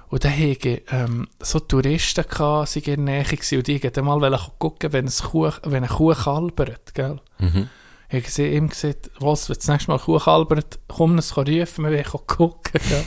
[0.08, 0.56] Und dann haben
[0.90, 5.06] ähm, so Touristen gehabt, sind in der Nähe gewesen, und die wollten mal gucken, wenn,
[5.06, 7.20] ein Kuh, wenn eine Kuh kalbert, gell?
[7.38, 7.68] Mhm.
[8.12, 11.92] Haben sie ihm gesagt, was, wenn das nächste Mal Kuh kalbert, komm uns rufen, wir
[11.92, 13.04] wollen gucken, gell?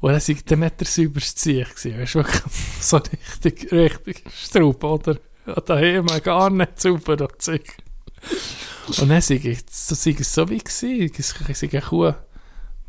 [0.00, 1.64] Und dann war der nicht der sauberste Zieh.
[1.64, 2.42] Weißt du, wirklich
[2.80, 5.16] so richtig, richtig Straub, oder?
[5.46, 7.16] Ja, daheim gar nicht sauber.
[8.98, 11.12] Und dann sei ich, so sei es so wie gewesen.
[11.18, 12.12] Es sei eine Kuh,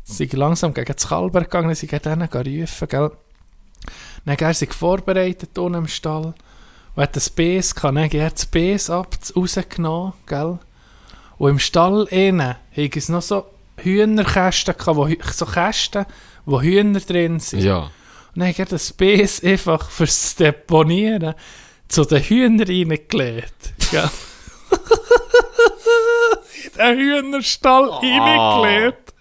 [0.04, 3.10] sei langsam gegen das Kalber gegangen, sie gegen denen rufen, gell.
[4.24, 6.34] Dann hat er sich vorbereitet unten im Stall
[6.94, 10.58] und hat das dann hat er das Bes rausgenommen, gell.
[11.42, 13.46] Und im Stall innen hat es noch so
[13.78, 16.06] Hühnerkästen wo, so Kästen,
[16.44, 17.64] wo Hühner drin sind.
[17.64, 17.78] Ja.
[17.78, 17.90] Und
[18.36, 21.34] dann hat er das Bes einfach fürs Deponieren
[21.88, 23.74] zu den Hühnern reingelegt.
[23.90, 24.08] Gell?
[26.64, 29.12] In den Hühnerstall reingelegt.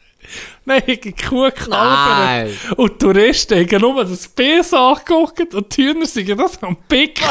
[0.65, 1.69] Dann hat die Kuh gekalbert.
[1.71, 2.57] Nein.
[2.77, 7.25] Und die Touristen haben nur das Bes angeguckt und die Hühner sind das am Picken.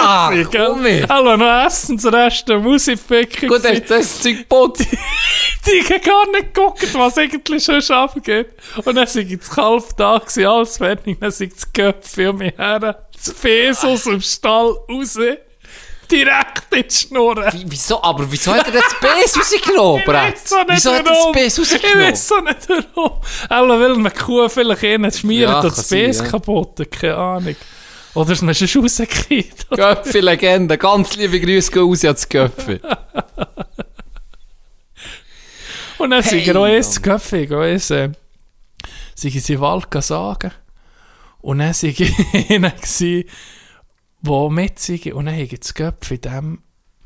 [0.51, 0.67] Gell?
[0.67, 0.85] komm.
[1.09, 3.49] Hallo, noch Essensrest, Musikpicken.
[3.49, 4.87] Gut, hast du das Zeug geboten?
[5.67, 8.49] Die haben gar nicht geguckt, was eigentlich schon abgeht.
[8.85, 11.21] Und dann sind das Kalb da gewesen, alles fertig.
[11.21, 15.19] Dann sind das Köpfe um mich her, das Fes aus dem Stall raus,
[16.11, 17.37] direkt in die Schnur.
[17.53, 18.03] Wie- Wieso?
[18.03, 20.35] Aber wieso hat er das Bes rausgenommen, Brett?
[20.35, 21.33] Nicht Wieso hat er das warum.
[21.33, 22.13] Bes Ich rausgenommen?
[22.13, 23.13] weiß auch nicht warum.
[23.49, 26.25] Auch weil eine Kuh vielleicht innen schmiert Ja, und kann das Bes ja.
[26.27, 27.57] kaputt keine Ahnung.
[28.15, 29.71] Oder ist mir schon rausgekriegt.
[29.71, 30.77] Göpfi-Legende.
[30.79, 32.81] Ganz liebe Grüße gehen raus an das Göpfi.
[35.99, 36.67] Und dann sind wir auch
[37.03, 38.11] Kaffee, gehen erst, äh,
[39.15, 40.51] sind sie Wald sagen.
[41.43, 41.99] Und dann sind
[42.51, 42.73] einer
[44.23, 46.59] gsi, wo mit sind, und dann haben das Köpfe in dem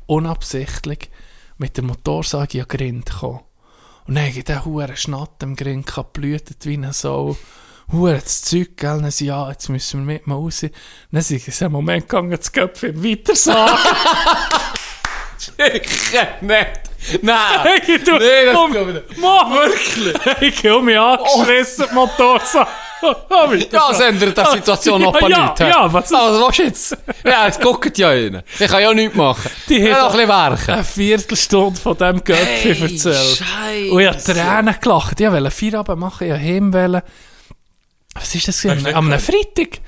[0.07, 1.09] unabsichtlich
[1.57, 3.41] mit der Motorsage an den Grind gekommen.
[4.07, 7.37] Und dann haben die Huren Schnatt am Grind gehabt, blühtet wie eine Sau.
[7.91, 10.65] Huren das Zeug, gell, dann sie, ja, jetzt müssen wir mit mal raus.
[11.11, 13.77] Dann sind sie einen Moment gegangen, das Köpfe weiter sagen.
[15.37, 17.21] Sicher nicht.
[17.21, 17.59] Nein!
[17.63, 20.15] Hey, du, Nee, das um, wirklich?
[20.41, 22.67] Ich habe mich angeschissen, die Motorsache.
[23.01, 25.63] Ja, es ändert die Situation noch ein Ja, paar Leute.
[25.63, 26.97] ja, ja, was- Also, was jetzt?
[27.23, 28.41] Ja, es guckt ja rein.
[28.59, 29.49] Ich kann ja nichts machen.
[29.69, 30.71] Die Ich noch ein bisschen werken.
[30.71, 33.37] eine Viertelstunde von diesem Göpfi erzählt.
[33.37, 33.91] Scheiße.
[33.91, 35.19] Und ich habe Tränen gelacht.
[35.19, 36.73] Ich wollte Feierabend machen, ich wollte heim.
[36.73, 37.01] wollen.
[38.15, 38.61] Was ist das?
[38.61, 38.93] gewesen?
[38.95, 39.79] Am einem Freitag.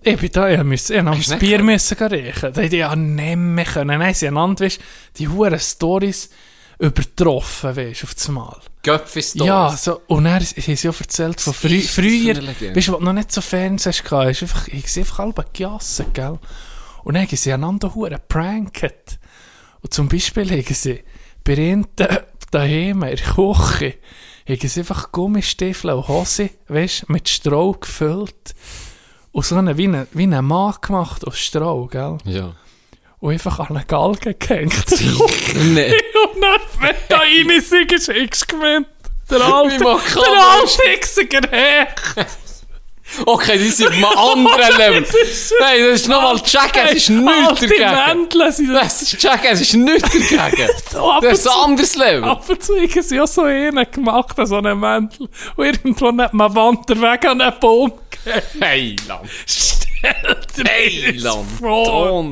[0.00, 2.52] Ich bin da, ich musste, ich musste das Bier müssen riechen.
[2.52, 3.98] Da hätte ich ja nicht mehr können.
[3.98, 4.78] Nein, sie weißt,
[5.18, 6.30] die huren Stories
[6.78, 8.56] übertroffen, weißt, auf das Mal.
[8.82, 9.46] Göpfi-Stories.
[9.46, 13.04] Ja, so, und er haben sie auch erzählt von frü früher, weißt du, wo du
[13.04, 16.38] noch nicht so Fans hast, einfach, ich sehe einfach alle gejasset, gell?
[17.02, 19.18] Und dann haben sie einander hure pranket.
[19.80, 21.02] Und zum Beispiel haben sie
[21.44, 21.86] bei ihnen
[22.50, 23.94] daheim in der Küche,
[24.48, 28.54] haben sie einfach Gummistiefel und Hose, weißt du, mit Stroh gefüllt.
[29.32, 32.18] Und so einen, wie einen, wie einen Mann gemacht aus Stroh, gell?
[32.24, 32.54] Ja.
[33.20, 34.84] Und einfach an eine Galge gehängt.
[35.54, 35.92] Nee.
[35.92, 38.86] Und dann, wenn du da rein hast du gemeint,
[39.30, 42.26] der alte, der alte Hixiger Hecht.
[43.24, 45.06] Okay, die sind einem anderen Level.
[45.60, 47.90] Nein, das ist nochmal checken, es ist nichts dagegen.
[47.90, 49.02] Mäntel das.
[49.02, 50.68] Ist checken, es ist nichts dagegen.
[51.22, 52.24] Das ist ein anderes Level.
[52.24, 55.28] ab und zu haben sie auch so einen gemacht, so einen Mantel.
[55.56, 58.42] Und irgendwo neben einer Wand der Weg an einen Baum gegeben.
[58.60, 59.28] Hey, Land.
[59.46, 62.24] Stell dir das vor.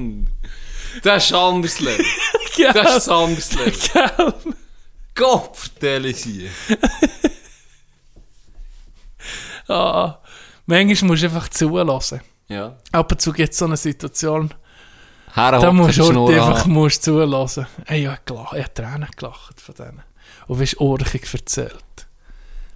[1.03, 1.79] Das ist.
[2.57, 2.73] Gell?
[2.73, 3.93] Das ist.
[3.93, 4.35] Gell?
[5.15, 6.49] Gott, vertelle sie.
[9.69, 10.21] Ah,
[10.67, 12.21] manchmal musst du einfach zulassen.
[12.47, 12.77] Ja.
[12.93, 14.55] Ab und zu gibt es so eine Situation,
[15.35, 17.67] da musst du halt einfach musst zulassen.
[17.87, 20.03] Ey, ich habe ich Tränen gelacht von denen.
[20.47, 21.75] Und wie orchig erzählt.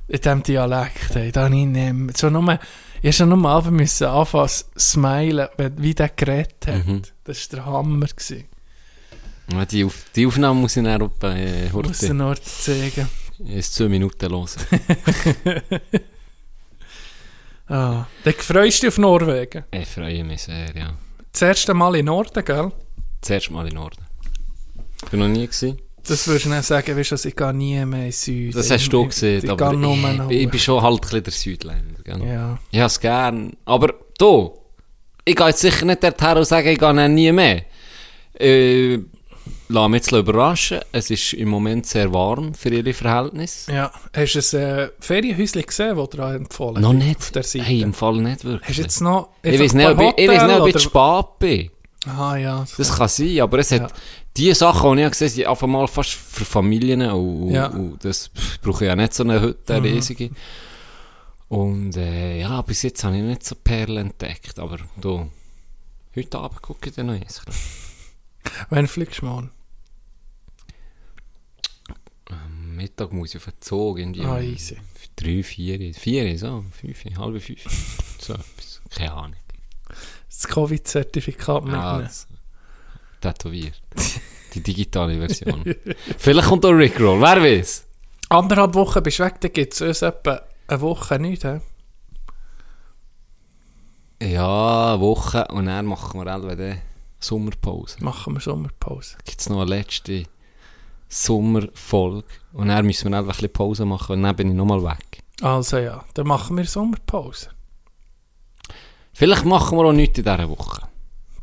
[0.09, 2.59] In diesem Dialekt, ey, da habe ich nicht so nur,
[3.01, 6.86] ich musste nur mal müssen anfangen zu smilen, wie der geredet hat.
[6.86, 7.02] Mhm.
[7.24, 8.06] Das war der Hammer.
[8.06, 8.44] Gewesen.
[9.52, 12.36] Ja, Die, Auf die Aufnahme muss ich dann auch bei äh, Muss Horte den nur
[12.43, 13.09] zeigen.
[13.47, 14.56] ist zwei Minuten los.
[17.68, 18.06] Ah.
[18.24, 19.64] Dann freust du dich auf Norwegen.
[19.70, 20.93] Ich freue mich sehr, ja.
[21.31, 22.72] Das erste Mal in Norden, gell?
[23.20, 24.05] Zuerst mal in Norden.
[25.05, 25.78] Ich bin noch nie gewesen.
[26.06, 28.52] Das würdest du dann sagen, weißt du, ich gehe nie mehr in Süden.
[28.56, 31.22] Das hast du Ich- gesehen, ich, aber ich, noch ich, bin schon halt ein bisschen
[31.24, 32.02] der Südländer.
[32.05, 32.27] Gell?
[32.27, 32.59] Ja.
[32.70, 33.52] Ich habe es gern.
[33.64, 34.52] Aber du,
[35.24, 37.62] ich gehe jetzt sicher nicht dorthin und sage, ich gehe nie mehr.
[38.39, 38.98] Äh,
[39.68, 40.81] lass mich jetzt überraschen.
[40.93, 43.72] Es ist im Moment sehr warm für ihre Verhältnisse.
[43.72, 43.93] Ja.
[44.16, 47.18] Hast du ein äh, Ferienhäuschen gesehen, das dir empfohlen Noch nicht.
[47.18, 47.64] Auf der Seite.
[47.64, 48.68] Hey, im Fall nicht wirklich.
[48.68, 49.28] Hast jetzt noch...
[49.43, 51.60] ich weiß nicht, ein ob ich, ich, nicht, ob ich zu spät bin.
[51.66, 51.70] oder-
[52.18, 52.64] Ah ja.
[52.78, 53.93] Das kann sein, aber es hat
[54.36, 57.69] die Sachen, die ich gesehen habe, sind einfach mal fast für Familien und, Ja.
[57.69, 57.93] Mhm.
[57.93, 58.31] und das
[58.62, 60.31] brauche ich ja nicht so eine Hütte, eine riesige.
[61.48, 65.28] Und äh, ja, bis jetzt habe ich nicht so Perlen entdeckt, aber du,
[66.15, 67.43] heute Abend gucke ich dann noch eins.
[68.70, 69.27] Wann fliegst du?
[69.27, 69.51] Am
[72.77, 74.77] Mittag muss ich irgendwie Ah, easy.
[75.16, 77.65] drei, vier, vier, so, fünf, halb fünf,
[78.20, 79.36] so etwas, keine Ahnung.
[80.28, 82.02] Das Covid-Zertifikat Ah, mitnehmen.
[82.05, 82.28] das,
[83.20, 83.80] tätowiert.
[84.55, 85.74] Die digitale Version.
[86.18, 87.86] Vielleicht kommt auch Rickroll, wer weiß.
[88.28, 91.44] Anderthalb Wochen bist du weg, dann gibt es uns etwa eine Woche nicht.
[91.44, 91.60] He?
[94.22, 96.80] Ja, eine Woche und dann machen wir alle dann
[97.18, 97.97] Sommerpause.
[98.01, 99.16] Machen wir Sommerpause.
[99.24, 100.24] Gibt es noch eine letzte
[101.09, 104.82] Sommerfolge und dann müssen wir einfach ein bisschen Pause machen und dann bin ich nochmal
[104.82, 105.22] weg.
[105.42, 107.51] Also ja, dann machen wir Sommerpause.
[109.12, 110.90] Vielleicht machen wir auch nichts in dieser Woche.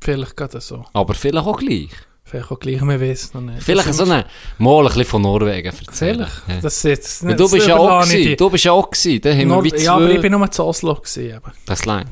[0.08, 0.86] Vielleicht geht das so.
[0.94, 1.90] Aber vielleicht auch gleich.
[2.24, 3.64] Vielleicht auch gleich, wir wissen noch nicht.
[3.64, 4.26] Vielleicht so wir- eine,
[4.58, 6.28] mal ein bisschen von Norwegen erzählen.
[6.46, 6.64] Vielleicht.
[6.64, 8.36] Das ist jetzt Weil du bist ja auch gewesen.
[8.38, 9.22] Du bist ja auch gewesen.
[9.22, 9.78] Da haben wir Nor- zwei...
[9.78, 11.52] ja, aber ich bin nur zu Oslo gewesen, eben.
[11.66, 12.10] Das leint.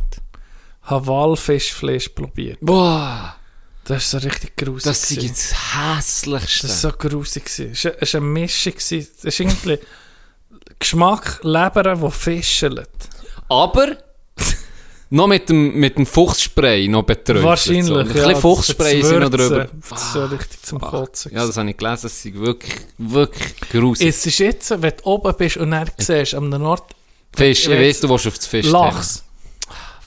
[0.84, 2.60] Habe Walfischfleisch probiert.
[2.62, 3.36] Boah,
[3.86, 4.84] Das ist so richtig grusig.
[4.84, 6.68] das ist jetzt das Hässlichste.
[6.68, 7.44] Das war so grusig.
[7.60, 8.74] Es war- eine Mischung.
[8.78, 9.80] Es ist irgendwie
[10.80, 12.90] Geschmack Leber, die fischelt.
[13.50, 13.98] Aber
[15.16, 17.42] noch mit dem, mit dem Fuchsspray noch betreut.
[17.42, 17.96] Wahrscheinlich, So.
[17.96, 18.14] Ein ja.
[18.14, 19.68] bisschen Fuchsspray das sind noch drüber.
[19.90, 21.32] Das ist so richtig zum Kotzen.
[21.34, 22.08] Ja, das habe ich gelesen.
[22.08, 24.10] Es ist wirklich, wirklich grusig.
[24.10, 26.84] Es ist jetzt, wenn du oben bist und dann siehst, am Nord
[27.34, 28.68] Fisch, ich weiß, du willst auf das Fisch.
[28.68, 29.24] Lachs.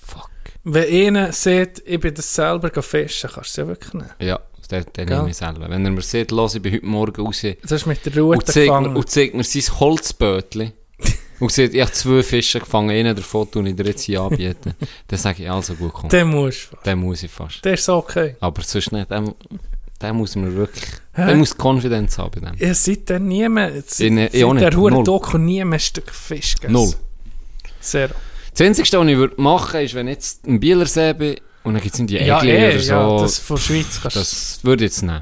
[0.06, 0.30] Fuck.
[0.64, 4.10] Wenn einer sieht, ich bin das selber fischen, kannst du es ja wirklich nehmen.
[4.20, 4.40] Ja,
[4.70, 5.16] den, den Gell?
[5.16, 5.68] nehme ich selber.
[5.68, 8.36] Wenn er mir sieht, los, ich bin heute Morgen raus Das ist mit der Ruhe
[8.36, 10.72] und zeigt, mir, und zeigt mir sein Holzbötchen
[11.40, 14.74] und sieht, ich habe zwei Fische gefangen, einen davon tue ich dir jetzt hier anbieten.
[15.08, 16.76] dann sage ich, also gut, komm, Den musst du.
[16.84, 17.64] den muss ich fast.
[17.64, 18.36] Der ist okay.
[18.40, 19.34] Aber sonst nicht, den,
[20.02, 20.84] den muss man wirklich,
[21.14, 21.26] Hä?
[21.26, 22.58] der muss Konfidenz haben bei dem.
[22.58, 25.04] Ja, seitdem nie mehr, seit, In- seit der Hure Null.
[25.04, 26.72] Doku nie mehr ein Stück Fisch gegessen.
[26.72, 26.92] Null.
[27.80, 28.10] Sehr.
[28.52, 31.82] Das Einzige, was ich würde machen ist, wenn ich jetzt im Bielersee bin und dann
[31.82, 34.68] gibt es die Ja, Egli eh, oder so, ja, das, das von Schweiz kannst du
[34.68, 35.20] würde ich jetzt nehmen.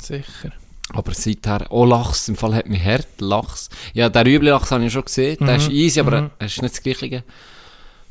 [0.00, 0.52] sicher.
[0.94, 3.68] Aber seither, oh Lachs, im Fall hat mich hart Lachs.
[3.92, 5.60] Ja, der Rüebli-Lachs habe ich schon gesehen, der Mhm.
[5.60, 7.24] ist easy, aber er ist nicht das Gleiche.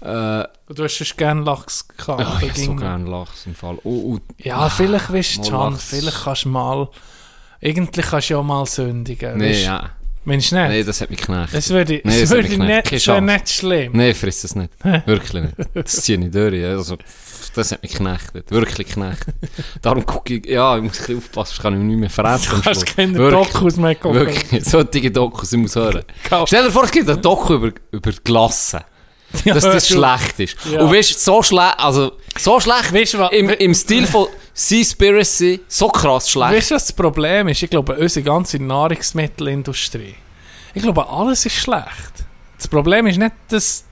[0.02, 2.20] Äh, Du hast sonst gerne Lachs gehabt.
[2.22, 3.78] ja, ich so ging- gerne Lachs im Fall.
[3.84, 5.84] Oh, oh, Ja, vielleicht willst du Can, Lachs.
[5.86, 6.90] vielleicht kannst du mal.
[7.64, 9.38] Eigentlich kannst du ja mal sündigen.
[9.38, 9.90] nee, weisst- ja.
[10.26, 10.68] Meinst du nicht?
[10.70, 11.54] Nee, das hat mich geknackt.
[11.54, 13.50] Das würde, Nee, das würde nicht, nicht.
[13.50, 13.94] Schlimm.
[13.94, 14.72] Nee, ich friss das nicht.
[15.08, 15.54] Wirklich nicht.
[15.74, 16.64] Das ziehe ich durch.
[16.66, 16.98] Also,
[17.58, 18.50] das hat mich geknechtet.
[18.52, 19.36] Wirklich geknechtet.
[19.82, 22.10] Darum gucke ich, ja, ich muss ein bisschen aufpassen, sonst kann ich mich nicht mehr
[22.10, 22.52] fressen.
[22.52, 22.96] am Du kannst Schluss.
[22.96, 23.54] keine Wirklich.
[23.54, 24.20] Dokus mehr gucken.
[24.20, 26.04] Wirklich, solche Dokus, ich muss hören.
[26.46, 28.82] Stell dir vor, es gibt ein Doku über, über Glassen.
[29.46, 30.56] Dass das schlecht ist.
[30.72, 30.80] Ja.
[30.82, 35.60] Und weißt du, so schlecht, also, so schlecht, Weißt was- im, im Stil von Seaspiracy,
[35.68, 36.52] so krass schlecht.
[36.54, 37.62] Weißt du, was das Problem ist?
[37.62, 40.16] Ich glaube, unsere ganze Nahrungsmittelindustrie.
[40.74, 42.26] Ich glaube, alles ist schlecht.
[42.58, 43.84] Das Problem ist nicht das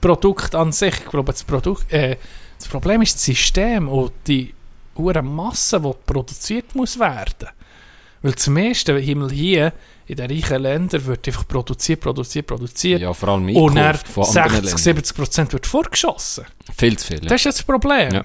[0.00, 0.94] Produkt an sich.
[0.94, 2.16] Ich glaube, das, Produkt, äh,
[2.62, 4.54] das Problem ist das System und die
[4.96, 7.48] hohe Masse, die produziert muss werden.
[8.22, 9.72] Weil zum ersten Himmel hier
[10.06, 13.00] in den reichen Ländern wird einfach produziert, produziert, produziert.
[13.00, 14.78] ja, vor allem und dann einkauft von anderen 60, Ländern.
[14.78, 16.44] 70 Prozent wird vorgeschossen.
[16.76, 17.22] Viel zu viel.
[17.22, 17.28] Ja.
[17.28, 18.12] Das ist jetzt das Problem.
[18.12, 18.24] Ja.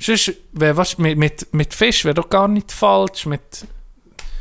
[0.00, 3.66] Sonst, wär, weißt, mit, mit, mit Fisch wäre doch gar nicht falsch, mit,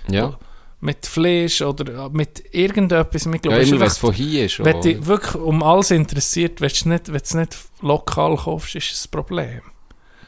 [0.10, 0.38] ja.
[0.82, 3.26] Mit Fleisch oder mit irgendetwas.
[3.26, 4.64] Ich glaube, ja immer, wenn es von hier ist.
[4.64, 8.36] wenn dich wirklich um alles interessiert, wenn du es nicht, wenn du es nicht lokal
[8.38, 9.62] kaufst, ist es ein Problem.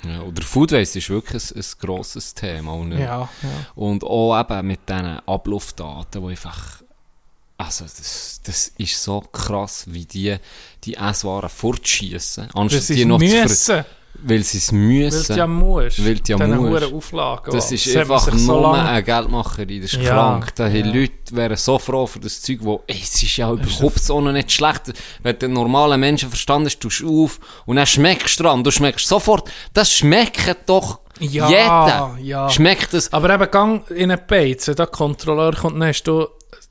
[0.03, 2.73] Ja, oder Food Waste ist wirklich ein, ein grosses Thema.
[2.73, 3.29] Und, Ja, ja.
[3.75, 6.81] und auch eben mit diesen Abluftdaten, die einfach.
[7.59, 10.37] Also, das, das ist so krass, wie die
[10.83, 12.49] die Esswaren fortschießen.
[12.53, 13.85] Anstatt die noch zu ver müssen,
[14.23, 15.33] Weil sie es weil müssen.
[15.33, 16.03] du ja musst.
[16.05, 16.91] Weil du ja musst.
[16.93, 17.51] Auflagen.
[17.51, 20.55] Das ist man einfach so nur lange- eine Geldmacherei, das ist Ja, krank.
[20.55, 20.85] Da ja.
[20.85, 24.51] Leute wären so froh für das Zeug, wo, ey, es ist ja überhaupt so nicht
[24.51, 24.93] schlecht.
[25.21, 28.63] Wenn du normalen Menschenverstand hast, tust du auf und dann schmeckst du dran.
[28.63, 32.17] Du schmeckst sofort, das schmeckt doch Ja, jeder.
[32.21, 32.49] ja.
[32.49, 33.11] Schmeckt das.
[33.13, 36.27] Aber eben, gang in einen Beiz, wenn der Kontrolleur kommt, dann hast du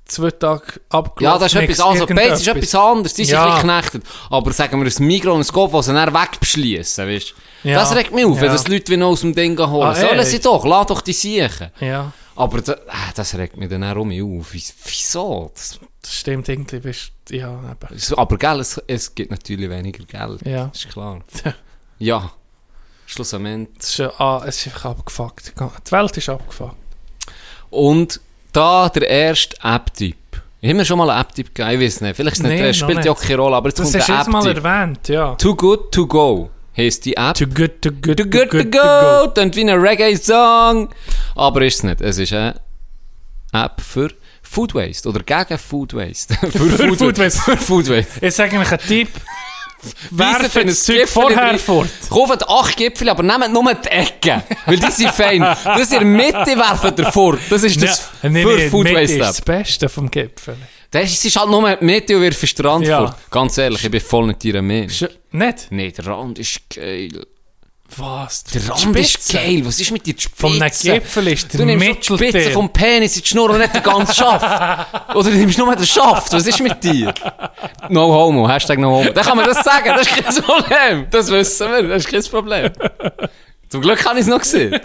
[0.07, 1.23] zwei Tage abgelaufen.
[1.23, 2.09] Ja, das ist etwas anderes.
[2.15, 3.15] Beiz ist etwas anderes.
[3.15, 3.45] Die sind Ja.
[3.45, 4.03] ein bisschen geknechtet.
[4.31, 7.35] Aber sagen wir, ein Migros und ein Scope, was sie dann wegbeschliessen, weißt?
[7.65, 7.81] Ja.
[7.81, 8.53] Das regt mich auf, wenn Ja.
[8.53, 9.89] das Leute wie noch aus dem Ding holen.
[9.89, 10.31] Ah, Sollen echt?
[10.31, 11.71] sie doch, lass doch die siechen.
[11.81, 12.79] Ja, Aber da, äh,
[13.15, 14.53] das regt mich dann auch um auf.
[14.53, 15.51] Wie- Wieso?
[15.55, 16.81] Das, das stimmt irgendwie.
[16.81, 18.15] Bist, ja, eben.
[18.19, 20.47] aber gell, es, es gibt natürlich weniger Geld.
[20.47, 20.71] Ja.
[20.73, 21.21] Ist klar.
[21.99, 22.31] Ja.
[23.07, 23.69] Schlussendlich.
[23.79, 25.53] Es ist, ah, es ist einfach abgefuckt.
[25.87, 26.77] Die Welt ist abgefuckt.
[27.71, 28.21] Und
[28.57, 30.17] da der erste App-Typ.
[30.61, 32.17] Ich habe mir schon mal einen App-Typ gegeben, ich weiß nicht.
[32.17, 34.03] Vielleicht ist es nicht, Nee, das spielt ja auch keine Rolle, aber jetzt Das kommt
[34.03, 34.65] hast du der jetzt mal App-Typ.
[34.65, 35.35] erwähnt, ja.
[35.35, 37.35] Too Good To Go heisst die App.
[37.35, 40.89] Too good, too good, Too good to go, klingt wie ein Reggae-Song.
[41.35, 42.01] Aber ist es nicht.
[42.01, 42.55] Es ist eine
[43.53, 44.11] App für
[44.43, 46.35] Food Waste oder gegen Food Waste.
[46.51, 47.41] für Food Waste.
[47.41, 48.21] Für Food Waste.
[48.21, 49.09] Jetzt sage ich einen Tipp.
[50.11, 51.89] Werfen das Zeug vorher fort.
[52.11, 54.43] Kauft acht Gipfel, aber nehmt nur die Ecken.
[54.67, 55.41] Weil die sind fein.
[55.41, 57.39] Das in der Mitte werfen ihr fort.
[57.51, 60.57] Das ist das Ja, nee, für nee, Food Mitte Waste ist das Beste vom Gipfel.
[60.91, 62.99] Das ist halt nur die Mitte und wirft Strand Ja.
[63.07, 63.17] fort.
[63.31, 64.89] Ganz ehrlich, ich bin voll nicht ihrer Meinung.
[64.89, 65.67] Sch nicht?
[65.71, 67.27] Nee, der Rand ist geil.
[67.97, 68.45] Was?
[68.45, 69.63] Der Rand ist geil.
[69.65, 70.37] Was ist mit dir Spitze?
[70.37, 73.75] Vom Gipfel ist Du der nimmst die Spitze vom Penis in die Schnur und nicht
[73.75, 74.45] den ganzen Schaft.
[75.15, 76.33] Oder du nimmst nur den Schaft.
[76.33, 77.15] Was ist mit dir?
[77.89, 78.49] No homo.
[78.49, 79.11] Hashtag no homo.
[79.11, 79.89] Dann kann man das sagen.
[79.97, 81.07] Das ist kein Problem.
[81.11, 81.83] Das wissen wir.
[81.85, 82.73] Das ist kein Problem.
[83.69, 84.73] Zum Glück habe ich es noch gesehen.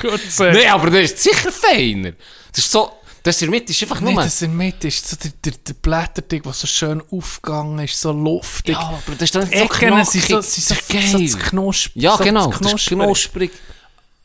[0.00, 0.54] Gut gesagt.
[0.54, 2.12] Nee, aber das ist sicher feiner.
[2.50, 2.90] Das ist so...
[3.22, 4.22] Das in der Mitte ist einfach Nee, nur...
[4.24, 8.00] das in der Mitte ist so der, der, der Blätterding, der so schön aufgegangen ist,
[8.00, 8.74] so luftig.
[8.74, 11.28] Ja, aber das ist dann so Ecken sind so, sind so, so, geil.
[11.28, 12.46] so knusp, Ja, so genau.
[12.50, 13.52] das Das ist knusprig.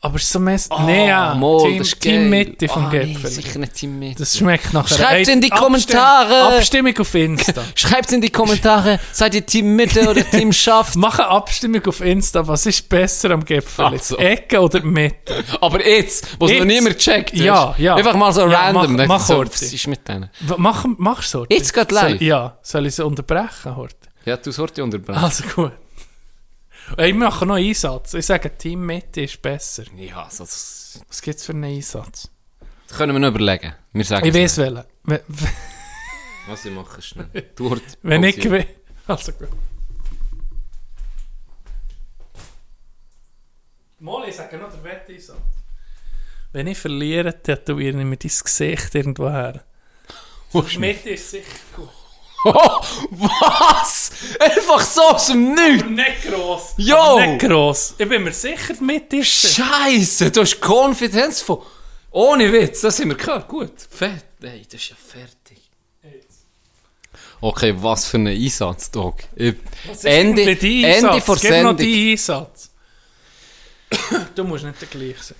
[0.00, 0.68] Aber es ist so mess...
[0.70, 1.34] Oh, nee, ja.
[1.34, 2.30] mal, Team, das ist Team.
[2.30, 4.20] Mitte vom Ah, nee, sicher nicht Team Mitte.
[4.20, 6.56] Das schmeckt nach Schreibt's in die Kommentare.
[6.56, 7.64] Abstimmung auf Insta.
[7.74, 10.94] Schreibt in die Kommentare, seid ihr Team Mitte oder Team Schaft?
[10.96, 12.46] Mach eine Abstimmung auf Insta.
[12.46, 13.86] Was ist besser am Gipfel?
[13.86, 14.16] Ach Jetzt so.
[14.18, 15.42] Ecke oder Mitte?
[15.60, 17.34] Aber jetzt, wo es noch niemand checkt.
[17.34, 17.96] Ja, ja.
[17.96, 18.92] Einfach mal so Ja, random.
[18.92, 19.50] mach- dann mach so, Horti.
[19.52, 20.30] was ist mit denen?
[20.58, 22.18] Mach, machst du Jetzt geht live?
[22.18, 22.56] Soll, ja.
[22.62, 23.96] Soll ich sie unterbrechen heute?
[24.24, 25.18] Ja, du sollst unterbrechen.
[25.24, 25.72] Also gut.
[26.96, 28.14] Ich mache noch einen Einsatz.
[28.14, 29.84] Ich sage, Team Mitte ist besser.
[29.96, 32.30] Ja, so, das, Was gibt es für einen Einsatz?
[32.88, 33.74] das können wir noch überlegen.
[33.92, 34.74] Wir sagen Ich es weiß nicht.
[34.76, 34.88] welchen.
[35.04, 35.20] Wenn-
[36.48, 37.28] Was ich mache, schnell.
[37.56, 37.84] Du Horti.
[38.02, 38.66] Wenn ich gewinne.
[39.06, 39.48] Also gut.
[44.00, 45.36] Mal, ich sage noch den Wetteinsatz.
[46.52, 49.64] Wenn ich verliere, tätowiere ich mir dein Gesicht irgendwo her.
[50.54, 51.44] Die Mitte ist sicher
[51.76, 51.88] gut.
[52.44, 54.10] Oh, was?
[54.38, 55.88] Einfach so aus dem Nichts.
[55.88, 56.74] Nicht gross.
[56.76, 56.96] Jo!
[56.96, 57.94] Aber Nicht gross.
[57.98, 59.54] Ich bin mir sicher, die Mitte ist.
[59.56, 61.62] Scheiße, du hast Konfidenz von...
[62.10, 63.48] Ohne Witz, das haben wir gehört.
[63.48, 64.24] Gut, fett.
[64.40, 65.58] Ey, das ist ja fertig.
[67.40, 69.16] Okay, was für ein Einsatz, Dog.
[69.36, 69.54] Ich,
[69.86, 71.24] Was ist Ende, Ende Einsatz?
[71.24, 72.70] vor Gib noch deinen Einsatz.
[74.34, 75.36] du musst nicht der gleiche sein.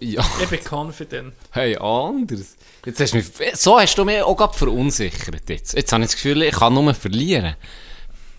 [0.00, 1.34] Ja, Ich bin confident.
[1.50, 2.56] hey, anders.
[2.84, 5.74] Jetzt hast mich, so hast du mich auch gerade verunsichert jetzt.
[5.74, 7.54] Jetzt habe ich das Gefühl, ich kann nur verlieren.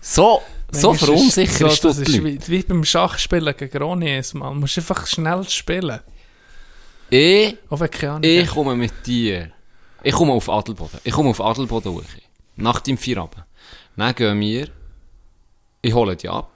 [0.02, 4.34] So, so Manchmal ist- verunsicherst so, du das ist wie, wie beim Schachspielen gegen Ronies,
[4.34, 4.54] man.
[4.54, 6.00] Du musst einfach schnell spielen.
[7.10, 7.56] Ich,
[8.22, 9.50] ich komme mit dir.
[10.02, 11.00] Ich komme auf Adelboden.
[11.04, 12.02] Ich komme auf Adelboden hoch.
[12.56, 13.44] Nach dem Feierabend.
[13.96, 14.68] Dann gehen wir,
[15.82, 16.50] ich hole dich ab.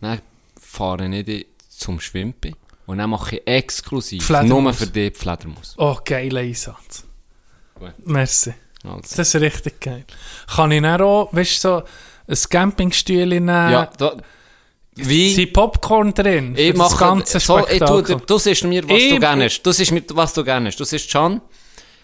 [0.00, 0.20] Dann
[0.60, 2.54] fahre ich dich zum Schwimpen.
[2.90, 5.74] Und dann mache ich exklusiv, nur für dich, Fledermaus.
[5.78, 7.04] Oh, geiler Einsatz.
[7.78, 7.92] Gut.
[8.04, 8.52] Merci.
[8.82, 9.00] Also.
[9.16, 10.04] Das ist richtig geil.
[10.56, 11.82] Kann ich dann auch, weißt du, so
[12.26, 13.46] ein Campingstühle nehmen?
[13.48, 14.16] Ja, da,
[14.96, 15.32] wie?
[15.34, 16.54] Sind Popcorn drin?
[16.56, 18.16] Ich mache das ganze so, ich Spektakel?
[18.16, 19.62] dir- du siehst mir, was Ich- du gerne hast.
[19.62, 20.80] Du siehst mir, was du gerne hast.
[20.80, 21.40] Du siehst Can.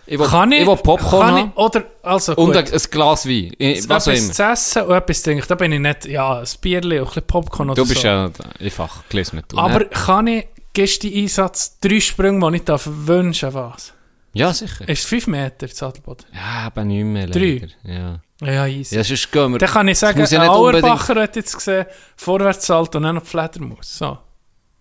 [0.06, 2.56] Ich will, kann ich, ich will Popcorn kann ich, oder, also Und gut.
[2.58, 3.52] ein, ein Glas Wein.
[3.58, 5.44] Ich- Was etwas zu essen und etwas zu trinken.
[5.48, 8.06] Da bin ich nicht, ja, ein Bierchen und ein bisschen Popcorn oder Du bist so.
[8.06, 9.58] ja einfach gelesen mit du.
[9.58, 9.86] Aber ne?
[9.86, 13.92] kann ich, gibst du den Einsatz drei Sprünge, die ich darf wünschen, was?
[14.32, 14.86] Ja, sicher.
[14.88, 16.26] Ist es fünf Meter, das Adelboden?
[16.34, 17.26] Ja, aber nicht mehr.
[17.26, 17.66] Drei?
[17.84, 18.20] Ja.
[18.42, 18.94] Ja, easy.
[18.94, 19.58] Ja, sonst gehen wir.
[19.58, 23.96] Dann kann ich sagen, ja unbedingt- Auerbacher hat jetzt gesehen, Vorwärtssalt und dann noch Fledermaus.
[23.98, 24.18] So.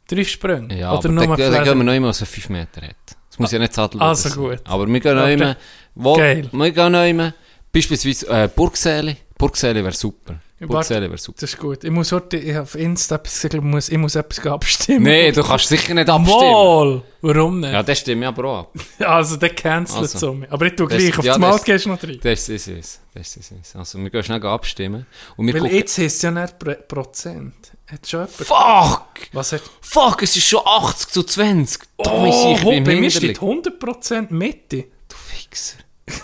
[0.07, 0.77] Drei Sprünge.
[0.77, 2.95] Ja, Oder aber nur dann, dann gehen wir noch immer, was er 5 Meter hat.
[3.29, 4.37] Das muss ja nicht Sattel Also sein.
[4.37, 4.59] gut.
[4.65, 5.55] Aber wir gehen noch immer.
[5.95, 6.49] Wo, Geil.
[6.51, 7.33] Wir gehen noch immer.
[7.71, 9.15] Beispielsweise äh, Burgsäle.
[9.37, 10.35] Burgsäle wäre super.
[10.59, 11.37] Burgsäle wäre super.
[11.41, 11.83] Das ist gut.
[11.83, 15.03] Ich muss heute, ich auf Insta etwas ich muss, ich muss etwas abstimmen.
[15.03, 16.39] Nee, du kannst sicher nicht abstimmen.
[16.39, 17.01] Mal!
[17.21, 17.73] Warum nicht?
[17.73, 18.73] Ja, das stimmt ja aber auch ab.
[18.99, 20.17] Also, der cancelt Also.
[20.17, 20.37] so.
[20.49, 22.19] Aber ich tue gleich, auf ja, das Mal gehst du noch rein.
[22.23, 23.01] Das ist es.
[23.13, 23.75] Das ist es.
[23.75, 25.05] Also, wir gehen schnell abstimmen.
[25.35, 25.75] Und wir Weil gucken.
[25.77, 27.53] jetzt ist es ja nicht Pro- Prozent.
[27.87, 28.33] Hat schon jemand...
[28.35, 29.27] Fuck!
[29.33, 29.61] Was hat...
[29.81, 31.81] Fuck, es ist schon 80 zu 20.
[32.01, 34.85] Tommy, Oh, ich bin bei mir steht 100% Mitte.
[35.09, 35.77] Du Fixer.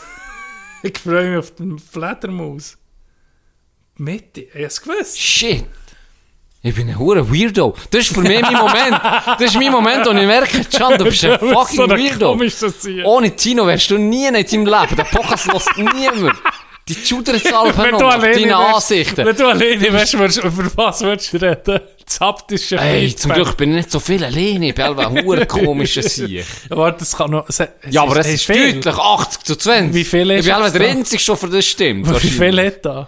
[0.83, 2.77] Ich freue mich auf den Fledermaus.
[4.01, 4.41] Mitte?
[4.41, 5.19] Ich habe es gewusst.
[5.19, 5.63] Shit.
[6.63, 7.75] Ich bin ein hure Weirdo.
[7.91, 8.99] Das ist für mich mein Moment.
[9.01, 12.37] Das ist mein Moment, wo ich merke, Can, du bist ein fucking so Weirdo.
[13.05, 14.95] Ohne Tino wärst du nie in deinem Leben.
[14.95, 16.35] Der Podcast lässt niemand.
[16.87, 19.25] Die Wenn noch, wärst, Ansichten.
[19.25, 20.27] wenn du alleine wärst, über
[20.75, 21.79] was würdest du reden?
[22.03, 23.33] Das haptische Ey, zum.
[23.33, 24.69] Glück bin ich nicht so viel alleine.
[24.69, 26.43] Ich bin einfach ein hure komischer Sieg.
[26.69, 27.47] Warte, das kann noch...
[27.89, 29.93] Ja, aber es ist deutlich 80 zu 20.
[29.93, 30.89] Wie viel ist Ich bin einfach der?
[30.89, 32.23] Einzige schon für das stimmt.
[32.23, 33.07] Wie viel hat da?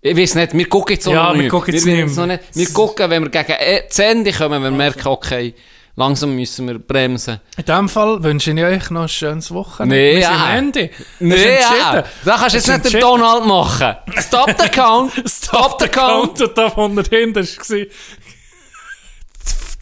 [0.00, 1.50] Ich weiß nicht, wir gucken jetzt auch Ja, noch wir nicht.
[1.50, 2.36] gucken jetzt wir, nicht wissen mehr.
[2.38, 2.56] noch nicht.
[2.56, 3.54] Wir gucken, wenn wir gegen
[3.88, 5.54] das Ende kommen, wenn wir merken, okay,
[5.96, 7.40] langsam müssen wir bremsen.
[7.56, 9.96] In dem Fall wünsche ich euch noch ein schönes Wochenende.
[9.96, 10.46] Nee, Wir sind ja.
[10.46, 10.90] am Ende.
[11.18, 12.04] Nee, ja.
[12.24, 13.00] Da kannst du jetzt nicht den.
[13.00, 13.96] Donald machen.
[14.20, 15.12] Stop the count.
[15.28, 16.40] Stop the count.
[16.40, 17.86] Und da von dahinter war...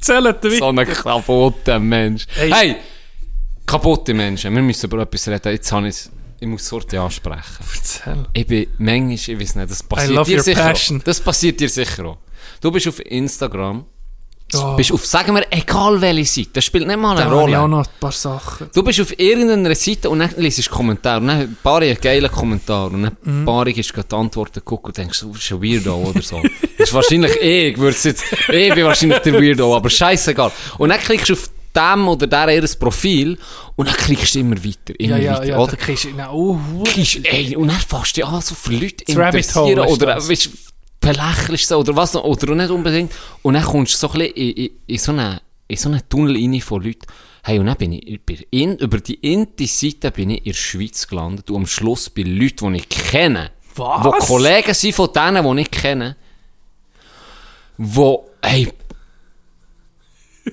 [0.01, 0.51] Zählt weiter.
[0.51, 2.27] So ein kaputter Mensch.
[2.35, 2.51] Hey.
[2.53, 2.77] Hey,
[3.67, 4.55] kaputte Menschen.
[4.55, 5.53] Wir müssen über etwas reden.
[5.53, 6.09] Jetzt habe ich
[6.41, 7.65] ich muss Sorte ansprechen.
[7.75, 8.27] Erzähl.
[8.33, 11.01] Ich bin manchmal, ich weiß nicht, das passiert dir sicher passion.
[11.01, 11.05] auch.
[11.05, 12.19] Das passiert dir sicher auch.
[12.61, 13.85] Du bist auf Instagram,
[14.55, 17.51] Oh, bist auf, sagen wir, egal welche Seite, das spielt nicht mal da eine habe
[17.51, 17.69] ich auch Rolle.
[17.69, 18.71] noch ein paar Sachen.
[18.73, 21.97] Du bist auf irgendeiner Seite und dann liest du Kommentare und dann ein paar einen
[22.01, 23.43] geilen Kommentar und dann Mhm.
[23.43, 26.41] ein paar ist gerade die Antworten gucken und denkst, du bist ein Weirdo oder so.
[26.79, 30.53] das ist wahrscheinlich eh, ich würde jetzt, ich bin wahrscheinlich der Weirdo, aber scheißegal.
[30.79, 33.39] Und dann klickst du auf dem oder der ihr Profil
[33.77, 35.59] und dann klickst du immer weiter, immer Ja, ja, weiter, ja.
[35.59, 35.73] oder?
[35.73, 36.09] Da kriegst du...
[36.17, 36.59] na, Oh,
[37.23, 40.49] ey, und dann fängst du an, so für Leute Das interessieren oder, weißt,
[41.01, 43.13] belächelst sie oder was noch, oder nicht unbedingt.
[43.43, 46.09] Und dann kommst du so ein bisschen in, in, in so einen, in so einen
[46.09, 47.07] Tunnel rein von Leuten.
[47.45, 51.49] Hey, und dann bin ich, in, über die Inti-Seite bin ich in der Schweiz gelandet
[51.51, 53.53] und am Schluss bei Leuten, die ich kenne.
[53.77, 54.03] Was?
[54.03, 56.17] Die Kollegen sind von denen, die ich kenne.
[57.79, 58.73] Wo, hey,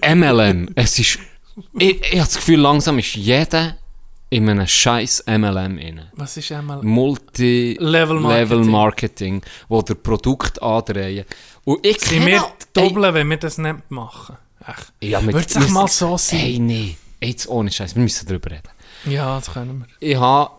[0.02, 1.20] MLM, es ist,
[1.78, 3.78] ich, ich habe das Gefühl, langsam ist jeder
[4.30, 6.12] in einem scheiß MLM inne.
[6.16, 6.82] Was ist einmal...
[6.82, 8.72] Multi-Level Marketing.
[8.72, 9.42] Marketing.
[9.70, 11.26] wo der Produkt andrehen.
[11.64, 14.38] Und ich Sind wir doppeln, wenn wir das nicht machen?
[14.68, 14.94] Echt?
[15.02, 16.40] ja, Wird es mal so sein?
[16.40, 16.98] Hey, nee.
[17.22, 18.70] Jetzt ohne Scheiß, wir müssen darüber reden.
[19.06, 20.10] Ja, das können wir.
[20.10, 20.52] Ich habe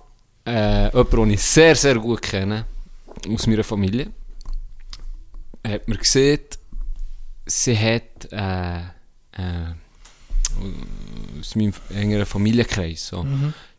[0.47, 2.67] äh, jemanden, den ich sehr, sehr gut kenne,
[3.29, 4.11] aus meiner Familie.
[5.67, 6.41] Hat mir gesehen,
[7.47, 8.94] sie hat äh,
[9.37, 13.09] äh, aus meinem engeren Familienkreis.
[13.09, 13.27] So.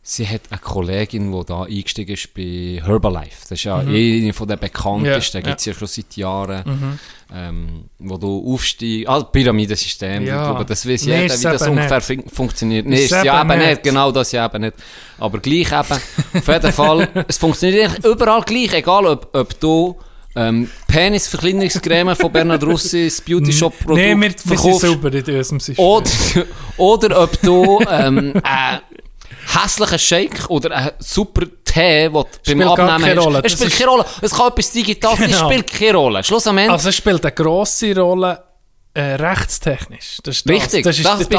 [0.07, 3.37] Sie hat eine Kollegin, die da eingestiegen ist bei Herbalife.
[3.41, 6.99] Das ist ja eine von den bekanntesten, Ja, gibt es ja schon seit Jahren.
[7.33, 10.43] Ähm, wo du aufsteigst, ah, Pyramidensystem, Ja.
[10.43, 12.85] ich glaube, das weiß Nee, jeder, wie das ungefähr fun funktioniert.
[12.85, 13.83] Nee, Ist ist ja eben nicht, nicht.
[13.83, 14.75] genau das ja eben nicht.
[15.17, 15.99] Aber gleich eben,
[16.35, 19.97] auf jeden Fall, es funktioniert überall gleich, egal ob, ob du
[20.35, 24.81] ähm, Penisverkleinerungscreme von Bernhard Russi, das Beauty Shop Produkt Nein, wir, wir verkaufst.
[24.81, 25.85] sauber in unserem System.
[25.85, 26.09] Oder,
[26.77, 28.81] oder ob du ähm, einen
[29.53, 32.23] hässlichen Shake oder einen super Tee, den du
[32.75, 33.25] beim Abnehmen keine hast.
[33.25, 33.41] Rolle.
[33.43, 34.05] Es Das spielt keine Rolle.
[34.21, 35.49] Es kann etwas Digitales sein, es Genau.
[35.51, 36.23] spielt keine Rolle.
[36.23, 36.71] Schluss am Ende.
[36.73, 38.43] Also es spielt eine grosse Rolle,
[38.93, 40.17] äh, rechtstechnisch.
[40.23, 40.55] Das ist das.
[40.55, 41.37] Richtig, Das ist da die bist du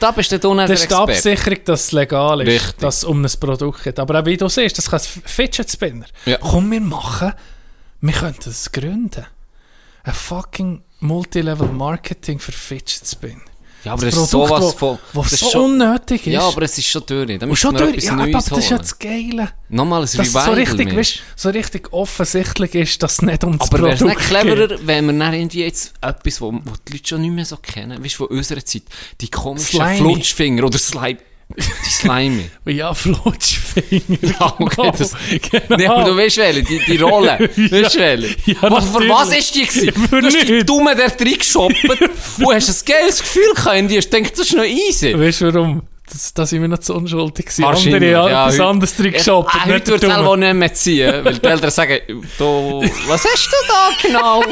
[0.00, 0.94] da bist du dann der Das ist die.
[0.94, 2.78] Absicherung, dass es legal ist, Richtig.
[2.78, 3.98] dass es um ein Produkt geht.
[3.98, 6.06] Aber auch wie du siehst, das kann ein Fidget Spinner.
[6.24, 6.38] Ja.
[6.38, 7.32] Komm, wir machen,
[8.02, 9.24] wir könnten das gründen.
[10.04, 13.40] Ein fucking Multilevel Marketing für Fidget Spinner.
[13.84, 14.98] Ja, aber das ist sowas von...
[15.12, 16.32] was das so ist schon, unnötig ist.
[16.32, 17.38] Ja, aber es ist schon durch.
[17.38, 19.50] Da Und schon durch, ja, aber das ist ja das Geile.
[19.68, 23.58] Nochmal ein es Revival so richtig, weißt, so richtig offensichtlich ist, dass es nicht um
[23.58, 24.40] das Aber wäre es Produkt nicht geht.
[24.40, 27.56] cleverer, wenn wir dann irgendwie jetzt etwas, wo, wo die Leute schon nicht mehr so
[27.56, 28.82] kennen, weißt du, von unserer Zeit,
[29.20, 29.98] die komischen Slimy.
[29.98, 31.18] Flutschfinger oder Slime,
[31.56, 32.50] die Slimy.
[32.66, 34.02] Ja, Flutschfinger.
[34.22, 35.12] Ja, okay, das,
[35.50, 35.76] genau.
[35.76, 37.38] Nee, aber du weißt welche, die, die Rolle.
[37.56, 38.36] Weißt du welche?
[38.52, 39.92] Ja, was, für was ist die gewesen?
[40.08, 40.66] Für du hast die nichts.
[40.66, 44.00] Dumme der reingeshoppt und hast ein geiles Gefühl gehabt in dir.
[44.00, 45.18] Du denkst, das ist noch easy.
[45.18, 45.82] Weißt du warum?
[46.10, 47.64] Das, da sind wir noch zu unschuldig gewesen.
[47.64, 49.54] Andere haben ja, etwas heute- anderes drin geshoppt.
[49.54, 51.98] Ja, heute wird es selber nicht mehr ziehen, weil die Eltern sagen,
[52.38, 54.44] du, was hast du da genau?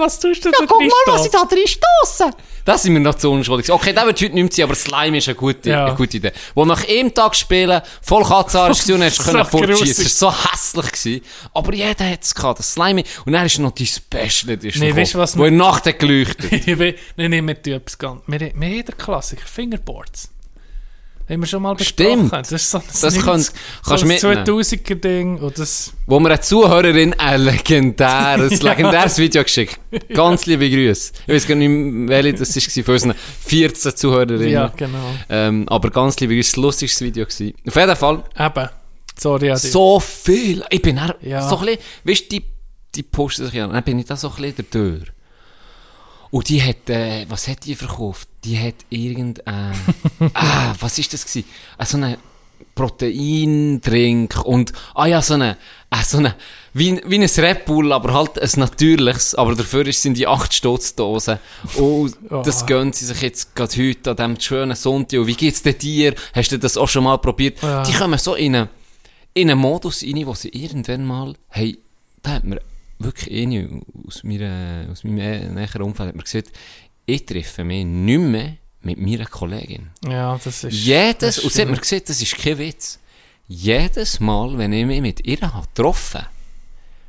[0.00, 2.30] Was tust du Ja, da guck mal, was ich da drin stosse.
[2.64, 3.70] Das sind wir noch zu unschuldig.
[3.70, 5.86] Okay, der wird heute nicht mehr ziehen, aber Slime ist eine gute, Ja.
[5.86, 6.32] eine gute Idee.
[6.54, 10.06] Wo nach einem Tag spielen voll Katzarisch war und hast So fortschießen.
[10.06, 10.92] Es war so hässlich.
[10.92, 11.20] Gewesen.
[11.54, 13.02] Aber jeder hat es gehabt, das Slime.
[13.24, 15.86] Und dann ist noch die Special Edition Nee, weißt du, was wo in der Nacht
[15.86, 16.66] hat geleuchtet.
[17.16, 18.22] Nein, nein, wir tun etwas ganz...
[18.26, 20.30] Wir, wir haben den Klassiker, Fingerboards.
[21.28, 22.26] Haben wir schon mal besprochen.
[22.28, 22.32] Stimmt.
[22.32, 23.52] Das ist so ein, Das könnt- so
[23.84, 24.44] kannst ein mitnehmen.
[24.44, 25.92] 2000er-Ding und das...
[26.06, 29.78] wo mir eine Zuhörerin ein legendäres, legendäres Video geschickt.
[30.12, 31.12] Ganz liebe Grüße.
[31.26, 33.14] Ich weiß gar nicht, welche das war von unseren
[33.46, 34.48] 14 Zuhörerinnen.
[34.48, 35.14] Ja, genau.
[35.30, 37.54] Ähm, aber ganz liebe Grüße, ein lustiges Video gewesen.
[37.66, 38.68] Auf jeden Fall, Eben.
[39.18, 39.68] Sorry, Adi.
[39.68, 40.64] so viel.
[40.70, 41.48] Ich bin dann Ja.
[41.48, 42.44] so ein bisschen, weißt du, die,
[42.96, 45.02] die posten sich ja, dann bin ich da so ein bisschen durch.
[46.30, 48.26] Und die hat, äh, was hat die verkauft?
[48.44, 49.74] Die hat irgendein,
[50.34, 51.48] ah, was ist das gewesen?
[51.78, 52.18] Ah, so eine
[52.74, 55.56] Proteindrink und, ah ja, so eine,
[55.90, 56.34] ah, so eine,
[56.72, 61.38] wie, wie ein Red Bull, aber halt ein natürliches, aber dafür sind die 8 Stotzdosen.
[61.76, 65.20] Und das gönnen sie sich jetzt gerade heute an diesem schönen Sonntag.
[65.20, 66.14] Und wie geht's denn dir?
[66.34, 67.62] Hast du das auch schon mal probiert?
[67.62, 67.82] Ja.
[67.82, 68.68] Die kommen so in einen,
[69.34, 71.78] in einen Modus rein, wo sie irgendwann mal, hey,
[72.22, 72.60] da hat mir
[72.98, 76.52] wirklich eine aus, meiner, aus meinem äh, näheren Umfeld hat mir gesagt,
[77.06, 79.90] ich treffe mich nicht mehr mit meiner Kollegin.
[80.08, 80.64] Ja, das ist...
[80.64, 82.98] das Jedes, ist und sie hat mir gesagt, das ist kein Witz.
[83.48, 86.22] Jedes Mal, wenn ich mich mit ihr habe getroffen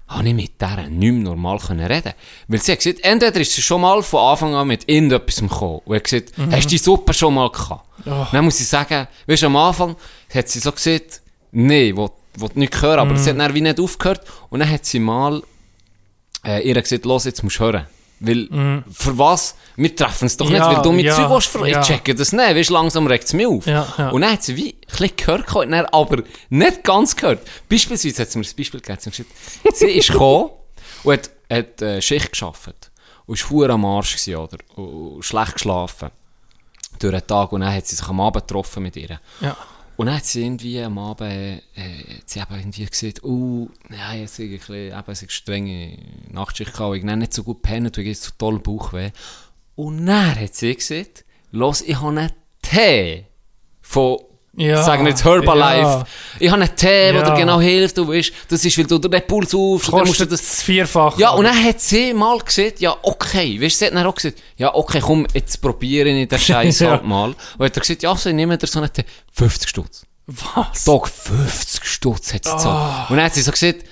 [0.08, 2.14] habe, ich mit der nicht mehr normal reden
[2.48, 5.82] Weil sie hat gesagt, entweder ist sie schon mal von Anfang an mit irgendetwas gekommen
[5.86, 7.86] und hat gesagt, hast du die Suppe schon mal gehabt?
[8.06, 8.28] Oh.
[8.32, 9.96] Dann muss ich sagen, weißt du, am Anfang
[10.34, 13.80] hat sie so gesagt, nee, will, will nicht hören, aber sie hat dann wie nicht
[13.80, 15.42] aufgehört und dann hat sie mal
[16.46, 17.88] äh, ihr gesagt, los, jetzt musst du hören.
[18.26, 19.56] Weil, für was?
[19.76, 21.82] Wir treffen es doch Ja, nicht, weil du mit ja, Zeug willst ver- ja.
[21.82, 23.66] Ich checke das nicht, weißt langsam regt es mich auf.
[23.66, 24.10] Ja, ja.
[24.12, 27.42] Und dann hat sie wie ein bisschen gehört, gehabt, dann aber nicht ganz gehört.
[27.68, 29.26] Beispielsweise hat sie mir ein Beispiel gegeben.
[29.74, 30.52] Sie ist gekommen
[31.04, 32.92] und hat, hat äh, Schicht geschafft.
[33.26, 34.58] Und war am Arsch gewesen, oder?
[34.76, 36.10] Und schlecht geschlafen.
[37.00, 37.52] Durch den Tag.
[37.52, 39.20] Und dann hat sie sich am Abend getroffen mit ihr.
[39.42, 39.58] Ja.
[39.96, 41.62] Und dann hat sie irgendwie am Abend, äh,
[42.26, 45.98] sie eben irgendwie gesagt, oh, ja, jetzt habe ich ein eine strenge
[46.32, 49.12] Nachtschicht gehabt, ich habe nicht so gut gepennt, und ich habe so toll Bauchweh.
[49.76, 52.32] Und dann hat sie gesagt, los, ich habe einen
[52.62, 53.26] Tee
[53.82, 54.18] von,
[54.56, 55.82] Ja, sagen wir jetzt Herbalife.
[55.82, 56.04] ja.
[56.40, 57.30] Ich habe einen Tee, der Ja.
[57.32, 60.26] dir genau hilft, du weißt, das ist, weil du den Puls auf, dann musst du
[60.26, 61.18] Kostet das, vierfach.
[61.18, 64.14] ja, und dann hat sie mal gesagt, ja, okay, weißt du, sie hat dann auch
[64.14, 66.92] gesagt, ja, okay, komm, jetzt probiere ich den Scheiß Ja.
[66.92, 67.30] halt mal.
[67.58, 69.06] Und hat er gesagt, ja, so, ich nehme dir so einen Tee.
[69.34, 70.06] 50 Stutz.
[70.28, 70.84] Was?
[70.86, 72.56] Tag 50 Stutz hat sie Ah.
[72.56, 73.10] gezahlt.
[73.10, 73.84] Und dann hat sie so gesagt,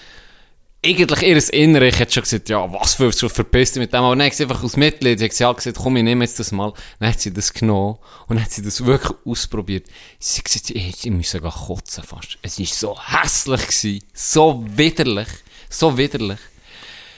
[0.83, 4.03] eigentlich ihres Innere, ich hätte schon gesagt, ja, was 50 Stutz, verpisst mit dem.
[4.03, 6.23] Aber dann hat sie einfach aus Mitleid, sie hat sie halt gesagt, komm, ich nehme
[6.23, 6.73] jetzt das mal.
[6.99, 9.85] Dann hat sie das genommen und dann hat sie das wirklich ausprobiert.
[10.19, 12.39] Sie hat gesagt, ich hätte müssen gehen kotzen fast.
[12.41, 15.27] Es war so hässlich gewesen, so widerlich,
[15.69, 16.39] so widerlich.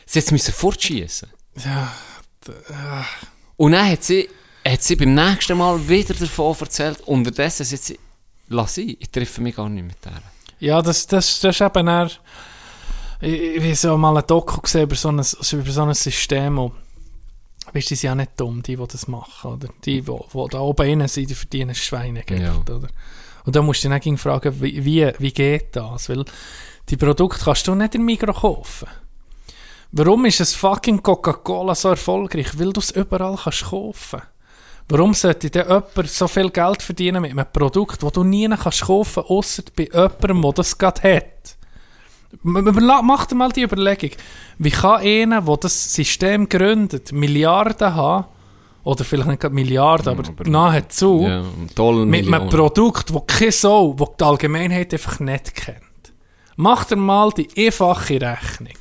[0.05, 1.29] Sie hat es müssen fortschießen.
[3.55, 4.27] Und dann hat sie,
[4.67, 6.99] hat sie beim nächsten Mal wieder davon erzählt.
[7.01, 7.99] Unterdessen sagt sie,
[8.49, 10.21] lass sie, ich treffe mich gar nicht mit der.
[10.59, 12.11] Ja, das, das, das ist eben eher...
[13.21, 16.71] Ich, ich habe mal ein Doku gesehen über so ein, über so ein System, wo,
[17.71, 19.67] weißt, die sind ja nicht dumm, die, die das machen, oder?
[19.85, 22.55] Die, die, die da oben innen sind, die verdienen Schweinegeld, Ja.
[22.57, 22.87] oder?
[23.45, 26.09] Und da musst du dich dann fragen, wie, wie, wie geht das?
[26.09, 26.23] Weil
[26.89, 28.87] die Produkte kannst du nicht im Mikro kaufen.
[29.91, 32.57] Warum ist es fucking Coca-Cola so erfolgreich?
[32.57, 34.21] Weil du es überall kannst kaufen.
[34.89, 38.81] Warum sollte denn jemand so viel Geld verdienen mit einem Produkt, das du nie kannst
[38.81, 41.57] kaufen, außer bei jemandem, der das gerade hat?
[42.43, 44.11] M- m- überla- Mach dir mal die Überlegung.
[44.57, 48.25] Wie kann einer, der das System gründet, Milliarden haben,
[48.83, 51.43] oder vielleicht nicht gerade Milliarden, aber, aber- nahezu, Ja,
[52.05, 55.77] mit einem Produkt, das keine Sau, das die Allgemeinheit einfach nicht kennt.
[56.55, 58.73] Mach dir mal die einfache Rechnung.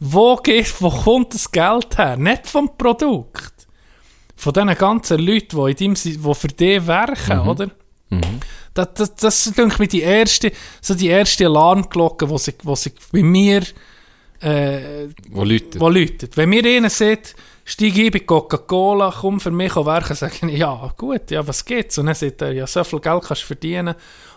[0.00, 2.16] Wo, geht, wo kommt das Geld her?
[2.16, 3.52] Nicht vom Produkt.
[4.36, 7.48] von diesen ganzen Leuten, die, in deinem, die für dich werken, Mhm.
[7.48, 7.70] oder?
[8.74, 12.76] Das, das, das ist, denke ich, die erste, so die erste Alarmglocke, die sich, die
[12.76, 13.62] sich bei mir
[14.40, 15.80] äh, Wo Leute.
[15.80, 16.36] wo läutet.
[16.36, 20.92] Wenn mir einer sagt, steig ein bei Coca-Cola, komm für mich werken, sage ich, ja
[20.96, 21.98] gut, ja was geht's?
[21.98, 23.94] Und dann sagt er, ja so viel Geld kannst du verdienen,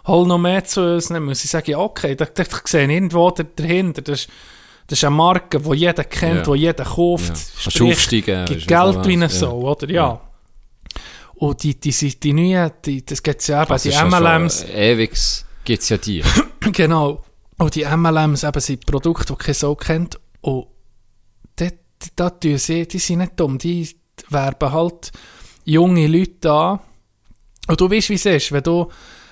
[0.08, 1.10] hol noch mehr zu uns.
[1.10, 4.30] Dann muss ich sagen, ja okay, da, da, ich sehe irgendwo da- dahinter, das ist,
[4.88, 6.54] das ist eine Marke, die jeder kennt, Ja.
[6.54, 7.30] die jeder kauft.
[7.38, 7.44] Ja.
[7.64, 9.30] Kannst du aufsteigen, Gibt Geld wie ja.
[9.30, 9.90] Sau, oder?
[9.90, 10.20] Ja.
[11.42, 14.02] Und die, die, die, die neuen, die, das gibt es ja eben, die ist ja
[14.02, 15.12] schon MLMs, Ewig
[15.64, 16.24] gibt es ja die.
[16.72, 17.24] Genau.
[17.58, 20.20] Und die MLMs eben sind Produkte, die kein Sau kennt.
[20.42, 20.68] Und
[21.56, 21.74] dort,
[22.16, 23.58] da tun sie, die sind nicht dumm.
[23.58, 23.90] Die
[24.30, 25.12] werben halt
[25.66, 26.80] junge Leute an.
[27.68, 28.52] Und du weißt, wie es ist.
[28.52, 28.90] Wenn du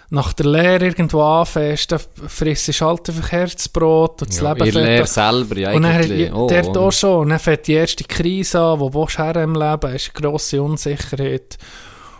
[0.09, 4.71] nach der Lehre irgendwo anfängst, dann frisst du halt einfach Herzbrot und das Ja, Leben
[4.71, 5.07] fährt Lehrer an.
[5.07, 6.87] selber, ja, Und dann, Oh, dort oh.
[6.87, 7.19] auch schon.
[7.21, 9.93] Und dann fängt die erste Krise an, wo du her im Leben?
[9.95, 11.59] Ist eine grosse Unsicherheit.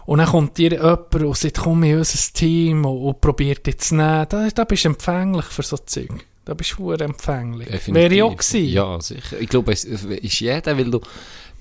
[0.10, 3.78] Und dann kommt dir jemand und sagt, komm in unser Team und, und probiert dich
[3.78, 4.26] zu nehmen.
[4.28, 6.10] Da, da bist du empfänglich für so Zeug.
[6.46, 7.68] Da bist du empfänglich.
[7.68, 7.94] Definitiv.
[7.94, 8.70] Wäre ich auch gewesen.
[8.74, 9.40] Ja, sicher.
[9.40, 11.00] Ich glaube, es ist jeder, weil du,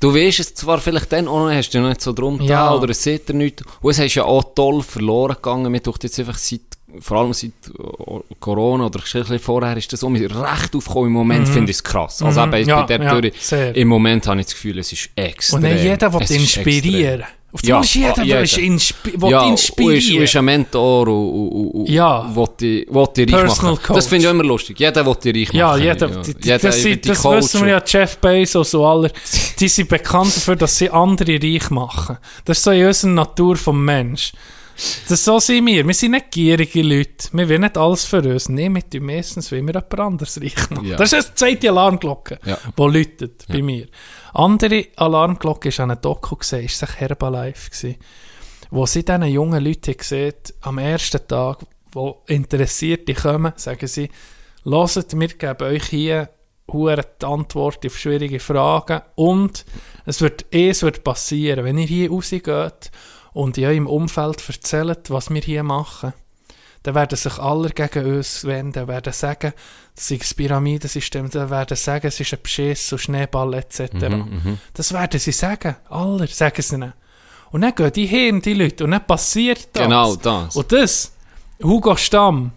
[0.00, 2.72] du weißt es zwar vielleicht dann noch, hast du noch nicht so drum Ja.
[2.74, 3.62] oder es sieht er nicht.
[3.82, 5.70] Und es ist ja auch toll verloren gegangen.
[5.70, 6.62] Mir tut jetzt einfach seit,
[7.00, 7.52] vor allem seit
[8.40, 11.08] Corona oder ein vorher ist das so recht aufgekommen.
[11.08, 12.22] Im Moment finde ich es krass.
[12.22, 12.54] Also Mhm.
[12.54, 13.76] eben Ja, bei der ja, sehr.
[13.76, 15.56] im Moment habe ich das Gefühl, es ist extrem.
[15.56, 17.20] Und dann jeder will ist inspirieren.
[17.20, 17.37] extrem.
[17.50, 18.42] Auf ja, Ja, ist jeder, ah, jeder.
[18.42, 20.18] dich inspi will ja, inspirieren.
[20.18, 22.30] Und ist, ein Mentor und, und, und Ja.
[22.36, 23.82] will dich, will dich reich Personal machen.
[23.86, 23.96] Coach.
[23.96, 24.78] Das finde ich immer lustig.
[24.80, 25.82] Jeder will dich reich Ja, machen.
[25.82, 26.22] jeder, ja.
[26.42, 29.10] Jeder das, sind- die das wissen wir ja, Jeff Bezos und aller,
[29.60, 32.18] die sind bekannt dafür, dass sie andere reich machen.
[32.44, 34.32] Das ist so in unserer Natur vom Mensch.
[35.08, 35.84] Das, so sind wir.
[35.84, 37.28] Wir sind nicht gierige Leute.
[37.32, 38.48] Wir wollen nicht alles für uns.
[38.48, 40.86] Nein, wir tun meistens, wenn wir jemand anderes reich machen.
[40.86, 40.96] Ja.
[40.96, 42.58] Das ist die zweite Alarmglocke, Ja.
[42.78, 43.86] die läutet bei mir.
[44.34, 47.96] Andere Alarmglocke war an einem Doku, gesehen, ist es Herbalife gewesen,
[48.70, 54.10] wo sie diesen jungen Leuten gesehen am ersten Tag, wo Interessierte kommen, sagen sie,
[54.64, 56.28] Hört, wir geben euch hier
[56.70, 59.64] die Antwort auf schwierige Fragen und
[60.04, 62.90] es wird, es wird passieren, wenn ihr hier rausgeht
[63.32, 66.12] und in eurem Umfeld erzählt, was wir hier machen,
[66.82, 69.52] dann werden sich alle gegen uns wenden, werden sagen,
[69.94, 73.80] das ist ein Pyramidensystem, dann werden sagen, es ist ein Beschiss und Schneeball etc.
[74.74, 76.92] Das werden sie sagen, alle sagen sie ihnen.
[77.50, 79.82] Und dann gehen die hin, die Leute, und dann passiert das.
[79.82, 80.54] Genau das.
[80.54, 81.12] Und das,
[81.62, 82.52] Hugo Stamm,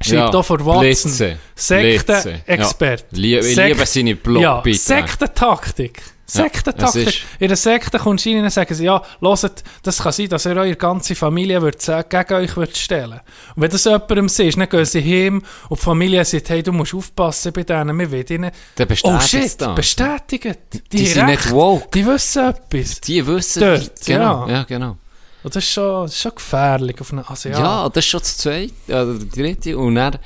[0.00, 1.38] schreibt Ja, auch vor Watson, Blitze.
[1.54, 3.04] Sektenexperte.
[3.12, 3.18] Ja.
[3.18, 4.78] Lie- ich liebe seine Blog- Ja, Beiträge.
[4.78, 6.02] Sektentaktik.
[6.32, 7.06] Sektentaktik.
[7.08, 10.28] ist- In der Sekte kommst du rein und sagen sie, ja, hört, das kann sein,
[10.28, 13.20] dass ihr eure ganze Familie wird, gegen euch wird stellen
[13.56, 16.72] Und wenn das jemandem ist, dann gehen sie heim und die Familie sagt, hey, du
[16.72, 18.50] musst aufpassen bei denen, wir wollen ihnen...
[18.76, 19.74] Dann bestätigt Oh shit, das.
[19.74, 20.58] bestätigt.
[20.72, 21.44] Die, Die sind recht.
[21.46, 21.88] nicht woke.
[21.94, 23.00] Die wissen etwas.
[23.00, 24.52] Die wissen, Dort, genau, ja.
[24.54, 24.62] ja.
[24.64, 24.96] genau.
[25.42, 27.00] Und das ist schon, das ist schon gefährlich.
[27.00, 27.58] Auf eine, also Ja.
[27.58, 27.88] ja.
[27.88, 29.78] das ist schon das zweite, oder der dritte.
[29.78, 30.18] Und dann,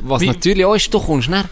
[0.00, 1.44] was Wie- natürlich auch ist, du kommst dann,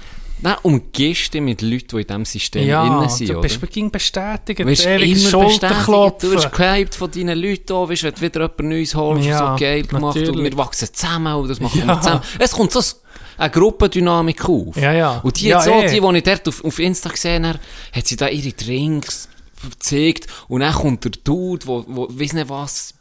[0.42, 3.42] dann umgehst dich mit Leuten, die in diesem System Ja, innen sind, du oder?
[3.42, 5.88] bist beginn bestätigt, Du bist immer bestätigt,
[6.22, 9.54] du wirst gehypt von deinen Leuten auch, weißt, wenn du wieder jemand Neues holst, Ja,
[9.54, 11.86] so geil gemacht und wir wachsen zusammen und das machen Ja.
[11.86, 12.20] wir zusammen.
[12.38, 12.82] Es kommt so
[13.38, 14.76] eine Gruppendynamik auf.
[14.76, 15.20] Ja, ja.
[15.22, 15.88] Und die Ja, so, eh.
[15.88, 17.58] die, die ich dort auf, auf Insta gesehen habe,
[17.92, 19.28] hat sie da ihre Drinks
[19.70, 22.94] gezeigt und dann kommt der Dude, wo, wo weiss nicht was,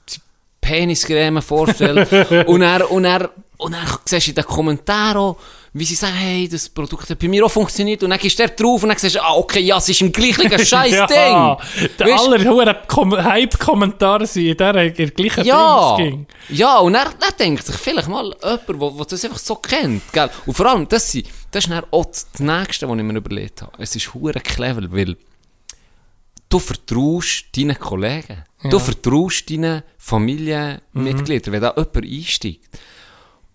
[0.62, 2.12] Peniscreme vorstellt
[2.48, 5.38] und er und er und dann siehst du in den Kommentaren auch,
[5.78, 8.48] wie sie sagen, hey, das Produkt hat bei mir auch funktioniert und dann gehst du
[8.48, 11.06] da drauf und dann siehst du, ah, okay, ja, es ist im gleichen scheiß ja,
[11.06, 11.90] Ding.
[12.00, 16.28] Die Weisst- aller Kom Hype-Kommentare sind in der, in der gleichen ja, ging.
[16.48, 20.14] ja, und er, er denkt sich vielleicht mal jemand, der, der das einfach so kennt,
[20.14, 20.30] gell?
[20.46, 23.62] Und vor allem, das, sind, das ist dann auch das Nächste, was ich mir überlegt
[23.62, 23.74] habe.
[23.78, 25.18] Es ist hure clever, weil
[26.48, 32.70] du vertraust deinen Kollegen, du vertraust deinen Familienmitgliedern, wenn da jemand einsteigt.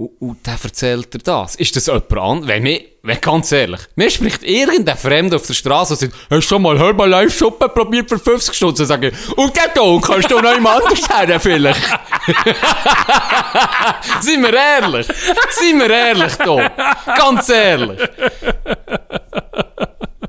[0.01, 1.57] Und, und der erzählt dir das.
[1.57, 2.49] Ist das jemand anderes?
[2.49, 6.31] Wenn mir, wenn ganz ehrlich, mir spricht irgendein Fremder auf der Straße und sagt, hast
[6.31, 8.87] du schon mal Herbalife-Suppe probiert für 50 Stunden?
[8.87, 11.83] Sage ich, und der da, kannst du noch jemand anders her, vielleicht?
[14.23, 15.07] Seien wir ehrlich.
[15.51, 16.71] Seien wir ehrlich da.
[17.19, 18.01] Ganz ehrlich.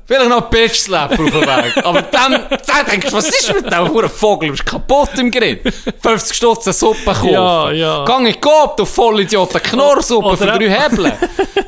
[0.04, 1.84] Vielleicht noch ein Bitch-Slap auf.
[1.84, 4.48] Aber dann, dann denkst du, was ist mit dem verdammten Vogel?
[4.48, 5.60] Du bist kaputt im Grill.
[6.02, 7.28] 50 Stutz eine Suppe kaufen.
[7.30, 8.04] Ja, ja.
[8.04, 9.50] Gang in Coop, du Vollidiot.
[9.54, 11.12] Eine Knorrsuppe für drei Hebel.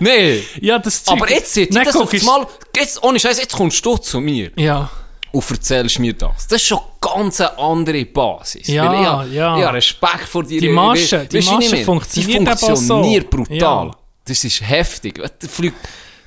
[0.00, 0.42] Nee.
[0.60, 2.46] Ja, das Zeug- Aber jetzt Dann das auf einmal,
[2.76, 4.88] jetzt, ohne Scheiß, jetzt kommst du zu mir Ja.
[5.32, 6.46] und erzählst mir das.
[6.48, 8.66] Das ist schon ganz eine andere Basis.
[8.66, 9.58] Ja, Weil ich, hab- ja.
[9.58, 10.60] ich habe Respekt vor dir.
[10.60, 13.86] Die Masche- die Masche funktioniert Die funktioniert brutal.
[13.86, 13.90] Ja.
[14.26, 15.14] Das ist heftig.
[15.22, 15.76] Da, fliegt,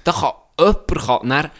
[0.04, 1.52] da kann jemand kann dann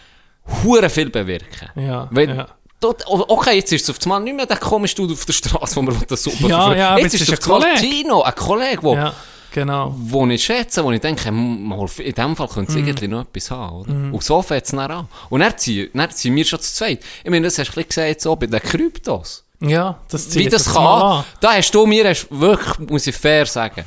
[0.64, 1.70] hure viel bewirken.
[1.76, 2.48] Ja, Wenn, ja.
[2.80, 5.76] Dort, okay, jetzt ist es auf einmal nicht mehr der komische Dude auf der Straße,
[5.76, 7.76] wo man das super Ja, ja, Jetzt es ist es ein.
[7.78, 9.14] Tino, ein Kollege, wo, Ja,
[9.52, 9.96] genau.
[9.98, 12.88] wo ich schätze, wo ich denke, in dem Fall könnte es Mhm.
[12.88, 13.92] irgendwie noch etwas haben, oder?
[13.92, 15.08] Und so fängt es dann an.
[15.30, 17.00] Und dann ziehen, dann ziehen wir schon zu zweit.
[17.24, 19.44] Ich meine, das hast du gesehen, jetzt auch bei den Kryptos.
[19.60, 20.86] Ja, das Wie zieht das aufs kann.
[20.86, 21.24] An.
[21.40, 23.86] Da hast du mir hast wirklich, muss ich fair sagen,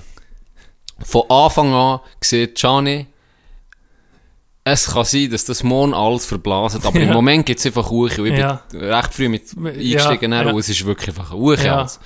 [1.05, 3.07] von Anfang an gesehen, Gianni,
[4.73, 7.15] es kann sein, dass das morgen alles verblasen, aber im Ja.
[7.15, 8.27] Moment gibt es einfach Kuchen.
[8.27, 8.63] Ich Ja.
[8.71, 11.65] bin recht früh mit eingestiegen Ja, und es ist wirklich einfach ein Kuchen.
[11.65, 11.79] Ja.
[11.79, 12.01] alles.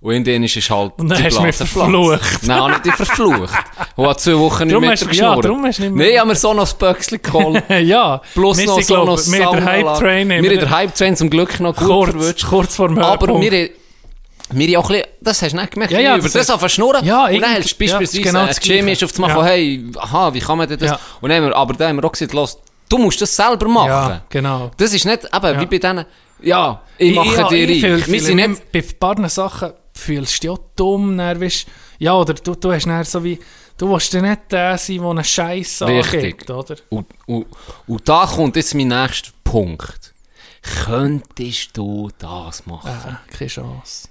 [0.00, 2.46] Und in denen ist es halt Und dann die hast du mich Blase verflucht.
[2.46, 3.52] Nein, nicht die verflucht.
[3.96, 5.44] Und hat zwei Wochen nicht mehr du- ja, geschnurrt.
[5.44, 7.64] darum hast du nicht mehr- Nein, haben wir so noch das Böckchen geholt.
[7.82, 9.64] ja, Plus noch so noch wir in der.
[9.64, 12.46] Hype-Train Wir in der Hype-Train zum Glück noch gut kurz, verwünscht.
[12.46, 13.42] kurz vor dem Aber Höhepunkt.
[13.42, 13.70] wir, wir haben
[14.50, 14.54] auch
[14.90, 16.70] ein bisschen, das hast du nicht gemerkt, Ja, ja, ja, über das das, ist- anfangen
[16.70, 17.04] schnurren.
[17.04, 19.36] Ja, und dann hältst du ja, beispielsweise, genau äh, das Jimmy ist auf einmal Ja.
[19.36, 20.90] von, hey, aha, wie kann man denn das?
[20.90, 21.00] Ja.
[21.20, 23.68] Und dann haben wir, aber dann haben wir auch gesagt, los, du musst das selber
[23.68, 23.88] machen.
[23.88, 24.70] Ja, genau.
[24.76, 25.60] Das ist nicht, eben, Ja.
[25.60, 26.04] wie bei denen,
[26.40, 28.06] ja, ich mache ja, dir ich reich.
[28.06, 31.66] Wir sind nicht, Bei ein paar Sachen fühlst du dich auch dumm, weisst,
[31.98, 33.38] ja, oder du, du hast dann so wie,
[33.76, 36.76] du willst ja nicht der sein, der einen Scheiß angibt, oder?
[36.90, 37.46] und, und,
[37.86, 40.14] und da kommt jetzt mein nächster Punkt.
[40.84, 42.90] Könntest du das machen?
[42.90, 44.08] Äh, keine Chance.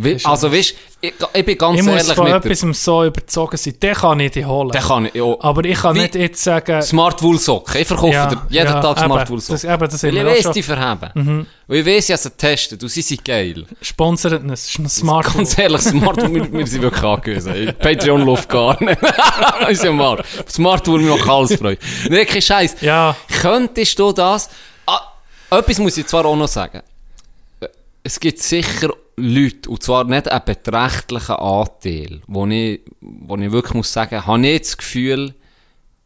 [0.00, 2.50] Ist also, weißt ich, ich bin ganz Ich muss ehrlich von mit dir.
[2.50, 4.70] etwas so überzogen sein, den kann ich dich holen.
[4.70, 7.80] Den kann ich, ja, Aber ich kann Wie- nicht jetzt sagen, Smart Socken.
[7.80, 9.30] Ich verkaufe Ja, dir jeden ja, Tag Smart eben.
[9.30, 10.54] Wool Das- eben, das Weil ich weiss, schon- Mhm.
[10.54, 11.46] die verheben.
[11.68, 13.64] Und ich weiss, ich habe sie getestet und sie sind geil.
[13.82, 17.74] sponsert ein Smart Ganz ehrlich, Smart Wool, wir, wir sind wirklich angewiesen.
[17.78, 18.98] Patreon läuft gar nicht.
[19.68, 20.22] ist ja mal.
[20.48, 21.78] Smart Wool, wir machen alles euch.
[22.08, 22.76] Nee, kein Scheiß.
[22.80, 24.48] Ja, Könntest du das...
[24.86, 25.00] Ah,
[25.50, 26.82] etwas muss ich zwar auch noch sagen.
[28.02, 33.74] Es gibt sicher Leute, und zwar nicht einen beträchtlichen Anteil, wo ich, wo ich wirklich
[33.74, 35.34] muss sagen, habe ich das Gefühl,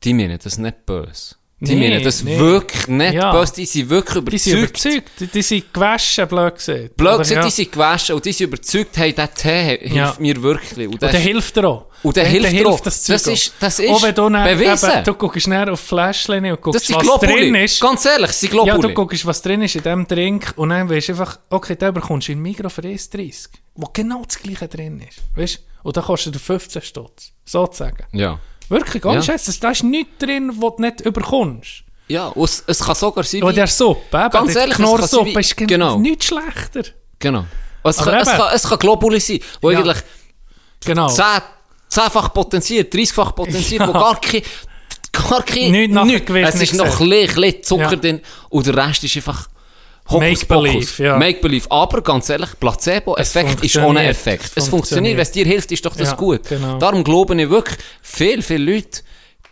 [0.02, 1.36] die meinen das nicht böse.
[1.65, 2.36] Die Nee, meinen das nee.
[2.39, 3.31] wirklich nicht Ja.
[3.31, 4.84] böse, die sind wirklich die sind überzeugt.
[4.84, 6.91] überzeugt, die, die sind gewaschen, blöd gesehen.
[6.97, 7.44] Blöd gesagt, ja.
[7.44, 10.16] die sind gewaschen und die sind überzeugt, hey, der Tee hilft Ja.
[10.18, 10.89] mir wirklich.
[10.89, 11.86] Und, Und der hilft dir auch.
[12.02, 12.81] Und der hilft dir auch.
[12.81, 14.91] das Das ist- das ist auch wenn du dann, bewiesen.
[14.91, 17.81] Eben, du guckst näher auf die Fläschchen und guckst, was drin ist.
[17.81, 20.91] Ganz ehrlich, das sind Ja, du guckst, was drin ist in diesem Drink und dann
[20.91, 24.66] weißt du einfach, okay, da bekommst du in Migro für 1,30, wo genau das gleiche
[24.66, 25.18] drin ist.
[25.36, 25.60] Weißt du?
[25.84, 27.31] Und dann kostet er 15 Stutz.
[27.44, 28.05] Sozusagen.
[28.12, 28.41] ja.
[28.68, 29.32] Wirklich, ganz Ja.
[29.39, 31.84] schätze, da ist nichts drin, was du nicht überkommst.
[32.08, 35.57] Ja, und es, es kann sogar sein, wie- der Suppe, eben, Ganz ehrlich, Knorrsuppe ist
[35.57, 35.99] gen- genau.
[35.99, 36.82] nichts schlechter.
[37.18, 37.44] Genau.
[37.84, 39.78] Es kann, es, kann, es kann Globuli sein, wo Ja.
[39.81, 39.99] eigentlich
[40.84, 41.08] Genau.
[41.08, 41.24] zehn,
[41.89, 43.89] zehnfach potenziert, 30-fach potenziert, Ja.
[43.89, 44.42] wo gar kein,
[45.12, 46.26] gar kein, nichts.
[46.26, 47.97] gewesen, Es ist nicht noch ein bisschen Zucker Ja.
[47.97, 49.49] drin und der Rest ist einfach
[50.20, 51.16] Make-believe, ja.
[51.18, 51.70] Make-believe.
[51.70, 54.05] Aber ganz ehrlich, Placebo-Effekt ist ohne.
[54.05, 54.44] Effekt.
[54.44, 54.70] Es funktioniert.
[54.70, 55.16] funktioniert.
[55.16, 56.49] Wenn es dir hilft, ist doch das Ja, gut.
[56.49, 56.78] genau.
[56.78, 59.02] Darum glaube ich wirklich, viele, viele Leute,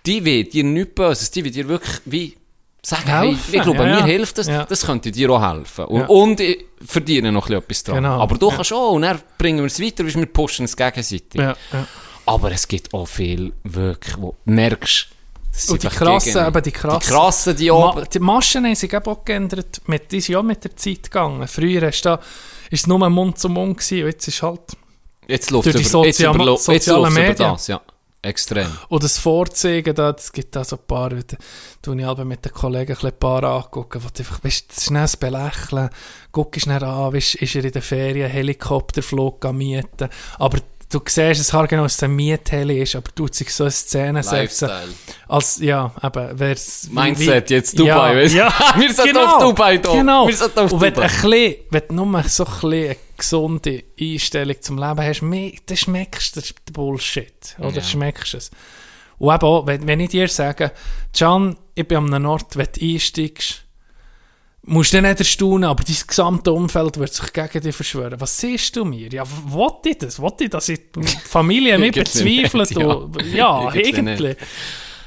[0.06, 2.36] die wollen dir nichts Böses, die wollen dir wirklich wie
[2.82, 5.84] sagen, hey, ich glaube, ja, mir hilft das, das könnte dir auch helfen.
[5.84, 7.96] Und, und ich verdiene noch etwas dran.
[7.96, 8.20] Genau.
[8.20, 11.40] Aber du kannst auch, und dann bringen wir es weiter, wir pushen es gegenseitig.
[12.26, 15.08] Aber es gibt auch viel, wirklich, wo du merkst,
[15.68, 16.48] Und die krassen, Gegner.
[16.48, 17.00] eben die krassen.
[17.00, 18.04] Die krassen, die Ma oben.
[18.12, 19.80] die Maschen haben sich auch geändert.
[19.86, 21.46] Mit, die sind auch mit der Zeit gegangen.
[21.48, 22.14] Früher ist da,
[22.70, 24.60] ist es nur Mund zu Mund gewesen, und jetzt ist halt,
[25.26, 27.52] Jetzt läuft die über, jetzt Sozial- über, jetzt sozialen läuft's über Medien.
[27.52, 27.80] das, ja.
[28.22, 28.66] Extrem.
[28.90, 31.36] und das Vorzeigen, da, es gibt da so ein paar, da
[31.80, 35.02] tue ich aber mit den Kollegen ein paar angucken, wo du einfach, weißt, das nicht
[35.02, 35.88] das Belächeln,
[36.30, 40.58] guck ich schnell an, weißt, ist er in der Ferien, Helikopterflug am mieten, aber
[40.90, 44.22] du siehst es genau, dass es ein Mietheli ist, aber tut sich so eine Szene
[44.22, 44.94] setzen, Lifestyle.
[45.28, 48.38] als, ja, eben, wär's, wie- Mindset, wie- jetzt Dubai, ja, weißt du?
[48.38, 49.92] ja, Wir sind genau, auf Dubai da.
[49.92, 50.26] Genau.
[50.26, 51.06] Wir sind auf Und wenn du Dubai.
[51.14, 55.20] ein bisschen, wenn du nur so ein bisschen eine gesunde Einstellung zum Leben hast,
[55.66, 57.56] dann schmeckst du den Bullshit.
[57.58, 57.82] Oder Ja.
[57.82, 58.50] schmeckst du es.
[59.18, 60.72] Und eben auch, wenn, wenn ich dir sage,
[61.16, 63.64] Can, ich bin an einem Ort, wenn du einsteigst,
[64.62, 68.20] musst du nicht erstaunen, aber dein gesamte Umfeld wird sich gegen dich verschwören.
[68.20, 69.08] Was siehst du mir?
[69.08, 70.18] Ja, wollte ich das?
[70.20, 72.76] Wollte ich, dass ich die Familie mich bezweifelt?
[72.76, 74.36] Und- Ja, Irgendwie.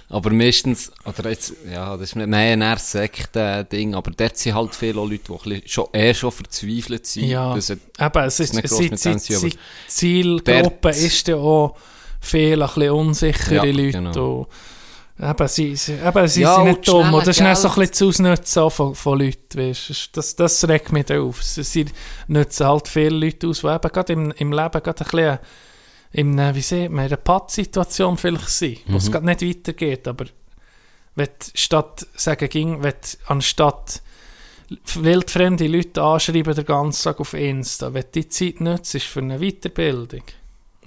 [0.09, 4.75] Aber meistens, oder jetzt, ja, das ist nicht mehr ein Sekt-Ding, aber dort sind halt
[4.75, 7.25] viele Leute, die schon, eh schon verzweifelt sind.
[7.25, 7.79] Ja, Das eben,
[8.23, 9.53] es ist, es tun, sie,
[9.87, 11.75] Zielgruppe ist ja auch
[12.19, 13.91] viel ein bisschen unsichere Ja, Leute.
[13.91, 14.47] genau.
[15.21, 17.13] Eben, sie, sie, eben, sie Ja, sind nicht dumm.
[17.13, 19.57] Und das ist nicht so ein bisschen zu ausnutzen von, von Leuten.
[19.59, 20.09] Weißt.
[20.17, 21.43] Das, das regt mich dann auf.
[21.43, 21.85] Sie,
[22.27, 25.39] nutzen halt viele Leute aus, die eben gerade im, im Leben gerade ein bisschen
[26.13, 28.97] in einer, wie sieht man, in einer Pattsituation vielleicht sind, wo Mhm.
[28.97, 30.07] es gerade nicht weitergeht.
[30.07, 30.25] Aber
[31.15, 32.93] wenn statt, sagen ging, wenn
[33.27, 34.01] anstatt
[34.95, 40.23] wildfremde Leute anschreiben den ganzen Tag auf Insta, wenn die Zeit nutzt für eine Weiterbildung,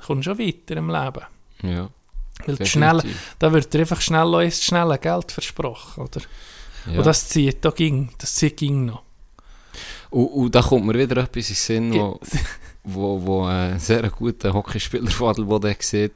[0.04, 1.22] kommst schon weiter im Leben.
[1.62, 1.88] ja,
[2.44, 3.02] Weil schnell,
[3.38, 6.20] da wird dir einfach schnell auch erst schnell Geld versprochen, oder?
[6.90, 6.98] Ja.
[6.98, 9.02] Und das zieht da ging, das zieht ging noch.
[10.10, 12.20] Und, und da kommt mir wieder etwas in Sinn, wo,
[12.84, 16.12] wo, wo ein sehr guter Hockeyspieler von Adelboden sieht,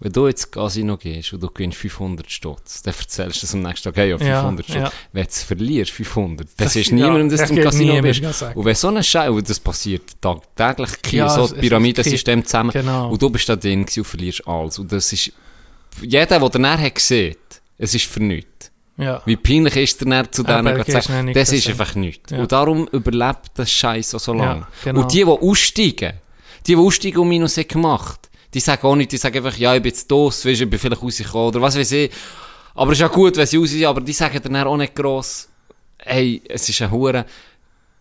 [0.00, 3.60] wenn du ins Casino gehst und du gewinnst 500 Stutz, dann erzählst du das am
[3.60, 4.76] nächsten Tag, hey, ja, Ja, 500 Stutz.
[4.76, 4.92] ja.
[5.12, 8.00] Wenn du es verlierst, 500, das, Das- ist ja, niemandem, dass das du im Casino
[8.00, 8.22] bist.
[8.54, 12.70] Und wenn so ein Scheiß, das passiert tagtäglich, Ja, so es- ein es- Pyramidensystem zusammen,
[12.70, 13.10] Genau.
[13.10, 14.78] und du bist da drin und verlierst alles.
[14.78, 15.30] Und das ist,
[16.02, 17.36] jeder, der danach hat gesehen,
[17.78, 18.70] es ist für nichts.
[18.96, 19.22] Ja.
[19.24, 22.30] Wie peinlich ist der dann zu denen, sagen, nicht das ist einfach nichts.
[22.30, 22.38] Ja.
[22.38, 24.60] Und darum überlebt das Scheiß auch so lange.
[24.60, 25.00] Ja, genau.
[25.00, 26.12] Und die, die aussteigen,
[26.66, 29.74] die, die aussteigen und Minus haben gemacht, die sagen auch nicht, die sagen einfach, ja,
[29.74, 32.10] ich bin jetzt weißt, du, ich bin vielleicht rausgekommen, oder was weiß ich.
[32.76, 34.94] Aber es ist ja gut, wenn sie raus sind, aber die sagen dann auch nicht
[34.94, 35.48] gross,
[35.98, 37.26] hey, es ist ein Hure.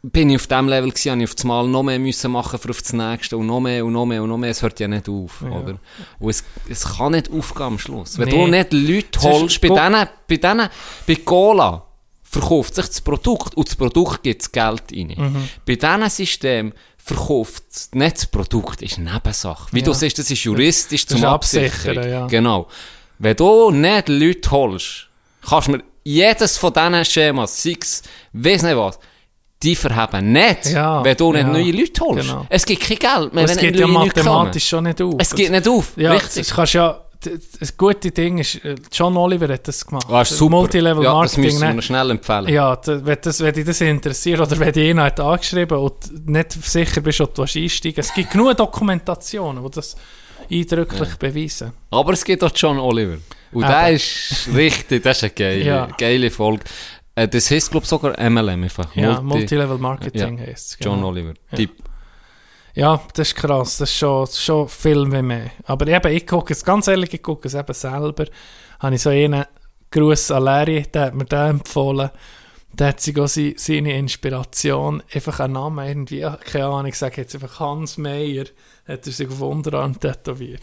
[0.05, 2.59] Bin ich auf dem Level gewesen, habe ich auf das Mal noch mehr müssen machen
[2.59, 4.49] für auf das nächste und noch mehr und noch mehr und noch mehr.
[4.49, 5.77] Es hört ja nicht auf, oder?
[6.19, 8.17] Und es, es kann nicht aufgehen am Schluss.
[8.17, 8.31] Wenn Nee.
[8.45, 10.69] du nicht Leute holst, bei denen, bei denen,
[11.07, 11.83] bei Cola
[12.21, 15.13] verkauft sich das Produkt und das Produkt gibt das Geld rein.
[15.15, 15.49] Mhm.
[15.65, 19.67] Bei diesem System verkauft nicht das Produkt, ist Nebensache.
[19.71, 19.95] Wie du Ja.
[19.95, 22.09] siehst, das ist juristisch Das zum ist Absichern.
[22.09, 22.27] ja.
[22.27, 22.67] Genau.
[23.19, 25.07] Wenn du nicht Leute holst,
[25.47, 28.99] kannst du mir jedes von diesen Schemas, sei es, weiss nicht was,
[29.63, 32.27] die verheben nicht, Ja, wenn du nicht ja, neue Leute holst.
[32.27, 32.45] genau.
[32.49, 35.15] Es gibt kein Geld mehr, es wenn geht ja mathematisch schon nicht auf.
[35.17, 36.45] Es geht nicht auf, Ja, richtig.
[36.47, 36.99] das kannst ja,
[37.59, 40.05] das gute Ding ist, äh, John Oliver hat das gemacht.
[40.09, 40.57] Ah, super.
[40.57, 41.43] Multilevel ja, das Marketing.
[41.45, 41.81] müssen wir ne?
[41.81, 42.47] schnell empfehlen.
[42.49, 46.51] Ja, wenn, das, wenn dich das interessiert oder wenn dich einer hat angeschrieben und nicht
[46.51, 47.99] sicher bist, ob du einsteigen.
[48.01, 49.95] Es gibt genug Dokumentationen, die das
[50.51, 51.71] eindrücklich beweisen.
[51.91, 53.17] Aber es gibt auch John Oliver.
[53.53, 53.71] Und Eben.
[53.71, 55.87] der ist richtig, das ist eine geile, Ja.
[55.97, 56.63] geile Folge.
[57.15, 58.93] Äh, das heißt, glaube ich, sogar MLM einfach.
[58.95, 60.45] Ja, Multi- Multilevel Marketing Ja.
[60.45, 60.77] heisst es.
[60.85, 61.07] John genau.
[61.09, 61.33] Oliver.
[61.51, 61.57] Ja.
[61.57, 61.71] Tipp.
[62.75, 63.77] Ja, das ist krass.
[63.77, 65.51] Das ist schon, schon viel wie mehr.
[65.65, 68.25] Aber eben, ich gucke es, ganz ehrlich, ich gucke es eben selber.
[68.79, 69.45] Habe ich so einen
[69.91, 72.09] Gruß an Larry, der hat mir den empfohlen.
[72.71, 77.21] Der hat sich auch sie- seine Inspiration, einfach einen Namen irgendwie, keine Ahnung, ich sage
[77.21, 78.45] jetzt einfach Hans Meyer,
[78.87, 80.61] hat er sich auf Unterarm tätowiert.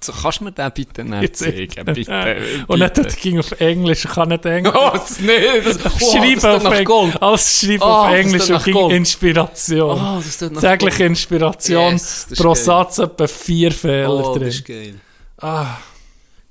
[0.00, 1.84] So, kannst du mir den bitte nicht zeigen?
[1.86, 2.36] Bitte.
[2.68, 3.08] Und dann bitte.
[3.08, 4.74] tut ging auf Englisch, ich kann nicht Englisch.
[4.78, 5.66] Oh, das nicht.
[5.66, 7.16] Das, oh, Schreiben das auf Englisch.
[7.20, 8.90] Alles schreiben Oh, auf das Englisch und ging.
[8.90, 10.00] Inspiration.
[10.00, 11.04] Oh, das tut nach Tägliche.
[11.04, 12.62] Inspiration, Yes, das pro geil.
[12.62, 14.44] Satz etwa vier Fehler Oh, drin.
[14.46, 14.94] das ist geil.
[15.38, 15.78] Ah,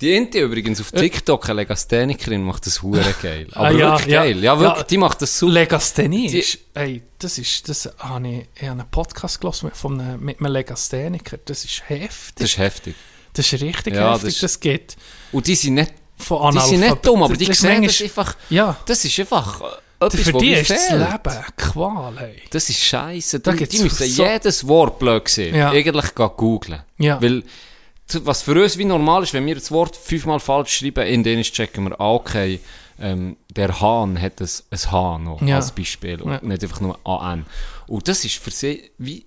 [0.02, 3.48] Die Inti übrigens auf TikTok, eine Legasthenikerin, macht das hure geil.
[3.54, 4.24] Aber Ah, ja, wirklich ja.
[4.24, 4.44] geil.
[4.44, 4.84] Ja, wirklich, Ja.
[4.84, 5.54] die macht das super.
[5.54, 10.00] Legasthenie Die- ist, ey, das ist, das habe ich, ich habe einen Podcast gelesen von
[10.00, 11.38] einem, mit einem Legastheniker.
[11.46, 12.36] Das ist heftig.
[12.36, 12.96] Das ist heftig.
[13.38, 14.34] Das ist richtig Ja, heftig.
[14.34, 14.98] das Das, geht
[15.32, 18.36] Und die sind nicht, von die sind nicht dumm, aber die das sehen das einfach,
[18.50, 20.90] Ja, das ist einfach äh, etwas, für die ist das.
[20.92, 22.42] Leben Qual, hey.
[22.52, 23.40] Das ist scheiße.
[23.40, 25.56] Da Die, die müssen so- jedes Wort blöd sehen.
[25.56, 25.70] Ja.
[25.72, 26.82] Eigentlich googlen.
[26.98, 27.22] Ja.
[27.22, 27.44] Weil,
[28.24, 31.52] was für uns wie normal ist, wenn wir das Wort fünfmal falsch schreiben, in Dänisch
[31.52, 32.60] checken wir, ah, okay,
[33.00, 35.58] ähm, der Hahn hat ein, ein H noch Ja.
[35.58, 36.40] als Beispiel und Ja.
[36.42, 37.46] nicht einfach nur AN.
[37.86, 39.26] Und das ist für sie wie,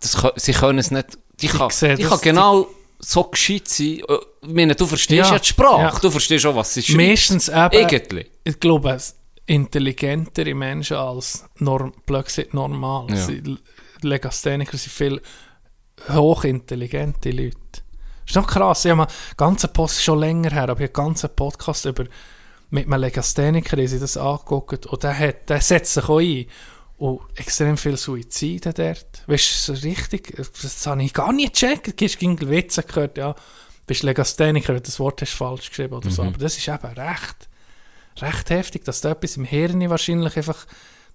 [0.00, 2.66] das, sie können es nicht, die kann, sehen die kann genau
[3.04, 4.00] so gescheit sein.
[4.08, 5.38] Äh, Ich meine, du verstehst ja, Ja.
[5.38, 5.98] die Sprache, Ja.
[6.00, 6.96] du verstehst auch, was sie schreibt.
[6.96, 8.26] Meistens eben, Irgendwie.
[8.44, 8.98] ich glaube,
[9.46, 13.06] intelligentere Menschen als norm, gesagt, normal.
[13.10, 13.16] Ja.
[13.16, 13.42] Sie,
[14.02, 15.20] Legastheniker sind viel
[16.08, 17.56] hochintelligente Leute.
[18.26, 18.84] ist noch krass.
[18.84, 22.04] Ich habe einen ganzen Post schon länger her, aber ich habe einen ganzen Podcast über
[22.70, 26.46] mit einem Legastheniker, die das angeguckt und der, hat, der setzt sich auch ein.
[27.02, 29.24] Und extrem viel Suizide dort.
[29.26, 32.00] Weißt du, so richtig, das habe ich gar nicht gecheckt.
[32.00, 33.34] Du hast gegen Witze gehört, ja,
[33.88, 36.22] bist Legastheniker, wenn das Wort hast falsch geschrieben oder so.
[36.22, 37.48] Aber das ist eben recht,
[38.20, 40.64] recht heftig, dass da etwas im Hirn wahrscheinlich einfach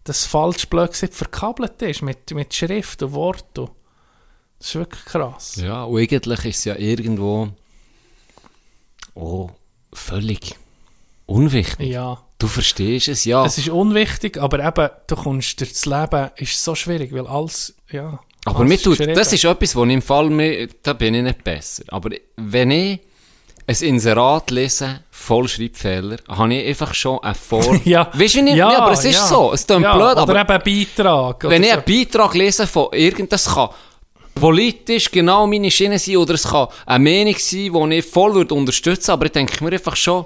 [0.04, 3.58] das falsch blöd gesagt verkabelt ist mit, mit Schrift und Wort.
[3.58, 3.72] Und
[4.60, 5.56] das ist wirklich krass.
[5.56, 7.48] Ja, und eigentlich ist es ja irgendwo
[9.16, 9.52] oh,
[9.94, 10.54] völlig
[11.28, 11.88] unwichtig.
[11.88, 12.18] Ja.
[12.40, 13.46] Du verstehst es, ja.
[13.46, 17.74] Es ist unwichtig, aber eben, du kommst durch das Leben, ist so schwierig, weil alles,
[17.92, 18.20] ja.
[18.46, 21.24] aber alles mir tut, das ist etwas, wo ich im Fall, mir, da bin ich
[21.24, 21.84] nicht besser.
[21.88, 23.00] Aber wenn ich
[23.66, 27.80] ein Inserat lese, voll Schreibfehler, habe ich einfach schon eine Vor...
[27.86, 28.10] Ja.
[28.14, 28.56] Weißt du nicht?
[28.56, 29.26] Ja, Ja, aber es ist ja.
[29.26, 29.52] so.
[29.52, 31.44] Es klingt ja, blöd, oder aber eben ein Beitrag.
[31.44, 33.70] wenn ich oder einen Beitrag lese von irgend, das kann
[34.36, 38.54] politisch genau meine Schiene sein oder es kann eine Meinung sein, die ich voll würde
[38.54, 40.26] unterstützen aber ich denke mir einfach schon,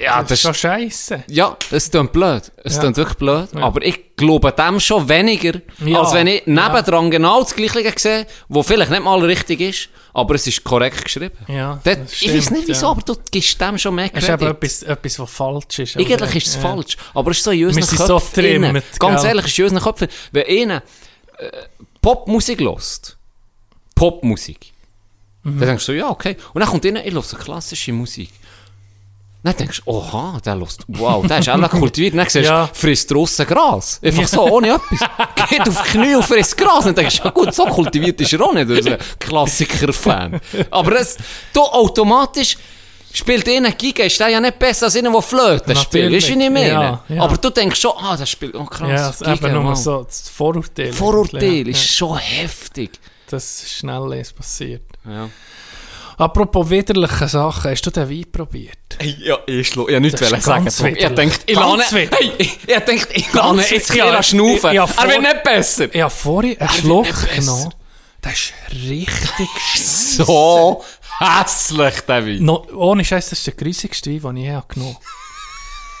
[0.00, 1.24] ja, das ist das schon ist, scheiße.
[1.28, 2.50] ja, es klingt blöd.
[2.64, 2.80] Es Ja.
[2.80, 3.48] klingt wirklich blöd.
[3.54, 3.60] Ja.
[3.62, 6.00] Aber ich glaube dem schon weniger, Ja.
[6.00, 10.34] als wenn ich nebendran genau das Gleiche sehe, wo vielleicht nicht mal richtig ist, aber
[10.34, 11.36] es ist korrekt geschrieben.
[11.48, 12.90] Ja, Dort, das ich weiß stimmt, nicht wieso, ja.
[12.92, 15.96] aber du gibst dem schon mehr Es ist eben etwas, etwas, was falsch ist.
[15.96, 16.60] Eigentlich aber- ist es ja.
[16.60, 18.44] falsch, aber es ist so in unseren so Köpfen.
[18.44, 18.74] innen.
[18.74, 20.08] getrimmt, Ganz ehrlich, es ist in unseren Köpfen.
[20.32, 20.82] Wenn einer
[21.38, 21.50] äh,
[22.02, 23.16] Popmusik hört,
[23.94, 24.72] Popmusik,
[25.42, 25.58] Mhm.
[25.58, 26.36] dann denkst du, ja, okay.
[26.52, 28.30] Und dann kommt einer, ich höre klassische Musik.
[29.42, 32.14] Dann denkst du, oha, der lässt, wow, der ist auch kultiviert.
[32.14, 32.68] Dann siehst du, Ja.
[32.72, 33.98] frisst draussen Gras.
[34.02, 35.48] Einfach so, ohne etwas.
[35.48, 36.84] Geht auf die Knie und frisst Gras.
[36.84, 38.68] Und dann denkst du, ja gut, so kultiviert ist er auch nicht.
[38.68, 40.40] Das ein Klassiker-Fan.
[40.70, 41.16] Aber es,
[41.54, 42.58] du, automatisch
[43.12, 46.12] spielt einer Giga, ist der ja nicht besser als einer, der Flöte spielt.
[46.12, 46.68] Weißt du, ich meine?
[46.68, 47.22] Ja, ja.
[47.22, 50.28] Aber du denkst schon, ah, der spielt, oh krass, Ja, Giga, eben nur so das
[50.28, 50.92] Vorurteil.
[50.92, 52.90] Vorurteil ist schon heftig.
[53.30, 54.82] Das ist schnell passiert.
[55.08, 55.28] Ja.
[56.20, 58.76] Apropos widerliche Sachen, hast du den Wein probiert?
[59.20, 60.66] Ja, ich schlo, ich wollte Das nicht ist sagen.
[60.66, 61.14] Ich widerlich.
[61.14, 62.10] denke, ich widerlich.
[62.12, 64.72] hey, ich, ich denke, ich lerne jetzt hier schnaufen.
[64.74, 65.94] Ja, er wird nicht besser.
[65.94, 67.74] Ich habe vorhin einen Schluck genommen.
[68.20, 70.24] Das ist richtig scheiße.
[70.26, 70.84] So
[71.20, 72.44] hässlich, der Wein.
[72.44, 74.96] No, ohne Scheiß, das ist der grüßigste Wein, den ich je habe genommen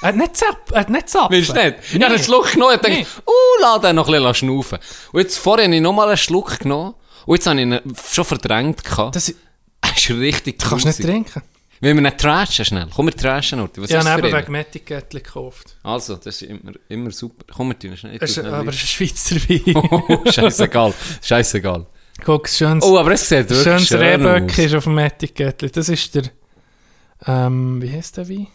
[0.02, 1.30] Er hat nicht zapp, er hat nicht zapp.
[1.30, 1.76] Willst du nicht?
[1.92, 3.00] Ich habe einen Schluck genommen und Nee.
[3.04, 4.78] dachte, uh, lass den noch ein bisschen schnaufen.
[5.12, 7.80] Und jetzt vorher habe ich nochmal einen Schluck genommen und jetzt habe ich ihn
[8.12, 8.84] schon verdrängt.
[8.84, 9.16] gehabt.
[9.16, 9.32] Das,
[9.82, 11.42] Er ist richtig du kannst nicht trinken.
[11.82, 12.88] Wenn wir nicht trashen schnell.
[12.94, 13.80] Komm, wir trashen, Orti.
[13.80, 14.42] Was Ich ist habe für eben ihn?
[14.42, 15.76] wegen Metikettchen gekauft.
[15.82, 17.44] Also, das ist immer, immer super.
[17.54, 18.18] Komm, wir tun schnell.
[18.18, 19.90] Das schnell aber es ist ein Schweizer Wein.
[20.08, 20.94] Oh, scheißegal.
[21.22, 21.86] Scheißegal.
[22.22, 25.70] Guck, das schönes, Oh, aber es sieht wirklich schönes schön Rehböck ist auf dem Etikettchen.
[25.72, 26.24] Das ist der,
[27.26, 28.46] ähm, wie heißt der Wein?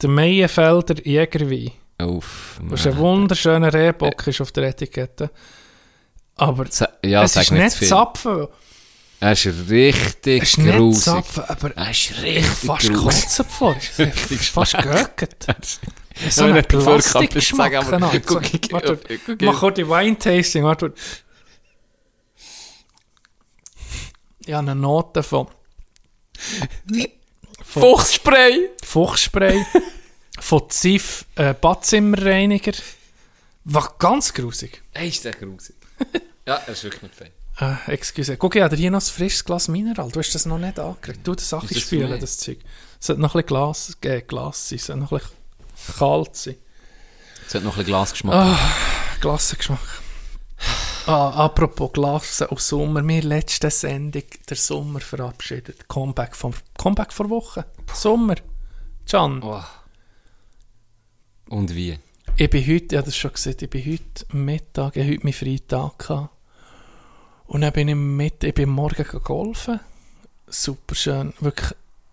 [0.00, 1.72] Der Meienfelder Jägerwein.
[2.00, 5.30] Uff, Das ist ein wunderschöner Rehbock ist auf der Etikette.
[6.36, 6.64] Aber
[7.04, 7.72] Ja, es ist nicht.
[7.72, 8.46] Zapfen.
[9.20, 11.04] Er ist richtig Es ist grusig.
[11.04, 13.74] Zapfen, aber Er ist ich richtig fast kotzen vor.
[14.52, 15.46] Fast göcket.
[16.30, 17.74] So ein Plastikgeschmack.
[19.40, 20.64] mach kurz die Wine-Tasting.
[20.64, 20.92] Ich habe
[24.48, 25.46] eine Note von
[27.62, 28.70] Fuchsspray!
[28.82, 29.64] Fuchsspray,
[30.40, 32.72] von Ziff äh, Badzimmerreiniger.
[33.64, 34.82] War ganz grusig.
[34.94, 35.76] Ey, ist der grusig.
[36.46, 37.30] ja, er ist wirklich nicht fein.
[37.60, 38.36] Äh, excuse.
[38.36, 40.10] Guck, ich habe dir hier noch ein frisches Glas Mineral.
[40.10, 41.26] Du hast das noch nicht angekriegt.
[41.26, 42.58] Du, das Sache Ist das das Zeug.
[43.00, 44.78] Es sollte noch ein bisschen Glas, äh, Glas sein.
[44.78, 46.54] Es sollte noch ein bisschen kalt sein.
[47.46, 48.34] Es hat noch ein bisschen Glasgeschmack.
[48.34, 48.58] Ah,
[49.20, 49.80] Glassengeschmack.
[51.06, 53.06] Ah, apropos Glas und Sommer.
[53.06, 55.88] Wir letzte Sendung der Sommer verabschiedet.
[55.88, 57.64] Comeback, vom, Comeback vor Woche.
[57.94, 58.36] Sommer.
[59.10, 59.64] Can, Oh.
[61.48, 61.98] Und wie?
[62.36, 65.24] ich bin heute, ich habe das schon gesagt, ich bin heute Mittag, ich habe heute
[65.24, 66.37] meinen Freitag gehabt.
[67.48, 69.80] Und dann bin ich mit, ich bin morgen gegangen golfen.
[70.48, 71.70] Super schön, wirklich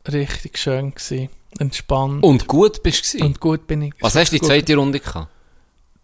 [0.08, 1.30] richtig schön gewesen.
[1.60, 2.24] Entspannt.
[2.24, 3.24] Und gut bist du?
[3.24, 3.94] Und gut bin ich.
[4.02, 4.48] Was hast du die gut.
[4.50, 5.28] zweite Runde gehabt?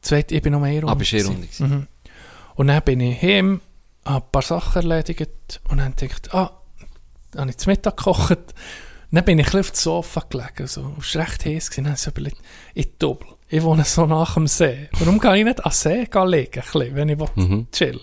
[0.01, 1.25] Zweite, ich bin noch mehr Ah, bist du eine.
[1.27, 1.47] Runde.
[1.59, 1.87] Mhm.
[2.55, 3.61] Und dann bin ich heim,
[4.05, 6.51] habe ein paar Sachen erledigt und dann ich, ah,
[7.37, 8.37] habe ich zu Mittag gekocht.
[9.13, 10.95] Dann bin ich auf dem Sofa gelegen, so.
[10.99, 12.37] Es war recht heiß, dann habe ich so überlegt,
[12.73, 13.27] ich doppel.
[13.49, 14.87] Ich wohne so nach dem See.
[14.93, 16.63] Warum kann ich nicht an den See liegen,
[16.95, 17.67] wenn ich will Mhm.
[17.73, 17.99] chillen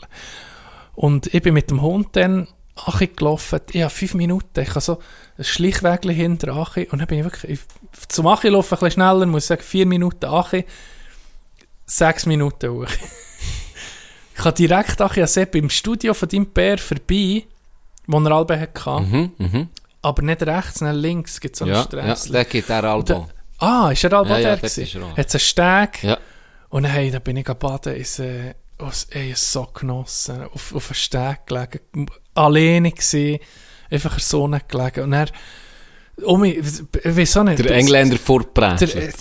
[1.00, 3.60] Und ich bin mit dem Hund dann Achi gelaufen.
[3.70, 4.60] Ich habe fünf Minuten.
[4.60, 4.98] Ich habe so
[5.38, 6.88] ein Schleichwägchen hinter Achi.
[6.90, 7.60] Und dann bin ich wirklich ich,
[8.08, 9.26] zum Achi laufen ein bisschen schneller.
[9.26, 10.64] Muss ich sagen, vier Minuten Achi.
[11.86, 12.86] Sechs Minuten hoch.
[14.36, 17.44] ich habe direkt Achi Sepp im Studio von deinem Bär vorbei,
[18.08, 19.00] wo er alle hatte.
[19.00, 19.68] Mhm, mhm.
[20.02, 21.40] Aber nicht rechts, nicht links.
[21.40, 22.24] gibt so einen Ja, ja, Stress.
[22.24, 23.28] der geht der Albo.
[23.58, 24.50] ah, ist er Alba Ja, ja, der?
[24.56, 24.82] dort gewesen?
[24.82, 25.16] ist er auch.
[25.16, 25.40] Hat es einen
[25.92, 26.02] Steg?
[26.02, 26.18] Ja.
[26.70, 30.88] Und hey, da bin ich baden, ist, äh, aus, ey, es so genossen, auf, auf
[30.88, 33.38] einem Steg gelegen, alleine gewesen,
[33.90, 35.04] einfach in der Sonne gelegen.
[35.04, 35.30] Und dann,
[36.24, 37.58] um mich, ich weiß auch nicht.
[37.58, 38.82] Der Engländer Der, vorprägt.
[38.94, 39.12] äh,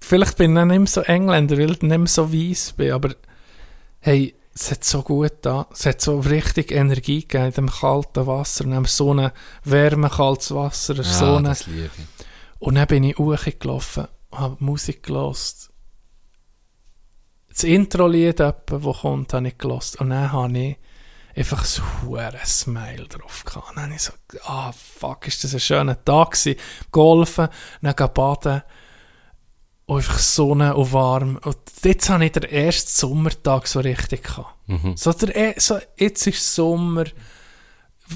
[0.00, 3.14] vielleicht bin ich nicht mehr so Engländer, weil ich nicht mehr so weiss bin, aber
[4.00, 8.26] hey, es hat so gut da, es hat so richtig Energie gegeben in dem kalten
[8.26, 9.30] Wasser, und dann so ein
[9.64, 12.26] wärme, kaltes Wasser, ja, so eine, das liebe ich.
[12.58, 15.68] und dann bin ich hochgelaufen, habe Musik gelost.
[17.56, 18.54] Das Intro-Lied, das
[19.00, 19.98] kommt, habe ich gelost.
[19.98, 20.76] Und dann habe ich
[21.34, 21.82] einfach so
[22.14, 23.70] ein Smile drauf gehabt.
[23.70, 24.12] Und dann habe ich so,
[24.44, 26.60] ah, fuck, ist das ein schöner Tag gewesen.
[26.92, 27.48] Golfen,
[27.80, 28.62] dann baden.
[29.86, 31.38] Und einfach Sonne und warm.
[31.44, 34.54] Und jetzt habe ich den ersten Sommertag so richtig gehabt.
[34.66, 34.94] Mhm.
[34.94, 37.04] So der, e- so, jetzt ist Sommer,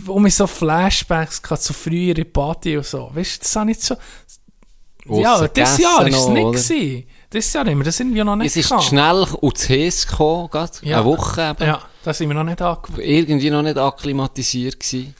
[0.05, 3.10] wo ich so Flashbacks hatte, so frühere Party und so.
[3.15, 3.97] Weißt du, das habe ich so.
[5.07, 7.07] ja, gegessen Jahr ist es nicht gewesen.
[7.31, 10.09] Das Jahr haben wir das irgendwie noch nicht Es ist zu schnell und zu heiß
[10.09, 10.73] gekommen, gerade.
[10.83, 10.97] Ja.
[10.97, 11.68] Eine Woche eben.
[11.68, 13.00] Ja, da sind wir noch nicht angekommen.
[13.00, 15.15] Irgendwie noch nicht akklimatisiert gewesen.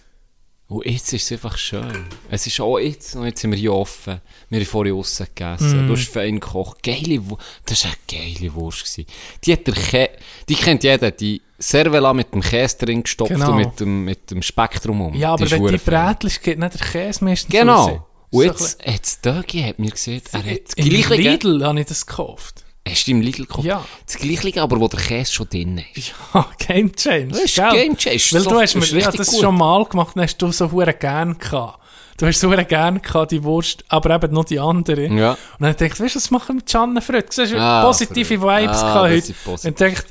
[0.66, 2.06] Und jetzt ist es einfach schön.
[2.30, 4.20] Es ist auch jetzt, und jetzt sind wir hier offen.
[4.48, 5.84] Wir haben vorhin aussen gegessen.
[5.84, 5.89] Mm.
[5.89, 6.82] Du hast fein gekocht.
[6.84, 7.42] Geile Wurst.
[7.66, 8.84] Das war eine geile Wurst.
[8.84, 9.06] Gewesen.
[9.44, 10.08] Die hat der Kä
[10.48, 11.10] die kennt jeder.
[11.10, 13.50] Die Cervela mit dem Käse drin gestopft Genau.
[13.50, 15.14] und mit dem, mit dem Spektrum um.
[15.14, 15.76] Ja, aber ist wenn die.
[15.76, 18.00] Brätlich geht, nicht der Käse meistens raus.
[18.31, 21.86] Und jetzt, jetzt Dögi hat mir gesehen, er hat das Im gleiche Lidl habe ich
[21.86, 22.65] das gekauft.
[22.89, 23.67] Hast du im Lidl gekauft?
[23.67, 23.84] Ja.
[24.07, 26.12] Das gleiche, aber wo der Käse schon drin ist.
[26.34, 27.28] Ja, Game Change.
[27.34, 27.70] Das ist gell?
[27.73, 28.28] Game Change.
[28.33, 29.41] Weil So- du hast mir ja, das gut.
[29.41, 31.78] schon mal gemacht und hast du so hure gern gehabt.
[32.18, 35.07] du hast so gerne gehabt, die Wurst, aber eben noch die andere.
[35.09, 35.33] Ja.
[35.33, 37.28] Und dann denkst du, weißt du, was machen wir mit Janne Fröd?
[37.28, 38.41] Du siehst, Ah, positive Fröd.
[38.62, 39.33] Vibes Ah, gehabt heute.
[39.44, 39.65] positiv.
[39.70, 40.02] Und denkst,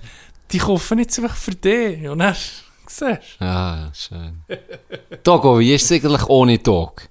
[0.52, 2.08] die kaufen jetzt einfach für dich.
[2.08, 2.36] Und dann,
[2.88, 3.04] siehst
[3.40, 4.44] du, Ah, schön.
[5.24, 7.09] Togo, wie ist es eigentlich ohne Dog?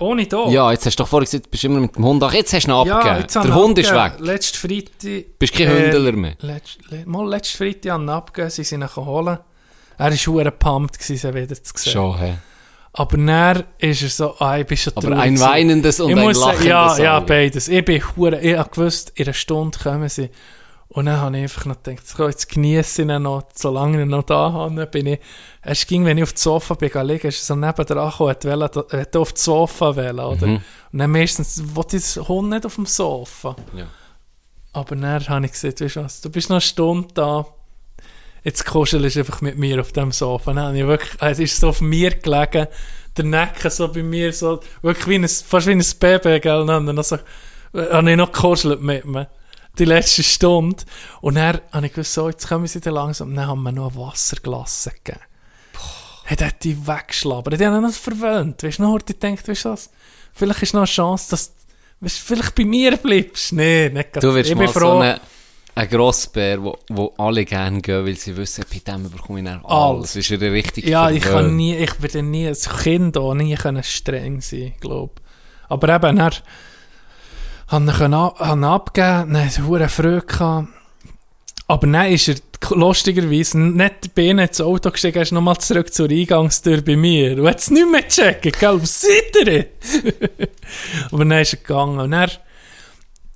[0.00, 0.48] Ohne da.
[0.48, 2.22] Ja, jetzt hast du doch vorhin gesagt, du bist immer mit dem Hund.
[2.22, 3.26] Ach, jetzt hast du ihn Ja, abgegeben.
[3.34, 4.26] Der ich Hund ist abgegeben.
[4.26, 4.32] weg.
[4.34, 5.38] Letzten Freitag.
[5.38, 6.34] Bist kein äh, Hündler mehr.
[6.40, 9.38] Letzt, le, mal letzten Freitag haben ihn abgegeben, sie sind ihn holen.
[9.96, 11.92] Er war schon gewesen, sie wieder zu sehen.
[11.92, 12.34] Schon, hä?
[12.96, 16.32] Aber dann ist er so, ah, ich bin schon Aber ein weinendes und ich ein
[16.32, 17.66] lachendes Ja, ja, beides.
[17.68, 20.30] Ich bin hure, ich habe gewusst, in einer Stunde kommen sie.
[20.88, 24.02] Und dann habe ich einfach noch gedacht, so, jetzt genieße ich ihn noch, solange ich
[24.04, 24.86] ihn noch da habe.
[24.86, 25.20] Bin ich,
[25.62, 28.28] es ging, wenn ich auf dem Sofa bin, liegen, ist er so neben der Acho,
[28.28, 30.46] hat wollen, hat auf das Sofa wollen, oder?
[30.46, 30.60] Mhm.
[30.92, 33.56] Und dann meistens, wollte ich den Hund nicht auf dem Sofa.
[33.74, 33.86] Ja.
[34.72, 37.46] Aber dann habe ich gesagt, weißt du was, du bist noch eine Stunde da,
[38.44, 40.52] jetzt kuschelst du einfach mit mir auf dem Sofa.
[40.52, 42.68] Dann habe ich wirklich, es ist so auf mir gelegen,
[43.16, 46.66] der Nacken so bei mir, so, wirklich wie ein, fast wie ein Baby, gell, und
[46.66, 49.28] dann, äh, habe ich noch gekuschelt mit mir.
[49.78, 50.84] Die letzte Stunde.
[51.20, 53.34] Und dann habe ich gewusst, so, jetzt kommen sie dann langsam.
[53.34, 55.20] Dann haben wir noch ein Wasserglas gegeben.
[56.26, 57.60] Hat er die weggeschlabbert.
[57.60, 58.62] Die haben noch verwöhnt.
[58.62, 59.90] Weißt du, noch, ich denkt, weißt du was?
[60.32, 61.54] Vielleicht ist noch eine Chance, dass
[62.00, 63.52] du vielleicht bei mir bleibst.
[63.52, 64.22] Nee, nicht grad.
[64.22, 65.00] Du wirst ich mal bin so froh.
[65.00, 69.64] ein, Grossbär, wo, wo alle gerne gehen, weil sie wissen, bei dem bekomme ich dann
[69.64, 70.14] alles.
[70.14, 70.16] Alles.
[70.16, 73.82] Ist er richtig Ja, ich kann nie, ich werde nie, als Kind auch nie können
[73.82, 75.14] streng sein, glaube
[75.68, 76.32] Aber eben, er
[77.68, 80.68] hat ihn abgegeben, dann hat er hure Freude gehabt.
[81.66, 82.36] Aber dann ist er
[82.70, 87.38] lustigerweise nicht bei ihnen ins Auto gestiegen, er ist nochmal zurück zur Eingangstür bei mir.
[87.38, 88.82] Und hat es nicht mehr gecheckt, gell?
[88.82, 90.02] Was seid ihr jetzt?
[91.10, 92.00] Aber dann ist er gegangen.
[92.00, 92.30] Und dann,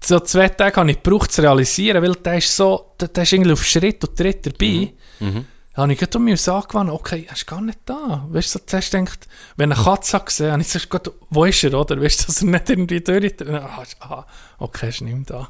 [0.04, 3.32] so zwei Tage habe ich gebraucht zu realisieren, weil der ist so, der, der ist
[3.32, 4.92] irgendwie auf Schritt und Tritt dabei.
[5.20, 5.46] Mhm.
[5.78, 8.26] Da habe ich gerade um mich angewandt, okay, er ist gar nicht da.
[8.30, 11.62] Weißt du, so zuerst denkt, wenn eine Katze gesehen, habe ich zuerst gedacht, wo ist
[11.62, 12.02] er, oder?
[12.02, 14.24] Weißt du, dass er nicht irgendwie durch ah, ah,
[14.58, 15.48] okay, er ist nicht mehr da.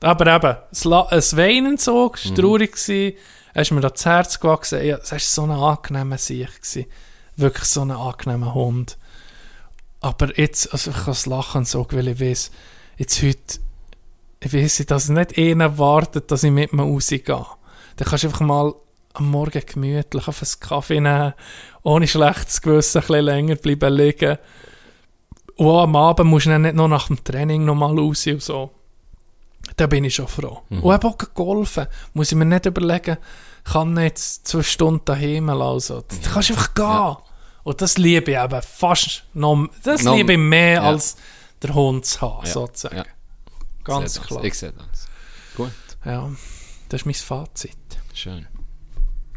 [0.06, 3.16] Aber eben, La das Weinen so, es war traurig, gewesen,
[3.54, 6.54] er ist mir das Herz gewachsen, ja, es war so ein angenehmer Sieg.
[6.54, 6.84] Gewesen.
[7.36, 8.98] Wirklich so ein angenehmer Hund.
[10.02, 12.50] Aber jetzt, also ich kann das Lachen so, weil ich weiß,
[12.98, 13.60] jetzt heute,
[14.40, 17.46] ich weiss, dass nicht einer wartet, dass ich mit mir rausgehe.
[17.96, 18.72] Dann kannst du einfach mal
[19.14, 21.34] am Morgen gemütlich auf einen Kaffee nehmen,
[21.82, 24.38] ohne schlechtes Gewissen ein bisschen länger bleiben liegen.
[25.56, 28.26] Und auch am Abend musst du dann nicht noch nach dem Training noch mal raus
[28.26, 28.70] und so.
[29.76, 30.62] Da bin ich schon froh.
[30.68, 31.86] Und eben auch golfen.
[32.12, 33.16] Muss ich mir nicht überlegen,
[33.64, 35.62] kann ich jetzt zwei Stunden daheim lassen.
[35.62, 37.16] Also, da kannst du einfach gehen.
[37.62, 40.82] Und das liebe ich eben fast noch, das Noch- liebe ich mehr ja.
[40.82, 41.16] als
[41.62, 42.96] der Hund zu haben, Ja, sozusagen.
[42.96, 43.04] ja.
[43.84, 44.44] Ganz klar.
[44.44, 45.06] Ich sehe das.
[45.56, 45.70] Gut,
[46.04, 46.30] Ja,
[46.90, 47.76] das ist mein Fazit.
[48.14, 48.46] Schön.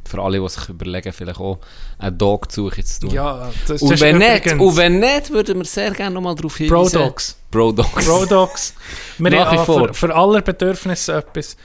[0.05, 1.59] Für alle, die sich überlegen, vielleicht auch
[1.99, 3.09] eine Dog-Suche zu tun.
[3.11, 6.55] Ja, das, und, das wenn nicht, und wenn nicht, würden wir sehr gerne nochmal darauf
[6.55, 6.91] hinweisen.
[6.97, 7.35] Pro-Dogs.
[7.51, 8.05] Pro-Dogs.
[8.05, 8.73] Pro-Dogs.
[9.17, 9.87] Wir Nach wie haben vor.
[9.89, 11.57] für, für alle Bedürfnisse etwas.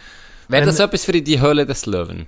[0.48, 2.26] Wäre das etwas für die Höhle des Löwen?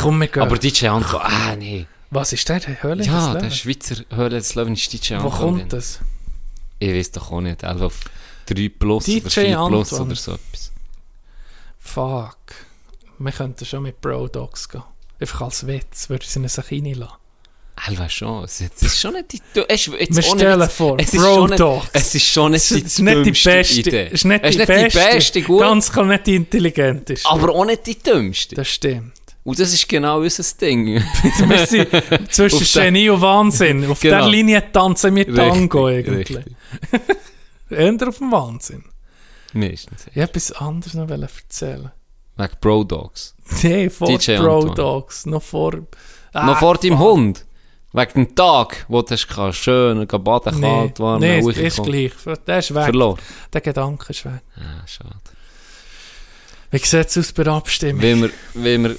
[0.00, 0.42] Komm, wir gehen.
[0.42, 1.86] Aber DJ Anto, ah nee.
[2.10, 2.60] Was ist der?
[2.82, 3.56] Höhle Ja, des der Lebens?
[3.56, 5.30] Schweizer Höhle des Löwen ist DJ Wo Anto.
[5.30, 6.00] kommt das?
[6.78, 7.62] Ich weiß doch auch nicht.
[7.64, 8.00] Also auf
[8.46, 10.06] 3 plus DJ oder 4 plus Anton.
[10.06, 10.72] oder so etwas.
[11.80, 12.36] Fuck.
[13.18, 14.82] Wir könnten schon mit Pro-Dogs gehen.
[15.20, 17.14] Einfach als Witz, würde sie sich reinlassen.
[17.76, 18.44] Alva schon.
[18.44, 19.40] Es ist schon nicht die...
[19.68, 21.88] ist Wir stellen vor, es ist schon nicht, Pro-Dogs.
[21.92, 24.06] Es ist schon nicht Es die, ist nicht die beste, Idee.
[24.06, 27.28] es ist nicht, Es die, beste, beste, gut, Ganz klar nicht die intelligenteste.
[27.28, 28.54] aber auch nicht die dümmste.
[28.54, 29.12] das stimmt.
[29.42, 30.86] Und das ist genau unser Ding.
[31.48, 33.90] Wir sind zwischen Genie und Wahnsinn.
[33.90, 34.18] Auf Genau.
[34.20, 36.44] der Linie tanzen wir Tango Richtig, eigentlich.
[37.70, 38.84] Eher auf dem Wahnsinn.
[39.52, 40.06] Meistens.
[40.10, 41.90] Ich wollte etwas anderes noch erzählen.
[42.36, 43.34] Wegen Pro-Dogs.
[43.62, 44.74] Nee, vor DJ Pro Antoine.
[44.74, 45.26] Dogs.
[45.26, 45.72] Noch vor.
[45.76, 45.84] Noch
[46.32, 46.98] Ah, vor deinem.
[46.98, 47.44] Hund.
[47.92, 52.12] Wegen dem Tag, wo du kannst schön baden, Nee, kalt, warm, nee ist gleich.
[52.46, 52.84] Der ist weg.
[52.84, 53.18] Verloren.
[53.52, 54.40] Der Gedanke ist weg.
[54.56, 55.14] Ah, schade.
[56.72, 58.02] Wie sieht es aus bei der Abstimmung?
[58.02, 58.96] Wenn wir, wenn wir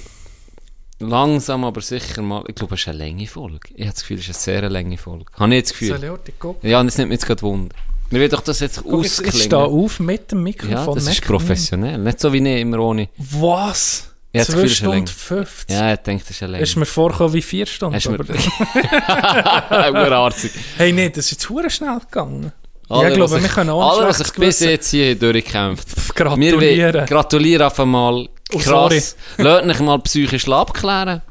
[0.98, 2.42] langsam, aber sicher mal...
[2.48, 3.68] Ich glaube, es ist eine lange Folge.
[3.74, 5.26] Ich habe das Gefühl, es ist eine sehr lange Folge.
[5.34, 6.04] Habe ich das Soll Gefühl.
[6.04, 6.70] ich heute gucken?
[6.70, 7.76] Ja, das nimmt mich jetzt gerade Wunder.
[8.10, 9.46] Wir will doch das jetzt Guck, jetzt, ich ausklingen.
[9.46, 10.70] stehe auf mit dem Mikrofon.
[10.72, 11.98] Ja, das ist professionell.
[11.98, 13.08] Nicht so wie ich immer ohne...
[13.16, 13.40] man.
[13.42, 14.12] Was?
[14.32, 15.06] Ich das 2 Gefühl, es ist eine Stunden Länge.
[15.46, 15.76] 50?
[15.76, 17.98] Ja, ich denke, das ist eine Ist mir vorgekommen wie 4 Stunden.
[17.98, 18.18] Du mir-
[20.06, 20.50] Urartig.
[20.76, 22.52] hey, nee, das ist jetzt hure schnell gegangen.
[22.88, 27.06] Alle, ich glaube, wir können auch Alle, was schlechtes bis jetzt hier durchgekämpft Gratulieren.
[27.06, 28.28] gratulieren auf einmal.
[28.52, 29.16] Oh, Krass.
[29.38, 31.22] Lasst euch mal psychisch abklären.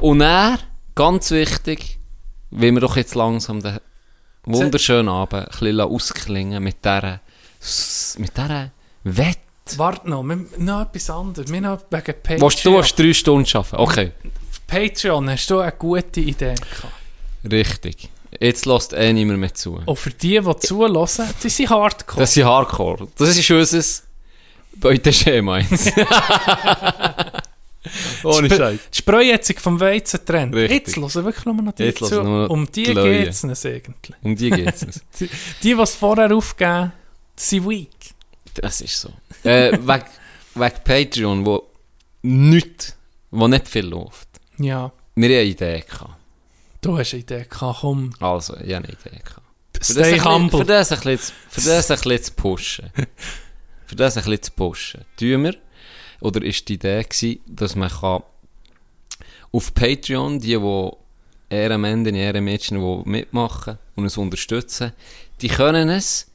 [0.00, 0.58] Und er,
[0.96, 1.98] ganz wichtig,
[2.50, 3.78] will wir doch jetzt langsam den
[4.46, 7.20] wunderschönen Abend ein bisschen ausklingen mit dieser,
[8.18, 8.70] mit dieser
[9.04, 9.38] Wette.
[9.76, 11.50] Warte noch, wir, noch etwas anderes.
[11.50, 12.40] Wir haben wegen Patreon.
[12.42, 13.76] Willst du hast drei Stunden arbeiten?
[13.76, 14.12] Okay,
[14.66, 16.92] Patreon, hast du eine gute Idee gehabt?
[17.50, 18.08] richtig.
[18.40, 19.80] Jetzt lässt eh niemand mehr zu.
[19.84, 22.20] Und für die, die zulassen, die sind hardcore.
[22.20, 23.08] Das ist Hardcore.
[23.16, 24.02] Das ist unser
[24.76, 25.60] Beuteschema.
[28.22, 28.80] Ohne Scheiß.
[28.92, 30.54] Die Spreuhetzung vom Weizen trennt.
[30.54, 32.22] Jetzt hören wirklich nur noch die Jetzt zu.
[32.22, 34.16] nur Um die die geht es uns eigentlich.
[34.22, 35.02] Um die geht es.
[35.20, 35.28] Die,
[35.62, 36.92] die es vorher aufgeben,
[37.36, 37.88] sind weak.
[38.54, 39.10] Das ist so.
[39.42, 40.04] Äh, wegen,
[40.54, 41.64] wegen Patreon, wo
[42.22, 42.96] nichts,
[43.30, 44.28] wo nicht viel läuft.
[44.58, 46.14] Ja, Wir haben eine Idee gehabt.
[46.80, 48.10] du hast eine Idee gehabt, komm.
[48.20, 49.40] Also, ich habe eine Idee gehabt.
[49.74, 50.58] Für das, Stay humble.
[50.60, 52.90] für, zu- für das ein bisschen zu pushen.
[53.86, 55.00] für das ein bisschen zu pushen.
[55.18, 55.56] Tun wir,
[56.24, 58.22] oder ist die Idee gewesen, dass man kann
[59.52, 60.90] auf Patreon, die, die
[61.50, 64.92] Ehrenmänner, Ehrenmädchen, die mitmachen und uns unterstützen,
[65.40, 66.26] die können es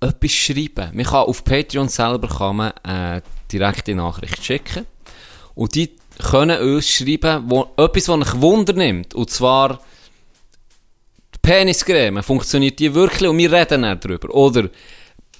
[0.00, 0.90] etwas schreiben.
[0.92, 4.86] Man kann auf Patreon selber kann man eine direkte Nachricht schicken
[5.54, 9.14] und die können uns schreiben, wo, etwas, was euch Wunder nimmt.
[9.14, 9.80] Und zwar
[11.34, 13.28] die Peniscreme, funktioniert die wirklich?
[13.28, 14.32] Und wir reden darüber.
[14.34, 14.68] Oder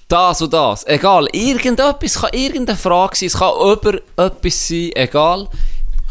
[0.07, 0.85] das und das.
[0.87, 5.47] Egal, irgendetwas kann irgendeine Frage sein, es kann über etwas sein, egal.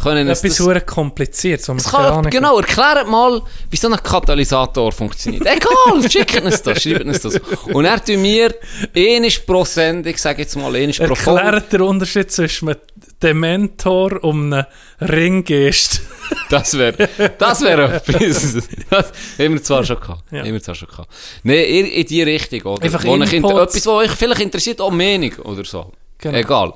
[0.04, 4.92] Können uns Etwas das- kompliziertes, was es kann, genau, erklärt mal, wie so ein Katalysator
[4.92, 5.46] funktioniert.
[5.46, 7.40] Egal, schickt uns das, schreibt uns das.
[7.72, 8.54] Und er tun wir
[8.94, 11.40] ähnlich pro Sendung, sag jetzt mal, ähnlich pro Folge.
[11.40, 12.78] Erklärt der Unterschied zwischen einem
[13.22, 14.66] Dementor und einem
[15.00, 16.02] Ringgest.
[16.48, 17.08] Das wäre
[17.38, 18.56] das wär etwas.
[18.88, 20.22] Das haben wir zwar schon gehabt.
[20.32, 20.40] Ja.
[20.40, 21.12] Haben wir zwar schon gehabt.
[21.42, 22.82] Nee, in, die Richtung, oder?
[22.82, 25.92] Einfach wo etwas, was euch vielleicht interessiert, auch Meinung oder so.
[26.18, 26.38] Genau.
[26.38, 26.74] Egal.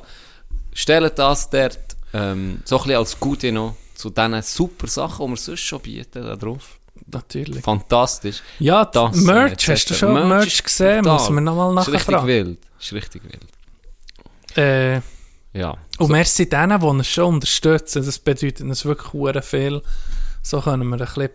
[0.74, 1.78] Stellt das dort
[2.12, 5.80] ähm, so ein bisschen als Gute noch zu diesen super Sachen, die wir sonst schon
[5.80, 6.78] bieten da drauf.
[7.06, 7.62] Natürlich.
[7.64, 8.42] Fantastisch.
[8.58, 11.02] Ja, Das, das, Merch, äh, hast du schon Merch, ist gesehen?
[11.02, 11.18] brutal.
[11.18, 12.26] Muss man nochmal Ist richtig nachfragen.
[12.26, 12.58] wild.
[12.80, 14.56] Ist richtig wild.
[14.56, 15.00] Äh,
[15.52, 15.76] Ja.
[15.98, 18.04] und merci denen, die uns schon unterstützen.
[18.04, 19.82] Das bedeutet uns wirklich viel.
[20.42, 21.30] So können wir ein, bisschen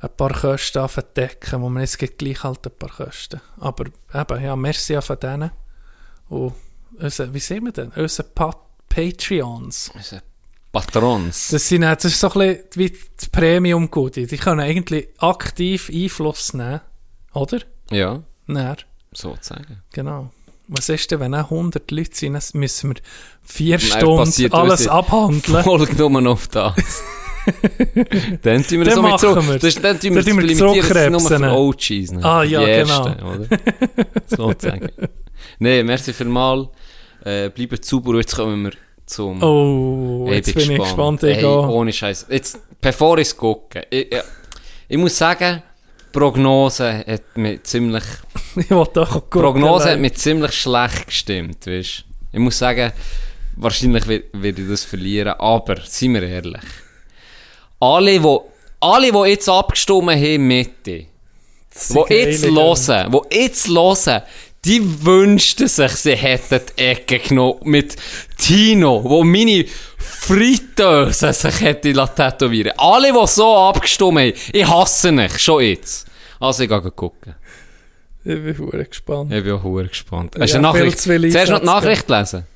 [0.00, 3.40] ein paar Kosten verdecken, wo wir jetzt gleich halt ein paar Kosten.
[3.58, 5.50] Aber eben, ja, merci von denen.
[6.28, 6.54] Und
[6.98, 7.88] unser, wie sehen wir denn?
[7.96, 8.54] Unsere pa
[8.92, 9.90] Patreons.
[10.70, 11.48] Patrons.
[11.48, 14.26] Das, sind, das ist so ein bisschen wie die premium -Goodie.
[14.26, 16.80] Die können eigentlich aktiv Einfluss nehmen.
[17.32, 17.60] Oder?
[17.90, 18.76] ja, Näher.
[19.12, 19.82] sozusagen.
[19.92, 20.30] Genau.
[20.68, 22.96] Was ist denn, wenn auch 100 Leute sind, dann müssen wir
[23.42, 25.64] vier Nein, Stunden alles abhandeln.
[25.64, 27.02] Folgt nur noch auf das.
[28.42, 29.48] dann tun wir mit machen zurück.
[29.48, 29.58] wir.
[29.58, 32.12] Das, dann tun wir Dann das limitieren, das nur für OGs.
[32.12, 32.24] Ne?
[32.24, 33.06] Ah, ja, Die genau.
[33.06, 33.46] Ersten, Oder?
[34.26, 34.88] Sozusagen.
[35.58, 36.68] Nein, merci für mal.
[37.24, 38.16] Äh, bleibt sauber.
[38.16, 38.72] Jetzt kommen wir
[39.06, 39.42] zum...
[39.42, 41.22] Oh, jetzt bin ich gespannt.
[41.22, 42.26] Ich ohne Scheiß.
[42.30, 44.22] Jetzt, bevor ich es gucke, ich, ich,
[44.88, 45.62] ich muss sagen,
[46.00, 48.04] die Prognose hat mir ziemlich...
[48.56, 49.30] Ich doch.
[49.30, 52.92] Prognose hat mir ziemlich schlecht gestimmt, weißt Ich muss sagen,
[53.56, 56.62] wahrscheinlich werde ich das verlieren, aber, seien wir ehrlich.
[57.80, 58.38] Alle, die
[58.80, 61.06] alle, die jetzt abgestimmt haben, Mitte, die
[62.10, 64.22] jetzt hören, die jetzt hören,
[64.64, 67.96] die wünschten sich, sie hätten die Ecke genommen mit
[68.38, 69.64] Tino, wo meine
[69.98, 76.06] Fritteuse sich hätte tätowieren Alle, die so abgestimmt haben, ich hasse mich, schon jetzt.
[76.38, 77.34] Also ich gehe gucken.
[78.24, 79.32] Ich bin verdammt gespannt.
[79.32, 80.36] Ich bin auch hure gespannt.
[80.38, 81.00] Hast du eine Nachricht?
[81.00, 82.46] Zuerst noch die Nachricht lesen.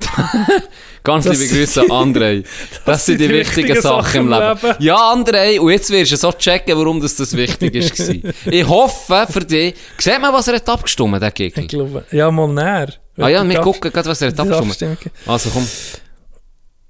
[1.04, 2.44] Ganz Das liebe Grüße an André.
[2.86, 4.74] Das, sind die, wichtigen Sachen im Leben.
[4.78, 8.32] Ja, André, und jetzt wirst du so checken, warum das, das wichtig war.
[8.52, 11.66] ich hoffe für dich, sieht man, was er hat abgestimmt, der Ich Gigli?
[11.66, 12.88] glaube, ja, mal näher.
[13.18, 14.98] Ah ja, wir Die gucken gerade, was er hat die abgestimmt.
[15.26, 15.68] Also komm.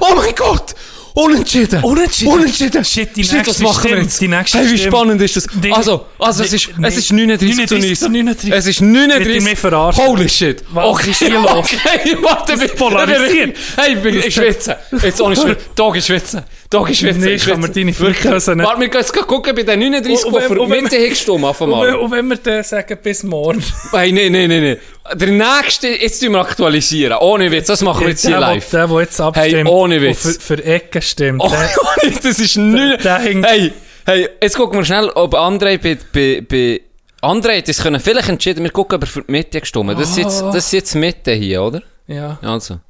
[0.00, 0.74] Oh mein Gott!
[1.18, 1.82] Unentschieden!
[1.82, 2.32] Unentschieden?
[2.32, 2.84] Unentschieden!
[2.84, 4.20] Shit, die Shit, was machen wir jetzt?
[4.20, 5.46] die nächste hey, wie spannend ist das?
[5.52, 8.52] Die- also, also es ist, es ist 39 zu 39 zu 39.
[8.52, 10.04] Es ist Wird 39 ihr mich verarschen?
[10.06, 10.62] Holy shit!
[10.70, 11.48] Was ist hier los?
[11.58, 13.56] Okay, warte, ich bin polarisiert.
[13.76, 14.76] Hey, ich bin ich schwitze.
[15.02, 15.56] Jetzt ohne Schwitze.
[15.74, 16.44] Tag ist schwitze.
[16.70, 17.18] Tag ist schwitze.
[17.18, 20.24] Nee, ich ich kann mir deine nicht- Warte, wir gehen jetzt gucken bei den 39,
[20.24, 23.60] Und- die für Mitte hingestimmt auf Und wenn, wir dann sagen, bis morgen.
[23.92, 24.76] Nee, nee, nee, nee.
[25.14, 27.18] Der nächste, jetzt tun wir aktualisieren.
[27.20, 28.70] Ohne Witz, das machen wir jetzt hier der, live.
[28.70, 30.22] Der, der jetzt abstimmt Hey, ohne Witz.
[30.22, 31.42] für, für Ecken stimmt.
[31.42, 33.04] Oh, der, das ist nicht.
[33.04, 33.72] Hey,
[34.06, 36.80] hey, jetzt gucken wir schnell, ob André bei, bei, bei
[37.22, 39.98] André hat das können vielleicht entschieden, wir gucken, ob er für die Mitte gestimmt.
[39.98, 41.82] Das ist jetzt, das ist jetzt Mitte hier, oder?
[42.06, 42.80] ja, Also.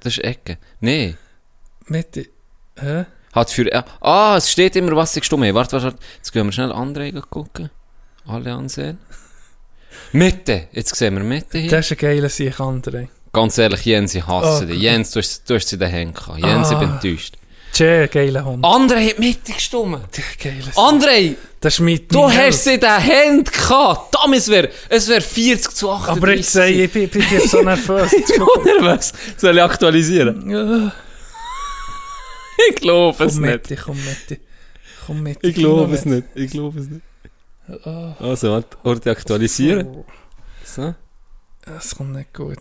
[0.00, 0.58] Das ist Ecke.
[0.80, 1.16] Nee.
[1.86, 2.26] Mitte.
[2.78, 3.06] Hä?
[3.32, 5.54] Hat für, ah, es steht immer, was sie gestimmt haben.
[5.54, 5.98] Warte, warte, warte.
[6.16, 7.70] Jetzt gehen wir schnell André gucken.
[8.26, 8.98] Alle ansehen.
[10.12, 10.68] Mitte.
[10.72, 11.70] Jetzt sehen wir Mitte hier.
[11.70, 13.08] Das ist ein geiler Sieg, André.
[13.32, 14.80] Ganz ehrlich, Jens, ich hasse Oh dich.
[14.80, 16.38] Jens, du hast, du hast sie in den Händen gehabt.
[16.38, 16.92] Jens, ich bin Ah.
[16.94, 17.34] enttäuscht.
[17.74, 18.64] Che, geiler Hund.
[18.64, 19.98] André hat mitgestimmt.
[20.42, 20.74] Geiles.
[20.76, 24.14] André, Das ist mit du hast sie den Händen gehabt.
[24.14, 26.22] Damals es wäre es wär 40 zu 38.
[26.22, 28.12] Aber jetzt sage ich, bin, jetzt so nervös.
[28.14, 28.46] Ich bin
[28.80, 29.12] nervös.
[29.36, 30.48] Soll ich aktualisieren?
[30.48, 30.92] Ja,
[32.70, 33.70] Ich glaube es komm nicht.
[33.70, 34.40] mit, komm mit.
[35.06, 35.38] Komm mit.
[35.42, 36.24] Ich glaube es nicht.
[36.34, 37.02] Ich glaube es nicht.
[37.68, 40.04] Also, warte, Orte aktualisieren.
[40.64, 40.94] So.
[41.64, 42.58] Das kommt nicht gut.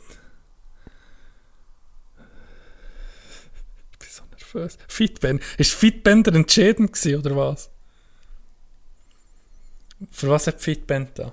[3.91, 4.77] Ich bin so nervös.
[4.87, 5.43] Fitband.
[5.57, 7.69] Ist Fitband entscheidend gewesen, oder was?
[10.11, 11.31] Für was hat Fitband da?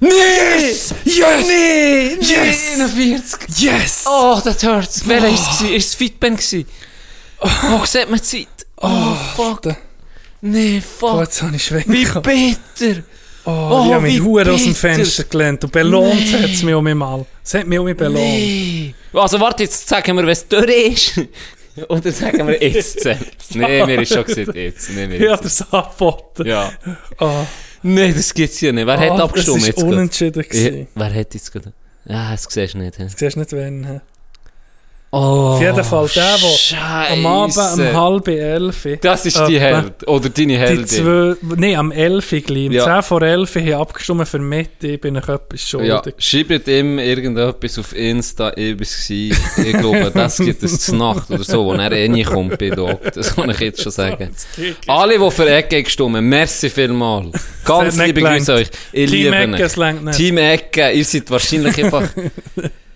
[0.00, 0.08] Nee!
[0.08, 0.94] Yes!
[1.04, 2.18] Nee!
[2.20, 2.80] Yes!
[2.80, 3.58] 41!
[3.58, 4.04] Yes!
[4.06, 5.06] Oh, das hurts.
[5.08, 5.60] Wer war es?
[5.62, 6.68] Ist es Fitband gewesen?
[7.40, 8.66] Oh, sieht man die Zeit?
[8.76, 9.62] Oh, fuck.
[9.62, 9.76] Da,
[10.40, 11.20] Nee, oh, fuck.
[11.20, 11.86] jetzt habe ich Schwenk.
[11.88, 13.02] Wie bitter!
[13.44, 14.74] Oh, Oh, ich habe wie mich Huren aus dem.
[14.74, 15.64] Fenster gelehnt.
[15.64, 16.32] Und belohnt Nee.
[16.42, 17.24] hat es mich um mich mal.
[17.42, 18.16] Es hat mich um mich belohnt.
[18.24, 18.94] Nee!
[19.14, 21.20] Also, warte, jetzt sagen wir, wenn es durch ist.
[21.88, 23.04] Oder sagen wir jetzt?
[23.54, 24.90] nee, mir ist schon gesagt, jetzt.
[24.90, 26.46] Nee, mir Ich habe das angeboten.
[26.46, 26.72] Ja.
[27.20, 27.46] Oh,
[27.82, 28.86] Nee, das gibt's ja nicht.
[28.86, 29.80] Wer hat oh, abgestimmt Das jetzt?
[29.80, 30.44] war unentschieden.
[30.50, 31.72] Ja, wer hat jetzt gerade?
[32.06, 32.98] Ja, das siehst du nicht.
[32.98, 33.04] hä?
[33.04, 34.00] Du siehst nicht, wen.
[35.10, 35.16] Oh,
[35.54, 36.76] Auf jeden Fall der, der Scheisse.
[37.12, 38.86] am Abend um halb elf.
[39.00, 39.58] Das ist die.
[39.58, 40.06] Held.
[40.06, 40.86] Oder deine Die Heldin.
[40.86, 42.70] zwei, nee, am 11 gleich.
[42.72, 42.84] Ja.
[43.00, 46.14] 10 vor 11 haben abgestimmt für Mitte, ich bin euch etwas Ja, schuldig.
[46.18, 48.52] schreibt ihm irgendetwas auf Insta,
[49.08, 49.32] ich.
[49.56, 53.00] Ich glaube, das gibt es zur Nacht oder so, wo er eh kommt bei Dog.
[53.14, 54.28] Das kann ich jetzt schon sagen.
[54.86, 57.30] Alle, die für Ecke gestimmt merci vielmal.
[57.64, 58.68] Ganz liebe Grüße euch.
[58.92, 60.10] Ich Team liebe Ecke.
[60.14, 62.02] Team Ecke, ihr seid wahrscheinlich einfach...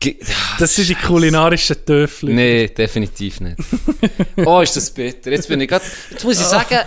[0.00, 0.16] Ge-
[0.58, 2.30] Das sind die kulinarischen Töffel.
[2.30, 3.56] Nee, definitiv nicht.
[4.44, 5.30] Oh, ist das bitter.
[5.30, 6.78] Jetzt bin ich grad, Jetzt muss ich sagen...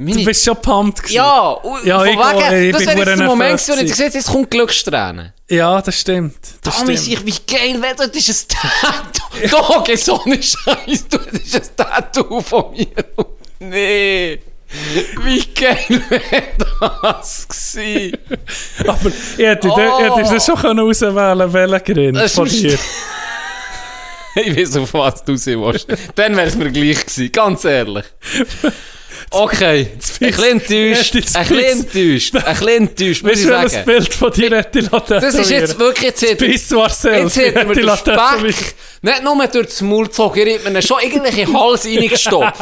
[0.00, 1.16] Meine Du bist schon pumped gewesen.
[1.16, 3.82] Ja, und Ja, von ich wegen, ich das bin wäre jetzt der Moment gewesen, wo
[3.84, 5.32] ich gesagt jetzt kommt Glückstränen.
[5.48, 6.36] Ja, das stimmt.
[6.62, 7.12] Das Tommy, stimmt.
[7.14, 9.48] ich, wie geil wäre das, ist ein Tattoo.
[9.50, 12.86] Doch, ist so eine Scheiße, das ist ein Tattoo von mir.
[13.58, 14.38] Nee.
[15.22, 16.42] Wie geil wäre
[16.80, 18.18] das gewesen?
[18.86, 19.76] Aber ich hätte, oh.
[20.30, 22.78] das schon können auswählen welchen Grind Das von dir.
[24.34, 25.88] Ich weiß, auf was du sie willst.
[26.14, 28.04] Dann wäre es mir gleich gewesen, ganz ehrlich.
[29.30, 33.84] Okay, ein bisschen enttäuscht, ein bisschen enttäuscht, ein bisschen enttäuscht, muss ich sagen.
[33.84, 36.22] Bild von dir hätte ich Das ist jetzt wirklich, jetzt
[37.04, 37.22] hat.
[37.22, 40.98] Jetzt hat mir der Speck nicht nur durch das Maul gezogen, er hat mir schon
[41.00, 42.60] den Hals reingestopft.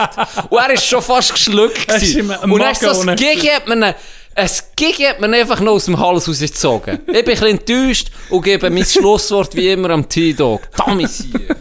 [0.50, 1.88] Und er ist schon fast geschluckt.
[1.88, 2.30] Gewesen.
[2.30, 3.94] Und dann ist das Magen Gigi hat mir
[4.34, 7.00] ein Gigi hat mir einfach noch aus dem Hals rausgezogen.
[7.06, 10.60] Ich bin ein bisschen enttäuscht und gebe mein Schlusswort wie immer am T-Dog.
[10.76, 11.56] Damals hier.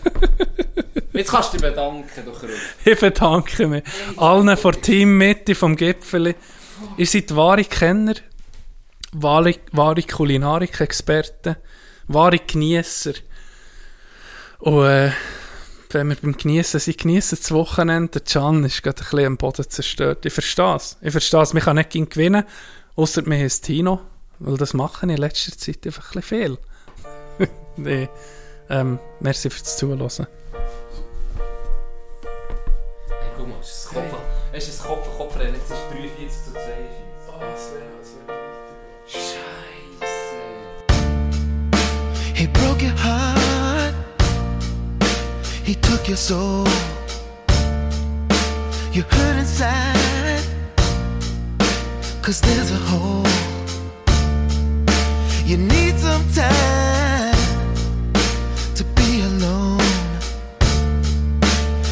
[1.15, 2.49] Jetzt kannst du dich bedanken, Ruth.
[2.83, 3.83] Ich bedanke mich.
[4.17, 6.35] Allen von Team Mitte vom Gipfeli.
[6.97, 8.15] Ihr seid wahre Kenner,
[9.13, 11.55] wahre, wahre Kulinarik-Experten,
[12.07, 13.13] wahre Genießer.
[14.59, 15.11] Und äh,
[15.91, 18.19] wenn wir beim Genießen sind, genießen das Wochenende.
[18.19, 20.25] Can ist gerade ein bisschen am Boden zerstört.
[20.25, 20.97] Ich verstehe es.
[21.01, 21.53] Ich verstehe es.
[21.53, 22.43] Man kann nicht gewinnen,
[22.95, 24.01] außer haben das Tino.
[24.39, 26.57] Weil das machen in letzter Zeit einfach ein bisschen
[27.37, 27.47] viel.
[27.77, 28.09] nee.
[28.69, 30.27] Ähm, merci fürs Zuhören.
[34.57, 38.13] Es ist das Kopf, Kopfrennen, jetzt ist 43 zu 42.
[42.33, 43.93] He broke your heart.
[45.65, 46.63] He took your soul.
[48.93, 50.41] You hurt inside.
[52.21, 53.27] Cause there's a hole.
[55.45, 57.35] You need some time
[58.73, 59.81] to be alone.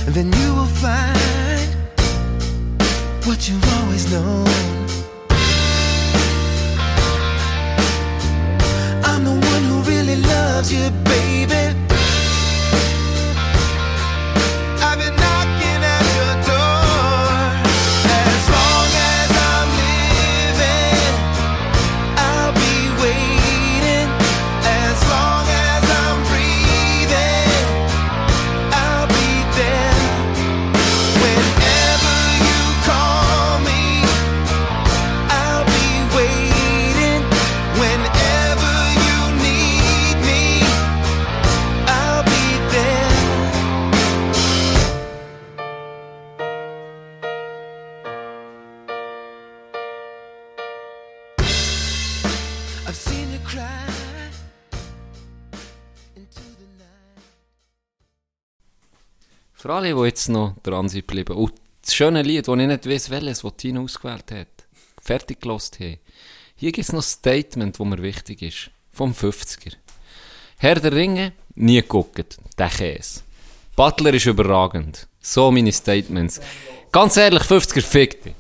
[0.06, 1.23] And then you will find
[3.26, 4.46] what you've always known.
[9.04, 11.83] I'm the one who really loves you, baby.
[59.64, 61.38] Für alle, die jetzt noch dran sind geblieben.
[61.38, 64.68] Und das schöne Lied, das ich nicht weiß, welches, das Tino ausgewählt hat,
[65.02, 66.00] fertig gelost haben.
[66.58, 68.72] Hier gibt es noch ein Statement, das mir wichtig ist.
[68.92, 69.72] Vom 50er.
[70.58, 72.40] Herr der Ringe, nie geguckt.
[72.58, 73.22] Der Käse.
[73.78, 75.08] Butler ist überragend.
[75.22, 76.42] So meine Statements.
[76.92, 78.34] Ganz ehrlich, 50er fick dich.